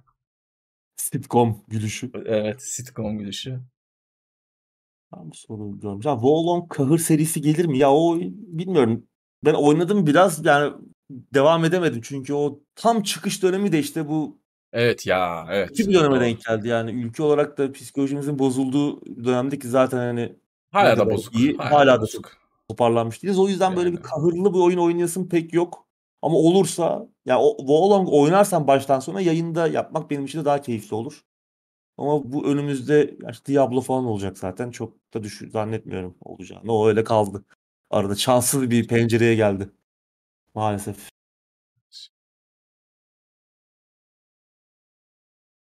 Sitcom 0.97 1.65
gülüşü. 1.69 2.11
Evet 2.27 2.63
sitcom 2.63 3.19
gülüşü. 3.19 3.61
Tam 5.11 5.33
soru 5.35 5.81
görmüş. 5.81 6.07
Ya 6.07 6.15
Wolong 6.15 6.69
Kahır 6.69 6.99
serisi 6.99 7.41
gelir 7.41 7.65
mi? 7.65 7.79
Ya 7.79 7.93
o 7.93 8.19
bilmiyorum. 8.31 9.07
Ben 9.45 9.55
oynadım 9.55 10.07
biraz 10.07 10.47
yani 10.47 10.73
devam 11.11 11.65
edemedim. 11.65 12.01
Çünkü 12.05 12.35
o 12.35 12.61
tam 12.75 13.03
çıkış 13.03 13.43
dönemi 13.43 13.73
de 13.73 13.79
işte 13.79 14.09
bu 14.09 14.41
Evet 14.73 15.07
ya 15.07 15.47
evet. 15.51 15.69
kötü 15.69 15.89
bir 15.89 15.95
döneme 15.95 16.21
denk 16.21 16.45
geldi 16.45 16.69
yani. 16.69 16.91
Ülke 16.91 17.23
olarak 17.23 17.59
da 17.59 17.73
psikolojimizin 17.73 18.39
bozulduğu 18.39 19.01
dönemdeki 19.25 19.69
zaten 19.69 19.99
hani 19.99 20.37
Hala 20.71 20.97
da 20.97 21.11
bozuk. 21.11 21.35
iyi, 21.35 21.57
Hala, 21.57 21.71
hala 21.71 21.97
da 21.97 22.01
bozuk. 22.01 22.37
Toparlanmış 22.71 23.23
değiliz. 23.23 23.39
O 23.39 23.49
yüzden 23.49 23.77
böyle 23.77 23.93
bir 23.93 24.03
kahırlı 24.03 24.55
bir 24.55 24.59
oyun 24.59 24.79
oynayasım 24.79 25.29
pek 25.29 25.53
yok. 25.55 25.87
Ama 26.23 26.37
olursa 26.37 27.09
ya 27.27 27.41
o 27.41 27.57
Wolong 27.59 28.09
oynarsan 28.13 28.67
baştan 28.67 29.01
sona 29.01 29.21
yayında 29.21 29.69
yapmak 29.69 30.11
benim 30.11 30.25
için 30.25 30.41
de 30.41 30.45
daha 30.45 30.63
keyifli 30.63 30.95
olur. 30.97 31.25
Ama 31.99 32.33
bu 32.33 32.47
önümüzde 32.47 33.17
işte 33.33 33.53
Diablo 33.53 33.81
falan 33.81 34.05
olacak 34.05 34.39
zaten. 34.39 34.71
Çok 34.71 35.15
da 35.15 35.23
düş 35.23 35.43
zannetmiyorum 35.53 36.17
olacağını. 36.21 36.73
O 36.73 36.89
öyle 36.89 37.05
kaldı. 37.05 37.45
Arada 37.91 38.15
şanssız 38.15 38.71
bir 38.71 38.89
pencereye 38.89 39.35
geldi. 39.35 39.71
Maalesef. 40.55 41.11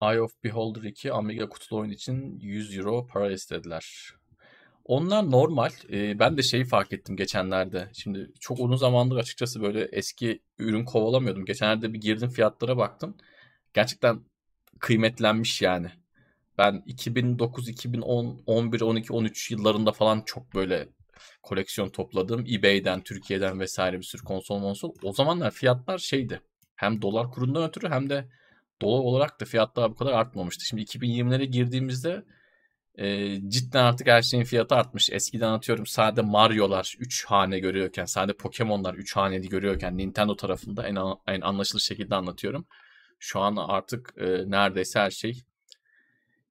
Eye 0.03 0.21
of 0.21 0.33
Beholder 0.45 0.83
2 0.83 1.13
Amiga 1.13 1.49
kutulu 1.49 1.79
oyun 1.81 1.91
için 1.91 2.39
100 2.41 2.79
euro 2.79 3.07
para 3.07 3.33
istediler. 3.33 4.15
Onlar 4.85 5.31
normal. 5.31 5.71
Ee, 5.93 6.19
ben 6.19 6.37
de 6.37 6.43
şeyi 6.43 6.65
fark 6.65 6.93
ettim 6.93 7.17
geçenlerde. 7.17 7.89
Şimdi 7.93 8.33
çok 8.41 8.61
uzun 8.61 8.77
zamandır 8.77 9.17
açıkçası 9.17 9.63
böyle 9.63 9.89
eski 9.93 10.43
ürün 10.59 10.85
kovalamıyordum. 10.85 11.45
Geçenlerde 11.45 11.93
bir 11.93 12.01
girdim 12.01 12.31
fiyatlara 12.31 12.77
baktım. 12.77 13.17
Gerçekten 13.75 14.21
kıymetlenmiş 14.81 15.63
yani. 15.63 15.91
Ben 16.59 16.83
2009, 16.87 17.69
2010, 17.69 18.43
11, 18.47 18.81
12, 18.81 19.13
13 19.13 19.51
yıllarında 19.51 19.93
falan 19.93 20.23
çok 20.27 20.55
böyle 20.55 20.89
koleksiyon 21.43 21.89
topladım. 21.89 22.47
eBay'den, 22.51 23.03
Türkiye'den 23.03 23.61
vesaire 23.61 23.99
bir 23.99 24.03
sürü 24.03 24.23
konsol 24.23 24.61
konsol. 24.61 24.95
O 25.03 25.13
zamanlar 25.13 25.51
fiyatlar 25.51 25.99
şeydi. 25.99 26.41
Hem 26.77 27.03
dolar 27.03 27.31
kurundan 27.31 27.69
ötürü 27.69 27.89
hem 27.89 28.11
de 28.11 28.29
dolar 28.81 29.05
olarak 29.05 29.41
da 29.41 29.45
fiyatlar 29.45 29.91
bu 29.91 29.95
kadar 29.95 30.13
artmamıştı. 30.13 30.65
Şimdi 30.65 30.83
2020'lere 30.83 31.45
girdiğimizde 31.45 32.25
e, 32.99 33.37
cidden 33.49 33.85
artık 33.85 34.07
her 34.07 34.23
şeyin 34.23 34.45
fiyatı 34.45 34.75
artmış. 34.75 35.11
Eskiden 35.13 35.53
atıyorum 35.53 35.87
sade 35.87 36.23
Mario'lar 36.23 36.97
3 36.99 37.25
hane 37.25 37.59
görüyorken, 37.59 38.05
sade 38.05 38.33
Pokemon'lar 38.33 38.95
3 38.95 39.17
haneli 39.17 39.49
görüyorken 39.49 39.99
Nintendo 39.99 40.37
tarafında 40.37 40.89
en, 40.89 40.97
en 41.27 41.41
anlaşılır 41.41 41.81
şekilde 41.81 42.15
anlatıyorum. 42.15 42.67
Şu 43.19 43.41
an 43.41 43.57
artık 43.57 44.15
e, 44.17 44.51
neredeyse 44.51 45.01
her 45.01 45.11
şey 45.11 45.43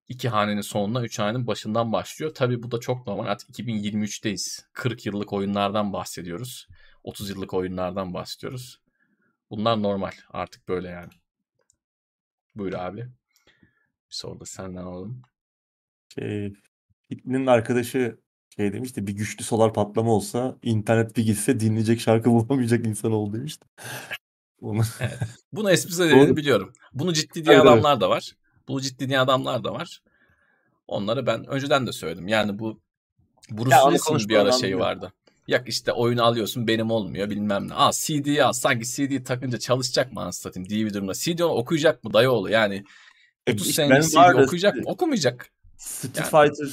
iki 0.07 0.29
hanenin 0.29 0.61
sonuna 0.61 1.03
üç 1.03 1.19
hanenin 1.19 1.47
başından 1.47 1.91
başlıyor. 1.91 2.33
Tabi 2.33 2.63
bu 2.63 2.71
da 2.71 2.79
çok 2.79 3.07
normal. 3.07 3.25
Artık 3.25 3.49
2023'teyiz. 3.49 4.65
40 4.73 5.05
yıllık 5.05 5.33
oyunlardan 5.33 5.93
bahsediyoruz. 5.93 6.67
30 7.03 7.29
yıllık 7.29 7.53
oyunlardan 7.53 8.13
bahsediyoruz. 8.13 8.81
Bunlar 9.49 9.81
normal. 9.81 10.11
Artık 10.29 10.67
böyle 10.67 10.89
yani. 10.89 11.11
Buyur 12.55 12.73
abi. 12.73 13.01
Bir 13.01 14.15
soru 14.15 14.39
da 14.39 14.45
senden 14.45 14.83
alalım. 14.83 15.21
Şey, 16.13 16.53
Hitler'in 17.11 17.45
arkadaşı 17.47 18.17
şey 18.55 18.73
demişti 18.73 19.07
bir 19.07 19.13
güçlü 19.13 19.43
solar 19.43 19.73
patlama 19.73 20.11
olsa 20.11 20.57
internet 20.63 21.17
bir 21.17 21.25
gitse 21.25 21.59
dinleyecek 21.59 22.01
şarkı 22.01 22.29
bulamayacak 22.31 22.85
insan 22.87 23.11
oldu 23.11 23.37
demişti. 23.37 23.67
Onu... 24.61 24.81
Evet. 24.99 25.19
Bunu 25.53 25.71
espri 25.71 26.37
biliyorum. 26.37 26.73
Bunu 26.93 27.13
ciddi 27.13 27.45
diye 27.45 27.55
evet, 27.55 27.65
adamlar 27.65 27.91
evet. 27.91 28.01
da 28.01 28.09
var. 28.09 28.31
Bu 28.67 28.81
ciddi 28.81 29.09
diye 29.09 29.19
adamlar 29.19 29.63
da 29.63 29.73
var. 29.73 30.01
Onları 30.87 31.25
ben 31.25 31.45
önceden 31.45 31.87
de 31.87 31.91
söyledim. 31.91 32.27
Yani 32.27 32.59
bu 32.59 32.81
Bruce 33.51 33.75
Willis'in 33.75 34.29
bir 34.29 34.35
ara 34.35 34.51
şeyi 34.51 34.79
vardı. 34.79 35.13
Yak 35.47 35.69
işte 35.69 35.91
oyunu 35.91 36.23
alıyorsun 36.23 36.67
benim 36.67 36.91
olmuyor 36.91 37.29
bilmem 37.29 37.67
ne. 37.67 37.73
Aa 37.73 37.91
CD'yi 37.93 38.43
al. 38.43 38.53
Sanki 38.53 38.85
CD 38.85 39.23
takınca 39.23 39.59
çalışacak 39.59 40.13
mı 40.13 40.21
anasını 40.21 40.41
satayım 40.41 40.69
DVD 40.69 40.93
durumda. 40.93 41.13
CD 41.13 41.39
onu 41.39 41.53
okuyacak 41.53 42.03
mı 42.03 42.13
dayıoğlu 42.13 42.49
yani. 42.49 42.83
30 43.49 43.69
e, 43.69 43.73
senelik 43.73 44.03
CD 44.03 44.43
okuyacak 44.43 44.75
mı? 44.75 44.81
Okumayacak. 44.85 45.51
Street 45.81 46.17
yani. 46.17 46.29
Fighter 46.29 46.67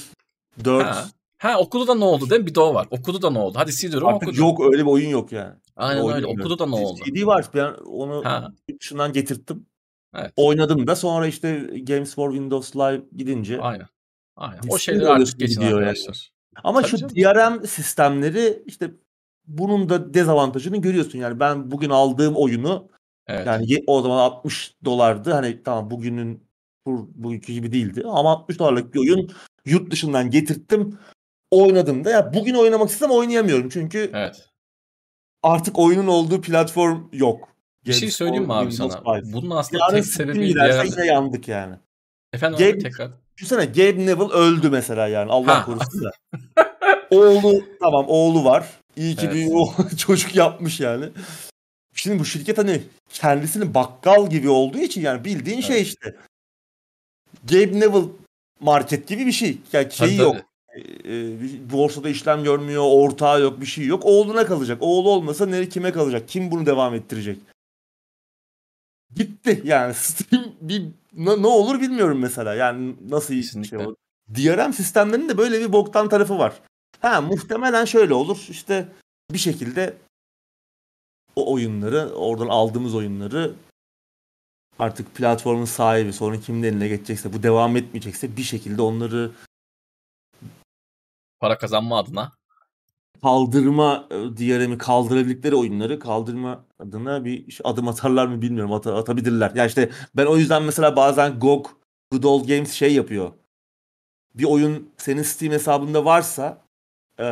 4. 0.64 0.86
Ha. 0.86 1.08
ha 1.38 1.58
okudu 1.58 1.86
da 1.86 1.94
ne 1.94 2.04
oldu 2.04 2.30
değil 2.30 2.40
mi? 2.40 2.46
Bir 2.46 2.54
de 2.54 2.60
o 2.60 2.74
var. 2.74 2.88
Okudu 2.90 3.22
da 3.22 3.30
ne 3.30 3.38
oldu? 3.38 3.58
Hadi 3.58 3.72
CD 3.72 3.94
Artık 3.94 4.28
okudu. 4.28 4.40
yok 4.40 4.60
öyle 4.60 4.82
bir 4.82 4.90
oyun 4.90 5.08
yok 5.08 5.32
yani. 5.32 5.54
Aynen 5.76 6.14
öyle. 6.14 6.26
Okudu 6.26 6.58
da 6.58 6.66
ne 6.66 6.74
oldu? 6.74 7.00
CD 7.04 7.26
var. 7.26 7.46
Ben 7.54 7.72
onu 7.72 8.24
ha. 8.24 8.52
şundan 8.80 9.12
getirttim. 9.12 9.66
Evet. 10.14 10.32
Oynadım 10.36 10.86
da 10.86 10.96
sonra 10.96 11.26
işte 11.26 11.70
Games 11.82 12.14
for 12.14 12.30
Windows 12.30 12.76
Live 12.76 13.02
gidince. 13.16 13.60
Aynen. 13.60 13.86
Aynen. 14.36 14.60
O 14.68 14.78
şeyler 14.78 15.06
artık 15.06 15.40
geçin 15.40 15.60
arkadaşlar. 15.60 16.32
Yani. 16.56 16.62
Ama 16.64 16.82
Tabii 16.82 16.90
şu 16.90 16.96
canım. 16.96 17.14
DRM 17.14 17.66
sistemleri 17.66 18.62
işte 18.66 18.90
bunun 19.46 19.88
da 19.88 20.14
dezavantajını 20.14 20.76
görüyorsun. 20.76 21.18
Yani 21.18 21.40
ben 21.40 21.70
bugün 21.70 21.90
aldığım 21.90 22.36
oyunu 22.36 22.88
evet. 23.26 23.46
yani 23.46 23.82
o 23.86 24.02
zaman 24.02 24.18
60 24.18 24.76
dolardı. 24.84 25.32
Hani 25.32 25.62
tamam 25.62 25.90
bugünün 25.90 26.36
bu, 26.36 26.47
bugünkü 27.14 27.52
gibi 27.52 27.72
değildi 27.72 28.02
ama 28.04 28.30
60 28.30 28.58
dolarlık 28.58 28.94
bir 28.94 29.00
oyun 29.00 29.30
yurt 29.64 29.90
dışından 29.90 30.30
getirttim. 30.30 30.98
Oynadım 31.50 32.04
da 32.04 32.10
ya 32.10 32.34
bugün 32.34 32.54
oynamak 32.54 32.88
istesem 32.88 33.10
oynayamıyorum 33.10 33.68
çünkü 33.68 34.10
evet. 34.14 34.48
artık 35.42 35.78
oyunun 35.78 36.06
olduğu 36.06 36.40
platform 36.40 37.08
yok. 37.12 37.48
Bir 37.86 37.92
şey 37.92 38.10
söyleyeyim 38.10 38.44
mi 38.44 38.54
abi 38.54 38.72
sana? 38.72 39.22
Bunun 39.24 39.50
aslında 39.50 39.82
Yarın 39.82 39.94
tek 39.94 40.06
sebebi 40.06 40.54
diğer... 40.54 40.84
yine 40.84 41.06
yandık 41.06 41.48
yani. 41.48 41.76
Efendim 42.32 42.58
Gabe, 42.58 42.70
abi 42.70 42.78
tekrar. 42.78 43.10
Düşünsene 43.36 43.64
Gabe 43.64 44.06
Neville 44.06 44.32
öldü 44.32 44.70
mesela 44.70 45.08
yani 45.08 45.30
Allah 45.32 45.64
korusun 45.64 46.04
da. 46.04 46.10
oğlu 47.10 47.64
tamam 47.80 48.04
oğlu 48.08 48.44
var. 48.44 48.66
İyi 48.96 49.16
ki 49.16 49.26
evet. 49.32 49.50
bir 49.90 49.96
çocuk 49.96 50.34
yapmış 50.34 50.80
yani. 50.80 51.08
Şimdi 51.94 52.18
bu 52.18 52.24
şirket 52.24 52.58
hani 52.58 52.82
kendisini 53.08 53.74
bakkal 53.74 54.30
gibi 54.30 54.48
olduğu 54.48 54.78
için 54.78 55.00
yani 55.00 55.24
bildiğin 55.24 55.60
şey 55.60 55.76
evet. 55.76 55.86
şey 55.86 55.92
işte. 55.92 56.16
Gabe 57.44 57.80
Neville 57.80 58.08
market 58.60 59.08
gibi 59.08 59.26
bir 59.26 59.32
şey. 59.32 59.58
Yani 59.72 59.92
şeyi 59.92 60.16
tabii, 60.16 60.26
yok. 60.26 60.36
Tabii. 60.36 60.48
E, 61.04 61.72
borsada 61.72 62.08
işlem 62.08 62.44
görmüyor, 62.44 62.84
ortağı 62.86 63.40
yok, 63.40 63.60
bir 63.60 63.66
şey 63.66 63.86
yok. 63.86 64.02
Oğluna 64.04 64.46
kalacak. 64.46 64.78
Oğlu 64.80 65.10
olmasa 65.10 65.46
ne 65.46 65.68
kime 65.68 65.92
kalacak? 65.92 66.28
Kim 66.28 66.50
bunu 66.50 66.66
devam 66.66 66.94
ettirecek? 66.94 67.38
gitti. 69.14 69.62
Yani 69.64 69.94
Steam 69.94 70.44
bir 70.60 70.82
ne, 71.12 71.42
ne 71.42 71.46
olur 71.46 71.80
bilmiyorum 71.80 72.18
mesela. 72.18 72.54
Yani 72.54 72.96
nasıl 73.08 73.34
Kesinlikle. 73.34 73.68
şey 73.68 73.86
olur. 73.86 73.94
DRM 74.34 74.72
sistemlerinin 74.72 75.28
de 75.28 75.38
böyle 75.38 75.60
bir 75.60 75.72
boktan 75.72 76.08
tarafı 76.08 76.38
var. 76.38 76.60
Ha 77.00 77.20
muhtemelen 77.20 77.84
şöyle 77.84 78.14
olur. 78.14 78.46
İşte 78.48 78.88
bir 79.30 79.38
şekilde 79.38 79.96
o 81.36 81.52
oyunları, 81.52 82.14
oradan 82.14 82.48
aldığımız 82.48 82.94
oyunları 82.94 83.54
artık 84.78 85.14
platformun 85.14 85.64
sahibi 85.64 86.12
sonra 86.12 86.40
kimin 86.40 86.62
eline 86.62 86.88
geçecekse 86.88 87.32
bu 87.32 87.42
devam 87.42 87.76
etmeyecekse 87.76 88.36
bir 88.36 88.42
şekilde 88.42 88.82
onları 88.82 89.32
para 91.40 91.58
kazanma 91.58 91.98
adına 91.98 92.32
kaldırma 93.22 94.06
e, 94.10 94.14
DRM'i 94.14 94.78
kaldırabildikleri 94.78 95.54
oyunları 95.54 95.98
kaldırma 95.98 96.64
adına 96.78 97.24
bir 97.24 97.60
adım 97.64 97.88
atarlar 97.88 98.26
mı 98.26 98.42
bilmiyorum. 98.42 98.72
At- 98.72 98.86
atabilirler. 98.86 99.52
Ya 99.54 99.66
işte 99.66 99.90
ben 100.16 100.26
o 100.26 100.36
yüzden 100.36 100.62
mesela 100.62 100.96
bazen 100.96 101.38
GOG, 101.38 101.66
Good 102.12 102.24
Old 102.24 102.48
Games 102.48 102.72
şey 102.72 102.94
yapıyor. 102.94 103.32
Bir 104.34 104.44
oyun 104.44 104.90
senin 104.96 105.22
Steam 105.22 105.52
hesabında 105.52 106.04
varsa 106.04 106.62
e, 107.20 107.24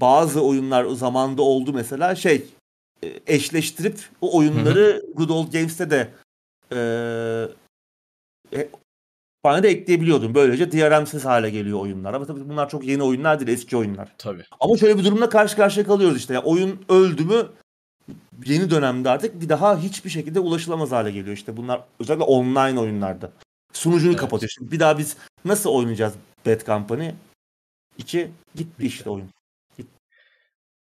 bazı 0.00 0.42
oyunlar 0.42 0.84
zamanda 0.84 1.42
oldu 1.42 1.72
mesela 1.72 2.14
şey 2.14 2.46
e, 3.02 3.20
eşleştirip 3.26 4.00
o 4.20 4.38
oyunları 4.38 5.02
Good 5.14 5.28
Old 5.28 5.52
Games'te 5.52 5.90
de 5.90 6.10
e, 6.74 8.68
kütüphane 9.42 9.62
de 9.62 9.68
ekleyebiliyordun. 9.68 10.34
Böylece 10.34 10.72
DRM'siz 10.72 11.24
hale 11.24 11.50
geliyor 11.50 11.80
oyunlar. 11.80 12.14
Ama 12.14 12.26
tabii 12.26 12.48
bunlar 12.48 12.68
çok 12.68 12.84
yeni 12.84 13.02
oyunlar 13.02 13.40
değil, 13.40 13.58
eski 13.58 13.76
oyunlar. 13.76 14.12
Tabii. 14.18 14.44
Ama 14.60 14.76
şöyle 14.76 14.98
bir 14.98 15.04
durumla 15.04 15.28
karşı 15.28 15.56
karşıya 15.56 15.86
kalıyoruz 15.86 16.16
işte. 16.16 16.34
Yani 16.34 16.44
oyun 16.44 16.84
öldü 16.88 17.24
mü 17.24 17.48
yeni 18.46 18.70
dönemde 18.70 19.10
artık 19.10 19.40
bir 19.40 19.48
daha 19.48 19.78
hiçbir 19.78 20.10
şekilde 20.10 20.40
ulaşılamaz 20.40 20.92
hale 20.92 21.10
geliyor. 21.10 21.36
İşte 21.36 21.56
bunlar 21.56 21.80
özellikle 22.00 22.24
online 22.24 22.80
oyunlarda. 22.80 23.32
Sunucunu 23.72 24.10
evet. 24.10 24.20
kapatıyor. 24.20 24.50
Şimdi 24.50 24.72
bir 24.72 24.80
daha 24.80 24.98
biz 24.98 25.16
nasıl 25.44 25.70
oynayacağız 25.70 26.14
Bad 26.46 26.66
Company? 26.66 27.10
2 27.98 28.30
gitti 28.54 28.86
işte 28.86 29.10
oyun. 29.10 29.28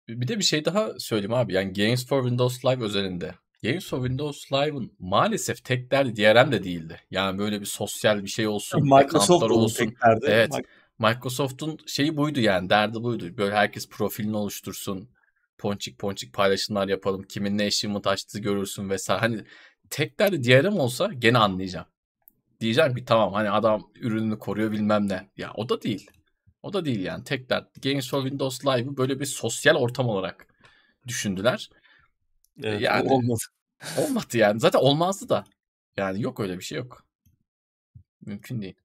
Bir 0.10 0.28
de 0.28 0.38
bir 0.40 0.44
şey 0.44 0.66
daha 0.66 1.00
söyleyeyim 1.00 1.34
abi. 1.34 1.54
Yani 1.54 1.74
Games 1.74 2.08
for 2.08 2.22
Windows 2.22 2.66
Live 2.66 2.84
özelinde. 2.84 3.34
Games 3.64 3.90
for 3.90 3.98
Windows 3.98 4.54
Live'ın 4.54 4.92
maalesef 5.00 5.64
tek 5.64 5.92
derdi 5.92 6.16
DRM 6.16 6.52
de 6.52 6.64
değildi. 6.64 7.02
Yani 7.12 7.38
böyle 7.40 7.62
bir 7.62 7.66
sosyal 7.66 8.24
bir 8.24 8.28
şey 8.28 8.48
olsun, 8.48 8.84
Microsoft 8.84 9.44
olsun. 9.44 9.86
Tek 9.86 10.02
derdi. 10.02 10.26
Evet. 10.28 10.52
Microsoft'un 11.00 11.78
şeyi 11.88 12.18
buydu 12.18 12.40
yani 12.40 12.70
derdi 12.70 13.04
buydu. 13.04 13.38
Böyle 13.38 13.56
herkes 13.56 13.90
profilini 13.90 14.38
oluştursun. 14.38 15.10
Ponçik 15.58 16.00
ponçik 16.00 16.34
paylaşımlar 16.34 16.88
yapalım. 16.88 17.24
Kimin 17.24 17.58
ne 17.58 17.66
achievement 17.66 18.08
açtığı 18.08 18.40
görürsün 18.40 18.90
vesaire. 18.90 19.20
Hani 19.20 19.44
tek 19.90 20.20
derdi 20.20 20.44
DRM 20.44 20.80
olsa 20.80 21.10
gene 21.20 21.38
anlayacağım. 21.38 21.88
Diyeceğim 22.62 22.96
ki 22.96 23.06
tamam 23.06 23.34
hani 23.34 23.50
adam 23.50 23.92
ürününü 23.96 24.40
koruyor 24.40 24.72
bilmem 24.72 25.10
ne. 25.10 25.30
Ya 25.38 25.52
o 25.56 25.70
da 25.70 25.82
değil. 25.82 26.10
O 26.64 26.74
da 26.74 26.86
değil 26.86 27.00
yani. 27.00 27.24
Tek 27.24 27.50
dert. 27.50 27.84
Games 27.84 28.10
for 28.10 28.22
Windows 28.22 28.66
Live'ı 28.66 28.98
böyle 28.98 29.20
bir 29.20 29.26
sosyal 29.26 29.76
ortam 29.76 30.10
olarak 30.10 30.48
düşündüler. 31.08 31.70
Evet, 32.64 32.82
yani 32.82 33.12
olmadı. 33.12 33.40
olmadı 33.98 34.38
yani. 34.38 34.60
Zaten 34.60 34.80
olmazdı 34.80 35.30
da. 35.30 35.44
Yani 35.98 36.22
yok 36.22 36.40
öyle 36.40 36.58
bir 36.58 36.64
şey 36.64 36.78
yok. 36.78 37.06
Mümkün 38.26 38.62
değil. 38.62 38.76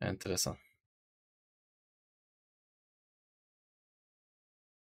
Enteresan. 0.00 0.56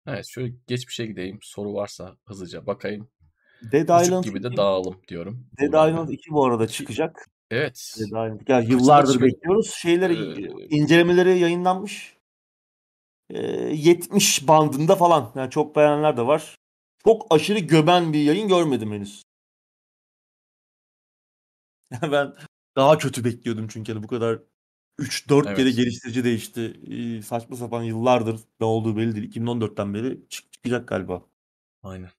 Evet 0.08 0.26
şöyle 0.28 0.54
geçmişe 0.68 1.06
gideyim. 1.06 1.40
Soru 1.42 1.74
varsa 1.74 2.18
hızlıca 2.26 2.66
bakayım. 2.66 3.10
Dead 3.72 4.04
Island 4.04 4.24
gibi 4.24 4.44
de 4.44 4.58
dağılım 4.58 5.02
diyorum. 5.08 5.48
Dead 5.60 5.90
Island 5.90 6.10
2 6.10 6.32
bu 6.32 6.46
arada 6.46 6.68
çıkacak. 6.68 7.28
Evet. 7.52 7.96
Dead 8.00 8.08
Island. 8.08 8.42
Yani 8.48 8.72
yıllardır 8.72 9.22
bekliyoruz. 9.22 9.74
Şeyleri 9.74 10.14
ee, 10.14 10.76
incelemeleri 10.76 11.40
yayınlanmış. 11.40 12.18
Ee, 13.34 13.40
70 13.74 14.48
bandında 14.48 14.96
falan. 14.96 15.32
Yani 15.36 15.50
çok 15.52 15.76
beğenenler 15.76 16.18
de 16.18 16.28
var. 16.28 16.56
Çok 17.04 17.28
aşırı 17.30 17.60
göben 17.60 18.14
bir 18.14 18.24
yayın 18.24 18.48
görmedim 18.48 18.92
henüz. 18.92 19.24
ben 22.02 22.34
daha 22.76 22.98
kötü 22.98 23.24
bekliyordum 23.26 23.68
çünkü 23.68 23.94
hani 23.94 24.04
bu 24.04 24.08
kadar 24.08 24.40
3-4 25.00 25.48
evet. 25.48 25.58
kere 25.58 25.72
geliştirici 25.72 26.24
değişti. 26.24 26.62
Ee, 26.62 27.22
saçma 27.22 27.56
sapan 27.56 27.84
yıllardır 27.84 28.40
ne 28.60 28.66
olduğu 28.66 28.98
belli 28.98 29.16
değil. 29.16 29.32
2014'ten 29.32 29.94
beri 29.94 30.20
çıkacak 30.30 30.88
galiba. 30.88 31.22
Aynen. 31.84 32.10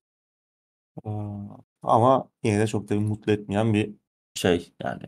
Ama 1.82 2.30
yine 2.42 2.60
de 2.60 2.66
çok 2.66 2.88
da 2.88 2.94
mutlu 2.94 3.32
etmeyen 3.32 3.74
bir 3.74 3.94
şey 4.34 4.72
yani. 4.82 5.02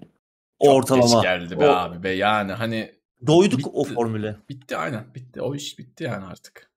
Çok 0.62 0.74
ortalama. 0.74 1.23
Geldi 1.23 1.61
be 1.61 1.69
o, 1.69 1.73
abi 1.73 2.03
be 2.03 2.11
yani 2.11 2.53
hani. 2.53 2.97
Doyduk 3.26 3.59
bitti, 3.59 3.70
o 3.72 3.84
formüle. 3.84 4.36
Bitti 4.48 4.76
aynen 4.76 5.14
bitti. 5.14 5.40
O 5.40 5.55
iş 5.55 5.78
bitti 5.78 6.05
yani 6.05 6.24
artık. 6.24 6.70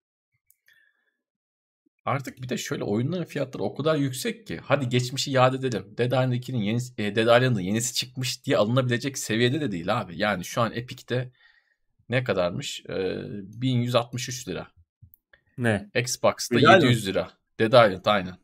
Artık 2.06 2.42
bir 2.42 2.50
de 2.50 2.58
şöyle 2.58 2.84
oyunların 2.84 3.26
fiyatları 3.26 3.64
o 3.64 3.76
kadar 3.76 3.96
yüksek 3.96 4.48
ki 4.48 4.60
hadi 4.64 4.90
geçmişi 4.90 5.32
yad 5.32 5.54
edelim. 5.54 5.86
Dead 5.98 6.12
Island 6.12 6.34
2'nin 6.34 6.62
yenisi, 6.62 6.94
e, 6.98 7.16
Dead 7.16 7.38
Island'ın 7.38 7.60
yenisi 7.60 7.94
çıkmış 7.94 8.46
diye 8.46 8.58
alınabilecek 8.58 9.18
seviyede 9.18 9.62
de 9.62 9.72
değil 9.72 10.00
abi. 10.00 10.18
Yani 10.18 10.46
şu 10.46 10.62
an 10.62 10.72
Epic'te 10.74 11.32
ne 12.10 12.24
kadarmış? 12.24 12.84
Ee, 12.90 13.24
1163 13.62 14.48
lira. 14.48 14.68
Ne? 15.58 15.90
Xbox'ta 15.96 16.56
Dead 16.56 16.82
700 16.82 17.00
Island. 17.00 17.16
lira. 17.16 17.32
Dead 17.60 17.68
Island 17.88 18.06
aynen. 18.06 18.38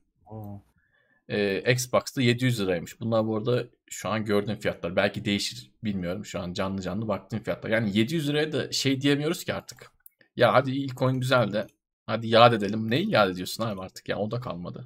Ee, 1.30 1.72
Xbox'ta 1.74 2.22
700 2.22 2.60
liraymış. 2.62 3.00
Bunlar 3.00 3.28
bu 3.28 3.38
arada 3.38 3.66
şu 3.90 4.10
an 4.10 4.26
gördüğüm 4.26 4.56
fiyatlar. 4.56 4.96
Belki 4.96 5.26
değişir 5.26 5.72
bilmiyorum. 5.84 6.26
Şu 6.26 6.40
an 6.40 6.54
canlı 6.54 6.82
canlı 6.82 7.08
baktığım 7.08 7.40
fiyatlar. 7.40 7.70
Yani 7.70 7.98
700 7.98 8.30
liraya 8.30 8.52
da 8.52 8.72
şey 8.72 9.02
diyemiyoruz 9.02 9.44
ki 9.44 9.54
artık. 9.54 9.92
Ya 10.36 10.54
hadi 10.54 10.72
ilk 10.72 11.02
oyun 11.02 11.20
güzel 11.20 11.54
de 11.54 11.68
hadi 12.08 12.28
yad 12.28 12.54
edelim. 12.54 12.92
Neyi 12.92 13.12
yad 13.12 13.30
ediyorsun 13.30 13.64
abi 13.64 13.82
artık? 13.82 14.10
Yani 14.10 14.22
o 14.22 14.32
da 14.32 14.40
kalmadı. 14.40 14.86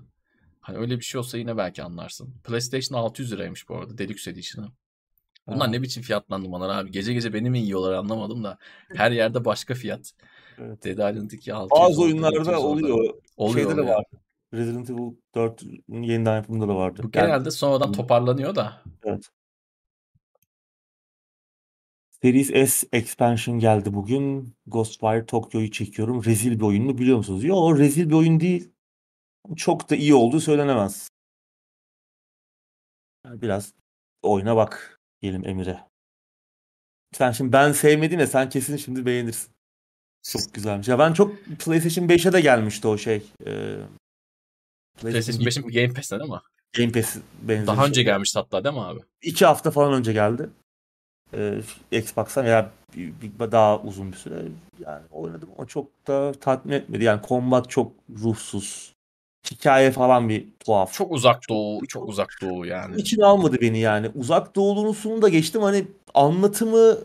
Hani 0.59 0.77
öyle 0.77 0.97
bir 0.99 1.03
şey 1.03 1.19
olsa 1.19 1.37
yine 1.37 1.57
belki 1.57 1.83
anlarsın. 1.83 2.33
PlayStation 2.43 2.99
600 2.99 3.31
liraymış 3.31 3.69
bu 3.69 3.77
arada 3.77 3.97
Deluxe 3.97 4.31
Edition'ı. 4.31 4.71
Bunlar 5.47 5.67
ha. 5.67 5.71
ne 5.71 5.81
biçim 5.81 6.03
fiyatlandırmalar 6.03 6.79
abi? 6.79 6.91
Gece 6.91 7.13
gece 7.13 7.33
beni 7.33 7.49
mi 7.49 7.59
yiyorlar 7.59 7.93
anlamadım 7.93 8.43
da. 8.43 8.57
Her 8.95 9.11
yerde 9.11 9.45
başka 9.45 9.73
fiyat. 9.73 10.13
Evet. 10.57 10.83
Dead 10.83 11.13
Island 11.13 11.31
2 11.31 11.53
600 11.53 11.81
Bazı 11.81 12.01
oyunlarda 12.01 12.59
oluyor. 12.59 13.13
Oluyor. 13.37 13.69
Şeyde 13.69 13.77
de 13.77 13.87
var. 13.87 14.05
Resident 14.53 14.89
Evil 14.89 15.15
4 15.35 15.63
yeniden 15.89 16.35
yapımında 16.35 16.67
da 16.67 16.75
vardı. 16.75 17.01
Bu 17.03 17.11
genelde 17.11 17.31
yani, 17.31 17.51
sonradan 17.51 17.91
toparlanıyor 17.91 18.55
da. 18.55 18.83
Evet. 19.03 19.29
Series 22.21 22.71
S 22.71 22.87
expansion 22.91 23.59
geldi 23.59 23.93
bugün. 23.93 24.55
Ghostwire 24.67 25.25
Tokyo'yu 25.25 25.71
çekiyorum. 25.71 26.25
Rezil 26.25 26.59
bir 26.59 26.65
oyun 26.65 26.85
mu 26.85 26.97
biliyor 26.97 27.17
musunuz? 27.17 27.43
Yok 27.43 27.79
rezil 27.79 28.09
bir 28.09 28.13
oyun 28.13 28.39
değil. 28.39 28.71
Çok 29.55 29.89
da 29.89 29.95
iyi 29.95 30.13
olduğu 30.13 30.39
söylenemez. 30.39 31.09
biraz 33.25 33.73
oyuna 34.21 34.55
bak 34.55 34.99
diyelim 35.21 35.47
Emir'e. 35.47 35.79
Sen 37.13 37.31
şimdi 37.31 37.53
ben 37.53 37.71
sevmedin 37.71 38.19
ya 38.19 38.27
sen 38.27 38.49
kesin 38.49 38.77
şimdi 38.77 39.05
beğenirsin. 39.05 39.53
Çok 40.23 40.53
güzelmiş. 40.53 40.87
Ya 40.87 40.99
ben 40.99 41.13
çok 41.13 41.45
PlayStation 41.45 42.07
5'e 42.07 42.33
de 42.33 42.41
gelmişti 42.41 42.87
o 42.87 42.97
şey. 42.97 43.31
Ee, 43.47 43.77
PlayStation 45.01 45.45
5'in 45.45 45.67
Game 45.67 45.93
Pass'te 45.93 46.19
değil 46.19 46.31
mi? 46.31 46.39
Game 46.73 46.91
Pass 46.91 47.17
benzer 47.41 47.67
Daha 47.67 47.85
önce 47.85 47.95
şey. 47.95 48.03
gelmişti 48.03 48.39
hatta 48.39 48.63
değil 48.63 48.75
mi 48.75 48.81
abi? 48.81 48.99
İki 49.21 49.45
hafta 49.45 49.71
falan 49.71 49.93
önce 49.93 50.13
geldi. 50.13 50.49
Ee, 51.33 51.61
Xbox'a 51.91 52.43
veya 52.43 52.71
bir, 52.97 53.13
bir, 53.21 53.51
daha 53.51 53.79
uzun 53.79 54.11
bir 54.11 54.17
süre 54.17 54.41
yani 54.79 55.05
oynadım 55.11 55.49
ama 55.57 55.67
çok 55.67 56.07
da 56.07 56.33
tatmin 56.33 56.73
etmedi. 56.73 57.03
Yani 57.03 57.21
combat 57.27 57.69
çok 57.69 57.91
ruhsuz. 58.21 58.93
Hikaye 59.51 59.91
falan 59.91 60.29
bir 60.29 60.47
tuhaf. 60.59 60.93
Çok 60.93 61.11
uzak 61.11 61.49
doğu, 61.49 61.87
çok 61.87 62.09
uzak 62.09 62.29
doğu 62.41 62.65
yani. 62.65 62.95
İçine 62.95 63.25
almadı 63.25 63.57
beni 63.61 63.79
yani. 63.79 64.11
Uzak 64.15 64.55
doğuluğunu 64.55 65.21
da 65.21 65.29
geçtim. 65.29 65.61
Hani 65.61 65.87
anlatımı 66.13 66.97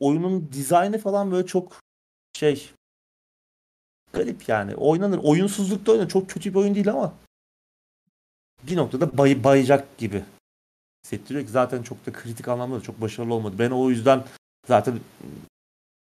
oyunun 0.00 0.48
dizaynı 0.52 0.98
falan 0.98 1.32
böyle 1.32 1.46
çok 1.46 1.72
şey 2.36 2.70
garip 4.12 4.48
yani. 4.48 4.74
Oynanır. 4.74 5.18
Oyunsuzlukta 5.22 5.92
oynanır. 5.92 6.08
Çok 6.08 6.30
kötü 6.30 6.50
bir 6.50 6.58
oyun 6.58 6.74
değil 6.74 6.90
ama 6.90 7.14
bir 8.62 8.76
noktada 8.76 9.18
bay, 9.18 9.44
bayacak 9.44 9.98
gibi 9.98 10.24
hissettiriyor 11.04 11.44
ki 11.44 11.50
zaten 11.50 11.82
çok 11.82 12.06
da 12.06 12.12
kritik 12.12 12.48
anlamda 12.48 12.76
da 12.76 12.80
çok 12.80 13.00
başarılı 13.00 13.34
olmadı. 13.34 13.56
Ben 13.58 13.70
o 13.70 13.90
yüzden 13.90 14.24
zaten 14.66 15.00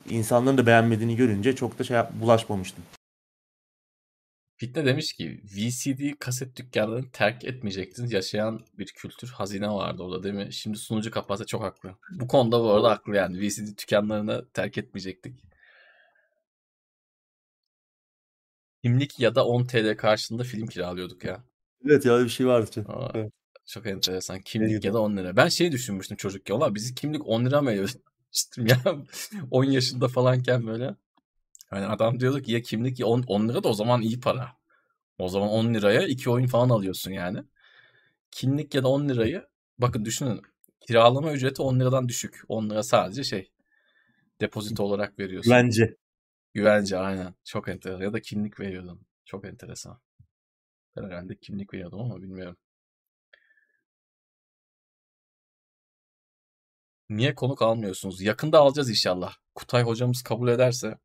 insanların 0.09 0.57
da 0.57 0.65
beğenmediğini 0.65 1.15
görünce 1.15 1.55
çok 1.55 1.79
da 1.79 1.83
şey 1.83 1.97
bulaşmamıştım. 2.21 2.83
Fitne 4.57 4.85
demiş 4.85 5.13
ki 5.13 5.41
VCD 5.43 6.19
kaset 6.19 6.57
dükkanlarını 6.57 7.11
terk 7.11 7.45
etmeyecektiniz. 7.45 8.11
Yaşayan 8.11 8.65
bir 8.77 8.85
kültür 8.85 9.27
hazine 9.27 9.69
vardı 9.69 10.03
orada 10.03 10.23
değil 10.23 10.35
mi? 10.35 10.53
Şimdi 10.53 10.77
sunucu 10.77 11.11
kapatsa 11.11 11.45
çok 11.45 11.63
haklı. 11.63 11.95
Bu 12.11 12.27
konuda 12.27 12.59
bu 12.61 12.71
arada 12.71 12.89
haklı 12.89 13.15
yani. 13.15 13.39
VCD 13.39 13.77
dükkanlarını 13.81 14.45
terk 14.53 14.77
etmeyecektik. 14.77 15.43
Kimlik 18.85 19.19
ya 19.19 19.35
da 19.35 19.45
10 19.45 19.63
TL 19.63 19.97
karşılığında 19.97 20.43
film 20.43 20.67
kiralıyorduk 20.67 21.23
ya. 21.23 21.43
Evet 21.85 22.05
ya 22.05 22.23
bir 22.23 22.29
şey 22.29 22.47
vardı. 22.47 22.85
Aa, 22.87 23.11
evet. 23.13 23.31
Çok 23.65 23.87
enteresan. 23.87 24.41
Kimlik 24.41 24.71
evet. 24.71 24.85
ya 24.85 24.93
da 24.93 25.01
10 25.01 25.17
lira. 25.17 25.35
Ben 25.35 25.47
şey 25.47 25.71
düşünmüştüm 25.71 26.17
çocukken. 26.17 26.59
Valla 26.59 26.75
bizi 26.75 26.95
kimlik 26.95 27.27
10 27.27 27.45
lira 27.45 27.61
mı 27.61 27.69
ödemiştim 27.69 28.67
ya. 28.67 28.77
10 29.51 29.63
yaşında 29.63 30.07
falanken 30.07 30.67
böyle. 30.67 30.95
Hani 31.69 31.85
adam 31.85 32.19
diyordu 32.19 32.41
ki 32.41 32.51
ya 32.51 32.61
kimlik 32.61 32.99
ya 32.99 33.07
10, 33.07 33.23
10 33.27 33.49
lira 33.49 33.63
da 33.63 33.67
o 33.69 33.73
zaman 33.73 34.01
iyi 34.01 34.19
para. 34.19 34.47
O 35.19 35.29
zaman 35.29 35.49
10 35.49 35.73
liraya 35.73 36.07
iki 36.07 36.29
oyun 36.29 36.47
falan 36.47 36.69
alıyorsun 36.69 37.11
yani. 37.11 37.39
Kimlik 38.31 38.75
ya 38.75 38.83
da 38.83 38.87
10 38.87 39.09
lirayı 39.09 39.47
bakın 39.79 40.05
düşünün 40.05 40.41
kiralama 40.87 41.33
ücreti 41.33 41.61
10 41.61 41.79
liradan 41.79 42.09
düşük. 42.09 42.43
10 42.47 42.69
lira 42.69 42.83
sadece 42.83 43.23
şey 43.23 43.51
depozito 44.41 44.83
olarak 44.83 45.19
veriyorsun. 45.19 45.49
Güvence. 45.49 45.95
Güvence 46.55 46.97
aynen. 46.97 47.35
Çok 47.43 47.67
enteresan. 47.67 48.01
Ya 48.01 48.13
da 48.13 48.21
kimlik 48.21 48.59
veriyordun. 48.59 49.01
Çok 49.25 49.45
enteresan. 49.45 49.99
Ben 50.95 51.03
herhalde 51.03 51.35
kimlik 51.39 51.73
veriyordum 51.73 51.99
ama 51.99 52.21
bilmiyorum. 52.21 52.57
Niye 57.09 57.35
konuk 57.35 57.61
almıyorsunuz? 57.61 58.21
Yakında 58.21 58.59
alacağız 58.59 58.89
inşallah. 58.89 59.35
Kutay 59.55 59.83
hocamız 59.83 60.23
kabul 60.23 60.47
ederse. 60.47 60.97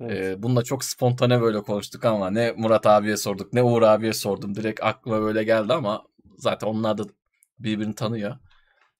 Evet. 0.00 0.12
Ee, 0.18 0.42
bununla 0.42 0.64
çok 0.64 0.84
spontane 0.84 1.40
böyle 1.40 1.62
konuştuk 1.62 2.04
ama 2.04 2.30
ne 2.30 2.52
Murat 2.52 2.86
abiye 2.86 3.16
sorduk 3.16 3.52
ne 3.52 3.62
Uğur 3.62 3.82
abiye 3.82 4.12
sordum. 4.12 4.54
Direkt 4.54 4.82
aklıma 4.82 5.20
böyle 5.20 5.44
geldi 5.44 5.72
ama 5.72 6.06
zaten 6.38 6.66
onlar 6.66 6.98
da 6.98 7.04
birbirini 7.58 7.94
tanıyor. 7.94 8.36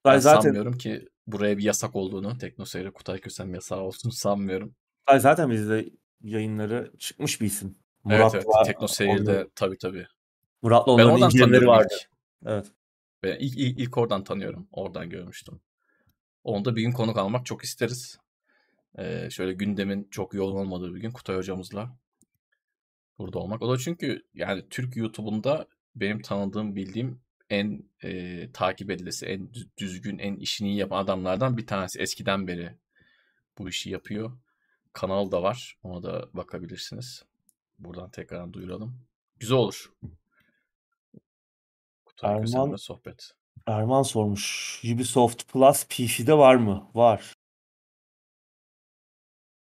Ben 0.04 0.18
zaten... 0.18 0.40
sanmıyorum 0.40 0.78
ki 0.78 1.08
buraya 1.26 1.58
bir 1.58 1.62
yasak 1.62 1.96
olduğunu. 1.96 2.38
Teknoseyir'e 2.38 2.90
Kutay 2.90 3.20
Kösem 3.20 3.54
yasağı 3.54 3.80
olsun 3.80 4.10
sanmıyorum. 4.10 4.74
Ay 5.10 5.20
zaten 5.20 5.50
bizde 5.50 5.90
yayınları 6.22 6.92
çıkmış 6.98 7.40
bir 7.40 7.46
isim. 7.46 7.78
Murat 8.04 8.34
evet, 8.34 8.46
evet. 8.46 8.66
Teknoseyir'de 8.66 9.48
tabii 9.54 9.78
tabii. 9.78 10.06
Murat'la 10.62 10.92
onların 10.92 11.10
oradan 11.10 11.66
vardı. 11.66 11.94
Ilk. 11.94 12.10
Evet. 12.46 12.66
Ben 13.22 13.36
ilk, 13.40 13.58
ilk, 13.58 13.78
ilk 13.78 13.98
oradan 13.98 14.24
tanıyorum. 14.24 14.68
Oradan 14.72 15.10
görmüştüm. 15.10 15.60
Onda 16.44 16.76
bir 16.76 16.82
gün 16.82 16.92
konuk 16.92 17.18
almak 17.18 17.46
çok 17.46 17.64
isteriz. 17.64 18.18
Ee, 18.98 19.28
şöyle 19.30 19.52
gündemin 19.52 20.08
çok 20.10 20.34
yoğun 20.34 20.56
olmadığı 20.56 20.94
bir 20.94 21.00
gün 21.00 21.10
Kutay 21.10 21.36
hocamızla 21.36 21.96
burada 23.18 23.38
olmak. 23.38 23.62
O 23.62 23.72
da 23.72 23.78
çünkü 23.78 24.22
yani 24.34 24.68
Türk 24.70 24.96
YouTube'unda 24.96 25.66
benim 25.94 26.22
tanıdığım, 26.22 26.76
bildiğim 26.76 27.20
en 27.50 27.84
e, 28.02 28.52
takip 28.52 28.90
edilesi, 28.90 29.26
en 29.26 29.50
düzgün, 29.76 30.18
en 30.18 30.36
işini 30.36 30.68
iyi 30.68 30.76
yapan 30.76 31.04
adamlardan 31.04 31.56
bir 31.56 31.66
tanesi. 31.66 32.00
Eskiden 32.00 32.46
beri 32.46 32.74
bu 33.58 33.68
işi 33.68 33.90
yapıyor. 33.90 34.32
Kanal 34.92 35.30
da 35.30 35.42
var. 35.42 35.78
Ona 35.82 36.02
da 36.02 36.28
bakabilirsiniz. 36.32 37.24
Buradan 37.78 38.10
tekrar 38.10 38.52
duyuralım. 38.52 39.06
Güzel 39.38 39.58
olur. 39.58 39.92
Kutay 42.04 42.36
Erman, 42.36 42.76
sohbet. 42.76 43.34
Erman 43.66 44.02
sormuş. 44.02 44.80
Ubisoft 44.84 45.48
Plus 45.52 45.86
PC'de 45.86 46.38
var 46.38 46.54
mı? 46.54 46.90
Var. 46.94 47.34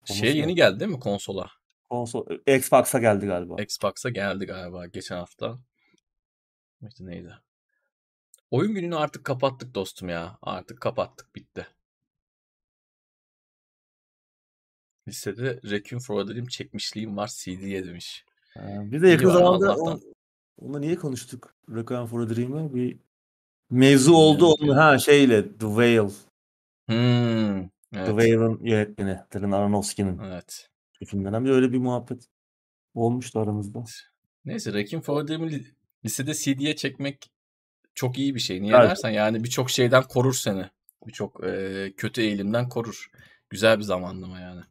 Şey 0.06 0.38
yeni 0.38 0.56
geldi 0.56 0.80
değil 0.80 0.92
mi 0.92 1.00
konsola? 1.00 1.52
Konsol 1.90 2.26
Xbox'a 2.48 3.00
geldi 3.00 3.26
galiba. 3.26 3.62
Xbox'a 3.62 4.10
geldi 4.10 4.46
galiba 4.46 4.86
geçen 4.86 5.16
hafta. 5.16 5.60
İşte 6.88 7.06
neydi? 7.06 7.34
Oyun 8.52 8.74
gününü 8.74 8.96
artık 8.96 9.24
kapattık 9.24 9.76
dostum 9.76 10.10
ya. 10.10 10.38
Artık 10.42 10.82
kapattık 10.82 11.36
bitti. 11.36 11.68
Listede 15.08 15.60
Requiem 15.64 16.00
for 16.00 16.20
a 16.20 16.28
Dream 16.28 16.46
çekmişliğim 16.46 17.18
var 17.18 17.32
CD'ye 17.38 17.86
demiş. 17.86 18.26
Ee, 18.58 18.92
biz 18.92 19.02
de 19.02 19.10
yakın 19.10 19.30
zamanda 19.30 19.76
on, 19.76 20.02
onunla 20.58 20.80
niye 20.80 20.96
konuştuk? 20.96 21.56
Requiem 21.70 22.06
for 22.06 22.20
a 22.20 22.30
Dream'i 22.30 22.74
bir 22.76 22.98
mevzu 23.70 24.14
oldu 24.14 24.48
onun 24.48 24.76
ha 24.76 25.00
şeyle 25.00 25.44
The 25.44 25.68
Whale. 25.68 26.12
Hmm, 26.86 27.58
evet. 27.60 27.70
The 27.92 28.06
Whale'ın 28.06 28.60
yönetmeni 28.64 29.20
Darren 29.34 29.52
Aronofsky'nin. 29.52 30.20
Evet. 30.20 30.70
Filmden 31.06 31.46
bir 31.46 31.50
öyle 31.50 31.74
bir 31.74 31.78
muhabbet 31.78 32.28
olmuştu 32.96 33.40
aramızda. 33.40 33.84
Neyse 34.46 34.74
Requiem 34.74 35.02
for 35.02 35.22
a 35.22 35.28
Dream'i 35.28 35.66
listede 36.06 36.34
CD'ye 36.34 36.76
çekmek 36.76 37.32
çok 37.96 38.18
iyi 38.18 38.36
bir 38.36 38.40
şey. 38.40 38.62
Niye 38.62 38.76
evet. 38.76 38.90
dersen 38.90 39.10
yani 39.10 39.44
birçok 39.44 39.70
şeyden 39.70 40.04
korur 40.04 40.34
seni. 40.34 40.66
Birçok 41.08 41.44
e, 41.44 41.94
kötü 41.98 42.22
eğilimden 42.22 42.70
korur. 42.70 43.12
Güzel 43.50 43.78
bir 43.78 43.84
zamanlama 43.84 44.40
yani. 44.40 44.62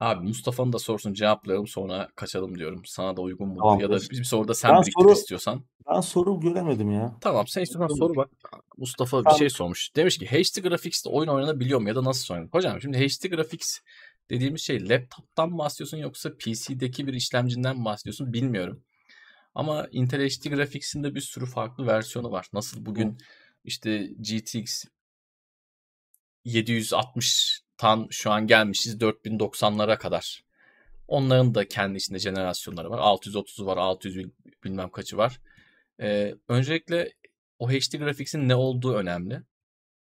Abi 0.00 0.26
Mustafa'nın 0.26 0.72
da 0.72 0.78
sorsun 0.78 1.14
cevaplayalım 1.14 1.66
sonra 1.66 2.08
kaçalım 2.16 2.58
diyorum. 2.58 2.82
Sana 2.84 3.16
da 3.16 3.20
uygun 3.20 3.48
mu? 3.48 3.58
Tamam, 3.58 3.80
ya 3.80 3.90
da 3.90 3.96
bir 3.96 4.24
soruda 4.24 4.54
sen 4.54 4.70
ben 4.70 4.82
biriktir 4.82 5.02
soru, 5.02 5.12
istiyorsan. 5.12 5.64
Ben 5.90 6.00
soru 6.00 6.40
göremedim 6.40 6.90
ya. 6.90 7.16
Tamam 7.20 7.46
sen 7.46 7.62
istiyorsan 7.62 7.94
soru 7.94 8.16
bak. 8.16 8.30
Mustafa 8.76 9.22
tamam. 9.22 9.34
bir 9.34 9.38
şey 9.38 9.50
sormuş. 9.50 9.96
Demiş 9.96 10.18
ki 10.18 10.26
HD 10.26 10.60
Graphics'te 10.60 11.10
oyun 11.10 11.28
oynanabiliyor 11.28 11.80
mu 11.80 11.88
ya 11.88 11.96
da 11.96 12.04
nasıl 12.04 12.34
oynanır? 12.34 12.48
Hocam 12.52 12.80
şimdi 12.80 12.98
HD 12.98 13.28
Graphics 13.28 13.78
dediğimiz 14.30 14.60
şey 14.60 14.88
laptop'tan 14.88 15.50
mı 15.50 15.58
bahsediyorsun 15.58 15.96
yoksa 15.96 16.36
PC'deki 16.36 17.06
bir 17.06 17.12
işlemcinden 17.12 17.78
mi 17.78 17.84
bahsediyorsun 17.84 18.32
bilmiyorum. 18.32 18.82
Ama 19.54 19.86
Intel 19.90 20.28
HD 20.28 20.50
Graphics'in 20.50 21.04
de 21.04 21.14
bir 21.14 21.20
sürü 21.20 21.46
farklı 21.46 21.86
versiyonu 21.86 22.30
var. 22.30 22.48
Nasıl 22.52 22.86
bugün 22.86 23.18
işte 23.64 24.10
GTX 24.20 24.84
760'tan 27.78 28.06
şu 28.10 28.30
an 28.30 28.46
gelmişiz 28.46 28.96
4090'lara 28.96 29.98
kadar. 29.98 30.44
Onların 31.08 31.54
da 31.54 31.68
kendi 31.68 31.98
içinde 31.98 32.18
jenerasyonları 32.18 32.90
var. 32.90 32.98
630'u 32.98 33.66
var, 33.66 33.76
600 33.76 34.26
bilmem 34.64 34.90
kaçı 34.90 35.16
var. 35.16 35.40
Ee, 36.00 36.34
öncelikle 36.48 37.12
o 37.58 37.70
HD 37.70 37.98
Graphics'in 37.98 38.48
ne 38.48 38.54
olduğu 38.54 38.94
önemli. 38.94 39.42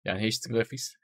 Yani 0.04 0.20
HD 0.20 0.50
Graphics 0.50 0.94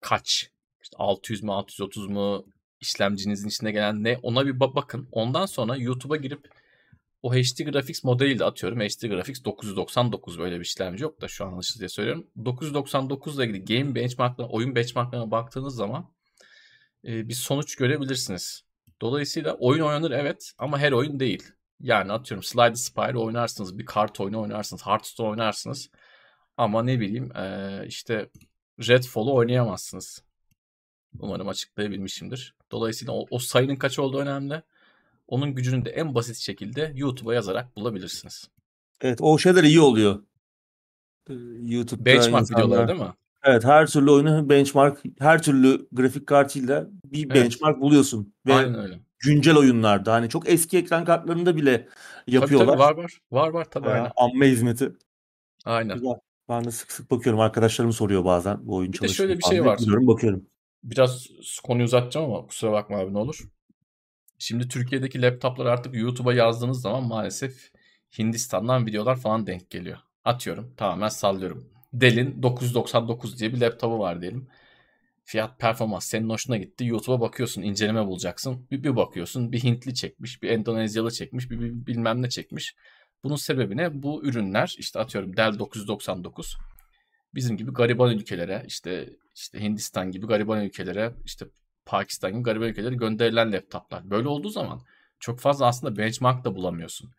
kaç? 0.00 0.50
İşte 0.82 0.96
600 0.96 1.42
mu 1.42 1.54
630 1.54 2.08
mu 2.08 2.46
işlemcinizin 2.80 3.48
içinde 3.48 3.72
gelen 3.72 4.04
ne 4.04 4.18
ona 4.22 4.46
bir 4.46 4.60
bakın. 4.60 5.08
Ondan 5.12 5.46
sonra 5.46 5.76
YouTube'a 5.76 6.16
girip 6.16 6.50
o 7.24 7.32
HD 7.32 7.64
Graphics 7.64 8.04
modeli 8.04 8.38
de 8.38 8.44
atıyorum. 8.44 8.80
HD 8.80 9.08
Graphics 9.08 9.44
999 9.44 10.38
böyle 10.38 10.56
bir 10.56 10.64
işlemci 10.64 11.02
yok 11.02 11.20
da 11.20 11.28
şu 11.28 11.46
an 11.46 11.52
alışız 11.52 11.78
diye 11.78 11.88
söylüyorum. 11.88 12.26
999 12.44 13.38
ile 13.38 13.46
ilgili 13.46 13.64
game 13.64 13.94
benchmarklarına, 13.94 14.52
oyun 14.52 14.74
benchmarklarına 14.74 15.30
baktığınız 15.30 15.76
zaman 15.76 16.10
e, 17.04 17.28
bir 17.28 17.34
sonuç 17.34 17.76
görebilirsiniz. 17.76 18.64
Dolayısıyla 19.00 19.54
oyun 19.54 19.82
oynanır 19.82 20.10
evet 20.10 20.52
ama 20.58 20.78
her 20.78 20.92
oyun 20.92 21.20
değil. 21.20 21.42
Yani 21.80 22.12
atıyorum 22.12 22.42
Slide 22.42 22.74
Spire 22.74 23.18
oynarsınız, 23.18 23.78
bir 23.78 23.86
kart 23.86 24.20
oyunu 24.20 24.40
oynarsınız, 24.40 24.86
Hearthstone 24.86 25.28
oynarsınız. 25.28 25.90
Ama 26.56 26.82
ne 26.82 27.00
bileyim 27.00 27.36
e, 27.36 27.84
işte 27.86 28.30
Redfall'u 28.80 29.34
oynayamazsınız. 29.34 30.24
Umarım 31.18 31.48
açıklayabilmişimdir. 31.48 32.54
Dolayısıyla 32.70 33.14
o, 33.14 33.26
o 33.30 33.38
sayının 33.38 33.76
kaç 33.76 33.98
olduğu 33.98 34.18
önemli. 34.18 34.62
Onun 35.26 35.54
gücünü 35.54 35.84
de 35.84 35.90
en 35.90 36.14
basit 36.14 36.36
şekilde 36.36 36.92
YouTube'a 36.94 37.34
yazarak 37.34 37.76
bulabilirsiniz. 37.76 38.50
Evet 39.00 39.18
o 39.22 39.38
şeyler 39.38 39.64
iyi 39.64 39.80
oluyor. 39.80 40.22
Ee, 41.30 41.34
YouTube'da 41.62 42.04
Benchmark 42.04 42.42
insanlar, 42.42 42.64
videoları 42.64 42.88
değil 42.88 43.00
mi? 43.00 43.14
Evet 43.44 43.64
her 43.64 43.86
türlü 43.86 44.10
oyunu 44.10 44.48
benchmark, 44.48 45.02
her 45.18 45.42
türlü 45.42 45.86
grafik 45.92 46.26
kartıyla 46.26 46.88
bir 47.04 47.26
evet. 47.26 47.34
benchmark 47.34 47.80
buluyorsun. 47.80 48.34
Ve 48.46 48.54
Aynen 48.54 48.78
öyle. 48.78 49.00
Güncel 49.18 49.56
oyunlarda 49.56 50.12
hani 50.12 50.28
çok 50.28 50.48
eski 50.48 50.78
ekran 50.78 51.04
kartlarında 51.04 51.56
bile 51.56 51.88
yapıyorlar. 52.26 52.66
Tabii, 52.66 52.78
tabii 52.78 52.98
var 52.98 53.04
var. 53.04 53.20
Var 53.30 53.48
var 53.48 53.70
tabii. 53.70 53.88
Aynen. 53.88 54.10
Amme 54.16 54.48
hizmeti. 54.48 54.92
Aynen. 55.64 55.94
Güzel. 55.94 56.14
Ben 56.48 56.64
de 56.64 56.70
sık 56.70 56.92
sık 56.92 57.10
bakıyorum. 57.10 57.40
Arkadaşlarım 57.40 57.92
soruyor 57.92 58.24
bazen 58.24 58.58
bu 58.66 58.76
oyun 58.76 58.92
çalışıyor. 58.92 59.28
Bir 59.28 59.34
de 59.34 59.40
şöyle 59.40 59.52
bir 59.52 59.56
şey 59.56 59.64
var. 59.64 59.78
Biliyorum 59.78 60.06
bakıyorum. 60.06 60.46
Biraz 60.84 61.26
konuyu 61.64 61.84
uzatacağım 61.84 62.32
ama 62.32 62.46
kusura 62.46 62.72
bakma 62.72 62.98
abi 62.98 63.14
ne 63.14 63.18
olur. 63.18 63.38
Şimdi 64.44 64.68
Türkiye'deki 64.68 65.22
laptoplar 65.22 65.66
artık 65.66 65.94
YouTube'a 65.94 66.34
yazdığınız 66.34 66.80
zaman 66.80 67.04
maalesef 67.04 67.70
Hindistan'dan 68.18 68.86
videolar 68.86 69.16
falan 69.16 69.46
denk 69.46 69.70
geliyor. 69.70 69.98
Atıyorum 70.24 70.74
tamamen 70.76 71.08
sallıyorum. 71.08 71.70
Dell'in 71.92 72.42
999 72.42 73.40
diye 73.40 73.52
bir 73.52 73.60
laptopu 73.60 73.98
var 73.98 74.20
diyelim. 74.20 74.48
Fiyat 75.24 75.58
performans 75.58 76.06
senin 76.06 76.30
hoşuna 76.30 76.56
gitti. 76.56 76.86
YouTube'a 76.86 77.20
bakıyorsun 77.20 77.62
inceleme 77.62 78.06
bulacaksın. 78.06 78.66
Bir, 78.70 78.84
bir 78.84 78.96
bakıyorsun 78.96 79.52
bir 79.52 79.62
Hintli 79.62 79.94
çekmiş, 79.94 80.42
bir 80.42 80.50
Endonezyalı 80.50 81.10
çekmiş, 81.10 81.50
bir, 81.50 81.60
bir 81.60 81.86
bilmem 81.86 82.22
ne 82.22 82.28
çekmiş. 82.28 82.74
Bunun 83.22 83.36
sebebi 83.36 83.76
ne? 83.76 84.02
Bu 84.02 84.24
ürünler 84.24 84.76
işte 84.78 84.98
atıyorum 84.98 85.36
Dell 85.36 85.58
999 85.58 86.56
bizim 87.34 87.56
gibi 87.56 87.72
gariban 87.72 88.10
ülkelere 88.10 88.64
işte 88.66 89.10
işte 89.34 89.60
Hindistan 89.60 90.10
gibi 90.10 90.26
gariban 90.26 90.64
ülkelere 90.64 91.12
işte 91.24 91.46
Pakistan 91.86 92.32
gibi 92.32 92.42
gariban 92.42 92.68
ülkelere 92.68 92.94
gönderilen 92.94 93.52
laptoplar. 93.52 94.10
Böyle 94.10 94.28
olduğu 94.28 94.48
zaman 94.48 94.80
çok 95.20 95.40
fazla 95.40 95.66
aslında 95.66 95.96
benchmark 95.96 96.44
da 96.44 96.54
bulamıyorsun. 96.54 97.10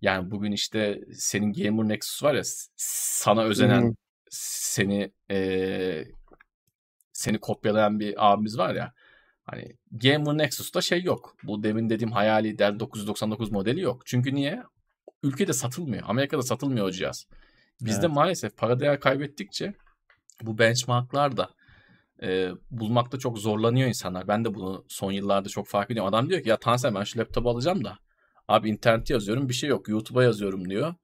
Yani 0.00 0.30
bugün 0.30 0.52
işte 0.52 1.00
senin 1.14 1.52
Gamer 1.52 1.88
Nexus 1.88 2.22
var 2.22 2.34
ya 2.34 2.42
sana 2.76 3.42
özenen 3.42 3.82
hmm. 3.82 3.94
seni 4.30 5.12
e, 5.30 6.04
seni 7.12 7.38
kopyalayan 7.38 8.00
bir 8.00 8.32
abimiz 8.32 8.58
var 8.58 8.74
ya. 8.74 8.92
Hani 9.44 9.76
Gamer 9.92 10.38
Nexus'ta 10.38 10.80
şey 10.80 11.02
yok. 11.02 11.36
Bu 11.42 11.62
demin 11.62 11.90
dediğim 11.90 12.12
hayali 12.12 12.58
Dell 12.58 12.78
999 12.80 13.52
modeli 13.52 13.80
yok. 13.80 14.02
Çünkü 14.06 14.34
niye? 14.34 14.62
Ülkede 15.22 15.52
satılmıyor. 15.52 16.02
Amerika'da 16.06 16.42
satılmıyor 16.42 16.86
o 16.86 16.90
cihaz. 16.90 17.26
Bizde 17.80 18.06
evet. 18.06 18.14
maalesef 18.14 18.56
para 18.56 18.80
değer 18.80 19.00
kaybettikçe 19.00 19.74
bu 20.42 20.58
benchmarklar 20.58 21.36
da 21.36 21.50
e, 22.22 22.50
bulmakta 22.70 23.18
çok 23.18 23.38
zorlanıyor 23.38 23.88
insanlar. 23.88 24.28
Ben 24.28 24.44
de 24.44 24.54
bunu 24.54 24.84
son 24.88 25.12
yıllarda 25.12 25.48
çok 25.48 25.66
fark 25.66 25.90
ediyorum. 25.90 26.14
Adam 26.14 26.30
diyor 26.30 26.42
ki 26.42 26.48
ya 26.48 26.56
Tansel 26.56 26.94
ben 26.94 27.04
şu 27.04 27.18
laptopu 27.18 27.50
alacağım 27.50 27.84
da 27.84 27.98
abi 28.48 28.68
internete 28.68 29.14
yazıyorum 29.14 29.48
bir 29.48 29.54
şey 29.54 29.70
yok. 29.70 29.88
YouTube'a 29.88 30.22
yazıyorum 30.22 30.70
diyor. 30.70 30.94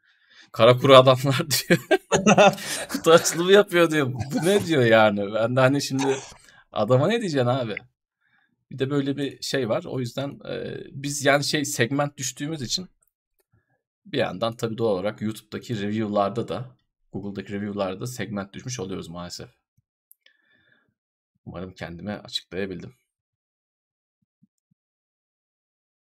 Kara 0.53 0.77
kuru 0.77 0.97
adamlar 0.97 1.39
diyor. 1.69 1.81
Kutu 2.89 3.11
açılımı 3.13 3.53
yapıyor 3.53 3.91
diyor. 3.91 4.13
Bu 4.13 4.47
ne 4.47 4.67
diyor 4.67 4.85
yani? 4.85 5.35
Ben 5.35 5.57
de 5.57 5.61
hani 5.61 5.83
şimdi 5.83 6.17
adama 6.73 7.09
ne 7.09 7.21
diyeceksin 7.21 7.49
abi? 7.49 7.75
Bir 8.71 8.79
de 8.79 8.91
böyle 8.91 9.17
bir 9.17 9.43
şey 9.43 9.69
var. 9.69 9.85
O 9.85 10.01
yüzden 10.01 10.41
e, 10.49 10.77
biz 10.93 11.25
yani 11.25 11.45
şey 11.45 11.65
segment 11.65 12.17
düştüğümüz 12.17 12.63
için 12.63 12.89
bir 14.07 14.19
yandan 14.19 14.57
tabii 14.57 14.79
doğal 14.79 14.95
olarak 14.95 15.23
YouTube'daki 15.23 15.83
review'larda 15.83 16.49
da 16.49 16.77
Google'daki 17.13 17.53
review'larda 17.53 18.01
da 18.01 18.07
segment 18.07 18.53
düşmüş 18.53 18.81
oluyoruz 18.81 19.09
maalesef. 19.09 19.49
Umarım 21.47 21.75
kendime 21.75 22.13
açıklayabildim. 22.13 22.95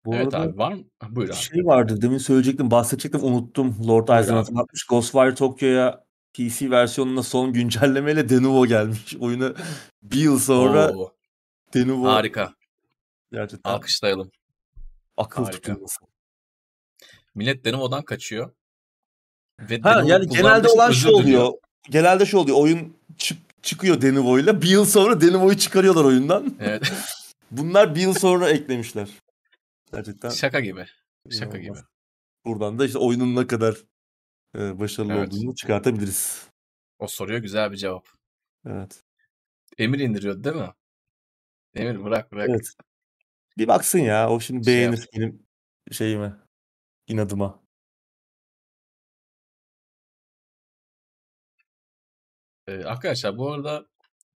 Bu 0.05 0.15
evet 0.15 0.35
abi 0.35 0.59
var 0.59 0.73
mı? 0.73 0.85
Buyur 1.09 1.28
abi. 1.28 1.36
Şey 1.36 1.66
vardı 1.66 2.02
demin 2.02 2.19
söyleyecektim 2.19 2.70
bahsedecektim 2.70 3.24
unuttum. 3.24 3.89
Lord 3.89 4.09
Eisen 4.09 4.35
hatırlatmış. 4.35 4.86
Ghostwire 4.86 5.35
Tokyo'ya 5.35 6.05
PC 6.35 6.70
versiyonuna 6.70 7.23
son 7.23 7.52
güncellemeyle 7.52 8.28
Denuvo 8.28 8.66
gelmiş. 8.66 9.16
Oyunu 9.20 9.55
bir 10.02 10.20
yıl 10.20 10.39
sonra 10.39 10.93
Oo. 10.93 11.15
Denuvo. 11.74 12.09
Harika. 12.09 12.55
Gerçekten. 13.32 13.70
Alkışlayalım. 13.70 14.31
Akıl 15.16 15.44
Harika. 15.44 15.60
tutulması. 15.60 16.01
Millet 17.35 17.65
Denuvo'dan 17.65 18.02
kaçıyor. 18.02 18.52
Ve 19.60 19.81
ha 19.81 19.94
Denuvo 19.94 20.09
yani 20.09 20.28
genelde 20.28 20.69
olan 20.69 20.90
şey 20.90 21.12
oluyor. 21.12 21.52
Genelde 21.90 22.27
şey 22.27 22.40
oluyor. 22.40 22.56
Oyun 22.56 22.97
çık 23.19 23.39
çıkıyor 23.62 24.02
Denuvo'yla. 24.02 24.62
Bir 24.62 24.68
yıl 24.68 24.85
sonra 24.85 25.20
Denuvo'yu 25.20 25.59
çıkarıyorlar 25.59 26.05
oyundan. 26.05 26.56
Evet. 26.60 26.93
Bunlar 27.51 27.94
bir 27.94 28.01
yıl 28.01 28.14
sonra 28.14 28.51
eklemişler. 28.51 29.09
Gerçekten. 29.93 30.30
Şaka 30.30 30.60
gibi. 30.60 30.86
Şaka 31.30 31.59
gibi. 31.59 31.78
Buradan 32.44 32.78
da 32.78 32.86
işte 32.86 32.98
oyunun 32.98 33.36
ne 33.36 33.47
kadar 33.47 33.76
e, 34.59 34.78
başarılı 34.78 35.12
evet. 35.12 35.28
olduğunu 35.28 35.55
çıkartabiliriz. 35.55 36.48
O 36.98 37.06
soruyor 37.06 37.40
güzel 37.40 37.72
bir 37.72 37.76
cevap. 37.76 38.09
Evet. 38.66 39.05
Emir 39.78 39.98
indiriyordu 39.98 40.44
değil 40.44 40.56
mi? 40.56 40.72
Emir 41.74 42.05
bırak 42.05 42.32
bırak. 42.32 42.48
Evet. 42.48 42.74
Bir 43.59 43.68
baksın 43.68 43.98
ya. 43.98 44.30
O 44.30 44.40
şimdi 44.40 44.64
şey 44.64 44.74
beğenir 44.74 44.98
yap. 44.98 45.06
benim 45.16 45.47
şeyimi. 45.93 46.35
inadıma. 47.06 47.67
Ee, 52.68 52.84
arkadaşlar 52.84 53.38
bu 53.38 53.52
arada 53.52 53.86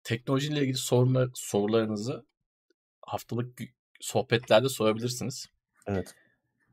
teknolojiyle 0.05 0.61
ilgili 0.61 0.77
sorular, 0.77 1.29
sorularınızı 1.35 2.27
haftalık 3.03 3.59
sohbetlerde 4.01 4.69
sorabilirsiniz. 4.69 5.47
Evet. 5.87 6.15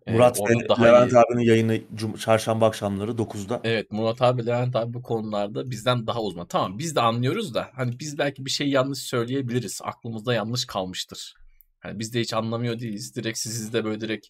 Murat 0.08 0.40
ee, 0.40 0.44
ve 0.44 0.86
Levent 0.88 1.12
iyi. 1.12 1.18
abinin 1.20 1.44
yayını 1.44 1.82
çarşamba 2.20 2.68
akşamları 2.68 3.12
9'da. 3.12 3.62
Evet 3.64 3.92
Murat 3.92 4.22
abi 4.22 4.46
Levent 4.46 4.76
abi 4.76 4.94
bu 4.94 5.02
konularda 5.02 5.72
bizden 5.72 6.08
daha 6.08 6.22
uzman. 6.22 6.48
Tamam 6.48 6.80
biz 6.80 6.96
de 6.96 7.02
anlıyoruz 7.02 7.54
da 7.54 7.70
hani 7.74 8.00
biz 8.00 8.18
belki 8.18 8.46
bir 8.46 8.50
şey 8.50 8.70
yanlış 8.70 9.00
söyleyebiliriz. 9.00 9.80
Aklımızda 9.84 10.34
yanlış 10.34 10.66
kalmıştır. 10.66 11.34
Hani 11.80 12.00
biz 12.00 12.14
de 12.14 12.20
hiç 12.20 12.34
anlamıyor 12.34 12.80
değiliz. 12.80 13.16
Direkt 13.16 13.38
sizi 13.38 13.74
de 13.74 13.86
böyle 13.86 14.02
direkt 14.02 14.28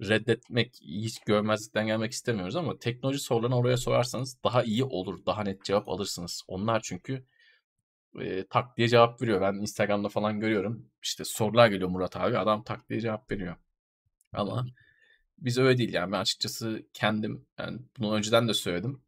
reddetmek, 0.00 0.74
hiç 0.82 1.20
görmezlikten 1.20 1.86
gelmek 1.86 2.12
istemiyoruz 2.12 2.56
ama 2.56 2.78
teknoloji 2.78 3.18
sorularını 3.18 3.56
oraya 3.56 3.76
sorarsanız 3.76 4.38
daha 4.44 4.62
iyi 4.62 4.84
olur. 4.84 5.26
Daha 5.26 5.42
net 5.42 5.64
cevap 5.64 5.88
alırsınız. 5.88 6.42
Onlar 6.48 6.80
çünkü 6.84 7.24
e, 8.20 8.46
tak 8.46 8.76
diye 8.76 8.88
cevap 8.88 9.22
veriyor. 9.22 9.40
Ben 9.40 9.54
Instagram'da 9.54 10.08
falan 10.08 10.40
görüyorum. 10.40 10.90
İşte 11.02 11.24
sorular 11.24 11.68
geliyor 11.68 11.88
Murat 11.88 12.16
abi. 12.16 12.38
Adam 12.38 12.64
tak 12.64 12.88
diye 12.88 13.00
cevap 13.00 13.30
veriyor. 13.30 13.56
Ama 14.32 14.66
biz 15.38 15.58
öyle 15.58 15.78
değil 15.78 15.94
yani. 15.94 16.12
Ben 16.12 16.20
açıkçası 16.20 16.86
kendim 16.94 17.46
yani 17.58 17.78
bunu 17.98 18.14
önceden 18.14 18.48
de 18.48 18.54
söyledim. 18.54 19.02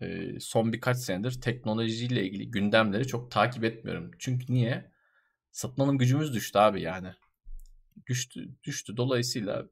E, 0.00 0.40
son 0.40 0.72
birkaç 0.72 0.96
senedir 0.96 1.40
teknolojiyle 1.40 2.24
ilgili 2.24 2.50
gündemleri 2.50 3.06
çok 3.06 3.30
takip 3.30 3.64
etmiyorum. 3.64 4.10
Çünkü 4.18 4.54
niye? 4.54 4.92
Satın 5.52 5.82
alım 5.82 5.98
gücümüz 5.98 6.34
düştü 6.34 6.58
abi 6.58 6.82
yani. 6.82 7.08
Düştü, 8.06 8.48
düştü. 8.64 8.96
Dolayısıyla 8.96 9.68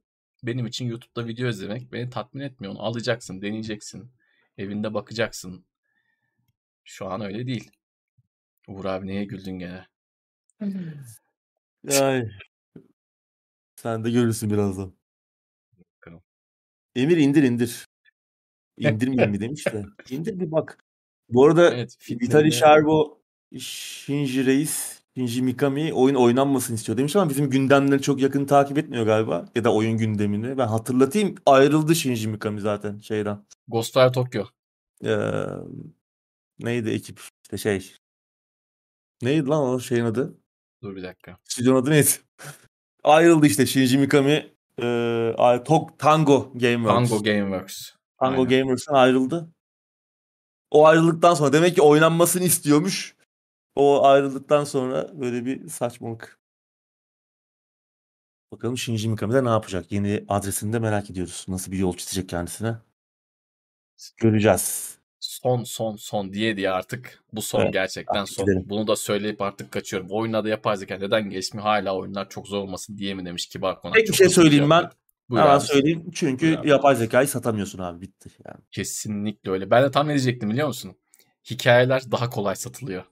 benim 0.46 0.66
için 0.66 0.86
YouTube'da 0.86 1.28
video 1.28 1.48
izlemek 1.48 1.92
beni 1.92 2.10
tatmin 2.10 2.40
etmiyor. 2.40 2.72
Onu 2.72 2.82
alacaksın, 2.82 3.42
deneyeceksin. 3.42 4.10
Evinde 4.58 4.94
bakacaksın. 4.94 5.64
Şu 6.84 7.06
an 7.06 7.20
öyle 7.20 7.46
değil. 7.46 7.70
Uğur 8.68 8.84
abi 8.84 9.06
neye 9.06 9.24
güldün 9.24 9.58
gene? 9.58 9.86
Ay. 12.02 12.30
Sen 13.76 14.04
de 14.04 14.10
görürsün 14.10 14.50
birazdan. 14.50 14.92
Bakalım. 15.96 16.22
Emir 16.96 17.16
indir 17.16 17.42
indir. 17.42 17.86
İndirmeyeyim 18.78 19.30
mi 19.30 19.40
demiş 19.40 19.66
de. 19.66 19.84
İndir 20.10 20.40
bir 20.40 20.50
bak. 20.50 20.78
Bu 21.28 21.46
arada 21.46 21.74
evet, 21.74 22.10
Vitali 22.10 22.52
Sharbo 22.52 23.22
Shinji 23.58 24.46
Reis 24.46 24.95
Shinji 25.16 25.42
Mikami 25.42 25.92
oyun 25.94 26.14
oynanmasın 26.14 26.74
istiyor 26.74 26.98
demiş 26.98 27.16
ama 27.16 27.30
bizim 27.30 27.50
gündemleri 27.50 28.02
çok 28.02 28.20
yakın 28.20 28.44
takip 28.44 28.78
etmiyor 28.78 29.06
galiba. 29.06 29.46
Ya 29.54 29.64
da 29.64 29.74
oyun 29.74 29.98
gündemini. 29.98 30.58
Ben 30.58 30.66
hatırlatayım 30.66 31.34
ayrıldı 31.46 31.94
Shinji 31.94 32.28
Mikami 32.28 32.60
zaten 32.60 33.00
şeyden. 33.00 33.46
Ghostwire 33.68 34.12
Tokyo. 34.12 34.44
Ee, 35.04 35.16
neydi 36.58 36.90
ekip? 36.90 37.20
İşte 37.42 37.58
şey 37.58 37.92
Neydi 39.22 39.48
lan 39.48 39.62
o 39.62 39.80
şeyin 39.80 40.04
adı? 40.04 40.36
Dur 40.82 40.96
bir 40.96 41.02
dakika. 41.02 41.38
Stüdyonun 41.44 41.82
adı 41.82 41.90
neydi? 41.90 42.10
Ayrıldı 43.04 43.46
işte 43.46 43.66
Shinji 43.66 43.98
Mikami. 43.98 44.52
E, 44.82 45.62
Tok, 45.64 45.98
Tango 45.98 46.52
Gameworks. 46.54 47.10
Tango 47.10 47.24
Gameworks. 47.24 47.90
Tango 48.18 48.34
Aynen. 48.40 48.48
Gameworks'tan 48.48 48.94
ayrıldı. 48.94 49.50
O 50.70 50.86
ayrıldıktan 50.86 51.34
sonra 51.34 51.52
demek 51.52 51.74
ki 51.74 51.82
oynanmasını 51.82 52.44
istiyormuş. 52.44 53.15
O 53.76 54.04
ayrıldıktan 54.04 54.64
sonra 54.64 55.20
böyle 55.20 55.44
bir 55.44 55.68
saçmalık. 55.68 56.38
Bakalım 58.52 58.78
Shinji 58.78 59.08
Mikami 59.08 59.34
de 59.34 59.44
ne 59.44 59.48
yapacak? 59.48 59.92
Yeni 59.92 60.24
adresini 60.28 60.72
de 60.72 60.78
merak 60.78 61.10
ediyoruz. 61.10 61.44
Nasıl 61.48 61.72
bir 61.72 61.78
yol 61.78 61.96
çizecek 61.96 62.28
kendisine? 62.28 62.76
Göreceğiz 64.16 64.96
son 65.26 65.64
son 65.64 65.96
son 65.96 66.32
diye 66.32 66.56
diye 66.56 66.70
artık 66.70 67.22
bu 67.32 67.42
son 67.42 67.60
evet, 67.60 67.72
gerçekten 67.72 68.24
son. 68.24 68.46
Gidelim. 68.46 68.64
Bunu 68.68 68.86
da 68.86 68.96
söyleyip 68.96 69.42
artık 69.42 69.72
kaçıyorum. 69.72 70.08
Oyunda 70.10 70.44
da 70.44 70.48
yapay 70.48 70.76
zeka 70.76 70.96
neden 70.98 71.30
geçmiyor 71.30 71.66
hala 71.66 71.96
oyunlar 71.96 72.28
çok 72.28 72.48
zor 72.48 72.58
olmasın 72.58 72.98
diye 72.98 73.14
mi 73.14 73.24
demiş 73.24 73.46
Kibar 73.46 73.80
Konak. 73.80 73.94
Tek 73.94 74.08
bir 74.08 74.12
şey 74.12 74.28
söyleyeyim 74.28 74.70
ben. 74.70 74.90
Buyur 75.30 75.42
Hemen 75.42 75.54
abi. 75.54 75.64
söyleyeyim. 75.64 76.10
Çünkü 76.14 76.46
Buyur 76.46 76.64
yapay 76.64 76.96
zekayı 76.96 77.28
satamıyorsun 77.28 77.78
abi 77.78 78.00
bitti. 78.00 78.30
Yani. 78.44 78.60
Kesinlikle 78.70 79.50
öyle. 79.50 79.70
Ben 79.70 79.82
de 79.82 79.90
tam 79.90 80.06
ne 80.06 80.10
diyecektim 80.10 80.50
biliyor 80.50 80.68
musun? 80.68 80.96
Hikayeler 81.50 82.02
daha 82.12 82.30
kolay 82.30 82.56
satılıyor. 82.56 83.04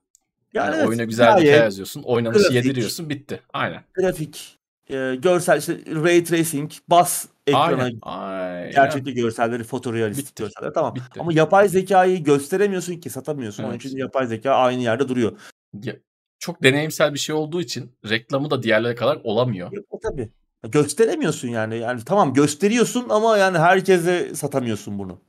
Yani, 0.55 0.67
yani 0.67 0.77
evet, 0.77 0.89
oyuna 0.89 1.05
güzel 1.05 1.37
bir 1.37 1.43
hikaye 1.43 1.57
yazıyorsun. 1.57 2.03
Oynanışı 2.03 2.39
grafik, 2.39 2.55
yediriyorsun 2.55 3.11
bitti. 3.11 3.41
Aynen. 3.53 3.83
Grafik, 3.95 4.59
e, 4.91 5.15
görsel 5.15 5.59
işte 5.59 5.79
ray 5.87 6.25
tracing, 6.25 6.73
bas 6.89 7.27
ekrana 7.47 7.83
aynen, 7.83 7.99
aynen. 8.03 8.71
gerçekçi 8.71 9.15
görselleri, 9.15 9.65
fotorealistik 9.65 10.29
Bitti. 10.29 10.43
görseller 10.43 10.75
tamam. 10.75 10.95
Bitti. 10.95 11.21
Ama 11.21 11.33
yapay 11.33 11.69
zekayı 11.69 12.25
gösteremiyorsun 12.25 12.97
ki, 12.97 13.11
satamıyorsun. 13.11 13.63
Evet. 13.63 13.71
Onun 13.71 13.79
için 13.79 13.97
yapay 13.97 14.27
zeka 14.27 14.51
aynı 14.51 14.83
yerde 14.83 15.09
duruyor. 15.09 15.39
Ya, 15.83 15.97
çok 16.39 16.63
deneyimsel 16.63 17.15
bir 17.15 17.19
şey 17.19 17.35
olduğu 17.35 17.61
için 17.61 17.93
reklamı 18.09 18.51
da 18.51 18.63
diğerlere 18.63 18.95
kadar 18.95 19.21
olamıyor. 19.25 19.73
Ya, 19.73 19.81
tabii. 20.03 20.31
Gösteremiyorsun 20.69 21.49
yani. 21.49 21.79
Yani 21.79 22.05
tamam 22.05 22.35
gösteriyorsun 22.35 23.07
ama 23.09 23.39
yani 23.39 23.59
herkese 23.59 24.35
satamıyorsun 24.35 24.99
bunu. 24.99 25.21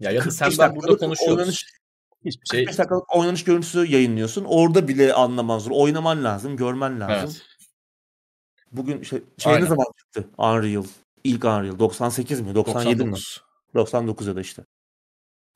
Ya 0.00 0.10
ya 0.10 0.24
da 0.24 0.30
sen 0.30 0.52
ben 0.58 0.76
burada 0.76 0.96
konuşuyoruz. 0.96 1.38
Oynanış, 1.38 1.64
Hiçbir 2.24 2.46
şey... 2.46 2.64
45 2.64 2.78
dakikalık 2.78 3.16
oynanış 3.16 3.44
görüntüsü 3.44 3.86
yayınlıyorsun. 3.86 4.44
Orada 4.44 4.88
bile 4.88 5.12
anlaman 5.12 5.58
zor. 5.58 5.70
Oynaman 5.74 6.24
lazım, 6.24 6.56
görmen 6.56 7.00
lazım. 7.00 7.30
Evet. 7.30 7.42
Bugün 8.72 9.02
şey, 9.02 9.22
şey 9.38 9.52
ne 9.52 9.66
zaman 9.66 9.86
çıktı? 9.98 10.24
Unreal. 10.38 10.84
İlk 11.24 11.44
Unreal. 11.44 11.78
98 11.78 12.40
mi? 12.40 12.54
97 12.54 12.98
99. 12.98 13.42
mi? 13.74 13.74
99 13.74 14.26
ya 14.26 14.36
da 14.36 14.40
işte. 14.40 14.64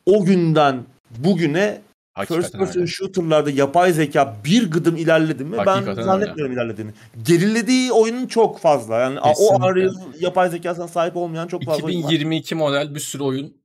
O 0.07 0.25
günden 0.25 0.85
bugüne 1.11 1.83
Hakikaten 2.15 2.43
First 2.43 2.59
person 2.59 2.81
öyle. 2.81 2.91
shooter'larda 2.91 3.51
yapay 3.51 3.93
zeka 3.93 4.37
bir 4.45 4.71
gıdım 4.71 4.97
ilerledi 4.97 5.45
mi? 5.45 5.57
Hakikaten 5.57 5.97
ben 5.97 6.03
zannetmiyorum 6.03 6.53
öyle. 6.53 6.63
ilerlediğini. 6.63 6.91
Gerilediği 7.23 7.93
oyunun 7.93 8.27
çok 8.27 8.59
fazla. 8.59 8.99
Yani 8.99 9.21
Kesinlikle. 9.21 9.65
o 9.65 9.69
Unreal 9.69 9.95
yapay 10.21 10.51
zekasına 10.51 10.89
sahip 10.89 11.17
olmayan 11.17 11.49
çok 11.49 11.65
fazla 11.65 11.91
2022 11.91 12.55
model 12.55 12.95
bir 12.95 13.01
sürü 13.01 13.23
oyun 13.23 13.57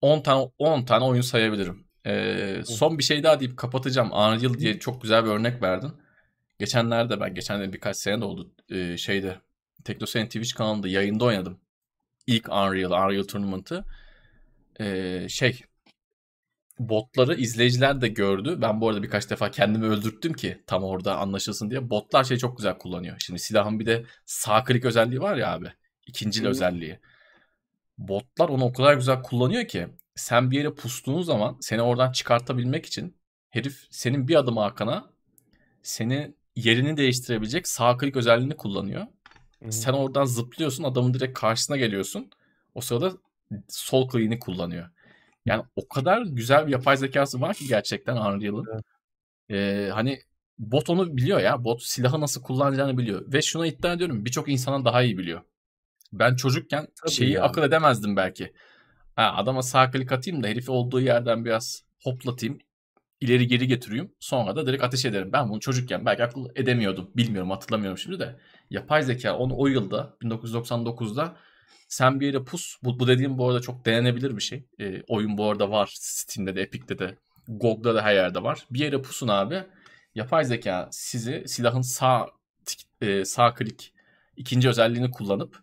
10 0.00 0.20
tane 0.20 0.50
10 0.58 0.84
tane 0.84 1.04
oyun 1.04 1.22
sayabilirim. 1.22 1.84
Ee, 2.06 2.62
son 2.64 2.98
bir 2.98 3.02
şey 3.02 3.22
daha 3.22 3.40
deyip 3.40 3.56
kapatacağım. 3.56 4.12
Unreal 4.12 4.58
diye 4.58 4.78
çok 4.78 5.02
güzel 5.02 5.24
bir 5.24 5.30
örnek 5.30 5.62
verdin. 5.62 5.92
Geçenlerde 6.58 7.20
ben 7.20 7.34
geçen 7.34 7.72
birkaç 7.72 7.96
sene 7.96 8.20
de 8.20 8.24
oldu 8.24 8.52
e, 8.68 8.96
şeyde 8.96 9.40
Teknosen 9.84 10.26
Twitch 10.26 10.54
kanalında 10.54 10.88
yayında 10.88 11.24
oynadım. 11.24 11.60
İlk 12.26 12.48
Unreal, 12.48 12.90
Unreal 12.90 13.22
Tournament'ı. 13.22 13.84
E, 14.80 15.26
şey 15.28 15.60
botları 16.78 17.34
izleyiciler 17.34 18.00
de 18.00 18.08
gördü. 18.08 18.58
Ben 18.62 18.80
bu 18.80 18.88
arada 18.88 19.02
birkaç 19.02 19.30
defa 19.30 19.50
kendimi 19.50 19.86
öldürttüm 19.86 20.32
ki 20.32 20.62
tam 20.66 20.84
orada 20.84 21.18
anlaşılsın 21.18 21.70
diye. 21.70 21.90
Botlar 21.90 22.24
şey 22.24 22.36
çok 22.36 22.56
güzel 22.56 22.78
kullanıyor. 22.78 23.16
Şimdi 23.18 23.40
silahın 23.40 23.80
bir 23.80 23.86
de 23.86 24.04
sağ 24.26 24.64
klik 24.64 24.84
özelliği 24.84 25.20
var 25.20 25.36
ya 25.36 25.52
abi. 25.52 25.72
İkincil 26.06 26.42
hmm. 26.42 26.50
özelliği. 26.50 26.98
Botlar 27.98 28.48
onu 28.48 28.64
o 28.64 28.72
kadar 28.72 28.94
güzel 28.94 29.22
kullanıyor 29.22 29.68
ki 29.68 29.88
sen 30.20 30.50
bir 30.50 30.58
yere 30.58 30.74
pustuğun 30.74 31.22
zaman 31.22 31.56
seni 31.60 31.82
oradan 31.82 32.12
çıkartabilmek 32.12 32.86
için 32.86 33.16
herif 33.50 33.86
senin 33.90 34.28
bir 34.28 34.34
adım 34.34 34.58
arkana 34.58 35.10
seni 35.82 36.34
yerini 36.56 36.96
değiştirebilecek 36.96 37.68
sağ 37.68 37.96
klik 37.96 38.16
özelliğini 38.16 38.56
kullanıyor. 38.56 39.06
Hı-hı. 39.62 39.72
Sen 39.72 39.92
oradan 39.92 40.24
zıplıyorsun 40.24 40.84
adamın 40.84 41.14
direkt 41.14 41.38
karşısına 41.38 41.76
geliyorsun. 41.76 42.30
O 42.74 42.80
sırada 42.80 43.12
sol 43.68 44.08
kliğini 44.08 44.38
kullanıyor. 44.38 44.90
Yani 45.46 45.62
o 45.76 45.88
kadar 45.88 46.22
güzel 46.22 46.66
bir 46.66 46.72
yapay 46.72 46.96
zekası 46.96 47.40
var 47.40 47.54
ki 47.54 47.68
gerçekten 47.68 48.16
Unreal'ın. 48.16 48.66
Evet. 48.74 48.84
Ee, 49.50 49.90
hani 49.92 50.20
bot 50.58 50.90
onu 50.90 51.16
biliyor 51.16 51.40
ya. 51.40 51.64
Bot 51.64 51.82
silahı 51.82 52.20
nasıl 52.20 52.42
kullanacağını 52.42 52.98
biliyor. 52.98 53.32
Ve 53.32 53.42
şuna 53.42 53.66
iddia 53.66 53.92
ediyorum 53.92 54.24
birçok 54.24 54.48
insandan 54.48 54.84
daha 54.84 55.02
iyi 55.02 55.18
biliyor. 55.18 55.40
Ben 56.12 56.36
çocukken 56.36 56.88
Tabii 57.02 57.10
şeyi 57.10 57.32
yani. 57.32 57.44
akıl 57.44 57.62
edemezdim 57.62 58.16
belki. 58.16 58.52
Ha, 59.20 59.34
adama 59.36 59.62
sağ 59.62 59.90
klik 59.90 60.12
atayım 60.12 60.42
da 60.42 60.48
herifi 60.48 60.70
olduğu 60.70 61.00
yerden 61.00 61.44
biraz 61.44 61.84
hoplatayım. 62.02 62.58
ileri 63.20 63.46
geri 63.46 63.66
getireyim. 63.66 64.14
Sonra 64.20 64.56
da 64.56 64.66
direkt 64.66 64.84
ateş 64.84 65.04
ederim. 65.04 65.30
Ben 65.32 65.48
bunu 65.48 65.60
çocukken 65.60 66.06
belki 66.06 66.24
akıl 66.24 66.46
edemiyordum. 66.56 67.10
Bilmiyorum 67.16 67.50
hatırlamıyorum 67.50 67.98
şimdi 67.98 68.20
de. 68.20 68.36
Yapay 68.70 69.02
zeka 69.02 69.36
onu 69.36 69.56
o 69.56 69.66
yılda 69.66 70.16
1999'da 70.22 71.36
sen 71.88 72.20
bir 72.20 72.26
yere 72.26 72.44
pus. 72.44 72.76
Bu, 72.82 73.00
bu 73.00 73.08
dediğim 73.08 73.38
bu 73.38 73.48
arada 73.48 73.60
çok 73.60 73.86
denenebilir 73.86 74.36
bir 74.36 74.42
şey. 74.42 74.64
E, 74.80 75.02
oyun 75.08 75.38
bu 75.38 75.50
arada 75.50 75.70
var. 75.70 75.90
Steam'de 75.94 76.56
de, 76.56 76.62
Epic'te 76.62 76.98
de, 76.98 77.16
GOG'da 77.48 77.94
da 77.94 78.02
her 78.02 78.14
yerde 78.14 78.42
var. 78.42 78.66
Bir 78.70 78.80
yere 78.80 79.02
pusun 79.02 79.28
abi. 79.28 79.64
Yapay 80.14 80.44
zeka 80.44 80.88
sizi 80.92 81.44
silahın 81.46 81.82
sağ 81.82 82.26
e, 83.00 83.24
sağ 83.24 83.54
klik 83.54 83.92
ikinci 84.36 84.68
özelliğini 84.68 85.10
kullanıp 85.10 85.62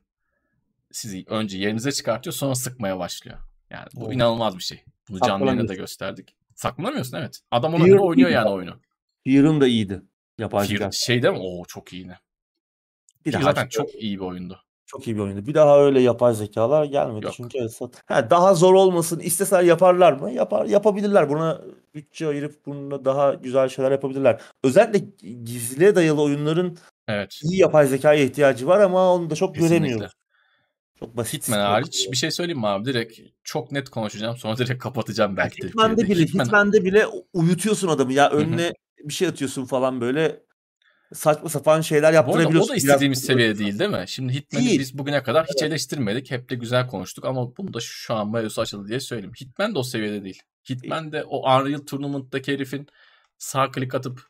sizi 0.91 1.23
önce 1.27 1.57
yerinize 1.57 1.91
çıkartıyor 1.91 2.34
sonra 2.34 2.55
sıkmaya 2.55 2.99
başlıyor. 2.99 3.47
Yani 3.69 3.88
bu 3.95 4.06
oh. 4.06 4.14
inanılmaz 4.14 4.57
bir 4.57 4.64
şey. 4.64 4.84
Bunu 5.10 5.19
canlı 5.19 5.45
yayında 5.45 5.68
da 5.68 5.73
gösterdik. 5.73 6.35
Saklanamıyorsun 6.56 7.18
evet. 7.18 7.39
Adam 7.52 7.73
ona 7.73 7.85
göre 7.88 7.99
oynuyor 7.99 8.30
yani 8.30 8.49
oyunu. 8.49 8.76
Fear'ın 9.23 9.61
da 9.61 9.68
iyiydi. 9.68 10.02
Yapay 10.38 10.68
Fear, 10.68 10.91
şey 10.91 11.23
değil 11.23 11.34
mi? 11.34 11.39
Oo 11.39 11.65
çok 11.65 11.94
iyi 11.94 12.02
yine. 12.02 12.18
Bir 13.26 13.31
Fear 13.31 13.41
zaten 13.41 13.68
çok 13.68 13.95
iyi 13.95 14.19
bir 14.19 14.26
oyundu. 14.26 14.64
Çok 14.85 15.07
iyi 15.07 15.15
bir 15.15 15.22
oyundu. 15.22 15.48
Bir 15.48 15.53
daha 15.53 15.80
öyle 15.80 16.02
yapay 16.02 16.34
zekalar 16.34 16.85
gelmedi. 16.85 17.26
Yok. 17.26 17.34
Çünkü 17.38 17.57
Esat 17.57 18.03
ha, 18.06 18.30
daha 18.30 18.53
zor 18.53 18.73
olmasın 18.73 19.19
isteseler 19.19 19.64
yaparlar 19.64 20.14
mı? 20.14 20.31
Yapar 20.31 20.65
yapabilirler. 20.65 21.30
Buna 21.30 21.61
bütçe 21.95 22.27
ayırıp 22.27 22.65
bununla 22.65 23.06
daha 23.06 23.34
güzel 23.34 23.69
şeyler 23.69 23.91
yapabilirler. 23.91 24.41
Özellikle 24.64 25.27
gizliye 25.44 25.95
dayalı 25.95 26.22
oyunların 26.22 26.77
evet. 27.07 27.39
iyi 27.44 27.60
yapay 27.60 27.88
zekaya 27.88 28.23
ihtiyacı 28.23 28.68
var 28.68 28.80
ama 28.80 29.14
onu 29.14 29.30
da 29.30 29.35
çok 29.35 29.56
Kesinlikle. 29.56 29.77
göremiyoruz. 29.77 30.14
Çok 30.99 31.18
basit. 31.18 31.44
Hitman 31.44 31.60
hariç 31.60 32.07
bir 32.11 32.18
şey 32.18 32.32
söyleyeyim 32.32 32.60
mi 32.60 32.68
abi? 32.68 32.86
Direkt 32.86 33.19
çok 33.44 33.72
net 33.72 33.90
konuşacağım. 33.90 34.38
Sonra 34.38 34.57
direkt 34.57 34.84
kapatacağım 34.84 35.38
belki 35.38 35.61
de. 35.61 35.68
Hitman'de 35.68 36.10
bile, 36.10 36.24
Hitman... 36.24 36.45
Hitman'de 36.45 36.84
bile 36.84 37.06
uyutuyorsun 37.34 37.88
adamı 37.88 38.14
ya. 38.14 38.30
Önüne 38.30 38.74
bir 39.03 39.14
şey 39.14 39.28
atıyorsun 39.28 39.65
falan 39.65 40.02
böyle 40.02 40.44
saçma 41.14 41.49
sapan 41.49 41.82
şeyler 41.82 42.14
yaptırabiliyorsun. 42.14 42.69
o 42.69 42.74
da 42.74 42.76
istediğimiz 42.76 43.19
Biraz... 43.19 43.26
seviyede 43.28 43.60
değil 43.60 43.80
değil 43.80 43.91
mi? 43.91 44.03
Şimdi 44.07 44.34
Hitman'i 44.34 44.80
biz 44.80 44.98
bugüne 44.98 45.24
kadar 45.24 45.45
hiç 45.45 45.64
eleştirmedik. 45.64 46.32
Hep 46.32 46.49
de 46.49 46.56
güzel 46.56 46.88
konuştuk 46.88 47.26
ama 47.26 47.57
bunu 47.57 47.74
da 47.74 47.80
şu 47.82 48.14
an 48.14 48.32
mevzusu 48.32 48.61
açıldı 48.61 48.88
diye 48.88 48.99
söyleyeyim. 48.99 49.34
Hitman 49.41 49.76
de 49.76 49.80
o 49.80 49.84
seviyede 49.84 50.24
değil. 50.24 50.41
Hitman 50.69 51.11
de 51.11 51.24
o 51.24 51.40
Unreal 51.40 51.80
Tournament'daki 51.80 52.53
herifin 52.53 52.88
sağ 53.38 53.72
klik 53.72 53.95
atıp 53.95 54.22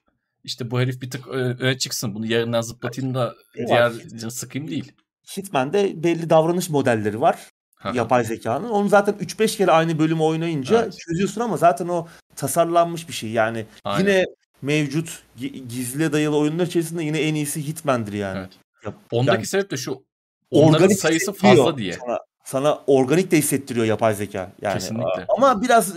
işte 0.44 0.72
bu 0.72 0.80
herif 0.80 1.02
bir 1.02 1.10
tık 1.10 1.28
öne 1.28 1.78
çıksın 1.78 2.16
bunu 2.16 2.26
yerinden 2.26 2.62
zıplatayım 2.62 3.14
da 3.14 3.36
diğer 3.68 3.92
sıkayım 4.30 4.68
değil. 4.68 4.92
Hitman'de 5.38 6.04
belli 6.04 6.30
davranış 6.30 6.70
modelleri 6.70 7.22
var. 7.22 7.50
yapay 7.94 8.24
zekanın. 8.24 8.70
Onu 8.70 8.90
zaten 8.90 9.14
3-5 9.14 9.58
kere 9.58 9.72
aynı 9.72 10.00
bölümü 10.00 10.22
oynayınca 10.22 10.84
evet. 10.84 10.98
çözüyorsun 11.00 11.42
ama 11.42 11.58
zaten 11.58 11.88
o 11.88 12.08
tasarlanmış 12.36 13.08
bir 13.08 13.14
şey. 13.14 13.30
Yani 13.30 13.66
Aynen. 13.84 14.00
yine 14.00 14.26
mevcut 14.62 15.24
gizli 15.70 16.14
dayalı 16.14 16.38
oyunlar 16.38 16.68
içerisinde 16.68 17.04
yine 17.04 17.20
en 17.20 17.36
iyisi 17.36 17.68
Hitman'dir 17.68 18.14
yani. 18.14 18.38
Evet. 18.40 18.52
Ya, 18.86 18.94
Ondaki 19.12 19.36
yani, 19.36 19.46
sebep 19.46 19.72
de 19.72 19.78
şu. 19.78 20.04
Onların 20.52 20.88
sayısı 20.88 21.34
fazla 21.34 21.78
diye. 21.78 21.94
Sana, 21.94 22.20
sana 22.44 22.80
organik 22.88 23.32
de 23.32 23.38
hissettiriyor 23.38 23.86
yapay 23.86 24.16
zeka. 24.16 24.52
Yani 24.62 24.74
Kesinlikle. 24.74 25.26
Ama 25.30 25.62
biraz 25.62 25.94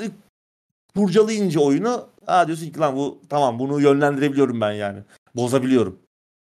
kurcalayınca 0.96 1.60
oyunu 1.60 2.08
aa 2.26 2.46
diyorsun 2.46 2.70
ki 2.70 2.78
lan 2.78 2.96
bu 2.96 3.20
tamam 3.28 3.58
bunu 3.58 3.80
yönlendirebiliyorum 3.80 4.60
ben 4.60 4.72
yani. 4.72 4.98
Bozabiliyorum. 5.36 5.98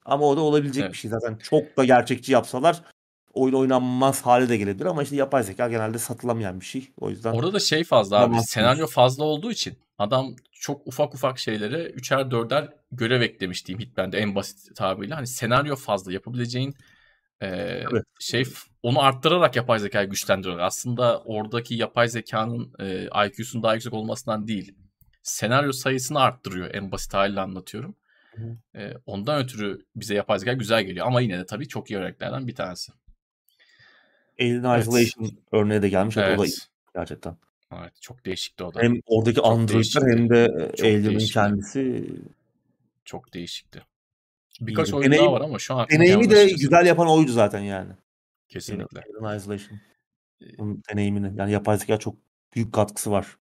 Ama 0.04 0.26
o 0.26 0.36
da 0.36 0.40
olabilecek 0.40 0.82
evet. 0.82 0.92
bir 0.92 0.98
şey 0.98 1.10
zaten. 1.10 1.36
Çok 1.36 1.76
da 1.76 1.84
gerçekçi 1.84 2.32
yapsalar 2.32 2.82
oyun 3.34 3.54
oynanmaz 3.54 4.22
hale 4.22 4.48
de 4.48 4.56
gelebilir 4.56 4.86
ama 4.86 5.02
işte 5.02 5.16
yapay 5.16 5.42
zeka 5.42 5.68
genelde 5.68 5.98
satılamayan 5.98 6.60
bir 6.60 6.64
şey. 6.64 6.88
O 7.00 7.10
yüzden 7.10 7.32
Orada 7.32 7.52
da 7.52 7.60
şey 7.60 7.84
fazla 7.84 8.20
abi. 8.20 8.40
Senaryo 8.40 8.86
fazla 8.86 9.24
olduğu 9.24 9.50
için 9.50 9.78
adam 9.98 10.36
çok 10.52 10.86
ufak 10.86 11.14
ufak 11.14 11.38
şeylere 11.38 11.84
üçer 11.84 12.30
dörder 12.30 12.68
görev 12.92 13.20
eklemiş 13.20 13.66
diyeyim 13.66 13.88
Hitman'de 13.88 14.18
en 14.18 14.34
basit 14.34 14.76
tabiriyle. 14.76 15.14
Hani 15.14 15.26
senaryo 15.26 15.76
fazla 15.76 16.12
yapabileceğin 16.12 16.74
e, 17.40 17.46
evet. 17.46 18.04
şey 18.20 18.44
onu 18.82 19.02
arttırarak 19.02 19.56
yapay 19.56 19.78
zekayı 19.78 20.08
güçlendiriyor. 20.08 20.58
Aslında 20.58 21.22
oradaki 21.24 21.74
yapay 21.74 22.08
zekanın 22.08 22.72
e, 22.78 23.08
IQ'sunun 23.26 23.62
daha 23.62 23.74
yüksek 23.74 23.92
olmasından 23.92 24.48
değil. 24.48 24.74
Senaryo 25.22 25.72
sayısını 25.72 26.20
arttırıyor 26.20 26.74
en 26.74 26.92
basit 26.92 27.14
haliyle 27.14 27.40
anlatıyorum. 27.40 27.96
E, 28.74 28.92
ondan 29.06 29.42
ötürü 29.42 29.84
bize 29.96 30.14
yapay 30.14 30.38
zeka 30.38 30.52
güzel 30.52 30.84
geliyor. 30.84 31.06
Ama 31.06 31.20
yine 31.20 31.38
de 31.38 31.46
tabii 31.46 31.68
çok 31.68 31.90
iyi 31.90 31.98
örneklerden 31.98 32.48
bir 32.48 32.54
tanesi. 32.54 32.92
Alien 34.40 34.64
evet. 34.64 34.82
Isolation 34.82 35.30
örneği 35.52 35.82
de 35.82 35.88
gelmiş. 35.88 36.16
Evet. 36.16 36.38
O 36.38 36.42
da 36.42 36.46
gerçekten. 36.94 37.36
Evet 37.72 37.92
çok 38.00 38.24
değişikti 38.26 38.64
o 38.64 38.74
da. 38.74 38.80
Hem 38.82 39.00
oradaki 39.06 39.40
androidler 39.40 40.16
hem 40.16 40.30
de 40.30 40.70
Alien'ın 40.82 41.18
kendisi 41.18 42.10
çok 43.04 43.34
değişikti. 43.34 43.82
Birkaç 44.60 44.88
İyiydi. 44.88 44.96
oyun 44.96 45.06
Deneyim, 45.06 45.24
daha 45.24 45.32
var 45.32 45.40
ama 45.40 45.58
şu 45.58 45.74
an 45.74 45.86
deneyimi 45.90 46.30
de 46.30 46.46
güzel 46.46 46.86
yapan 46.86 47.08
oydu 47.08 47.32
zaten 47.32 47.60
yani. 47.60 47.92
Kesinlikle. 48.48 49.00
Alien 49.00 49.36
Isolation. 49.36 49.80
Onun 50.58 50.82
deneyimini 50.90 51.32
yani 51.36 51.52
yapay 51.52 51.78
zeka 51.78 51.98
çok 51.98 52.16
büyük 52.54 52.72
katkısı 52.72 53.10
var. 53.10 53.36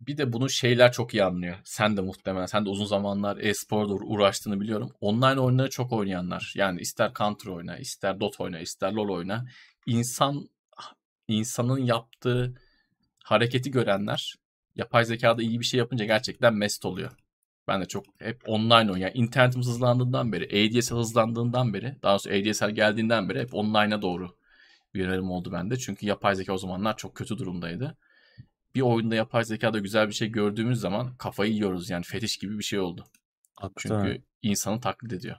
Bir 0.00 0.16
de 0.16 0.32
bunu 0.32 0.50
şeyler 0.50 0.92
çok 0.92 1.14
iyi 1.14 1.24
anlıyor. 1.24 1.56
Sen 1.64 1.96
de 1.96 2.00
muhtemelen, 2.00 2.46
sen 2.46 2.66
de 2.66 2.70
uzun 2.70 2.84
zamanlar 2.84 3.36
e-sporda 3.36 3.92
uğraştığını 3.92 4.60
biliyorum. 4.60 4.92
Online 5.00 5.40
oyunları 5.40 5.70
çok 5.70 5.92
oynayanlar. 5.92 6.52
Yani 6.56 6.80
ister 6.80 7.12
Counter 7.14 7.50
oyna, 7.50 7.76
ister 7.78 8.20
Dota 8.20 8.44
oyna, 8.44 8.58
ister 8.58 8.92
LoL 8.92 9.08
oyna. 9.08 9.46
İnsan, 9.86 10.48
insanın 11.28 11.78
yaptığı 11.78 12.54
hareketi 13.24 13.70
görenler 13.70 14.34
yapay 14.76 15.04
zekada 15.04 15.42
iyi 15.42 15.60
bir 15.60 15.64
şey 15.64 15.78
yapınca 15.78 16.04
gerçekten 16.04 16.54
mest 16.54 16.84
oluyor. 16.84 17.10
Ben 17.68 17.80
de 17.80 17.84
çok 17.86 18.04
hep 18.18 18.48
online 18.48 18.74
oynuyorum. 18.74 19.02
Yani 19.02 19.12
internetimiz 19.14 19.66
hızlandığından 19.66 20.32
beri, 20.32 20.44
ADSL 20.44 20.94
hızlandığından 20.94 21.74
beri, 21.74 21.96
daha 22.02 22.12
doğrusu 22.12 22.30
ADSL 22.30 22.70
geldiğinden 22.70 23.28
beri 23.28 23.40
hep 23.40 23.54
online'a 23.54 24.02
doğru 24.02 24.36
bir 24.94 25.00
yönelim 25.00 25.30
oldu 25.30 25.52
bende. 25.52 25.78
Çünkü 25.78 26.06
yapay 26.06 26.34
zeka 26.34 26.52
o 26.52 26.58
zamanlar 26.58 26.96
çok 26.96 27.14
kötü 27.14 27.38
durumdaydı. 27.38 27.96
Bir 28.74 28.80
oyunda 28.80 29.14
yapay 29.14 29.44
zekada 29.44 29.78
güzel 29.78 30.08
bir 30.08 30.12
şey 30.12 30.28
gördüğümüz 30.28 30.80
zaman 30.80 31.16
kafayı 31.16 31.52
yiyoruz. 31.52 31.90
Yani 31.90 32.02
fetiş 32.04 32.36
gibi 32.36 32.58
bir 32.58 32.64
şey 32.64 32.78
oldu. 32.78 33.04
Hakikaten. 33.54 34.04
Çünkü 34.04 34.22
insanı 34.42 34.80
taklit 34.80 35.12
ediyor. 35.12 35.36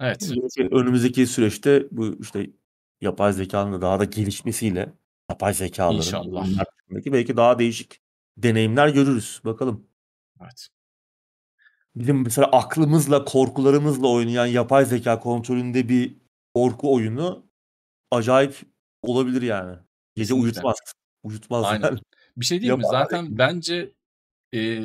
Evet. 0.00 0.30
Önümüzdeki 0.58 1.26
süreçte 1.26 1.86
bu 1.90 2.16
işte 2.20 2.50
yapay 3.00 3.32
zekanın 3.32 3.72
da 3.72 3.82
daha 3.82 4.00
da 4.00 4.04
gelişmesiyle 4.04 4.92
yapay 5.30 5.54
zekaların 5.54 5.96
İnşallah. 5.96 6.46
belki 6.90 7.36
daha 7.36 7.58
değişik 7.58 8.00
deneyimler 8.36 8.88
görürüz. 8.88 9.40
Bakalım. 9.44 9.86
Evet. 10.42 10.68
Bizim 11.96 12.22
mesela 12.22 12.46
aklımızla, 12.46 13.24
korkularımızla 13.24 14.08
oynayan 14.08 14.46
yapay 14.46 14.84
zeka 14.84 15.20
kontrolünde 15.20 15.88
bir 15.88 16.16
korku 16.54 16.94
oyunu 16.94 17.46
acayip 18.10 18.60
olabilir 19.02 19.42
yani. 19.42 19.76
Gece 20.14 20.34
Kesinlikle. 20.34 20.44
uyutmaz. 20.44 20.76
Uyutmaz 21.22 21.64
Aynen. 21.64 21.98
Bir 22.36 22.44
şey 22.44 22.60
diyeyim 22.60 22.78
mi? 22.78 22.86
Zaten 22.90 23.38
bence 23.38 23.92
e, 24.54 24.80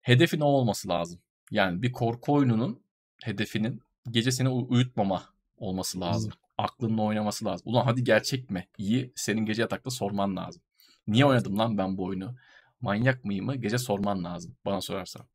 hedefin 0.00 0.40
o 0.40 0.46
olması 0.46 0.88
lazım. 0.88 1.20
Yani 1.50 1.82
bir 1.82 1.92
korku 1.92 2.32
oyununun 2.32 2.82
hedefinin 3.22 3.82
gece 4.10 4.32
seni 4.32 4.48
uyutmama 4.48 5.24
olması 5.56 6.00
lazım. 6.00 6.32
Aklınla 6.58 7.02
oynaması 7.02 7.44
lazım. 7.44 7.72
Ulan 7.72 7.84
hadi 7.84 8.04
gerçek 8.04 8.50
mi? 8.50 8.68
İyi 8.78 9.12
senin 9.14 9.46
gece 9.46 9.62
yatakta 9.62 9.90
sorman 9.90 10.36
lazım. 10.36 10.62
Niye 11.06 11.24
oynadım 11.24 11.58
lan 11.58 11.78
ben 11.78 11.96
bu 11.96 12.04
oyunu? 12.04 12.36
Manyak 12.80 13.24
mıyım 13.24 13.46
mı? 13.46 13.56
Gece 13.56 13.78
sorman 13.78 14.24
lazım 14.24 14.56
bana 14.64 14.80
sorarsan. 14.80 15.26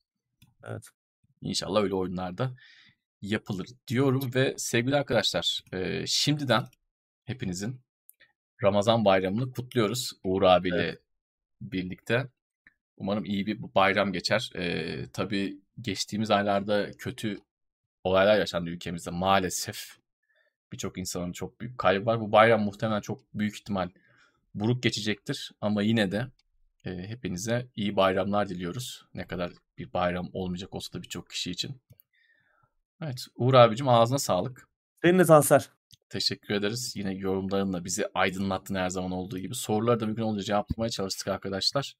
Evet. 0.64 0.88
İnşallah 1.42 1.82
öyle 1.82 1.96
oyunlarda 1.96 2.52
yapılır 3.22 3.68
diyorum 3.88 4.32
ve 4.36 4.56
sevgili 4.58 4.96
arkadaşlar 4.96 5.64
e, 5.72 6.08
şimdiden 6.08 6.66
hepinizin 7.26 7.82
Ramazan 8.64 9.06
bayramını 9.06 9.52
kutluyoruz 9.52 10.12
Uğur 10.24 10.42
abiyle 10.42 10.84
evet. 10.84 11.00
birlikte. 11.62 12.28
Umarım 12.98 13.26
iyi 13.26 13.46
bir 13.46 13.62
bayram 13.76 14.14
geçer. 14.14 14.52
E, 14.56 15.06
tabii 15.14 15.58
geçtiğimiz 15.82 16.32
aylarda 16.32 16.92
kötü 16.92 17.40
olaylar 18.04 18.38
yaşandı 18.38 18.70
ülkemizde 18.70 19.12
maalesef. 19.12 19.98
Birçok 20.72 20.98
insanın 20.98 21.32
çok 21.32 21.62
büyük 21.62 21.78
kaybı 21.78 22.06
var. 22.06 22.20
Bu 22.22 22.32
bayram 22.32 22.62
muhtemelen 22.62 23.02
çok 23.02 23.22
büyük 23.34 23.56
ihtimal 23.56 23.90
buruk 24.56 24.84
geçecektir. 24.84 25.52
Ama 25.62 25.82
yine 25.82 26.12
de 26.12 26.28
e, 26.86 26.90
hepinize 26.90 27.68
iyi 27.76 27.96
bayramlar 27.96 28.50
diliyoruz. 28.50 29.06
Ne 29.14 29.28
kadar 29.28 29.52
bir 29.78 29.94
bayram 29.94 30.30
olmayacak 30.34 30.76
olsa 30.76 30.94
da 30.94 31.04
birçok 31.04 31.30
kişi 31.30 31.52
için. 31.52 31.82
Evet 33.02 33.26
Uğur 33.36 33.54
abicim 33.54 33.90
ağzına 33.90 34.20
sağlık. 34.20 34.68
Senin 35.02 35.20
de. 35.20 35.70
Teşekkür 36.14 36.54
ederiz. 36.54 36.94
Yine 36.96 37.14
yorumlarınla 37.14 37.86
bizi 37.86 38.06
aydınlattın 38.14 38.76
her 38.76 38.90
zaman 38.90 39.12
olduğu 39.12 39.40
gibi. 39.40 39.56
Soruları 39.56 40.00
da 40.00 40.06
mümkün 40.06 40.24
olunca 40.24 40.44
cevaplamaya 40.44 40.90
çalıştık 40.90 41.28
arkadaşlar. 41.28 41.94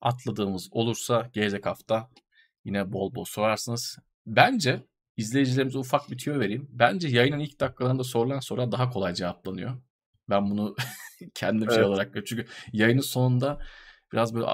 Atladığımız 0.00 0.68
olursa 0.70 1.30
gelecek 1.32 1.66
hafta 1.66 2.10
yine 2.64 2.92
bol 2.92 3.14
bol 3.14 3.24
sorarsınız. 3.24 3.98
Bence 4.26 4.82
izleyicilerimize 5.16 5.78
ufak 5.78 6.10
bir 6.10 6.18
tüyo 6.18 6.40
vereyim. 6.40 6.68
Bence 6.70 7.08
yayının 7.08 7.38
ilk 7.38 7.60
dakikalarında 7.60 8.04
sorulan 8.04 8.40
sorular 8.40 8.72
daha 8.72 8.90
kolay 8.90 9.14
cevaplanıyor. 9.14 9.76
Ben 10.30 10.50
bunu 10.50 10.76
kendim 11.34 11.60
şey 11.60 11.66
evet. 11.66 11.74
şey 11.74 11.84
olarak 11.84 12.26
çünkü 12.26 12.46
yayının 12.72 13.00
sonunda 13.00 13.58
biraz 14.12 14.34
böyle 14.34 14.46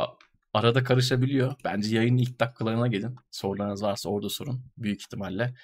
arada 0.53 0.85
karışabiliyor. 0.85 1.55
Bence 1.65 1.97
yayının 1.97 2.19
ilk 2.19 2.41
dakikalarına 2.41 2.87
gelin. 2.87 3.17
Sorularınız 3.31 3.83
varsa 3.83 4.09
orada 4.09 4.29
sorun. 4.29 4.65
Büyük 4.79 5.03
ihtimalle 5.03 5.55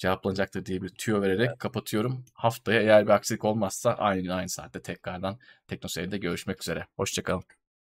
cevaplanacaktır 0.00 0.66
diye 0.66 0.82
bir 0.82 0.88
tüyo 0.88 1.22
vererek 1.22 1.48
evet. 1.48 1.58
kapatıyorum. 1.58 2.24
Haftaya 2.34 2.80
eğer 2.80 3.04
bir 3.04 3.10
aksilik 3.10 3.44
olmazsa 3.44 3.94
aynı 3.94 4.34
aynı 4.34 4.48
saatte 4.48 4.82
tekrardan 4.82 5.38
Teknoseyir'de 5.66 6.18
görüşmek 6.18 6.62
üzere. 6.62 6.86
Hoşçakalın. 6.96 7.44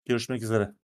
Görüşmek 0.06 0.44
üzere. 0.44 0.83